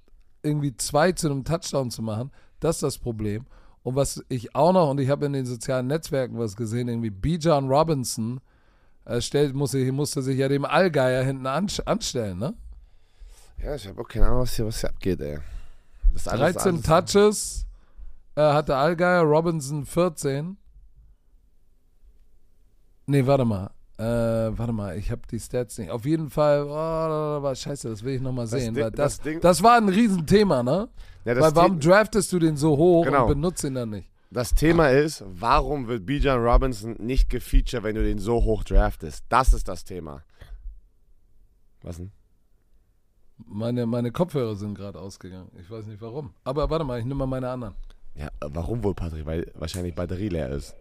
irgendwie 0.41 0.75
zwei 0.77 1.11
zu 1.11 1.29
einem 1.29 1.43
Touchdown 1.43 1.91
zu 1.91 2.01
machen. 2.01 2.31
Das 2.59 2.77
ist 2.77 2.83
das 2.83 2.97
Problem. 2.97 3.45
Und 3.83 3.95
was 3.95 4.23
ich 4.29 4.55
auch 4.55 4.73
noch, 4.73 4.89
und 4.89 4.99
ich 4.99 5.09
habe 5.09 5.27
in 5.27 5.33
den 5.33 5.45
sozialen 5.45 5.87
Netzwerken 5.87 6.39
was 6.39 6.55
gesehen, 6.55 6.87
irgendwie 6.87 7.11
Bijan 7.11 7.69
Robinson 7.69 8.41
äh, 9.05 9.21
stellt, 9.21 9.53
musste, 9.53 9.91
musste 9.91 10.23
sich 10.23 10.39
ja 10.39 10.47
dem 10.47 10.65
Allgeier 10.65 11.23
hinten 11.23 11.45
an, 11.45 11.67
anstellen, 11.85 12.39
ne? 12.39 12.55
Ja, 13.63 13.75
ich 13.75 13.87
habe 13.87 14.01
auch 14.01 14.07
keine 14.07 14.25
Ahnung, 14.25 14.41
was 14.41 14.55
hier, 14.55 14.65
was 14.65 14.81
hier 14.81 14.89
abgeht, 14.89 15.21
ey. 15.21 15.39
Das 16.15 16.27
alles- 16.27 16.55
13 16.55 16.75
alles- 16.75 16.81
Touches 17.13 17.67
äh, 18.35 18.41
hatte 18.41 18.75
Allgeier, 18.75 19.21
Robinson 19.21 19.85
14. 19.85 20.57
Nee, 23.07 23.25
warte 23.27 23.45
mal. 23.45 23.69
Äh, 23.97 24.03
warte 24.57 24.73
mal, 24.73 24.97
ich 24.97 25.09
habe 25.11 25.21
die 25.31 25.39
Stats 25.39 25.77
nicht. 25.77 25.89
Auf 25.89 26.05
jeden 26.05 26.29
Fall, 26.29 26.63
oh, 26.63 26.69
war 27.43 27.55
scheiße, 27.55 27.87
das 27.89 28.03
will 28.03 28.15
ich 28.15 28.21
nochmal 28.21 28.47
sehen. 28.47 28.73
Ding- 28.73 28.91
das, 28.91 29.19
das 29.21 29.39
das 29.39 29.63
war 29.63 29.77
ein 29.77 29.87
Riesenthema, 29.87 30.63
ne? 30.63 30.89
Ja, 31.23 31.39
Weil 31.39 31.55
warum 31.55 31.81
The 31.81 31.87
draftest 31.87 32.31
du 32.33 32.39
den 32.39 32.57
so 32.57 32.75
hoch 32.75 33.05
Genau. 33.05 33.23
und 33.23 33.29
benutzt 33.29 33.63
ihn 33.63 33.75
dann 33.75 33.91
nicht? 33.91 34.09
das 34.31 34.53
Thema 34.53 34.89
ist, 34.89 35.23
warum 35.27 35.87
wird 35.87 36.05
Bijan 36.05 36.43
Robinson 36.43 36.95
nicht 36.99 37.29
gefeatured, 37.29 37.83
wenn 37.83 37.95
du 37.95 38.03
den 38.03 38.19
so 38.19 38.43
hoch 38.43 38.65
draftest? 38.65 39.23
Das 39.29 39.53
ist 39.53 39.67
das 39.69 39.85
Thema. 39.85 40.23
Was 41.83 41.97
denn? 41.97 42.11
Meine, 43.37 43.85
meine 43.85 44.11
Kopfhörer 44.11 44.55
sind 44.55 44.75
gerade 44.75 44.99
ausgegangen. 44.99 45.51
Ich 45.59 45.69
weiß 45.69 45.87
nicht 45.87 46.01
warum. 46.01 46.33
Aber 46.43 46.69
warte 46.69 46.85
mal, 46.85 46.99
ich 46.99 47.05
nehme 47.05 47.19
mal 47.19 47.27
meine 47.27 47.49
anderen. 47.49 47.75
Ja, 48.15 48.29
warum 48.39 48.83
wohl, 48.83 48.93
Patrick? 48.93 49.25
Weil 49.25 49.51
wahrscheinlich 49.55 49.93
Batterie 49.93 50.29
leer 50.29 50.49
ist. 50.49 50.73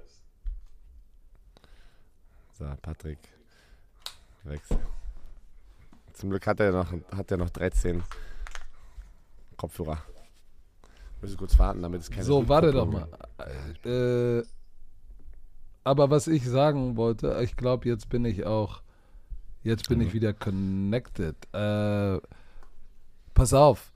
So, 2.52 2.66
Patrick. 2.80 3.18
Wechsel. 4.44 4.78
Zum 6.12 6.30
Glück 6.30 6.46
hat 6.46 6.60
er 6.60 6.70
noch, 6.70 6.92
hat 7.10 7.30
er 7.30 7.36
noch 7.36 7.50
13 7.50 8.02
Kopfhörer. 9.56 9.98
Müssen 11.20 11.36
kurz 11.36 11.58
warten, 11.58 11.82
damit 11.82 12.02
es 12.02 12.10
keine 12.10 12.22
So, 12.24 12.48
warte 12.48 12.70
doch 12.70 12.86
mal. 12.86 13.08
Äh, 13.84 14.44
aber 15.82 16.10
was 16.10 16.28
ich 16.28 16.48
sagen 16.48 16.96
wollte, 16.96 17.40
ich 17.42 17.56
glaube, 17.56 17.88
jetzt 17.88 18.08
bin 18.08 18.24
ich 18.24 18.46
auch, 18.46 18.82
jetzt 19.62 19.88
bin 19.88 20.00
ich 20.00 20.12
wieder 20.12 20.32
connected. 20.32 21.36
Äh, 21.52 22.20
pass 23.34 23.52
auf. 23.52 23.92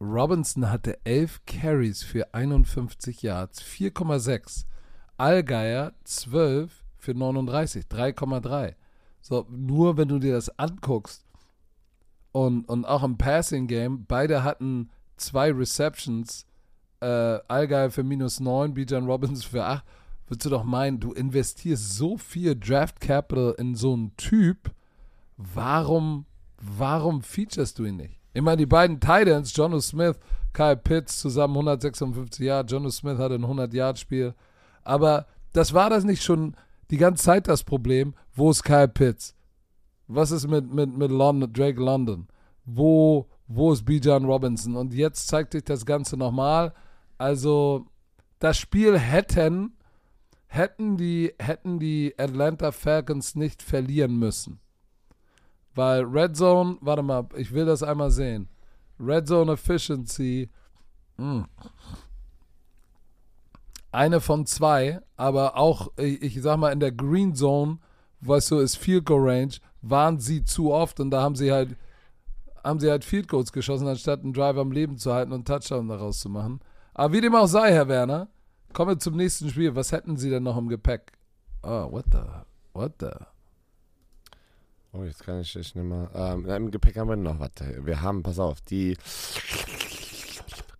Robinson 0.00 0.70
hatte 0.70 0.98
11 1.04 1.40
Carries 1.46 2.02
für 2.02 2.32
51 2.34 3.22
Yards, 3.22 3.62
4,6. 3.62 4.66
Allgeier 5.16 5.92
12 6.04 6.84
für 6.96 7.14
39, 7.14 7.86
3,3. 7.86 8.74
So, 9.20 9.46
nur 9.48 9.96
wenn 9.96 10.08
du 10.08 10.18
dir 10.18 10.34
das 10.34 10.58
anguckst 10.58 11.24
und, 12.32 12.68
und 12.68 12.84
auch 12.84 13.02
im 13.04 13.16
Passing 13.16 13.66
Game, 13.66 14.04
beide 14.06 14.42
hatten 14.42 14.90
zwei 15.16 15.52
Receptions, 15.52 16.46
äh, 17.00 17.06
Allgeier 17.48 17.90
für 17.90 18.02
minus 18.02 18.40
9, 18.40 18.74
Bijan 18.74 19.06
Robbins 19.06 19.44
für 19.44 19.64
8, 19.64 19.84
würdest 20.26 20.46
du 20.46 20.50
doch 20.50 20.64
meinen, 20.64 21.00
du 21.00 21.12
investierst 21.12 21.94
so 21.94 22.18
viel 22.18 22.56
Draft 22.58 23.00
Capital 23.00 23.54
in 23.58 23.74
so 23.74 23.94
einen 23.94 24.16
Typ, 24.16 24.74
warum, 25.36 26.26
warum 26.58 27.22
featurest 27.22 27.78
du 27.78 27.84
ihn 27.84 27.96
nicht? 27.96 28.23
Ich 28.34 28.42
meine, 28.42 28.58
die 28.58 28.66
beiden 28.66 29.00
Titans, 29.00 29.56
Jono 29.56 29.80
Smith, 29.80 30.18
Kyle 30.52 30.76
Pitts, 30.76 31.20
zusammen 31.20 31.54
156 31.54 32.44
Jahre, 32.44 32.66
Jono 32.66 32.90
Smith 32.90 33.18
hatte 33.18 33.36
ein 33.36 33.44
100-Yard-Spiel, 33.44 34.34
aber 34.82 35.26
das 35.52 35.72
war 35.72 35.88
das 35.88 36.04
nicht 36.04 36.22
schon 36.22 36.56
die 36.90 36.96
ganze 36.96 37.24
Zeit 37.24 37.46
das 37.46 37.62
Problem, 37.62 38.14
wo 38.34 38.50
ist 38.50 38.64
Kyle 38.64 38.88
Pitts? 38.88 39.36
Was 40.08 40.32
ist 40.32 40.48
mit, 40.48 40.72
mit, 40.72 40.96
mit 40.96 41.10
London, 41.10 41.52
Drake 41.52 41.80
London? 41.80 42.26
Wo, 42.64 43.28
wo 43.46 43.72
ist 43.72 43.84
Bijan 43.84 44.24
Robinson? 44.24 44.76
Und 44.76 44.92
jetzt 44.92 45.28
zeigt 45.28 45.52
sich 45.52 45.64
das 45.64 45.86
Ganze 45.86 46.16
nochmal. 46.16 46.74
Also, 47.16 47.86
das 48.40 48.58
Spiel 48.58 48.98
hätten, 48.98 49.76
hätten 50.46 50.96
die, 50.96 51.32
hätten 51.38 51.78
die 51.78 52.14
Atlanta 52.18 52.72
Falcons 52.72 53.34
nicht 53.34 53.62
verlieren 53.62 54.18
müssen. 54.18 54.60
Weil 55.74 56.04
Red 56.04 56.36
Zone, 56.36 56.78
warte 56.80 57.02
mal, 57.02 57.26
ich 57.36 57.52
will 57.52 57.64
das 57.64 57.82
einmal 57.82 58.10
sehen. 58.10 58.48
Red 59.00 59.26
Zone 59.26 59.52
Efficiency, 59.52 60.48
mh. 61.16 61.46
eine 63.90 64.20
von 64.20 64.46
zwei, 64.46 65.00
aber 65.16 65.56
auch, 65.56 65.88
ich, 65.96 66.22
ich 66.22 66.42
sag 66.42 66.58
mal, 66.58 66.72
in 66.72 66.80
der 66.80 66.92
Green 66.92 67.34
Zone, 67.34 67.78
weißt 68.20 68.52
du, 68.52 68.58
ist 68.58 68.76
Field 68.76 69.06
Goal 69.06 69.28
Range, 69.28 69.54
waren 69.82 70.20
sie 70.20 70.44
zu 70.44 70.72
oft 70.72 71.00
und 71.00 71.10
da 71.10 71.22
haben 71.22 71.34
sie 71.34 71.52
halt, 71.52 71.76
haben 72.62 72.78
sie 72.78 72.90
halt 72.90 73.04
Field 73.04 73.28
Goals 73.28 73.52
geschossen, 73.52 73.88
anstatt 73.88 74.22
einen 74.22 74.32
Drive 74.32 74.56
am 74.56 74.72
Leben 74.72 74.96
zu 74.96 75.12
halten 75.12 75.32
und 75.32 75.46
Touchdown 75.46 75.88
daraus 75.88 76.20
zu 76.20 76.28
machen. 76.28 76.60
Aber 76.94 77.12
wie 77.12 77.20
dem 77.20 77.34
auch 77.34 77.46
sei, 77.46 77.72
Herr 77.72 77.88
Werner, 77.88 78.28
kommen 78.72 78.92
wir 78.92 78.98
zum 78.98 79.16
nächsten 79.16 79.50
Spiel. 79.50 79.74
Was 79.74 79.90
hätten 79.92 80.16
sie 80.16 80.30
denn 80.30 80.44
noch 80.44 80.56
im 80.56 80.68
Gepäck? 80.68 81.12
Oh, 81.62 81.90
what 81.90 82.04
the, 82.12 82.18
what 82.72 82.92
the? 83.00 83.33
Oh, 84.96 85.02
jetzt 85.02 85.24
kann 85.24 85.40
ich 85.40 85.54
nicht 85.56 85.74
mehr. 85.74 86.08
Ähm, 86.14 86.46
Im 86.46 86.70
Gepäck 86.70 86.96
haben 86.96 87.08
wir 87.08 87.16
noch 87.16 87.40
was. 87.40 87.50
Wir 87.82 88.00
haben, 88.00 88.22
pass 88.22 88.38
auf, 88.38 88.60
die. 88.60 88.96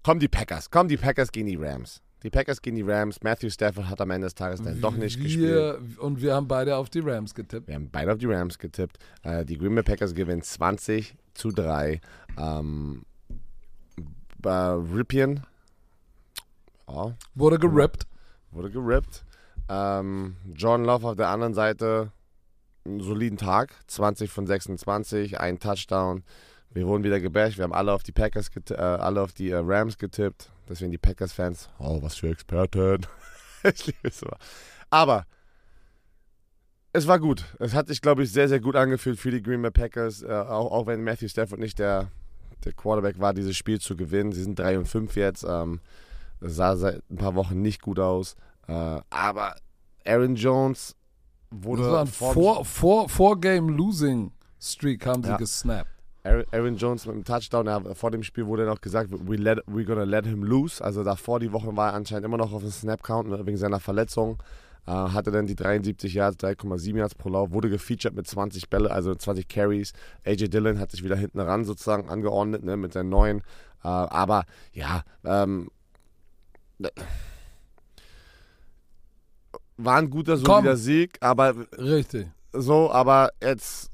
Kommen 0.05 0.21
die 0.21 0.29
Packers. 0.29 0.71
Kommen 0.71 0.89
die 0.89 0.97
Packers 0.97 1.33
gegen 1.33 1.49
die 1.49 1.57
Rams. 1.57 2.01
Die 2.23 2.31
Packers 2.31 2.63
gegen 2.63 2.77
die 2.77 2.83
Rams. 2.83 3.23
Matthew 3.23 3.51
Stafford 3.51 3.89
hat 3.89 4.01
am 4.01 4.11
Ende 4.11 4.27
des 4.27 4.35
Tages 4.35 4.63
dann 4.63 4.81
doch 4.81 4.95
nicht 4.95 5.21
gespielt. 5.21 5.41
wir, 5.41 6.03
Und 6.03 6.23
wir 6.23 6.35
haben 6.35 6.47
beide 6.47 6.77
auf 6.77 6.89
die 6.91 7.01
Rams 7.01 7.35
getippt. 7.35 7.67
Wir 7.67 7.75
haben 7.75 7.91
beide 7.91 8.13
auf 8.13 8.19
die 8.19 8.27
Rams 8.27 8.59
getippt. 8.59 8.99
Äh, 9.25 9.45
die 9.45 9.59
Green 9.59 9.75
Bay 9.75 9.83
Packers 9.83 10.15
gewinnen 10.15 10.43
20 10.43 11.17
zu 11.35 11.51
3. 11.51 12.01
Ähm, 12.39 13.03
äh, 14.45 14.49
Ripien 14.49 15.43
oh, 16.87 17.13
Wurde 17.35 17.59
gerippt. 17.59 18.07
wurde 18.53 18.71
gerippt. 18.71 19.25
Ähm, 19.69 20.37
John 20.55 20.85
Love 20.85 21.09
auf 21.09 21.17
der 21.17 21.29
anderen 21.29 21.55
Seite 21.55 22.13
einen 22.85 23.01
soliden 23.01 23.39
Tag. 23.39 23.75
20 23.87 24.31
von 24.31 24.47
26, 24.47 25.41
ein 25.41 25.59
Touchdown. 25.59 26.25
Wir 26.71 26.87
wurden 26.87 27.05
wieder 27.05 27.21
gebasht. 27.21 27.57
Wir 27.57 27.65
haben 27.65 27.73
alle 27.73 27.93
auf 27.93 28.03
die 28.03 28.13
Packers 28.13 28.51
äh, 28.71 28.75
alle 28.75 29.23
auf 29.23 29.33
die 29.33 29.51
äh, 29.51 29.61
Rams 29.63 29.97
getippt. 29.97 30.51
Deswegen 30.69 30.91
die 30.91 30.99
Packers-Fans. 30.99 31.69
Oh, 31.79 32.03
was 32.03 32.17
für 32.17 32.31
Experten. 32.31 33.07
ich 33.63 33.87
liebe 33.87 34.09
es 34.09 34.19
so. 34.19 34.29
Aber 34.91 35.27
es 36.93 37.07
war 37.07 37.19
gut. 37.19 37.45
Es 37.59 37.75
hat 37.75 37.89
sich, 37.89 38.01
glaube 38.01 38.25
ich, 38.25 38.33
sehr, 38.33 38.49
sehr 38.49 38.61
gut 38.61 38.77
angefühlt 38.77 39.19
für 39.19 39.31
die 39.31 39.43
Green 39.43 39.63
Bay 39.63 39.71
Packers. 39.71 40.23
Äh, 40.23 40.33
auch, 40.33 40.73
auch 40.73 40.87
wenn 40.87 41.05
Matthew 41.05 41.29
Stafford 41.29 41.61
nicht 41.61 41.79
der, 41.79 42.11
der 42.65 42.73
Quarterback 42.73 43.21
war, 43.21 43.35
dieses 43.35 43.57
Spiel 43.57 43.81
zu 43.81 43.97
gewinnen. 43.97 44.33
Sie 44.33 44.43
sind 44.43 44.59
3 44.59 44.79
und 44.79 44.89
5 44.89 45.15
jetzt. 45.17 45.45
Ähm, 45.49 45.81
sah 46.41 46.77
seit 46.77 47.03
ein 47.11 47.17
paar 47.17 47.35
Wochen 47.35 47.63
nicht 47.63 47.83
gut 47.83 47.99
aus. 47.99 48.37
Äh, 48.67 49.01
aber 49.11 49.57
Aaron 50.05 50.35
Jones 50.35 50.97
wurde 51.51 51.83
Das 51.83 51.93
war 51.93 52.01
ein 52.03 52.07
vor- 52.07 52.65
four, 52.65 53.09
four 53.09 53.41
Game 53.41 53.69
Losing 53.69 54.33
Streak 54.61 55.05
haben 55.07 55.23
sie 55.23 55.29
Ja. 55.31 55.37
gesnappt. 55.37 55.91
Aaron, 56.27 56.45
Aaron 56.53 56.77
Jones 56.77 57.05
mit 57.05 57.17
dem 57.17 57.25
Touchdown, 57.25 57.67
er, 57.67 57.95
vor 57.95 58.11
dem 58.11 58.23
Spiel 58.23 58.47
wurde 58.47 58.65
noch 58.65 58.81
gesagt, 58.81 59.11
we 59.13 59.37
let, 59.37 59.59
we're 59.69 59.85
gonna 59.85 60.05
let 60.05 60.25
him 60.27 60.43
loose. 60.43 60.83
Also 60.83 61.05
davor 61.05 61.39
die 61.39 61.53
Woche 61.53 61.77
war 61.77 61.91
er 61.91 61.95
anscheinend 61.95 62.25
immer 62.25 62.39
noch 62.39 62.53
auf 62.53 62.63
dem 62.63 62.71
Snap-Count 62.71 63.29
wegen 63.47 63.59
seiner 63.59 63.79
Verletzung. 63.79 64.43
Äh, 64.87 64.91
hatte 64.93 65.31
dann 65.31 65.47
die 65.47 65.55
73 65.55 66.15
Yards, 66.15 66.37
3,7 66.39 66.97
Yards 66.99 67.15
pro 67.15 67.29
Lauf, 67.29 67.51
wurde 67.53 67.69
gefeatured 67.71 68.15
mit 68.15 68.27
20 68.27 68.69
Bälle, 68.71 68.91
also 68.91 69.15
20 69.15 69.49
Carries. 69.49 69.93
AJ 70.27 70.49
Dillon 70.49 70.79
hat 70.79 70.91
sich 70.93 71.03
wieder 71.05 71.17
hinten 71.17 71.41
ran 71.41 71.65
sozusagen 71.65 72.09
angeordnet 72.09 72.65
ne, 72.65 72.77
mit 72.79 72.93
seinen 72.95 73.09
neuen. 73.11 73.39
Äh, 73.83 73.89
aber 73.89 74.45
ja, 74.73 75.03
ähm, 75.25 75.69
war 79.77 79.97
ein 79.97 80.11
guter, 80.11 80.37
solider 80.37 80.71
Komm. 80.71 80.77
Sieg, 80.77 81.17
aber 81.21 81.55
Richtig. 81.79 82.27
so, 82.53 82.91
aber 82.91 83.31
jetzt 83.43 83.91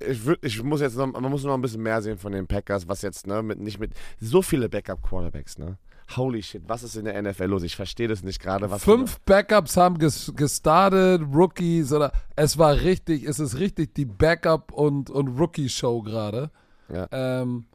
ich, 0.00 0.24
würd, 0.24 0.42
ich 0.42 0.62
muss 0.62 0.80
jetzt 0.80 0.96
noch, 0.96 1.06
man 1.06 1.30
muss 1.30 1.44
noch 1.44 1.54
ein 1.54 1.60
bisschen 1.60 1.82
mehr 1.82 2.00
sehen 2.00 2.18
von 2.18 2.32
den 2.32 2.46
Packers, 2.46 2.88
was 2.88 3.02
jetzt, 3.02 3.26
ne, 3.26 3.42
mit, 3.42 3.60
nicht 3.60 3.78
mit 3.78 3.92
so 4.18 4.40
viele 4.40 4.68
Backup-Quarterbacks, 4.68 5.58
ne? 5.58 5.78
Holy 6.16 6.42
shit, 6.42 6.62
was 6.66 6.82
ist 6.82 6.96
in 6.96 7.04
der 7.04 7.20
NFL 7.20 7.44
los? 7.44 7.62
Ich 7.62 7.76
verstehe 7.76 8.08
das 8.08 8.22
nicht 8.22 8.40
gerade. 8.40 8.70
was 8.70 8.82
Fünf 8.82 9.20
Backups 9.20 9.76
haben 9.76 9.98
ges 9.98 10.32
gestartet, 10.34 11.20
Rookies 11.34 11.92
oder 11.92 12.12
es 12.34 12.56
war 12.56 12.74
richtig, 12.74 13.24
es 13.24 13.38
ist 13.38 13.58
richtig 13.58 13.94
die 13.94 14.06
Backup- 14.06 14.72
und, 14.72 15.10
und 15.10 15.38
Rookie-Show 15.38 16.00
gerade. 16.00 16.50
Ja. 16.90 17.08
Ähm, 17.12 17.66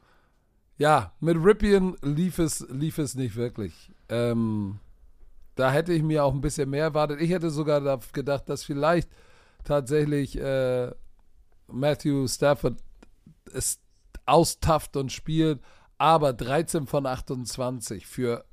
ja, 0.77 1.13
mit 1.19 1.37
Ripien 1.37 1.95
lief 2.01 2.39
es, 2.39 2.65
lief 2.71 2.97
es 2.97 3.13
nicht 3.13 3.35
wirklich. 3.35 3.91
Ähm, 4.09 4.79
da 5.55 5.71
hätte 5.71 5.93
ich 5.93 6.03
mir 6.03 6.23
auch 6.23 6.33
ein 6.33 6.41
bisschen 6.41 6.69
mehr 6.69 6.83
erwartet. 6.83 7.21
Ich 7.21 7.29
hätte 7.29 7.49
sogar 7.49 7.99
gedacht, 8.13 8.49
dass 8.49 8.63
vielleicht 8.63 9.09
tatsächlich 9.63 10.39
äh, 10.39 10.91
Matthew 11.67 12.27
Stafford 12.27 12.77
es 13.53 13.79
austafft 14.25 14.95
und 14.97 15.11
spielt, 15.11 15.61
aber 15.97 16.33
13 16.33 16.87
von 16.87 17.05
28 17.05 18.07
für 18.07 18.45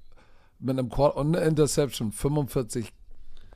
mit 0.58 0.78
einem 0.78 0.90
Quad 0.90 1.16
und 1.16 1.34
eine 1.34 1.46
Interception, 1.46 2.12
45 2.12 2.92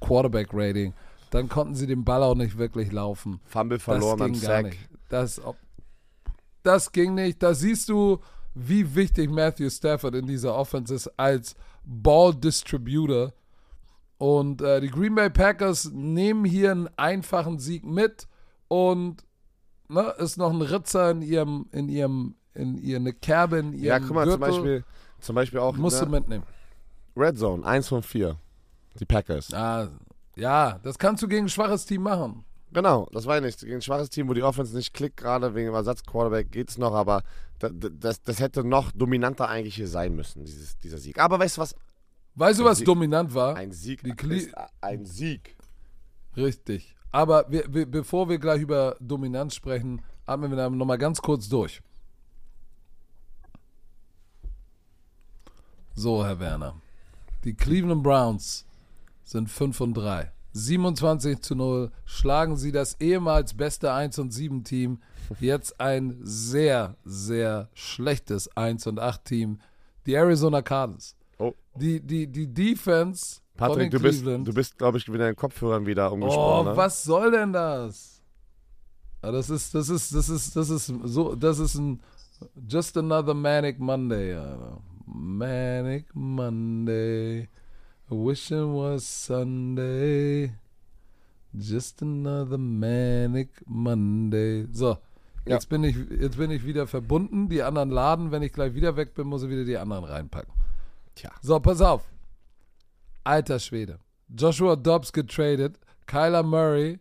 Quarterback 0.00 0.48
Rating. 0.52 0.94
Dann 1.30 1.48
konnten 1.48 1.74
sie 1.74 1.86
den 1.86 2.04
Ball 2.04 2.22
auch 2.22 2.34
nicht 2.34 2.56
wirklich 2.56 2.92
laufen. 2.92 3.40
Fumble 3.44 3.78
verloren 3.78 4.18
das 4.18 4.26
am 4.26 4.32
ging 4.32 4.40
gar 4.40 4.50
Sack. 4.50 4.64
nicht. 4.66 4.88
Das, 5.08 5.40
das 6.62 6.92
ging 6.92 7.14
nicht. 7.14 7.42
Da 7.42 7.54
siehst 7.54 7.88
du, 7.88 8.20
wie 8.54 8.94
wichtig 8.94 9.30
Matthew 9.30 9.68
Stafford 9.70 10.14
in 10.14 10.26
dieser 10.26 10.54
Offense 10.54 10.94
ist 10.94 11.08
als 11.18 11.56
Ball 11.84 12.34
Distributor. 12.34 13.32
Und 14.18 14.62
äh, 14.62 14.80
die 14.80 14.88
Green 14.88 15.14
Bay 15.14 15.30
Packers 15.30 15.90
nehmen 15.92 16.44
hier 16.44 16.70
einen 16.70 16.88
einfachen 16.96 17.58
Sieg 17.58 17.84
mit 17.84 18.28
und 18.68 19.24
ne, 19.88 20.14
ist 20.18 20.36
noch 20.38 20.50
ein 20.50 20.62
Ritzer 20.62 21.10
in 21.10 21.22
ihrem, 21.22 21.66
in 21.72 21.88
ihrem, 21.88 22.36
in 22.54 22.78
ihr 22.78 22.96
eine 22.96 23.12
Kerbe 23.12 23.58
in 23.58 23.72
ihrem 23.72 23.84
Ja, 23.84 23.98
guck 23.98 24.14
mal, 24.14 24.28
zum 24.28 24.40
Gürtel. 24.40 24.52
Beispiel, 24.52 24.84
zum 25.20 25.34
Beispiel 25.34 25.60
auch 25.60 25.76
Musst 25.76 26.00
du 26.00 26.06
ne, 26.06 26.10
mitnehmen. 26.12 26.44
Red 27.16 27.38
Zone, 27.38 27.64
1 27.64 27.88
von 27.88 28.02
4. 28.02 28.36
Die 29.00 29.04
Packers. 29.04 29.52
Ah, 29.52 29.88
ja, 30.36 30.78
das 30.82 30.98
kannst 30.98 31.22
du 31.22 31.28
gegen 31.28 31.46
ein 31.46 31.48
schwaches 31.48 31.84
Team 31.84 32.02
machen. 32.02 32.44
Genau, 32.74 33.08
das 33.12 33.24
war 33.26 33.36
ja 33.36 33.40
nicht. 33.40 33.60
Gegen 33.60 33.76
ein 33.76 33.82
schwaches 33.82 34.10
Team, 34.10 34.28
wo 34.28 34.34
die 34.34 34.42
Offense 34.42 34.76
nicht 34.76 34.92
klickt, 34.92 35.16
gerade 35.16 35.54
wegen 35.54 35.66
dem 35.66 35.74
Ersatzquarterback 35.74 36.50
geht's 36.50 36.76
noch, 36.76 36.92
aber 36.92 37.22
das, 37.60 37.70
das, 37.98 38.20
das 38.22 38.40
hätte 38.40 38.64
noch 38.64 38.90
dominanter 38.90 39.48
eigentlich 39.48 39.76
hier 39.76 39.86
sein 39.88 40.14
müssen, 40.16 40.44
dieses, 40.44 40.76
dieser 40.78 40.98
Sieg. 40.98 41.18
Aber 41.20 41.38
weißt 41.38 41.56
du 41.56 41.60
was? 41.62 41.76
Weißt 42.34 42.58
du, 42.58 42.64
was 42.64 42.78
Sie- 42.78 42.84
dominant 42.84 43.32
war? 43.32 43.54
Ein 43.54 43.70
Sieg 43.70 44.02
ein 44.80 45.04
Sieg. 45.06 45.56
Richtig. 46.36 46.96
Aber 47.12 47.46
wir, 47.48 47.72
wir, 47.72 47.86
bevor 47.86 48.28
wir 48.28 48.38
gleich 48.38 48.60
über 48.60 48.96
Dominanz 48.98 49.54
sprechen, 49.54 50.02
atmen 50.26 50.50
wir 50.50 50.68
noch 50.68 50.84
mal 50.84 50.98
ganz 50.98 51.22
kurz 51.22 51.48
durch. 51.48 51.80
So, 55.94 56.24
Herr 56.24 56.40
Werner. 56.40 56.74
Die 57.44 57.54
Cleveland 57.54 58.02
Browns 58.02 58.66
sind 59.22 59.48
5 59.48 59.80
und 59.80 59.94
3. 59.94 60.32
27 60.54 61.40
zu 61.42 61.54
0 61.56 61.90
schlagen 62.04 62.56
sie 62.56 62.70
das 62.72 63.00
ehemals 63.00 63.54
beste 63.54 63.92
1 63.92 64.18
und 64.20 64.32
7 64.32 64.62
Team. 64.64 65.00
Jetzt 65.40 65.80
ein 65.80 66.16
sehr, 66.22 66.96
sehr 67.04 67.68
schlechtes 67.74 68.56
1 68.56 68.86
und 68.86 69.00
8 69.00 69.24
Team. 69.24 69.58
Die 70.06 70.14
Arizona 70.14 70.62
Cardinals. 70.62 71.16
Oh. 71.38 71.52
Die, 71.74 72.00
die, 72.00 72.26
die 72.28 72.46
Defense 72.46 73.40
Patrick, 73.56 73.90
du 73.90 74.00
bist, 74.00 74.24
du 74.24 74.52
bist, 74.54 74.78
glaube 74.78 74.98
ich, 74.98 75.08
mit 75.08 75.20
deinen 75.20 75.36
Kopfhörern 75.36 75.86
wieder 75.86 76.10
Oh, 76.10 76.14
umgesprungen. 76.14 76.66
ne? 76.72 76.76
was 76.76 77.02
soll 77.04 77.30
denn 77.30 77.52
das? 77.52 78.22
Ah, 79.22 79.30
Das 79.32 79.50
ist, 79.50 79.74
das 79.74 79.88
ist, 79.88 80.14
das 80.14 80.28
ist, 80.28 80.54
das 80.56 80.70
ist 80.70 80.92
so, 81.04 81.34
das 81.34 81.58
ist 81.58 81.74
ein 81.76 82.00
just 82.68 82.96
another 82.96 83.34
manic 83.34 83.78
Monday. 83.80 84.34
Alter. 84.34 84.80
Manic 85.06 86.14
Monday. 86.14 87.48
Wishing 88.14 88.74
was 88.74 89.04
Sunday. 89.04 90.52
Just 91.52 92.02
another 92.02 92.58
manic 92.58 93.50
Monday. 93.66 94.66
So. 94.72 94.98
Ja. 95.46 95.54
Jetzt, 95.54 95.68
bin 95.68 95.84
ich, 95.84 95.96
jetzt 96.20 96.36
bin 96.38 96.50
ich 96.50 96.64
wieder 96.64 96.86
verbunden. 96.86 97.48
Die 97.48 97.62
anderen 97.62 97.90
laden. 97.90 98.30
Wenn 98.30 98.42
ich 98.42 98.52
gleich 98.52 98.74
wieder 98.74 98.96
weg 98.96 99.14
bin, 99.14 99.26
muss 99.26 99.42
ich 99.42 99.50
wieder 99.50 99.64
die 99.64 99.76
anderen 99.76 100.04
reinpacken. 100.04 100.52
Tja. 101.14 101.30
So, 101.42 101.60
pass 101.60 101.80
auf. 101.80 102.02
Alter 103.24 103.58
Schwede. 103.58 103.98
Joshua 104.28 104.76
Dobbs 104.76 105.12
getradet. 105.12 105.78
Kyler 106.06 106.42
Murray 106.42 106.98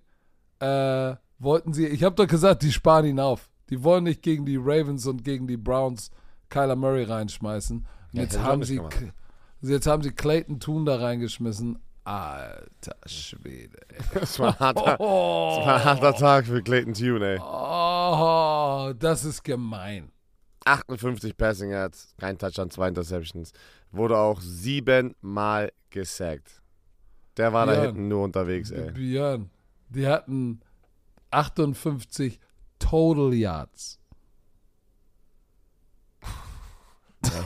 äh, 0.59 1.16
wollten 1.39 1.74
sie. 1.74 1.88
Ich 1.88 2.03
habe 2.03 2.16
doch 2.16 2.28
gesagt, 2.28 2.64
die 2.64 2.72
sparen 2.72 3.05
ihn 3.05 3.20
auf. 3.20 3.49
Die 3.70 3.84
wollen 3.84 4.03
nicht 4.03 4.22
gegen 4.22 4.45
die 4.45 4.57
Ravens 4.57 5.05
und 5.07 5.24
gegen 5.24 5.47
die 5.47 5.57
Browns 5.57 6.11
Kyler 6.49 6.76
Murray 6.76 7.03
reinschmeißen. 7.03 7.78
Und 7.78 7.88
Ja, 8.11 8.24
jetzt, 8.24 8.39
haben 8.39 8.64
sie, 8.64 8.76
gemacht. 8.76 8.95
Jetzt 9.70 9.88
haben 9.88 10.03
sie 10.03 10.11
Clayton 10.11 10.59
Toon 10.59 10.86
da 10.86 10.97
reingeschmissen. 10.97 11.80
Alter 12.05 12.97
Schwede. 13.05 13.78
ey. 13.89 13.97
Das 14.20 14.38
war, 14.39 14.49
ein 14.49 14.59
harter, 14.59 14.84
das 14.86 14.95
Oh, 14.99 15.66
war 15.66 15.76
ein 15.78 15.84
harter 15.86 16.14
Tag 16.16 16.45
für 16.45 16.61
Clayton 16.61 16.93
Tune, 16.93 17.26
ey. 17.36 17.39
oh, 17.41 18.93
das 18.99 19.24
ist 19.24 19.43
gemein. 19.43 20.11
58 20.66 21.36
Passing 21.38 21.72
Yards, 21.72 22.14
kein 22.20 22.38
Touchdown, 22.38 22.70
zwei 22.72 22.88
Interceptions. 22.89 23.51
Wurde 23.91 24.18
auch 24.18 24.39
siebenmal 24.41 25.72
gesackt. 25.89 26.61
Der 27.38 27.51
war 27.53 27.66
da 27.66 27.74
Ja. 27.76 27.82
hinten 27.84 28.07
nur 28.09 28.24
unterwegs, 28.24 28.72
ey. 28.72 28.91
Björn, 28.91 29.49
die 29.89 30.07
hatten 30.07 30.59
58 31.32 32.39
Total 32.80 33.34
Yards. 33.34 33.99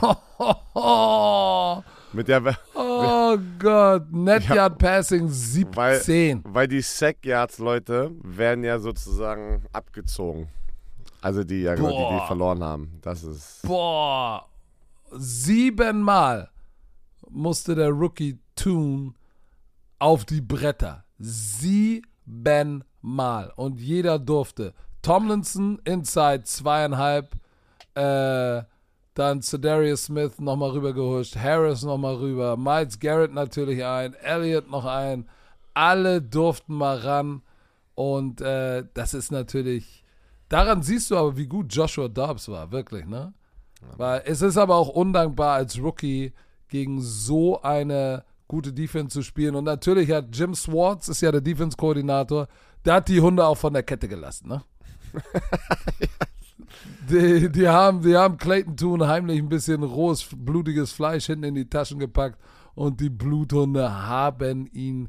oh 0.00 1.82
Mit 2.18 2.26
der, 2.26 2.40
Gott, 3.60 4.10
Net 4.12 4.42
Ja. 4.48 4.54
Yard 4.56 4.76
Passing 4.78 5.28
Weil- 5.28 6.00
17. 6.00 6.42
weil 6.48 6.66
die 6.66 6.80
Sack 6.80 7.24
Yards, 7.24 7.58
Leute, 7.58 8.10
werden 8.24 8.64
ja 8.64 8.80
sozusagen 8.80 9.64
abgezogen. 9.72 10.48
Also 11.20 11.44
die, 11.44 11.62
ja, 11.62 11.76
genau, 11.76 11.90
die, 11.90 11.94
die 11.96 12.18
Boah. 12.18 12.26
verloren 12.26 12.64
haben. 12.64 12.98
Das 13.02 13.22
ist. 13.22 13.62
Boah, 13.62 14.48
siebenmal 15.12 16.50
musste 17.30 17.76
der 17.76 17.90
Rookie 17.90 18.40
Toon 18.56 19.14
auf 20.00 20.24
die 20.24 20.40
Bretter. 20.40 21.04
Siebenmal. 21.20 22.72
Und 23.54 23.78
jeder 23.80 24.18
durfte. 24.18 24.74
Tomlinson 25.02 25.80
inside 25.84 26.42
zweieinhalb. 26.42 27.30
Äh, 27.94 28.62
dann 29.18 29.42
Cedarius 29.42 30.04
Smith 30.04 30.38
nochmal 30.38 30.70
rübergehuscht. 30.70 31.36
Harris 31.36 31.82
nochmal 31.82 32.14
rüber. 32.14 32.56
Miles 32.56 33.00
Garrett 33.00 33.32
natürlich 33.32 33.84
ein. 33.84 34.14
Elliott 34.14 34.70
noch 34.70 34.84
ein. 34.84 35.28
Alle 35.74 36.22
durften 36.22 36.74
mal 36.74 36.98
ran. 36.98 37.42
Und 37.94 38.40
äh, 38.40 38.84
das 38.94 39.14
ist 39.14 39.32
natürlich. 39.32 40.04
Daran 40.48 40.82
siehst 40.82 41.10
du 41.10 41.16
aber, 41.16 41.36
wie 41.36 41.46
gut 41.46 41.74
Joshua 41.74 42.08
Dobbs 42.08 42.48
war, 42.48 42.70
wirklich, 42.70 43.06
ne? 43.06 43.34
Weil 43.96 44.22
es 44.24 44.40
ist 44.40 44.56
aber 44.56 44.76
auch 44.76 44.88
undankbar 44.88 45.54
als 45.54 45.78
Rookie 45.78 46.32
gegen 46.68 47.00
so 47.00 47.60
eine 47.62 48.24
gute 48.46 48.72
Defense 48.72 49.12
zu 49.12 49.22
spielen. 49.22 49.54
Und 49.54 49.64
natürlich 49.64 50.10
hat 50.10 50.26
Jim 50.32 50.54
Swartz, 50.54 51.08
ist 51.08 51.20
ja 51.20 51.30
der 51.30 51.40
Defense-Koordinator, 51.40 52.48
der 52.84 52.94
hat 52.94 53.08
die 53.08 53.20
Hunde 53.20 53.46
auch 53.46 53.56
von 53.56 53.72
der 53.72 53.82
Kette 53.82 54.08
gelassen, 54.08 54.48
ne? 54.48 54.62
die, 57.08 57.50
die, 57.50 57.68
haben, 57.68 58.02
die 58.02 58.16
haben 58.16 58.36
Clayton 58.36 58.76
Toon 58.76 59.06
heimlich 59.06 59.38
ein 59.38 59.48
bisschen 59.48 59.82
rohes, 59.82 60.28
blutiges 60.34 60.92
Fleisch 60.92 61.26
hinten 61.26 61.44
in 61.44 61.54
die 61.54 61.68
Taschen 61.68 61.98
gepackt 61.98 62.38
und 62.74 63.00
die 63.00 63.10
Bluthunde 63.10 64.06
haben 64.06 64.66
ihn 64.72 65.08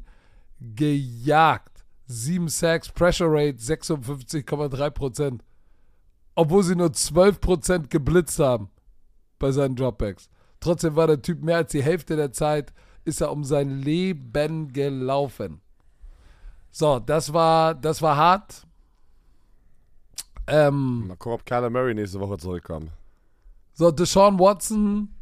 gejagt. 0.60 1.84
7 2.06 2.48
Sacks, 2.48 2.90
Pressure 2.90 3.28
Rate 3.30 3.58
56,3%. 3.58 5.40
Obwohl 6.34 6.62
sie 6.62 6.74
nur 6.74 6.88
12% 6.88 7.88
geblitzt 7.88 8.38
haben 8.40 8.70
bei 9.38 9.52
seinen 9.52 9.76
Dropbacks. 9.76 10.28
Trotzdem 10.58 10.96
war 10.96 11.06
der 11.06 11.22
Typ 11.22 11.42
mehr 11.42 11.58
als 11.58 11.72
die 11.72 11.82
Hälfte 11.82 12.16
der 12.16 12.32
Zeit, 12.32 12.72
ist 13.04 13.20
er 13.20 13.32
um 13.32 13.44
sein 13.44 13.80
Leben 13.80 14.72
gelaufen. 14.72 15.60
So, 16.70 16.98
das 16.98 17.32
war, 17.32 17.74
das 17.74 18.02
war 18.02 18.16
hart. 18.16 18.66
Ähm, 20.46 21.06
Mal 21.08 21.16
gucken, 21.16 21.32
ob 21.34 21.46
Kyler 21.46 21.70
Murray 21.70 21.94
nächste 21.94 22.18
Woche 22.20 22.38
zurückkommt. 22.38 22.90
so, 23.74 23.90
Deshaun 23.90 24.38
Watson, 24.38 25.14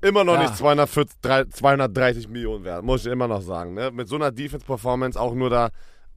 Immer 0.00 0.22
noch 0.22 0.34
Ja. 0.34 0.42
nicht 0.42 0.56
240, 0.56 1.18
drei- 1.20 1.44
230 1.46 2.28
Millionen 2.28 2.62
wert, 2.62 2.84
muss 2.84 3.04
ich 3.04 3.10
immer 3.10 3.26
noch 3.26 3.42
sagen. 3.42 3.74
Ne? 3.74 3.90
Mit 3.90 4.06
so 4.08 4.14
einer 4.14 4.30
Defense-Performance 4.30 5.18
auch 5.20 5.34
nur 5.34 5.50
da 5.50 5.70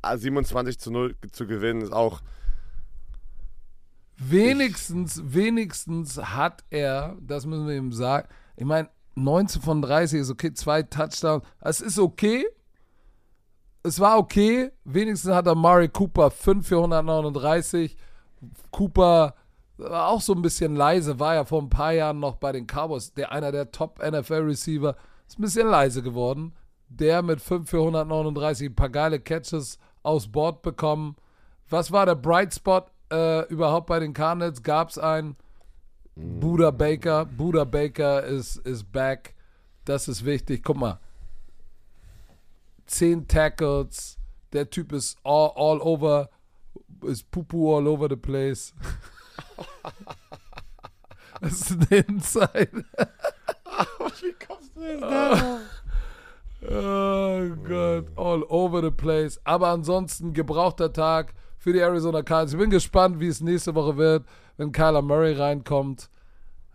äh, 0.04 0.18
27 0.18 0.78
zu 0.80 0.92
0 0.92 1.16
zu 1.32 1.48
gewinnen, 1.48 1.82
ist 1.82 1.92
auch. 1.92 2.22
wenigstens, 4.18 5.22
wenigstens 5.26 6.18
hat 6.18 6.64
er, 6.70 7.18
das 7.22 7.46
müssen 7.48 7.68
wir 7.68 7.76
ihm 7.76 7.92
sagen, 7.92 8.28
ich 8.56 8.66
meine, 8.66 8.88
19 9.16 9.62
von 9.64 9.82
30 9.82 10.20
ist 10.22 10.30
okay, 10.30 10.54
zwei 10.54 10.84
Touchdowns, 10.84 11.44
es 11.62 11.82
ist 11.82 11.98
okay. 12.00 12.46
Es 13.84 14.00
war 14.00 14.18
okay. 14.18 14.72
Wenigstens 14.84 15.32
hat 15.32 15.48
er 15.48 15.56
Murray 15.56 15.90
Cooper 15.90 16.32
5 16.32 16.68
für 16.68 16.78
139. 16.78 17.96
Cooper 18.72 19.36
war 19.78 20.08
auch 20.10 20.22
so 20.22 20.34
ein 20.34 20.42
bisschen 20.42 20.76
leise, 20.76 21.20
war 21.20 21.36
ja 21.36 21.46
vor 21.46 21.62
ein 21.62 21.70
paar 21.70 21.94
Jahren 21.94 22.20
noch 22.20 22.36
bei 22.36 22.52
den 22.52 22.68
Cowboys, 22.68 23.14
der 23.14 23.32
einer 23.32 23.52
der 23.52 23.72
Top 23.72 24.00
NFL 24.00 24.44
Receiver, 24.44 24.96
ist 25.28 25.40
ein 25.40 25.44
bisschen 25.44 25.68
leise 25.68 26.02
geworden. 26.02 26.54
Der 26.88 27.22
mit 27.22 27.40
5 27.40 27.70
für 27.70 27.80
139 27.80 28.70
ein 28.70 28.76
paar 28.76 28.90
geile 28.90 29.20
Catches 29.20 29.80
aus 30.04 30.28
Bord 30.28 30.62
bekommen. 30.62 31.16
Was 31.70 31.92
war 31.92 32.06
der 32.06 32.16
Bright 32.16 32.54
Spot 32.54 32.84
äh, 33.12 33.48
überhaupt 33.48 33.88
bei 33.88 34.00
den 34.00 34.14
Cardinals? 34.14 34.62
Gab 34.62 34.90
es 34.90 34.98
einen? 34.98 35.38
Buda 36.16 36.72
Baker. 36.72 37.26
Buda 37.26 37.64
Baker 37.64 38.24
ist 38.24 38.58
is 38.58 38.84
back. 38.84 39.36
Das 39.86 40.10
ist 40.10 40.26
wichtig. 40.26 40.64
Guck 40.64 40.78
mal. 40.78 41.00
10 42.92 43.28
Tackles. 43.28 44.18
Der 44.54 44.70
Typ 44.70 44.92
ist 44.92 45.18
all, 45.24 45.52
all 45.56 45.80
over. 45.82 46.30
Ist 47.04 47.32
Pupu 47.32 47.76
all 47.76 47.88
over 47.88 48.08
the 48.10 48.16
place. 48.16 48.74
das 51.42 51.54
ist 51.54 51.72
ein 51.72 52.04
Inside. 52.08 52.86
Wie 54.22 54.36
kommst 54.46 54.76
du 54.76 54.82
jetzt 54.82 55.02
da? 55.02 55.60
Oh 56.64 57.56
Gott, 57.68 58.06
all 58.16 58.44
over 58.50 58.82
the 58.82 58.92
place. 58.92 59.40
Aber 59.46 59.70
ansonsten 59.70 60.34
gebrauchter 60.34 60.94
Tag 60.94 61.34
für 61.58 61.74
die 61.74 61.80
Arizona 61.80 62.22
Cardinals. 62.22 62.54
Ich 62.54 62.60
bin 62.60 62.70
gespannt, 62.70 63.20
wie 63.20 63.28
es 63.28 63.42
nächste 63.42 63.74
Woche 63.74 63.98
wird, 63.98 64.26
wenn 64.58 64.72
Kyler 64.72 65.02
Murray 65.02 65.34
reinkommt. 65.34 66.10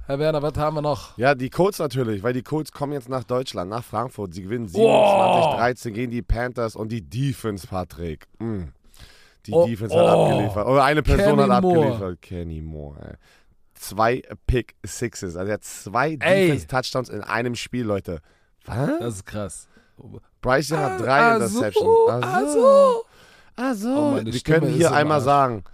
Herr 0.06 0.18
Werner, 0.20 0.40
was 0.40 0.54
haben 0.56 0.76
wir 0.76 0.82
noch? 0.82 1.16
Ja, 1.18 1.34
die 1.34 1.50
Colts 1.50 1.78
natürlich, 1.80 2.22
weil 2.22 2.32
die 2.32 2.42
Colts 2.42 2.70
kommen 2.70 2.92
jetzt 2.92 3.08
nach 3.08 3.24
Deutschland, 3.24 3.70
nach 3.70 3.82
Frankfurt. 3.84 4.34
Sie 4.34 4.42
gewinnen 4.42 4.70
Oh. 4.72 5.56
27-13 5.58 5.90
gegen 5.90 6.12
die 6.12 6.22
Panthers 6.22 6.76
und 6.76 6.90
die 6.90 7.02
Defense, 7.02 7.66
Patrick. 7.66 8.26
Mm. 8.38 8.64
Die 9.46 9.52
Oh, 9.52 9.66
Defense 9.66 9.94
hat 9.96 10.04
oh. 10.04 10.24
abgeliefert. 10.26 10.66
Oder 10.66 10.84
eine 10.84 11.02
Person 11.02 11.36
Kenny 11.38 11.48
hat 11.50 11.62
Moore. 11.62 11.78
abgeliefert. 11.80 12.22
Kenny 12.22 12.60
Moore. 12.62 12.96
Ey. 13.10 13.14
Zwei 13.74 14.22
Pick 14.46 14.74
Sixes. 14.84 15.36
Also 15.36 15.48
er 15.50 15.54
hat 15.54 15.64
zwei. 15.64 16.16
Defense-Touchdowns 16.16 17.08
in 17.08 17.20
einem 17.22 17.54
Spiel, 17.56 17.84
Leute. 17.84 18.20
Was? 18.64 18.90
Das 19.00 19.14
ist 19.16 19.26
krass. 19.26 19.68
Bryce 20.40 20.70
Young 20.72 20.78
hat 20.80 21.00
drei 21.00 21.20
Ah, 21.20 21.34
Interceptions. 21.36 21.74
so, 21.84 22.06
also. 22.08 23.02
Ah, 23.56 23.74
so. 23.74 23.88
Oh, 23.88 24.24
wir 24.24 24.32
Stimme 24.32 24.60
können 24.60 24.72
hier 24.74 24.92
einmal 24.92 25.20
sagen, 25.20 25.64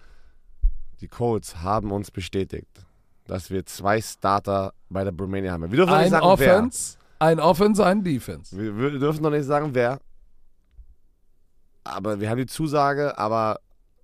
die 1.00 1.08
Colts 1.08 1.56
haben 1.62 1.90
uns 1.90 2.10
bestätigt, 2.10 2.68
dass 3.26 3.50
wir 3.50 3.64
zwei 3.66 4.00
Starter 4.00 4.72
bei 4.88 5.04
der 5.04 5.12
Bromania 5.12 5.52
haben. 5.52 5.70
Wir 5.70 5.76
dürfen 5.76 5.90
noch 5.90 5.98
nicht 5.98 6.06
Ein 6.06 6.10
sagen, 6.10 6.26
Offense, 6.26 6.96
ein 7.18 7.40
Offense, 7.40 7.84
ein 7.84 8.02
Defense. 8.04 8.56
wer. 8.56 8.76
Wir, 8.76 8.92
wir 8.92 8.98
dürfen 8.98 9.22
noch 9.22 9.30
nicht 9.30 9.44
sagen, 9.44 9.70
wer. 9.74 9.98
Aber 11.84 12.20
wir 12.20 12.30
haben 12.30 12.38
die 12.38 12.46
Zusage, 12.46 13.18
aber 13.18 13.58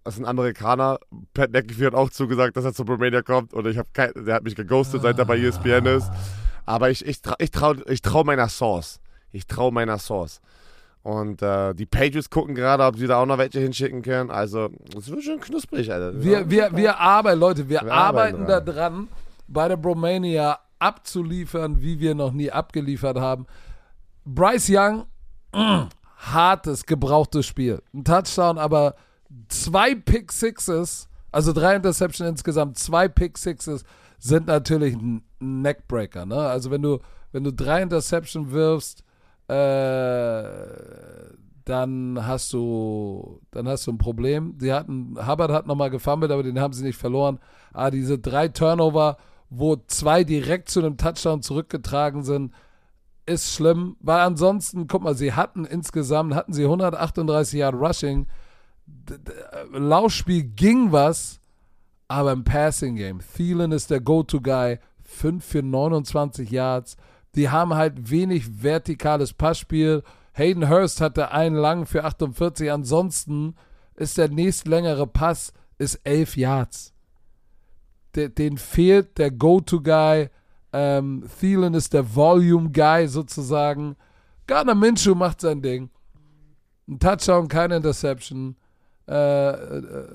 das 0.05 0.17
sind 0.17 0.25
Amerikaner. 0.25 0.99
Pat 1.35 1.53
McAfee 1.53 1.87
hat 1.87 1.95
auch 1.95 2.11
zugesagt, 2.11 2.57
dass 2.57 2.65
er 2.65 2.73
zur 2.73 2.87
Bromania 2.87 3.23
kommt 3.23 3.53
und 3.53 3.67
ich 3.67 3.77
habe 3.77 3.89
der 3.95 4.35
hat 4.35 4.43
mich 4.43 4.57
geghostet, 4.57 5.03
seit 5.03 5.19
er 5.19 5.25
bei 5.25 5.39
ESPN 5.39 5.87
ist. 5.87 6.11
Aber 6.65 6.91
ich, 6.91 7.05
ich, 7.07 7.21
ich, 7.39 7.51
trau, 7.51 7.75
ich 7.87 8.03
trau 8.03 8.25
meiner 8.25 8.49
Source. 8.49 9.01
Ich 9.33 9.47
trau 9.47 9.71
meiner 9.71 9.99
Source. 9.99 10.41
Und 11.09 11.41
äh, 11.41 11.75
die 11.75 11.87
Patriots 11.87 12.29
gucken 12.29 12.55
gerade, 12.55 12.85
ob 12.85 12.99
sie 12.99 13.07
da 13.07 13.23
auch 13.23 13.25
noch 13.25 13.39
welche 13.39 13.61
hinschicken 13.61 14.03
können. 14.03 14.31
Also, 14.31 14.69
es 14.95 15.09
wird 15.09 15.23
schon 15.23 15.41
knusprig, 15.41 15.91
Alter. 15.91 16.23
Wir, 16.23 16.51
wir, 16.51 16.77
wir 16.77 17.01
arbeiten, 17.01 17.41
Leute, 17.41 17.67
wir, 17.67 17.81
Wir 17.81 17.91
arbeiten 17.91 18.43
arbeiten 18.43 18.47
da 18.47 18.61
dran. 18.61 18.93
dran, 18.93 19.09
bei 19.47 19.69
der 19.69 19.79
Bromania 19.79 20.59
abzuliefern, 20.79 21.81
wie 21.81 21.99
wir 21.99 22.15
noch 22.15 22.33
nie 22.33 22.53
abgeliefert 22.53 23.17
haben. 23.17 23.47
Bryce 24.27 24.69
Young, 24.69 25.07
mm, 25.55 25.89
hartes, 26.19 26.85
gebrauchtes 26.85 27.47
Spiel. 27.47 27.81
Ein 27.95 28.05
Touchdown, 28.05 28.59
aber 28.59 28.95
zwei 29.49 29.95
Pick 29.95 30.31
Sixes, 30.31 31.09
also 31.33 31.55
drei 31.55 31.75
Interception 31.77 32.29
insgesamt, 32.29 32.77
zwei 32.77 33.09
Pick 33.09 33.39
Sixes 33.39 33.83
sind 34.19 34.47
natürlich 34.47 34.95
ein 34.95 35.23
Neckbreaker. 35.39 36.27
Ne? 36.27 36.37
Also 36.37 36.71
wenn 36.71 36.83
du, 36.83 36.99
wenn 37.33 37.45
du 37.45 37.51
drei 37.51 37.81
Interception 37.81 38.51
wirfst, 38.51 39.05
äh, 39.49 40.43
dann 41.65 42.27
hast 42.27 42.53
du, 42.53 43.41
dann 43.51 43.69
hast 43.69 43.87
du 43.87 43.93
ein 43.93 43.99
Problem. 43.99 44.55
Sie 44.59 44.73
hatten, 44.73 45.17
Hubbard 45.27 45.51
hat 45.51 45.67
nochmal 45.67 45.91
gefummelt, 45.91 46.33
aber 46.33 46.43
den 46.43 46.61
haben 46.61 46.73
sie 46.73 46.85
nicht 46.85 46.97
verloren. 46.97 47.39
Aber 47.73 47.91
diese 47.91 48.19
drei 48.19 48.49
Turnover, 48.49 49.19
wo 49.51 49.77
zwei 49.77 50.25
direkt 50.25 50.71
zu 50.71 50.81
einem 50.81 50.97
Touchdown 50.97 51.43
zurückgetragen 51.43 52.23
sind, 52.23 52.53
ist 53.27 53.53
schlimm, 53.53 53.97
weil 54.01 54.21
ansonsten, 54.21 54.87
guck 54.87 55.03
mal, 55.03 55.15
sie 55.15 55.35
hatten 55.35 55.67
insgesamt, 55.67 56.35
hatten 56.35 56.55
sie 56.55 56.65
138 56.65 57.59
Yard 57.59 57.75
Rushing. 57.75 58.27
Laufspiel 59.73 60.45
ging 60.45 60.93
was, 60.93 61.41
aber 62.09 62.33
im 62.33 62.45
Passing 62.45 62.97
Game. 62.97 63.21
Thielen 63.37 63.73
ist 63.73 63.91
der 63.91 64.01
Go-To-Guy, 64.01 64.79
5 65.05 65.45
für 65.45 65.63
29 65.63 66.51
Yards. 66.51 66.97
Die 67.35 67.51
haben 67.51 67.75
halt 67.75 68.11
wenig 68.11 68.63
vertikales 68.63 69.33
Passspiel. 69.33 70.03
Hayden 70.33 70.69
Hurst 70.69 71.01
hatte 71.01 71.31
einen 71.31 71.57
lang 71.57 71.87
für 71.87 72.05
48. 72.05 72.71
Ansonsten 72.71 73.55
ist 73.95 74.19
der 74.19 74.29
nächstlängere 74.29 75.07
Pass 75.07 75.53
ist 75.79 76.01
11 76.05 76.37
Yards. 76.37 76.95
De, 78.15 78.29
den 78.29 78.59
fehlt 78.59 79.19
der 79.19 79.31
Go-To-Guy. 79.31 80.29
Ähm, 80.73 81.25
Thielen 81.41 81.75
ist 81.75 81.93
der 81.95 82.15
Volume-Guy 82.15 83.09
sozusagen. 83.09 83.97
Gardner 84.47 84.75
Minshew 84.75 85.15
macht 85.15 85.41
sein 85.41 85.63
Ding. 85.63 85.91
Ein 86.89 86.99
Touchdown, 86.99 87.49
keine 87.49 87.77
Interception. 87.77 88.57
Äh, 89.07 89.51
äh, 89.51 90.09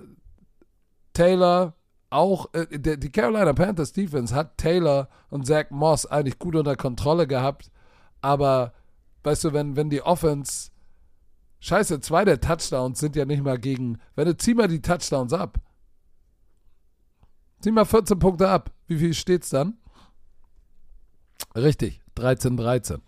Taylor 1.14 1.76
auch, 2.14 2.54
äh, 2.54 2.68
der, 2.80 2.98
die 2.98 3.12
Carolina 3.12 3.54
Panthers 3.54 3.92
Defense 3.92 4.34
hat 4.34 4.58
Taylor 4.58 5.10
und 5.30 5.46
Zach 5.48 5.70
Moss 5.70 6.06
eigentlich 6.06 6.40
gut 6.40 6.56
unter 6.56 6.76
Kontrolle 6.76 7.28
gehabt, 7.28 7.72
aber 8.22 8.74
weißt 9.24 9.46
du, 9.46 9.54
wenn, 9.54 9.76
wenn 9.76 9.90
die 9.90 10.02
Offense, 10.02 10.72
scheiße, 11.60 12.00
zwei 12.02 12.24
der 12.26 12.40
Touchdowns 12.40 13.00
sind 13.00 13.16
ja 13.16 13.26
nicht 13.26 13.44
mal 13.44 13.58
gegen, 13.58 14.00
wenn 14.16 14.26
du 14.26 14.38
zieh 14.38 14.54
mal 14.54 14.68
die 14.68 14.82
Touchdowns 14.82 15.34
ab. 15.34 15.58
Zieh 17.62 17.72
mal 17.72 17.86
14 17.86 18.20
Punkte 18.20 18.50
ab. 18.50 18.72
Wie 18.88 18.98
viel 18.98 19.14
steht's 19.14 19.50
dann? 19.50 19.78
Richtig, 21.56 22.02
13, 22.16 22.58
13. 22.58 23.02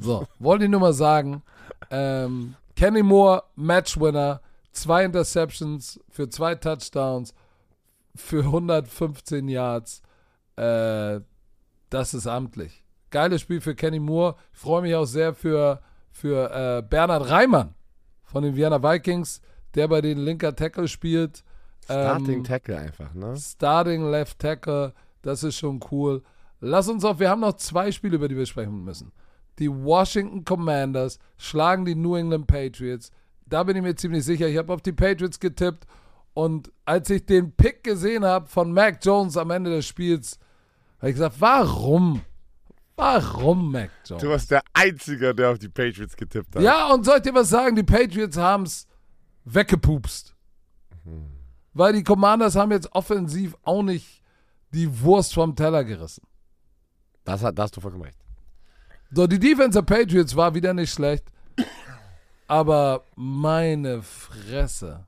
So, 0.00 0.26
wollte 0.38 0.64
ich 0.64 0.70
nur 0.70 0.80
mal 0.80 0.94
sagen, 0.94 1.42
ähm, 1.90 2.56
Kenny 2.74 3.02
Moore, 3.02 3.44
Matchwinner, 3.54 4.40
zwei 4.74 5.04
Interceptions 5.04 6.00
für 6.10 6.28
zwei 6.28 6.54
Touchdowns, 6.54 7.34
für 8.14 8.44
115 8.44 9.48
Yards. 9.48 10.02
Äh, 10.56 11.20
das 11.90 12.14
ist 12.14 12.26
amtlich. 12.26 12.84
Geiles 13.10 13.40
Spiel 13.40 13.60
für 13.60 13.74
Kenny 13.74 14.00
Moore. 14.00 14.36
Ich 14.52 14.58
freue 14.58 14.82
mich 14.82 14.94
auch 14.94 15.04
sehr 15.04 15.34
für, 15.34 15.80
für 16.10 16.50
äh, 16.50 16.82
Bernhard 16.82 17.30
Reimann 17.30 17.74
von 18.24 18.42
den 18.42 18.56
Vienna 18.56 18.82
Vikings, 18.82 19.40
der 19.74 19.88
bei 19.88 20.00
den 20.00 20.18
linker 20.18 20.54
Tackle 20.54 20.88
spielt. 20.88 21.44
Starting 21.84 22.38
Ähm, 22.38 22.44
Tackle 22.44 22.78
einfach, 22.78 23.14
ne? 23.14 23.36
Starting 23.36 24.10
Left 24.10 24.38
Tackle, 24.38 24.94
das 25.22 25.44
ist 25.44 25.56
schon 25.56 25.80
cool. 25.90 26.22
Lass 26.60 26.88
uns 26.88 27.04
auf, 27.04 27.18
wir 27.18 27.28
haben 27.28 27.40
noch 27.40 27.56
zwei 27.56 27.92
Spiele, 27.92 28.16
über 28.16 28.28
die 28.28 28.36
wir 28.36 28.46
sprechen 28.46 28.84
müssen. 28.84 29.12
Die 29.58 29.70
Washington 29.70 30.44
Commanders 30.44 31.18
schlagen 31.36 31.84
die 31.84 31.94
New 31.94 32.16
England 32.16 32.46
Patriots. 32.46 33.12
Da 33.54 33.62
bin 33.62 33.76
ich 33.76 33.82
mir 33.84 33.94
ziemlich 33.94 34.24
sicher. 34.24 34.48
Ich 34.48 34.56
habe 34.56 34.72
auf 34.72 34.82
die 34.82 34.90
Patriots 34.90 35.38
getippt 35.38 35.86
und 36.32 36.72
als 36.84 37.08
ich 37.08 37.24
den 37.24 37.52
Pick 37.52 37.84
gesehen 37.84 38.24
habe 38.24 38.48
von 38.48 38.72
Mac 38.72 38.98
Jones 39.00 39.36
am 39.36 39.52
Ende 39.52 39.70
des 39.70 39.86
Spiels, 39.86 40.40
habe 40.98 41.10
ich 41.10 41.14
gesagt, 41.14 41.36
warum? 41.38 42.22
Warum 42.96 43.70
Mac 43.70 43.92
Jones? 44.04 44.24
Du 44.24 44.28
warst 44.28 44.50
der 44.50 44.60
Einzige, 44.72 45.32
der 45.36 45.52
auf 45.52 45.60
die 45.60 45.68
Patriots 45.68 46.16
getippt 46.16 46.56
hat. 46.56 46.62
Ja, 46.64 46.92
und 46.92 47.04
soll 47.04 47.18
ich 47.18 47.22
dir 47.22 47.32
was 47.32 47.48
sagen? 47.48 47.76
Die 47.76 47.84
Patriots 47.84 48.36
haben 48.36 48.64
es 48.64 48.88
weggepupst. 49.44 50.34
Weil 51.74 51.92
die 51.92 52.02
Commanders 52.02 52.56
haben 52.56 52.72
jetzt 52.72 52.92
offensiv 52.92 53.54
auch 53.62 53.84
nicht 53.84 54.20
die 54.72 55.00
Wurst 55.00 55.32
vom 55.32 55.54
Teller 55.54 55.84
gerissen. 55.84 56.26
Das, 57.22 57.40
hat, 57.44 57.56
da 57.56 57.62
hast 57.62 57.76
du 57.76 57.80
vollkommen 57.80 58.02
recht. 58.02 58.18
So, 59.12 59.28
die 59.28 59.38
Defense 59.38 59.80
der 59.80 59.82
Patriots 59.82 60.34
war 60.34 60.52
wieder 60.56 60.74
nicht 60.74 60.92
schlecht. 60.92 61.30
Aber 62.46 63.04
meine 63.16 64.02
Fresse. 64.02 65.06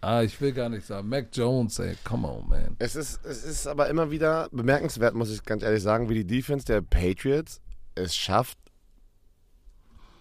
Ah, 0.00 0.22
ich 0.22 0.40
will 0.40 0.52
gar 0.52 0.68
nicht 0.68 0.86
sagen. 0.86 1.08
Mac 1.08 1.28
Jones, 1.32 1.78
ey, 1.78 1.96
come 2.04 2.28
on, 2.28 2.48
man. 2.48 2.76
Es 2.78 2.94
ist, 2.94 3.24
es 3.24 3.44
ist 3.44 3.66
aber 3.66 3.88
immer 3.88 4.10
wieder 4.10 4.48
bemerkenswert, 4.52 5.14
muss 5.14 5.32
ich 5.32 5.42
ganz 5.42 5.62
ehrlich 5.62 5.82
sagen, 5.82 6.08
wie 6.08 6.14
die 6.14 6.26
Defense 6.26 6.64
der 6.64 6.80
Patriots 6.80 7.60
es 7.94 8.14
schafft, 8.14 8.58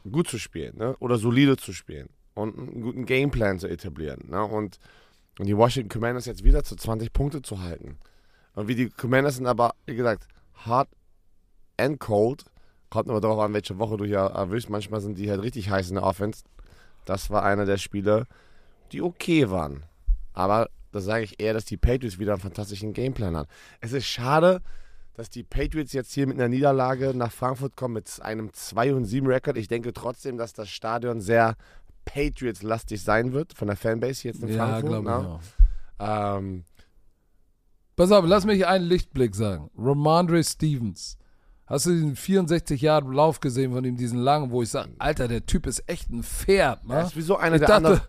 gut 0.10 0.28
zu 0.28 0.40
spielen 0.40 0.78
ne? 0.78 0.96
oder 1.00 1.18
solide 1.18 1.58
zu 1.58 1.74
spielen 1.74 2.10
und 2.34 2.58
einen 2.58 2.82
guten 2.82 3.06
Gameplan 3.06 3.60
zu 3.60 3.68
etablieren. 3.68 4.30
Ne? 4.30 4.44
Und, 4.44 4.80
und 5.40 5.46
die 5.46 5.58
Washington 5.58 5.90
Commanders 5.90 6.26
jetzt 6.26 6.44
wieder 6.44 6.64
zu 6.64 6.76
20 6.76 7.14
Punkte 7.14 7.42
zu 7.42 7.62
halten. 7.62 7.98
Und 8.54 8.68
wie 8.68 8.76
die 8.76 8.90
Commanders 8.90 9.36
sind 9.36 9.48
aber, 9.48 9.76
wie 9.86 9.96
gesagt, 9.96 10.28
hard 10.54 10.90
and 11.78 12.00
cold, 12.00 12.46
Kommt 12.96 13.10
immer 13.10 13.20
darauf 13.20 13.40
an, 13.42 13.52
welche 13.54 13.78
Woche 13.78 13.98
du 13.98 14.06
hier 14.06 14.20
erwischst. 14.20 14.70
Manchmal 14.70 15.02
sind 15.02 15.18
die 15.18 15.30
halt 15.30 15.42
richtig 15.42 15.70
heiß 15.70 15.90
in 15.90 15.96
der 15.96 16.06
Offense. 16.06 16.44
Das 17.04 17.30
war 17.30 17.44
einer 17.44 17.66
der 17.66 17.76
Spiele, 17.76 18.26
die 18.94 19.02
okay 19.02 19.50
waren. 19.50 19.84
Aber 20.32 20.70
da 20.94 21.02
sage 21.02 21.26
ich 21.26 21.38
eher, 21.42 21.54
dass 21.54 21.66
die 21.66 21.76
Patriots 21.76 22.20
wieder 22.20 22.32
einen 22.32 22.42
fantastischen 22.42 22.94
Gameplan 22.94 23.36
haben. 23.36 23.50
Es 23.82 23.92
ist 23.92 24.06
schade, 24.06 24.62
dass 25.14 25.30
die 25.30 25.44
Patriots 25.44 25.92
jetzt 25.92 26.14
hier 26.14 26.26
mit 26.26 26.38
einer 26.38 26.48
Niederlage 26.48 27.14
nach 27.14 27.34
Frankfurt 27.34 27.76
kommen 27.76 27.96
mit 27.96 28.10
einem 28.22 28.54
2 28.54 28.94
und 28.94 29.04
7 29.04 29.28
Rekord. 29.28 29.58
Ich 29.58 29.68
denke 29.68 29.92
trotzdem, 29.92 30.38
dass 30.38 30.54
das 30.54 30.70
Stadion 30.70 31.20
sehr 31.20 31.58
Patriots-lastig 32.06 33.04
sein 33.04 33.34
wird 33.34 33.52
von 33.54 33.68
der 33.68 33.76
Fanbase 33.76 34.26
jetzt 34.26 34.42
in 34.42 34.48
Ja, 34.48 34.68
Frankfurt. 34.68 34.90
glaube 34.90 35.10
ich 35.10 35.16
ne? 35.28 35.40
auch. 36.00 36.38
Ähm, 36.38 36.64
Pass 37.98 38.14
auf, 38.14 38.24
lass 38.26 38.46
mich 38.46 38.66
einen 38.66 38.86
Lichtblick 38.86 39.36
sagen. 39.36 39.70
Romandre 39.78 40.42
Stevens. 40.46 41.18
Hast 41.68 41.88
du 41.88 41.92
diesen 41.92 42.16
64 42.16 42.80
Jahre 42.82 43.12
Lauf 43.12 43.40
gesehen 43.40 43.74
von 43.74 43.84
ihm, 43.86 43.98
diesen 43.98 44.20
langen, 44.20 44.52
wo 44.52 44.62
ich 44.62 44.70
sage, 44.70 44.90
Alter, 45.00 45.28
der 45.28 45.46
Typ 45.46 45.66
ist 45.66 45.84
echt 45.90 46.12
ein 46.12 46.22
Pferd, 46.24 46.80
er 46.88 46.96
ne? 46.96 47.02
ist 47.08 47.16
wie 47.18 47.22
so 47.22 47.38
einer 47.38 47.56
Ich 47.56 47.62
der, 47.62 47.68
dachte- 47.68 47.88
andere, 47.88 48.02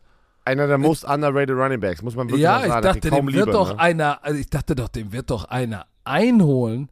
einer 0.44 0.66
der 0.66 0.78
most 0.78 1.04
underrated 1.04 1.56
Running 1.56 1.80
Backs, 1.80 2.02
muss 2.02 2.14
man 2.14 2.28
wirklich 2.28 2.42
Ja, 2.42 2.60
ich 2.60 2.66
sagen. 2.68 2.82
Dachte, 2.82 3.00
dem 3.10 3.26
wird 3.26 3.34
Liebe, 3.46 3.50
doch 3.52 3.72
ne? 3.74 3.78
einer, 3.80 4.22
also 4.22 4.38
ich 4.38 4.48
dachte 4.50 4.74
doch, 4.74 4.88
dem 4.88 5.12
wird 5.12 5.30
doch 5.30 5.46
einer 5.46 5.86
einholen. 6.04 6.90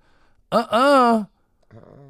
Ah, 0.51 0.59
ah. 0.71 1.29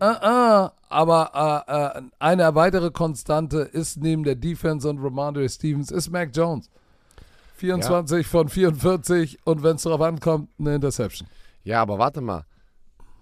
Ah, 0.00 0.06
ah. 0.22 0.72
Aber 0.88 1.64
äh, 1.66 1.98
äh, 1.98 2.02
eine 2.20 2.54
weitere 2.54 2.90
Konstante 2.92 3.58
ist 3.58 3.96
neben 3.96 4.22
der 4.22 4.36
Defense 4.36 4.88
und 4.88 4.98
Romandre 4.98 5.48
Stevens 5.48 5.90
ist 5.90 6.10
Mac 6.10 6.30
Jones. 6.34 6.70
24 7.56 8.26
von 8.26 8.48
44 8.48 9.38
und 9.44 9.62
wenn 9.62 9.76
es 9.76 9.82
darauf 9.82 10.00
ankommt, 10.00 10.48
eine 10.58 10.76
Interception. 10.76 11.26
Ja, 11.64 11.82
aber 11.82 11.98
warte 11.98 12.20
mal. 12.20 12.44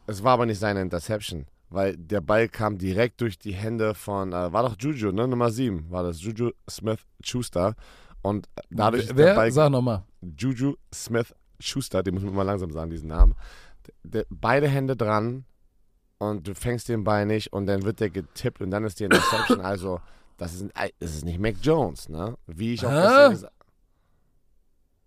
Es 0.06 0.22
war 0.22 0.32
aber 0.34 0.46
nicht 0.46 0.58
seine 0.58 0.80
Interception, 0.82 1.46
weil 1.70 1.96
der 1.96 2.20
Ball 2.20 2.48
kam 2.48 2.78
direkt 2.78 3.20
durch 3.20 3.38
die 3.38 3.52
Hände 3.54 3.94
von, 3.94 4.32
äh, 4.32 4.52
war 4.52 4.62
doch 4.64 4.76
Juju, 4.78 5.12
ne? 5.12 5.28
Nummer 5.28 5.50
7 5.50 5.90
war 5.90 6.02
das, 6.02 6.20
Juju 6.20 6.50
Smith-Schuster. 6.68 7.74
Und 8.22 8.48
dadurch 8.70 9.02
ist 9.04 9.08
der 9.10 9.16
Wer? 9.16 9.34
Ball 9.34 9.50
Sag 9.52 9.70
nochmal. 9.70 10.04
Juju 10.38 10.74
Smith-Schuster, 10.94 12.02
den 12.02 12.14
muss 12.14 12.22
man 12.24 12.32
immer 12.32 12.44
langsam 12.44 12.70
sagen, 12.70 12.90
diesen 12.90 13.08
Namen. 13.08 13.34
Der, 14.04 14.24
beide 14.30 14.68
Hände 14.68 14.96
dran 14.96 15.44
und 16.18 16.46
du 16.46 16.54
fängst 16.54 16.88
den 16.88 17.02
Ball 17.04 17.26
nicht 17.26 17.52
und 17.52 17.66
dann 17.66 17.82
wird 17.82 17.98
der 18.00 18.10
getippt 18.10 18.60
und 18.60 18.70
dann 18.70 18.84
ist 18.84 19.00
die 19.00 19.04
Interception. 19.04 19.60
also, 19.72 20.00
das 20.36 20.54
ist, 20.54 20.62
ein- 20.76 20.90
das 21.00 21.14
ist 21.14 21.24
nicht 21.24 21.40
Mac 21.40 21.56
Jones, 21.62 22.08
ne? 22.08 22.36
Wie 22.46 22.74
ich 22.74 22.84
auch 22.86 22.90
gestern 22.90 23.30
gesagt 23.32 23.52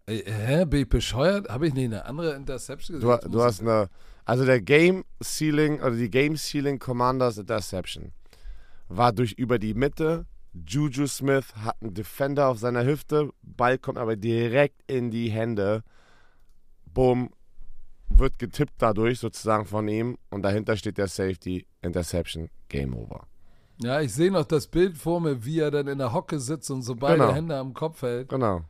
Ey, 0.08 0.24
hä, 0.26 0.66
bin 0.66 0.82
ich 0.82 0.90
bescheuert? 0.90 1.50
Habe 1.50 1.68
ich 1.68 1.74
nicht 1.74 1.86
eine 1.86 2.06
andere 2.06 2.36
Interception 2.36 3.00
gesehen? 3.00 3.20
Du, 3.24 3.30
du 3.30 3.42
hast 3.42 3.62
eine, 3.62 3.90
also 4.26 4.46
der 4.46 4.62
Game 4.62 5.06
Ceiling 5.24 5.80
oder 5.80 5.96
die 5.96 6.10
Game 6.10 6.36
Ceiling 6.36 6.80
Commanders 6.80 7.38
Interception 7.38 8.12
war 8.90 9.14
durch 9.14 9.34
über 9.34 9.60
die 9.60 9.74
Mitte. 9.74 10.26
Juju 10.54 11.08
Smith 11.08 11.54
hat 11.56 11.76
einen 11.82 11.94
Defender 11.94 12.48
auf 12.48 12.60
seiner 12.60 12.86
Hüfte, 12.86 13.30
Ball 13.42 13.78
kommt 13.78 13.98
aber 13.98 14.16
direkt 14.16 14.82
in 14.90 15.12
die 15.12 15.30
Hände. 15.30 15.84
Boom, 16.86 17.30
wird 18.10 18.40
getippt 18.40 18.74
dadurch 18.78 19.20
sozusagen 19.20 19.66
von 19.66 19.88
ihm 19.88 20.18
und 20.30 20.44
dahinter 20.44 20.78
steht 20.78 20.98
der 20.98 21.08
Safety 21.08 21.68
Interception 21.82 22.50
Game 22.70 22.96
Over. 22.96 23.28
Ja, 23.82 24.00
ich 24.00 24.14
sehe 24.14 24.32
noch 24.32 24.46
das 24.46 24.68
Bild 24.68 24.98
vor 24.98 25.20
mir, 25.20 25.44
wie 25.44 25.60
er 25.60 25.72
dann 25.72 25.88
in 25.88 25.98
der 25.98 26.14
Hocke 26.14 26.40
sitzt 26.40 26.72
und 26.72 26.82
so 26.82 26.96
beide 26.96 27.20
Genau. 27.20 27.34
Hände 27.34 27.58
am 27.58 27.74
Kopf 27.74 28.02
hält. 28.02 28.30
Genau. 28.30 28.62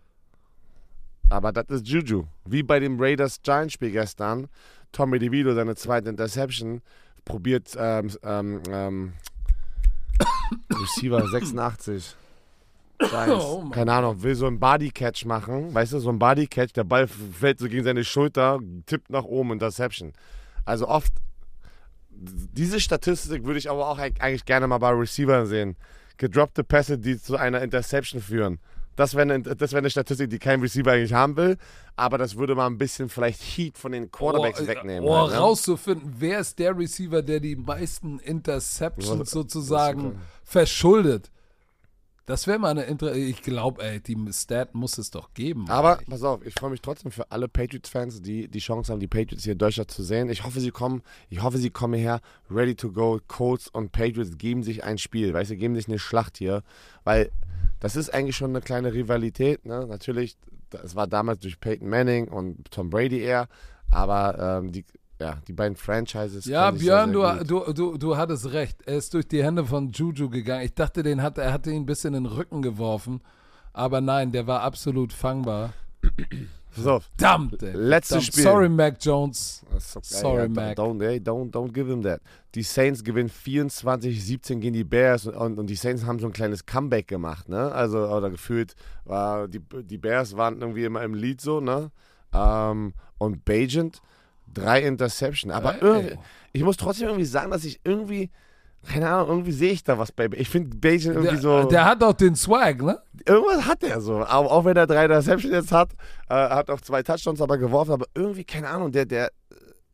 Aber 1.29 1.51
das 1.51 1.65
ist 1.69 1.87
Juju. 1.87 2.25
Wie 2.45 2.63
bei 2.63 2.79
dem 2.79 2.99
Raiders-Giants-Spiel 2.99 3.91
gestern. 3.91 4.47
Tommy 4.95 5.19
DeVito, 5.19 5.53
seine 5.53 5.75
zweite 5.75 6.09
Interception, 6.09 6.81
probiert 7.25 7.75
ähm, 7.77 8.09
ähm, 8.23 8.61
ähm, 8.69 9.13
Receiver 10.71 11.27
86. 11.27 12.15
Giants, 12.97 13.45
Oh 13.45 13.59
Mann. 13.59 13.71
keine 13.71 13.91
Ahnung, 13.91 14.23
will 14.23 14.35
so 14.35 14.47
einen 14.47 14.57
Bodycatch 14.57 15.25
machen. 15.25 15.73
Weißt 15.73 15.91
du, 15.91 15.99
so 15.99 16.09
ein 16.09 16.17
Bodycatch, 16.17 16.71
der 16.71 16.85
Ball 16.85 17.07
fällt 17.07 17.59
so 17.59 17.67
gegen 17.67 17.83
seine 17.83 18.05
Schulter, 18.05 18.59
tippt 18.85 19.09
nach 19.09 19.25
oben, 19.25 19.51
Interception. 19.51 20.13
Also 20.63 20.87
oft, 20.87 21.11
diese 22.09 22.79
Statistik 22.79 23.43
würde 23.43 23.59
ich 23.59 23.69
aber 23.69 23.89
auch 23.89 23.97
eigentlich 23.97 24.45
gerne 24.45 24.67
mal 24.67 24.77
bei 24.77 24.91
Receivern 24.91 25.45
sehen. 25.45 25.75
Gedroppte 26.15 26.63
Pässe, 26.63 26.97
die 26.97 27.19
zu 27.19 27.35
einer 27.35 27.61
Interception 27.61 28.21
führen. 28.21 28.59
Das 28.95 29.13
wäre 29.13 29.33
eine, 29.33 29.41
das 29.41 29.71
wär 29.71 29.79
eine 29.79 29.89
Statistik, 29.89 30.29
die 30.29 30.39
kein 30.39 30.61
Receiver 30.61 30.91
eigentlich 30.91 31.13
haben 31.13 31.35
will, 31.35 31.57
aber 31.95 32.17
das 32.17 32.37
würde 32.37 32.55
mal 32.55 32.67
ein 32.67 32.77
bisschen 32.77 33.09
vielleicht 33.09 33.41
Heat 33.41 33.77
von 33.77 33.91
den 33.91 34.11
Quarterbacks 34.11 34.61
oh, 34.61 34.67
wegnehmen. 34.67 35.07
Oh, 35.07 35.15
halt, 35.15 35.31
ne? 35.31 35.37
rauszufinden, 35.37 36.15
wer 36.17 36.39
ist 36.39 36.59
der 36.59 36.77
Receiver, 36.77 37.21
der 37.21 37.39
die 37.39 37.55
meisten 37.55 38.19
Interceptions 38.19 39.31
sozusagen 39.31 40.21
verschuldet. 40.43 41.31
Das 42.27 42.47
wäre 42.47 42.57
mal 42.57 42.71
eine 42.71 42.83
Inter 42.83 43.15
Ich 43.15 43.43
glaube, 43.43 43.83
ey, 43.83 43.99
die 43.99 44.17
Stat 44.31 44.73
muss 44.73 44.97
es 44.97 45.11
doch 45.11 45.35
geben. 45.35 45.69
Aber 45.69 45.99
ey. 45.99 46.05
pass 46.09 46.23
auf, 46.23 46.43
ich 46.43 46.55
freue 46.55 46.71
mich 46.71 46.81
trotzdem 46.81 47.11
für 47.11 47.29
alle 47.31 47.47
Patriots-Fans, 47.47 48.21
die 48.23 48.47
die 48.47 48.59
Chance 48.59 48.91
haben, 48.91 48.99
die 48.99 49.07
Patriots 49.07 49.43
hier 49.43 49.53
in 49.53 49.59
Deutschland 49.59 49.91
zu 49.91 50.01
sehen. 50.01 50.29
Ich 50.29 50.43
hoffe, 50.43 50.59
sie 50.59 50.71
kommen, 50.71 51.03
ich 51.29 51.43
hoffe, 51.43 51.59
sie 51.59 51.69
kommen 51.69 51.93
hierher, 51.93 52.21
ready 52.49 52.73
to 52.73 52.91
go. 52.91 53.19
Colts 53.27 53.67
und 53.67 53.91
Patriots 53.91 54.39
geben 54.39 54.63
sich 54.63 54.83
ein 54.83 54.97
Spiel, 54.97 55.33
weißt 55.35 55.51
du, 55.51 55.57
geben 55.57 55.75
sich 55.75 55.87
eine 55.87 55.99
Schlacht 55.99 56.37
hier, 56.37 56.63
weil 57.03 57.29
das 57.85 57.95
ist 57.95 58.11
eigentlich 58.11 58.35
schon 58.35 58.49
eine 58.49 58.61
kleine 58.61 58.91
Rivalität. 58.91 59.63
Ne? 59.63 59.85
Natürlich, 59.85 60.37
es 60.83 60.95
war 60.95 61.05
damals 61.05 61.41
durch 61.41 61.59
Peyton 61.59 61.87
Manning 61.87 62.27
und 62.27 62.71
Tom 62.71 62.89
Brady 62.89 63.19
eher, 63.19 63.47
aber 63.91 64.57
ähm, 64.57 64.71
die, 64.71 64.83
ja, 65.21 65.37
die 65.47 65.53
beiden 65.53 65.75
Franchises. 65.75 66.45
Ja, 66.45 66.71
sich 66.71 66.81
sehr, 66.81 67.05
Björn, 67.05 67.13
sehr 67.13 67.43
du, 67.45 67.59
gut. 67.59 67.67
du, 67.77 67.91
du, 67.91 67.97
du 67.99 68.17
hattest 68.17 68.51
recht. 68.53 68.81
Er 68.87 68.97
ist 68.97 69.13
durch 69.13 69.27
die 69.27 69.43
Hände 69.43 69.65
von 69.65 69.91
Juju 69.91 70.31
gegangen. 70.31 70.65
Ich 70.65 70.73
dachte, 70.73 71.03
den 71.03 71.21
hat, 71.21 71.37
er 71.37 71.53
hatte 71.53 71.69
ihn 71.69 71.83
ein 71.83 71.85
bisschen 71.85 72.15
in 72.15 72.23
den 72.23 72.33
Rücken 72.33 72.63
geworfen. 72.63 73.21
Aber 73.71 74.01
nein, 74.01 74.31
der 74.31 74.47
war 74.47 74.61
absolut 74.61 75.13
fangbar. 75.13 75.71
Pass 76.75 76.87
auf. 76.87 77.09
Verdammt, 77.17 77.63
ey. 77.63 77.71
Letztes. 77.73 78.25
Spiel. 78.25 78.43
Sorry, 78.43 78.69
Mac 78.69 78.97
Jones. 78.99 79.63
Okay, 79.71 80.01
Sorry, 80.01 80.43
ja, 80.43 80.49
Mac. 80.49 80.77
Don't, 80.77 81.01
hey, 81.01 81.19
don't, 81.19 81.51
don't 81.51 81.71
give 81.71 81.89
him 81.89 82.03
that. 82.03 82.21
Die 82.53 82.63
Saints 82.63 83.03
gewinnen 83.03 83.29
24-17 83.29 84.59
gegen 84.59 84.73
die 84.73 84.83
Bears 84.83 85.25
und, 85.25 85.35
und, 85.35 85.59
und 85.59 85.67
die 85.67 85.75
Saints 85.75 86.05
haben 86.05 86.19
so 86.19 86.27
ein 86.27 86.33
kleines 86.33 86.65
Comeback 86.65 87.07
gemacht, 87.07 87.49
ne? 87.49 87.71
Also, 87.71 87.99
oder 88.07 88.29
gefühlt 88.29 88.75
war 89.05 89.47
die, 89.47 89.59
die 89.83 89.97
Bears 89.97 90.35
waren 90.35 90.61
irgendwie 90.61 90.83
immer 90.83 91.03
im 91.03 91.13
Lead 91.13 91.41
so, 91.41 91.59
ne? 91.59 91.91
Ähm, 92.33 92.93
und 93.17 93.45
Bajent, 93.45 94.01
drei 94.53 94.81
Interception. 94.81 95.51
Aber 95.51 95.75
Ey. 95.75 95.79
irgendwie, 95.81 96.17
ich 96.53 96.63
muss 96.63 96.77
trotzdem 96.77 97.07
irgendwie 97.07 97.25
sagen, 97.25 97.51
dass 97.51 97.63
ich 97.63 97.79
irgendwie, 97.83 98.29
keine 98.85 99.09
Ahnung, 99.09 99.29
irgendwie 99.29 99.51
sehe 99.51 99.71
ich 99.71 99.83
da 99.83 99.97
was 99.97 100.11
bei. 100.11 100.29
Ich 100.33 100.49
finde 100.49 100.75
Bajent 100.77 101.15
irgendwie 101.15 101.33
Der, 101.33 101.37
so. 101.37 101.63
der 101.63 101.85
hat 101.85 102.03
auch 102.03 102.13
den 102.13 102.35
Swag, 102.35 102.81
ne? 102.81 102.99
irgendwas 103.27 103.65
hat 103.65 103.83
er 103.83 104.01
so. 104.01 104.21
Auch, 104.21 104.51
auch 104.51 104.65
wenn 104.65 104.77
er 104.77 104.87
drei 104.87 105.05
Interceptions 105.05 105.53
jetzt 105.53 105.71
hat, 105.71 105.93
äh, 106.29 106.35
hat 106.35 106.69
auch 106.69 106.81
zwei 106.81 107.03
Touchdowns 107.03 107.41
aber 107.41 107.57
geworfen, 107.57 107.91
aber 107.91 108.05
irgendwie, 108.13 108.43
keine 108.43 108.69
Ahnung, 108.69 108.91
der, 108.91 109.05
der, 109.05 109.31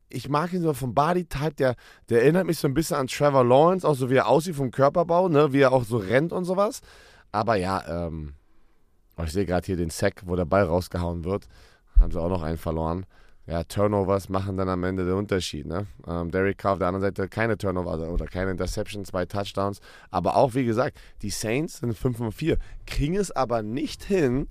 ich 0.09 0.29
mag 0.29 0.51
ihn 0.53 0.61
so 0.61 0.73
vom 0.73 0.93
Body-Type, 0.93 1.53
der, 1.55 1.75
der 2.09 2.21
erinnert 2.21 2.45
mich 2.45 2.57
so 2.57 2.67
ein 2.67 2.73
bisschen 2.73 2.97
an 2.97 3.07
Trevor 3.07 3.43
Lawrence, 3.43 3.87
auch 3.87 3.95
so 3.95 4.09
wie 4.09 4.15
er 4.15 4.27
aussieht 4.27 4.55
vom 4.55 4.71
Körperbau, 4.71 5.29
ne, 5.29 5.53
wie 5.53 5.61
er 5.61 5.71
auch 5.71 5.83
so 5.83 5.97
rennt 5.97 6.33
und 6.33 6.45
sowas. 6.45 6.81
Aber 7.31 7.55
ja, 7.55 7.83
ähm, 7.87 8.33
oh, 9.17 9.23
ich 9.23 9.31
sehe 9.31 9.45
gerade 9.45 9.65
hier 9.65 9.77
den 9.77 9.89
Sack, 9.89 10.23
wo 10.25 10.35
der 10.35 10.45
Ball 10.45 10.63
rausgehauen 10.63 11.23
wird. 11.23 11.47
Haben 11.99 12.11
sie 12.11 12.19
auch 12.19 12.29
noch 12.29 12.41
einen 12.41 12.57
verloren. 12.57 13.05
Ja, 13.47 13.63
Turnovers 13.63 14.29
machen 14.29 14.55
dann 14.55 14.69
am 14.69 14.83
Ende 14.83 15.03
den 15.03 15.15
Unterschied. 15.15 15.65
Ne? 15.65 15.87
Ähm, 16.07 16.29
Derek 16.31 16.57
Carr 16.57 16.73
auf 16.73 16.79
der 16.79 16.87
anderen 16.87 17.01
Seite 17.01 17.27
keine 17.27 17.57
Turnover 17.57 17.91
also- 17.91 18.05
oder 18.05 18.25
keine 18.25 18.51
Interception, 18.51 19.03
zwei 19.03 19.25
Touchdowns. 19.25 19.79
Aber 20.11 20.35
auch, 20.35 20.53
wie 20.53 20.63
gesagt, 20.63 20.97
die 21.21 21.31
Saints 21.31 21.79
sind 21.79 21.97
5 21.97 22.19
und 22.19 22.31
4, 22.33 22.57
kriegen 22.85 23.15
es 23.15 23.31
aber 23.31 23.63
nicht 23.63 24.03
hin, 24.03 24.47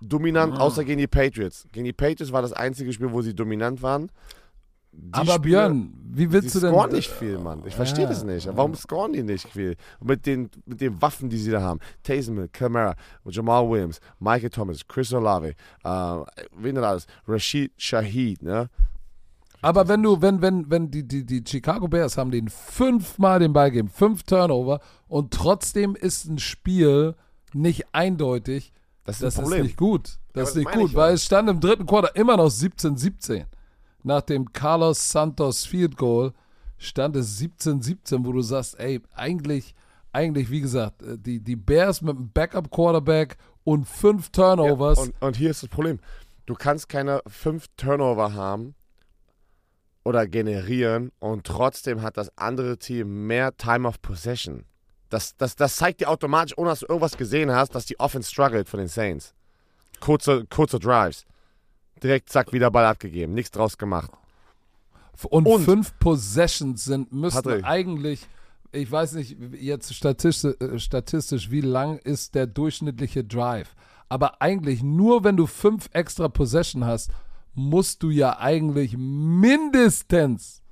dominant, 0.00 0.58
außer 0.58 0.84
gegen 0.84 0.98
die 0.98 1.06
Patriots. 1.06 1.66
Gegen 1.72 1.84
die 1.84 1.92
Patriots 1.92 2.32
war 2.32 2.42
das 2.42 2.52
einzige 2.52 2.92
Spiel, 2.92 3.12
wo 3.12 3.22
sie 3.22 3.34
dominant 3.34 3.82
waren. 3.82 4.10
Die 4.98 5.12
Aber 5.14 5.24
Spiele- 5.34 5.38
Björn, 5.40 5.92
wie 6.08 6.32
willst 6.32 6.48
die 6.54 6.58
du 6.60 6.66
denn. 6.66 6.74
scoren 6.74 6.92
nicht 6.92 7.10
viel, 7.10 7.38
Mann. 7.38 7.62
Ich 7.66 7.74
verstehe 7.74 8.04
Ja. 8.04 8.08
das 8.10 8.24
nicht. 8.24 8.48
Warum 8.56 8.74
scoren 8.74 9.12
die 9.12 9.22
nicht 9.22 9.46
viel? 9.48 9.76
Mit 10.02 10.24
den, 10.26 10.50
mit 10.64 10.80
den 10.80 11.00
Waffen, 11.02 11.28
die 11.28 11.38
sie 11.38 11.50
da 11.50 11.60
haben. 11.60 11.80
Taysom 12.02 12.36
Hill, 12.38 12.48
Camara, 12.52 12.94
Jamal 13.26 13.68
Williams, 13.68 14.00
Michael 14.18 14.50
Thomas, 14.50 14.86
Chris 14.88 15.12
Olave, 15.12 15.50
äh, 15.84 15.90
wen 16.56 16.74
denn 16.74 16.84
alles? 16.84 17.06
Rashid 17.28 17.72
Shahid, 17.76 18.42
ne? 18.42 18.68
Aber 19.62 19.88
wenn 19.88 20.02
du, 20.02 20.20
wenn, 20.22 20.40
wenn, 20.42 20.70
wenn 20.70 20.90
die, 20.90 21.02
die, 21.06 21.24
die 21.24 21.42
Chicago 21.46 21.88
Bears 21.88 22.16
haben 22.18 22.30
den 22.30 22.48
fünfmal 22.48 23.38
den 23.40 23.52
Ball 23.52 23.70
gegeben, 23.70 23.88
fünf 23.88 24.22
Turnover 24.22 24.80
und 25.08 25.32
trotzdem 25.32 25.96
ist 25.96 26.26
ein 26.26 26.38
Spiel 26.38 27.14
nicht 27.52 27.86
eindeutig, 27.92 28.72
Das 29.04 29.16
ist 29.22 29.38
das 29.38 29.48
ist 29.48 29.62
nicht 29.62 29.76
gut. 29.76 30.18
Das 30.32 30.42
aber 30.42 30.48
ist 30.50 30.56
nicht 30.56 30.72
gut, 30.72 30.94
weil 30.94 31.08
ja. 31.10 31.14
es 31.14 31.24
stand 31.24 31.48
im 31.48 31.60
dritten 31.60 31.86
Quarter 31.86 32.14
immer 32.16 32.36
noch 32.36 32.48
17-17. 32.50 33.44
Nach 34.06 34.22
dem 34.22 34.52
Carlos 34.52 35.10
Santos 35.10 35.66
Field 35.66 35.96
Goal 35.96 36.32
stand 36.78 37.16
es 37.16 37.40
17-17, 37.40 38.24
wo 38.24 38.30
du 38.30 38.40
sagst, 38.40 38.78
ey, 38.78 39.00
eigentlich, 39.16 39.74
eigentlich, 40.12 40.48
wie 40.48 40.60
gesagt, 40.60 41.02
äh, 41.02 41.18
die, 41.18 41.40
die 41.40 41.56
Bears 41.56 42.02
mit 42.02 42.16
einem 42.16 42.30
Backup-Quarterback 42.30 43.36
und 43.64 43.84
fünf 43.84 44.30
Turnovers. 44.30 44.98
Ja, 44.98 45.04
und, 45.06 45.14
und 45.22 45.36
hier 45.36 45.50
ist 45.50 45.64
das 45.64 45.70
Problem. 45.70 45.98
Du 46.46 46.54
kannst 46.54 46.88
keine 46.88 47.20
fünf 47.26 47.66
Turnover 47.76 48.32
haben 48.32 48.76
oder 50.04 50.28
generieren 50.28 51.10
und 51.18 51.44
trotzdem 51.44 52.00
hat 52.00 52.16
das 52.16 52.30
andere 52.38 52.78
Team 52.78 53.26
mehr 53.26 53.56
Time 53.56 53.88
of 53.88 54.00
Possession. 54.02 54.66
Das, 55.08 55.36
das, 55.36 55.56
das 55.56 55.74
zeigt 55.74 56.00
dir 56.00 56.10
automatisch, 56.10 56.56
ohne 56.56 56.70
dass 56.70 56.78
du 56.78 56.86
irgendwas 56.86 57.16
gesehen 57.16 57.50
hast, 57.50 57.74
dass 57.74 57.86
die 57.86 57.98
Offense 57.98 58.30
struggelt 58.30 58.68
von 58.68 58.78
den 58.78 58.88
Saints. 58.88 59.34
Kurze, 59.98 60.46
kurze 60.46 60.78
Drives. 60.78 61.26
Direkt, 62.02 62.28
zack, 62.28 62.52
wieder 62.52 62.70
Ball 62.70 62.84
abgegeben. 62.86 63.34
Nichts 63.34 63.50
draus 63.52 63.78
gemacht. 63.78 64.10
Und, 65.30 65.46
Und- 65.46 65.62
fünf 65.64 65.98
Possessions 65.98 66.84
sind, 66.84 67.12
müssten 67.12 67.42
Patrick. 67.42 67.64
eigentlich, 67.64 68.26
ich 68.72 68.90
weiß 68.90 69.12
nicht 69.12 69.36
jetzt 69.58 69.94
statistisch, 69.94 70.54
äh, 70.60 70.78
statistisch, 70.78 71.50
wie 71.50 71.62
lang 71.62 71.98
ist 71.98 72.34
der 72.34 72.46
durchschnittliche 72.46 73.24
Drive. 73.24 73.74
Aber 74.08 74.40
eigentlich 74.42 74.82
nur, 74.82 75.24
wenn 75.24 75.36
du 75.36 75.46
fünf 75.46 75.88
extra 75.92 76.28
Possession 76.28 76.84
hast, 76.84 77.10
musst 77.54 78.02
du 78.02 78.10
ja 78.10 78.38
eigentlich 78.38 78.94
mindestens 78.98 80.62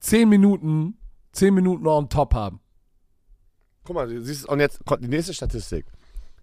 zehn 0.00 0.28
Minuten, 0.28 0.98
zehn 1.32 1.54
Minuten 1.54 1.86
on 1.86 2.08
top 2.08 2.34
haben. 2.34 2.60
Guck 3.84 3.94
mal, 3.94 4.08
du 4.08 4.20
siehst, 4.20 4.46
und 4.48 4.60
jetzt 4.60 4.84
kommt 4.84 5.04
die 5.04 5.08
nächste 5.08 5.32
Statistik, 5.32 5.86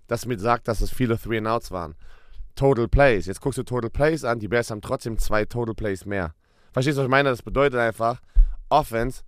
das 0.08 0.26
mir 0.26 0.40
sagt, 0.40 0.68
dass 0.70 0.80
es 0.82 0.90
viele 0.92 1.20
Three 1.20 1.38
and 1.40 1.48
Outs 1.48 1.72
waren. 1.72 1.96
Total 2.58 2.90
Plays. 2.90 3.26
Jetzt 3.28 3.40
guckst 3.40 3.58
du 3.58 3.64
Total 3.64 3.90
Plays 3.90 4.26
an, 4.26 4.40
die 4.40 4.50
Bears 4.50 4.70
haben 4.72 4.82
trotzdem 4.82 5.18
zwei 5.18 5.46
Total 5.46 5.74
Plays 5.74 6.06
mehr. 6.06 6.34
Verstehst 6.74 6.98
du, 6.98 7.02
was 7.02 7.06
ich 7.06 7.12
meine? 7.12 7.30
Das 7.30 7.42
bedeutet 7.42 7.80
einfach, 7.80 8.22
Offense, 8.68 9.22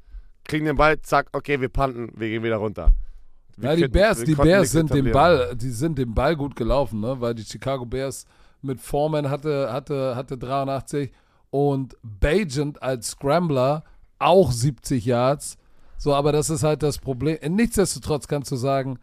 kriegen 0.43 0.65
den 0.65 0.75
Ball, 0.75 0.99
zack, 1.01 1.29
okay, 1.31 1.61
wir 1.61 1.69
panten, 1.69 2.11
wir 2.17 2.27
gehen 2.27 2.43
wieder 2.43 2.57
runter. 2.57 2.91
Wir 3.55 3.69
Ja, 3.69 3.75
die 3.75 3.81
könnten- 3.83 3.93
Bears, 3.93 4.23
die 4.25 4.35
Bears 4.35 4.71
sind 4.71 4.93
dem. 4.93 5.11
Ball, 5.11 5.55
die 5.55 5.69
sind 5.69 5.97
dem 5.97 6.13
Ball 6.13 6.35
gut 6.35 6.55
gelaufen, 6.55 6.99
ne? 6.99 7.21
Weil 7.21 7.35
die 7.35 7.43
Chicago 7.45 7.85
Bears 7.85 8.25
mit 8.61 8.81
Foreman 8.81 9.29
hatte, 9.29 9.71
hatte, 9.71 10.15
hatte 10.15 10.37
83 10.37 11.11
und 11.49 11.95
Bajent 12.03 12.81
als 12.83 13.11
Scrambler 13.11 13.83
auch 14.17 14.51
70 14.51 15.05
Yards. 15.05 15.57
So, 15.97 16.13
aber 16.13 16.31
das 16.31 16.49
ist 16.49 16.63
halt 16.63 16.83
das 16.83 16.97
Problem. 16.97 17.37
Nichtsdestotrotz 17.55 18.27
kannst 18.27 18.51
du 18.51 18.55
sagen, 18.55 18.99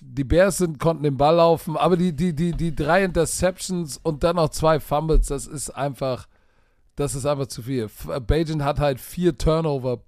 die 0.00 0.24
Bears 0.24 0.58
sind, 0.58 0.78
konnten 0.78 1.04
den 1.04 1.16
Ball 1.16 1.36
laufen, 1.36 1.76
aber 1.76 1.96
die, 1.96 2.14
die, 2.14 2.34
die, 2.34 2.52
die 2.52 2.74
drei 2.74 3.04
Interceptions 3.04 3.98
und 4.02 4.24
dann 4.24 4.36
noch 4.36 4.50
zwei 4.50 4.80
Fumbles, 4.80 5.28
das 5.28 5.46
ist 5.46 5.70
einfach, 5.70 6.26
das 6.96 7.14
ist 7.14 7.26
einfach 7.26 7.46
zu 7.46 7.62
viel. 7.62 7.84
F- 7.84 8.08
Bajent 8.26 8.62
hat 8.62 8.80
halt 8.80 9.00
vier 9.00 9.38
Turnover 9.38 10.00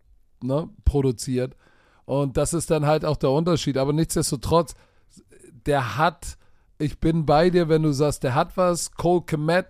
ne, 0.43 0.69
produziert. 0.85 1.57
Und 2.05 2.37
das 2.37 2.55
ist 2.55 2.71
dann 2.71 2.87
halt 2.87 3.05
auch 3.05 3.17
der 3.17 3.31
Unterschied. 3.31 3.77
Aber 3.79 3.93
nichtsdestotrotz, 3.93 4.75
der 5.67 5.97
hat, 5.97 6.39
ich 6.79 7.01
bin 7.01 7.27
bei 7.27 7.51
dir, 7.51 7.69
wenn 7.69 7.83
du 7.83 7.93
sagst, 7.93 8.23
der 8.23 8.37
hat 8.37 8.57
was. 8.57 8.93
Cole 8.93 9.23
Komet, 9.29 9.67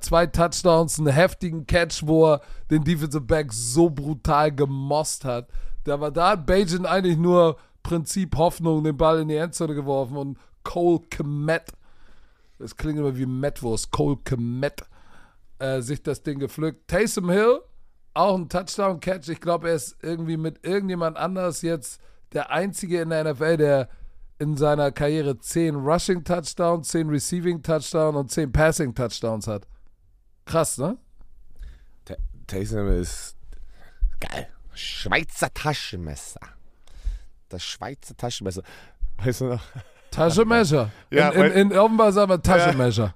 zwei 0.00 0.26
Touchdowns, 0.26 1.00
einen 1.00 1.08
heftigen 1.08 1.66
Catch, 1.66 2.06
wo 2.06 2.32
er 2.32 2.42
den 2.70 2.84
Defensive 2.84 3.24
Back 3.24 3.52
so 3.52 3.90
brutal 3.90 4.52
gemost 4.54 5.24
hat. 5.24 5.48
Da 5.82 5.98
war 5.98 6.12
da 6.12 6.30
hat 6.30 6.46
Bajan 6.46 6.86
eigentlich 6.86 7.16
nur 7.16 7.56
Prinzip 7.82 8.36
Hoffnung 8.36 8.84
den 8.84 8.96
Ball 8.96 9.20
in 9.20 9.28
die 9.28 9.36
Endzone 9.36 9.74
geworfen 9.74 10.16
und 10.16 10.38
Cole 10.62 11.00
Komet, 11.14 11.72
das 12.58 12.76
klingt 12.76 12.98
immer 12.98 13.16
wie 13.16 13.26
Metwurst, 13.26 13.90
Cole 13.90 14.18
Komet, 14.24 14.82
äh, 15.58 15.80
sich 15.80 16.02
das 16.02 16.22
Ding 16.22 16.38
gepflückt. 16.38 16.88
Taysom 16.88 17.30
Hill, 17.30 17.60
auch 18.14 18.36
ein 18.36 18.48
Touchdown-Catch. 18.48 19.28
Ich 19.28 19.40
glaube, 19.40 19.68
er 19.70 19.74
ist 19.74 19.96
irgendwie 20.02 20.36
mit 20.36 20.64
irgendjemand 20.64 21.16
anders 21.16 21.62
jetzt 21.62 22.00
der 22.32 22.50
Einzige 22.50 23.00
in 23.00 23.10
der 23.10 23.24
NFL, 23.24 23.56
der 23.56 23.88
in 24.38 24.56
seiner 24.56 24.90
Karriere 24.90 25.38
10 25.38 25.76
Rushing-Touchdowns, 25.76 26.88
10 26.88 27.08
Receiving-Touchdowns 27.10 28.16
und 28.16 28.30
10 28.30 28.52
Passing-Touchdowns 28.52 29.46
hat. 29.46 29.66
Krass, 30.44 30.78
ne? 30.78 30.98
Ta- 32.04 32.16
Taysom 32.46 32.88
ist 32.88 33.36
geil. 34.20 34.48
Schweizer 34.74 35.52
Taschenmesser. 35.52 36.40
Das 37.52 37.62
Schweizer 37.64 38.16
Taschenmesser. 38.16 38.62
Weißt 39.22 39.40
du 39.42 39.44
noch? 39.46 39.62
Taschenmesser. 40.10 40.90
Ja, 41.10 41.30
in, 41.30 41.52
in, 41.52 41.70
in 41.70 41.78
offenbar 41.78 42.12
sagen 42.12 42.30
wir 42.30 42.42
Taschenmesser. 42.42 43.14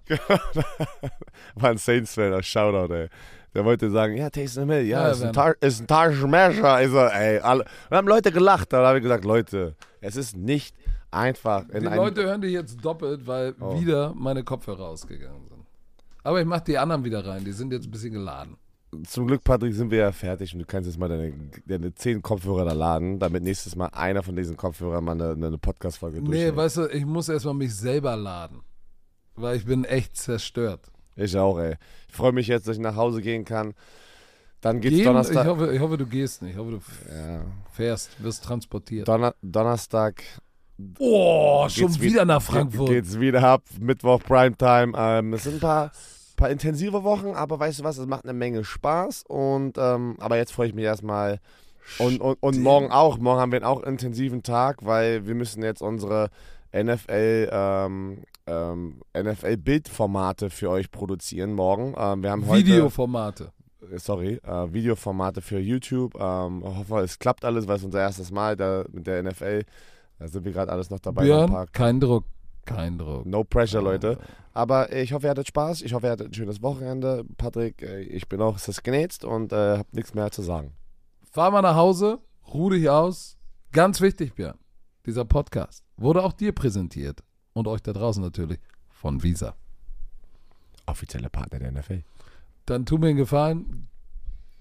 War 1.54 1.70
ein 1.70 1.78
Saints-Fan, 1.78 2.42
Shoutout, 2.42 2.92
ey. 2.92 3.08
Der 3.54 3.64
wollte 3.64 3.90
sagen, 3.90 4.16
ja, 4.16 4.28
Taysom 4.28 4.70
Hill, 4.70 4.86
ja, 4.86 5.02
Ja, 5.04 5.08
ist, 5.12 5.22
ein. 5.22 5.32
Ta 5.32 5.50
ist 5.60 5.80
ein 5.80 5.86
Taschenmesser. 5.86 6.72
Also, 6.74 6.98
ey, 6.98 7.38
alle. 7.38 7.64
Und 7.90 7.96
haben 7.96 8.06
Leute 8.08 8.30
gelacht. 8.30 8.72
Da 8.72 8.86
habe 8.86 8.98
ich 8.98 9.02
gesagt, 9.02 9.24
Leute, 9.24 9.74
es 10.02 10.16
ist 10.16 10.36
nicht 10.36 10.76
einfach 11.10 11.66
in 11.70 11.80
Die 11.80 11.86
Leute 11.88 12.24
hören 12.24 12.42
dich 12.42 12.52
jetzt 12.52 12.84
doppelt, 12.84 13.26
weil 13.26 13.54
Oh. 13.60 13.80
wieder 13.80 14.12
meine 14.14 14.44
Kopfhörer 14.44 14.86
ausgegangen 14.88 15.46
sind. 15.48 15.64
Aber 16.22 16.40
ich 16.40 16.46
mach 16.46 16.60
die 16.60 16.76
anderen 16.76 17.04
wieder 17.04 17.24
rein. 17.26 17.44
Die 17.44 17.52
sind 17.52 17.72
jetzt 17.72 17.86
ein 17.86 17.90
bisschen 17.90 18.12
geladen. 18.12 18.56
Zum 19.04 19.26
Glück, 19.26 19.42
Patrick, 19.44 19.74
sind 19.74 19.90
wir 19.90 19.98
ja 19.98 20.12
fertig 20.12 20.52
und 20.54 20.60
du 20.60 20.66
kannst 20.66 20.86
jetzt 20.88 20.98
mal 20.98 21.08
deine, 21.08 21.32
deine 21.66 21.94
zehn 21.94 22.22
Kopfhörer 22.22 22.64
da 22.64 22.72
laden, 22.72 23.18
damit 23.18 23.42
nächstes 23.42 23.76
Mal 23.76 23.86
einer 23.88 24.22
von 24.22 24.36
diesen 24.36 24.56
Kopfhörern 24.56 25.04
mal 25.04 25.12
eine, 25.20 25.32
eine 25.46 25.58
Podcast-Folge 25.58 26.20
Nee, 26.20 26.26
durchhält. 26.26 26.56
weißt 26.56 26.76
du, 26.78 26.86
ich 26.88 27.04
muss 27.06 27.28
erstmal 27.28 27.54
mich 27.54 27.74
selber 27.74 28.16
laden. 28.16 28.60
Weil 29.34 29.56
ich 29.56 29.64
bin 29.66 29.84
echt 29.84 30.16
zerstört. 30.16 30.90
Ich 31.14 31.36
auch, 31.36 31.58
ey. 31.58 31.76
Ich 32.08 32.14
freue 32.14 32.32
mich 32.32 32.46
jetzt, 32.46 32.66
dass 32.68 32.76
ich 32.76 32.82
nach 32.82 32.96
Hause 32.96 33.20
gehen 33.22 33.44
kann. 33.44 33.74
Dann 34.62 34.80
geht's 34.80 34.92
Gehen, 34.94 35.00
ich, 35.00 35.06
Donnerstag. 35.06 35.46
hoffe, 35.46 35.72
ich 35.74 35.80
hoffe, 35.80 35.98
du 35.98 36.06
gehst 36.06 36.40
nicht. 36.42 36.52
Ich 36.52 36.58
hoffe, 36.58 36.70
du 36.72 36.80
ja. 37.14 37.42
fährst, 37.72 38.10
wirst 38.22 38.44
transportiert. 38.44 39.06
Donner 39.06 39.34
Donnerstag 39.42 40.22
Oh, 40.98 41.66
schon 41.70 41.98
wieder 42.02 42.22
wi- 42.22 42.26
nach 42.26 42.42
Frankfurt. 42.42 42.88
Geht's 42.88 43.18
wieder 43.18 43.42
ab. 43.42 43.62
Mittwoch 43.80 44.22
Primetime. 44.22 44.92
Ähm, 44.96 45.32
es 45.32 45.44
sind 45.44 45.54
ein 45.54 45.60
paar, 45.60 45.90
paar 46.36 46.50
intensive 46.50 47.04
Wochen, 47.04 47.30
aber 47.30 47.58
weißt 47.58 47.80
du 47.80 47.84
was? 47.84 47.98
Es 47.98 48.06
macht 48.06 48.24
eine 48.24 48.32
Menge 48.32 48.64
Spaß. 48.64 49.24
Und 49.26 49.78
ähm, 49.78 50.16
aber 50.20 50.36
jetzt 50.36 50.52
freue 50.52 50.68
ich 50.68 50.74
mich 50.74 50.84
erstmal. 50.84 51.40
Und, 51.98 52.20
und, 52.20 52.36
und 52.40 52.60
morgen 52.60 52.90
auch. 52.90 53.18
Morgen 53.18 53.40
haben 53.40 53.52
wir 53.52 53.66
auch 53.66 53.82
einen 53.82 53.94
intensiven 53.94 54.42
Tag, 54.42 54.84
weil 54.84 55.26
wir 55.26 55.34
müssen 55.34 55.62
jetzt 55.62 55.82
unsere 55.82 56.30
NFL, 56.72 57.48
ähm, 57.52 58.18
ähm, 58.46 59.00
NFL-Bildformate 59.16 60.50
für 60.50 60.70
euch 60.70 60.90
produzieren 60.90 61.54
morgen. 61.54 61.94
Ähm, 61.96 62.22
wir 62.22 62.30
haben 62.30 62.46
heute 62.46 62.66
Videoformate. 62.66 63.52
äh, 63.92 63.98
sorry, 63.98 64.40
äh, 64.44 64.72
Videoformate 64.72 65.40
für 65.40 65.58
YouTube. 65.58 66.14
Ähm, 66.16 66.62
hoffe, 66.64 67.00
es 67.00 67.18
klappt 67.18 67.44
alles, 67.44 67.66
weil 67.66 67.76
es 67.76 67.84
unser 67.84 68.00
erstes 68.00 68.30
Mal 68.30 68.56
da 68.56 68.84
mit 68.90 69.06
der 69.06 69.22
NFL. 69.22 69.62
Da 70.18 70.28
sind 70.28 70.44
wir 70.44 70.52
gerade 70.52 70.72
alles 70.72 70.90
noch 70.90 71.00
dabei. 71.00 71.22
ein 71.22 71.26
Björn, 71.26 71.66
kein 71.72 72.00
Druck. 72.00 72.24
Kein 72.66 72.98
Druck. 72.98 73.24
No 73.24 73.44
pressure, 73.44 73.80
Leute. 73.80 74.18
Aber 74.52 74.92
ich 74.92 75.12
hoffe, 75.12 75.26
ihr 75.26 75.30
hattet 75.30 75.48
Spaß. 75.48 75.82
Ich 75.82 75.94
hoffe, 75.94 76.06
ihr 76.06 76.12
hattet 76.12 76.28
ein 76.28 76.34
schönes 76.34 76.62
Wochenende. 76.62 77.24
Patrick, 77.36 77.82
äh, 77.82 78.00
ich 78.00 78.28
bin 78.28 78.40
auch 78.42 78.58
genäht 78.82 79.24
und 79.24 79.52
äh, 79.52 79.78
habe 79.78 79.88
nichts 79.92 80.14
mehr 80.14 80.30
zu 80.30 80.42
sagen. 80.42 80.72
Fahr 81.30 81.50
mal 81.50 81.62
nach 81.62 81.76
Hause, 81.76 82.18
ruh 82.52 82.70
dich 82.70 82.90
aus. 82.90 83.36
Ganz 83.72 84.00
wichtig, 84.00 84.34
Björn. 84.34 84.58
Dieser 85.06 85.24
Podcast 85.24 85.84
wurde 85.96 86.22
auch 86.22 86.32
dir 86.32 86.52
präsentiert. 86.52 87.22
Und 87.52 87.68
euch 87.68 87.82
da 87.82 87.92
draußen 87.92 88.22
natürlich 88.22 88.58
von 88.88 89.22
Visa. 89.22 89.54
Offizielle 90.84 91.30
Partner 91.30 91.58
der 91.58 91.72
NFL. 91.72 92.02
Dann 92.66 92.84
tu 92.84 92.98
mir 92.98 93.08
einen 93.08 93.16
Gefallen. 93.16 93.88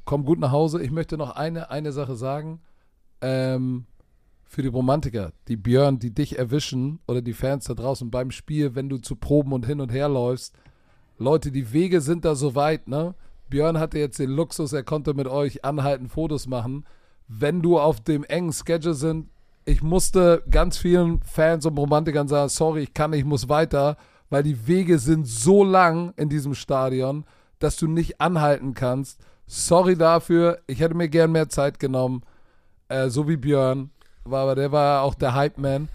Komm 0.05 0.23
gut 0.23 0.39
nach 0.39 0.51
Hause. 0.51 0.81
Ich 0.81 0.91
möchte 0.91 1.17
noch 1.17 1.35
eine, 1.35 1.71
eine 1.71 1.91
Sache 1.91 2.15
sagen. 2.15 2.61
Ähm, 3.21 3.85
für 4.55 4.61
die 4.61 4.69
Romantiker, 4.69 5.33
die 5.49 5.57
Björn, 5.57 5.99
die 5.99 6.15
dich 6.15 6.39
erwischen 6.39 6.99
oder 7.07 7.21
die 7.21 7.33
Fans 7.33 7.65
da 7.65 7.73
draußen 7.73 8.09
beim 8.09 8.31
Spiel, 8.31 8.73
wenn 8.73 8.87
du 8.87 8.97
zu 8.97 9.17
Proben 9.17 9.51
und 9.51 9.65
hin 9.65 9.81
und 9.81 9.91
her 9.91 10.07
läufst. 10.07 10.55
Leute, 11.17 11.51
die 11.51 11.73
Wege 11.73 11.99
sind 11.99 12.23
da 12.23 12.35
so 12.35 12.55
weit, 12.55 12.87
ne? 12.87 13.15
Björn 13.49 13.77
hatte 13.77 13.99
jetzt 13.99 14.17
den 14.17 14.29
Luxus, 14.29 14.71
er 14.71 14.83
konnte 14.83 15.13
mit 15.13 15.27
euch 15.27 15.65
anhalten, 15.65 16.07
Fotos 16.07 16.47
machen. 16.47 16.85
Wenn 17.27 17.61
du 17.61 17.77
auf 17.77 17.99
dem 17.99 18.23
engen 18.23 18.53
Schedule 18.53 18.93
sind, 18.93 19.27
ich 19.65 19.83
musste 19.83 20.41
ganz 20.49 20.77
vielen 20.77 21.21
Fans 21.23 21.65
und 21.65 21.77
Romantikern 21.77 22.29
sagen, 22.29 22.47
sorry, 22.47 22.83
ich 22.83 22.93
kann 22.93 23.11
ich 23.11 23.25
muss 23.25 23.49
weiter, 23.49 23.97
weil 24.29 24.43
die 24.43 24.67
Wege 24.67 24.99
sind 24.99 25.27
so 25.27 25.65
lang 25.65 26.13
in 26.15 26.29
diesem 26.29 26.55
Stadion, 26.55 27.25
dass 27.59 27.75
du 27.75 27.87
nicht 27.87 28.21
anhalten 28.21 28.73
kannst. 28.73 29.19
Sorry 29.47 29.97
dafür, 29.97 30.59
ich 30.65 30.79
hätte 30.79 30.95
mir 30.95 31.09
gern 31.09 31.33
mehr 31.33 31.49
Zeit 31.49 31.77
genommen, 31.77 32.23
äh, 32.87 33.09
so 33.09 33.27
wie 33.27 33.35
Björn, 33.37 33.91
war, 34.25 34.43
aber 34.43 34.55
der 34.55 34.71
war 34.71 35.03
auch 35.03 35.13
der 35.15 35.33
Hype-Man. 35.35 35.87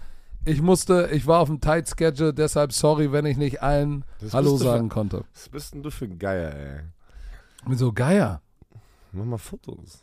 Ich 0.45 0.61
musste, 0.61 1.09
ich 1.11 1.27
war 1.27 1.39
auf 1.39 1.49
dem 1.49 1.61
Tight 1.61 1.87
Schedule, 1.89 2.33
deshalb 2.33 2.73
sorry, 2.73 3.11
wenn 3.11 3.25
ich 3.25 3.37
nicht 3.37 3.61
allen 3.61 4.03
Das 4.19 4.33
Hallo 4.33 4.51
du 4.51 4.57
für- 4.57 4.63
sagen 4.63 4.89
konnte. 4.89 5.23
Was 5.33 5.49
bist 5.49 5.73
denn 5.73 5.83
du 5.83 5.91
für 5.91 6.05
ein 6.05 6.17
Geier, 6.17 6.51
ey? 6.55 6.79
Wieso 7.67 7.91
Geier? 7.91 8.41
Mach 9.11 9.25
mal 9.25 9.37
Fotos. 9.37 10.01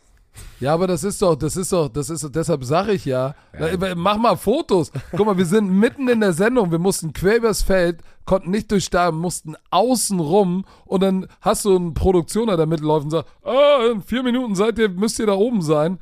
Ja, 0.60 0.74
aber 0.74 0.86
das 0.86 1.02
ist 1.02 1.20
doch, 1.20 1.34
das 1.34 1.56
ist 1.56 1.72
doch, 1.72 1.88
das 1.88 2.10
ist, 2.10 2.32
deshalb 2.32 2.62
sage 2.62 2.92
ich 2.92 3.04
ja, 3.04 3.34
Na, 3.58 3.94
mach 3.96 4.18
mal 4.18 4.36
Fotos. 4.36 4.92
Guck 5.16 5.26
mal, 5.26 5.36
wir 5.36 5.46
sind 5.46 5.68
mitten 5.68 6.06
in 6.06 6.20
der 6.20 6.32
Sendung, 6.32 6.70
wir 6.70 6.78
mussten 6.78 7.12
quer 7.12 7.38
übers 7.38 7.62
Feld, 7.62 8.02
konnten 8.24 8.50
nicht 8.52 8.70
durch 8.70 8.88
da, 8.90 9.10
mussten 9.10 9.56
außen 9.70 10.20
rum 10.20 10.64
und 10.84 11.02
dann 11.02 11.26
hast 11.40 11.64
du 11.64 11.74
einen 11.74 11.94
Produktioner, 11.94 12.56
der 12.56 12.66
mitläuft 12.66 13.04
und 13.06 13.10
sagt, 13.10 13.28
ah, 13.42 13.90
in 13.90 14.02
vier 14.02 14.22
Minuten 14.22 14.54
seid 14.54 14.78
ihr, 14.78 14.88
müsst 14.90 15.18
ihr 15.18 15.26
da 15.26 15.32
oben 15.34 15.62
sein. 15.62 15.98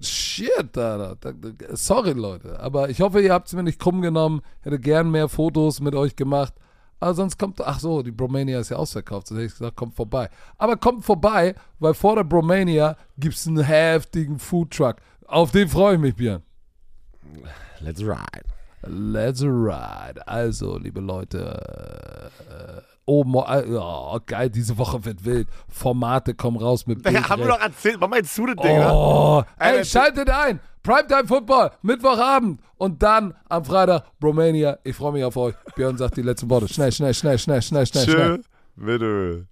Shit, 0.00 0.70
da, 0.72 1.16
sorry 1.74 2.12
Leute, 2.12 2.58
aber 2.58 2.90
ich 2.90 3.00
hoffe, 3.00 3.20
ihr 3.20 3.32
habt 3.32 3.46
es 3.46 3.52
mir 3.54 3.62
nicht 3.62 3.78
krumm 3.78 4.02
genommen, 4.02 4.42
hätte 4.62 4.80
gern 4.80 5.10
mehr 5.10 5.28
Fotos 5.28 5.80
mit 5.80 5.94
euch 5.94 6.16
gemacht, 6.16 6.54
Aber 6.98 7.14
sonst 7.14 7.38
kommt, 7.38 7.60
ach 7.60 7.78
so, 7.78 8.02
die 8.02 8.10
Bromania 8.10 8.58
ist 8.58 8.70
ja 8.70 8.78
ausverkauft. 8.78 9.26
Sonst 9.26 9.38
hätte 9.38 9.46
ich 9.46 9.52
gesagt, 9.52 9.76
kommt 9.76 9.94
vorbei. 9.94 10.30
Aber 10.56 10.76
kommt 10.76 11.04
vorbei, 11.04 11.54
weil 11.78 11.94
vor 11.94 12.16
der 12.16 12.24
Bromania 12.24 12.96
gibt 13.18 13.34
es 13.34 13.46
einen 13.46 13.62
heftigen 13.62 14.38
Foodtruck. 14.38 14.96
Auf 15.26 15.50
den 15.50 15.68
freue 15.68 15.96
ich 15.96 16.00
mich, 16.00 16.16
Björn. 16.16 16.42
Let's 17.80 18.00
ride. 18.00 18.46
Let's 18.86 19.42
ride. 19.42 20.26
Also, 20.26 20.78
liebe 20.78 21.00
Leute, 21.00 21.60
äh, 22.48 22.80
oh, 23.06 23.24
oh, 23.26 24.18
geil, 24.26 24.50
diese 24.50 24.76
Woche 24.78 25.04
wird 25.04 25.24
wild. 25.24 25.48
Formate 25.68 26.34
kommen 26.34 26.58
raus 26.58 26.86
mit 26.86 27.08
Ja, 27.08 27.28
haben 27.28 27.42
wir 27.42 27.48
doch 27.48 27.60
erzählt. 27.60 27.98
Mach 28.00 28.08
mal 28.08 28.18
jetzt 28.18 28.34
zu, 28.34 28.46
das 28.46 28.56
Ding, 28.56 28.78
ne? 28.78 28.92
Oh, 28.92 29.42
ey, 29.58 29.78
Ey, 29.78 29.84
schaltet 29.84 30.28
ein. 30.28 30.60
Primetime 30.82 31.26
Football, 31.26 31.72
Mittwochabend 31.82 32.60
und 32.76 33.02
dann 33.02 33.34
am 33.48 33.64
Freitag 33.64 34.04
Romania. 34.22 34.78
Ich 34.84 34.94
freue 34.94 35.12
mich 35.12 35.24
auf 35.24 35.36
euch. 35.36 35.54
Björn 35.74 35.96
sagt 35.96 36.16
die 36.16 36.22
letzten 36.22 36.48
Worte. 36.48 36.68
Schnell, 36.68 36.92
schnell, 36.92 37.12
schnell, 37.12 37.38
schnell, 37.38 37.60
schnell, 37.60 37.86
schnell, 37.86 38.04
schnell. 38.04 38.36
Tschö, 38.36 38.42
bitte. 38.76 39.46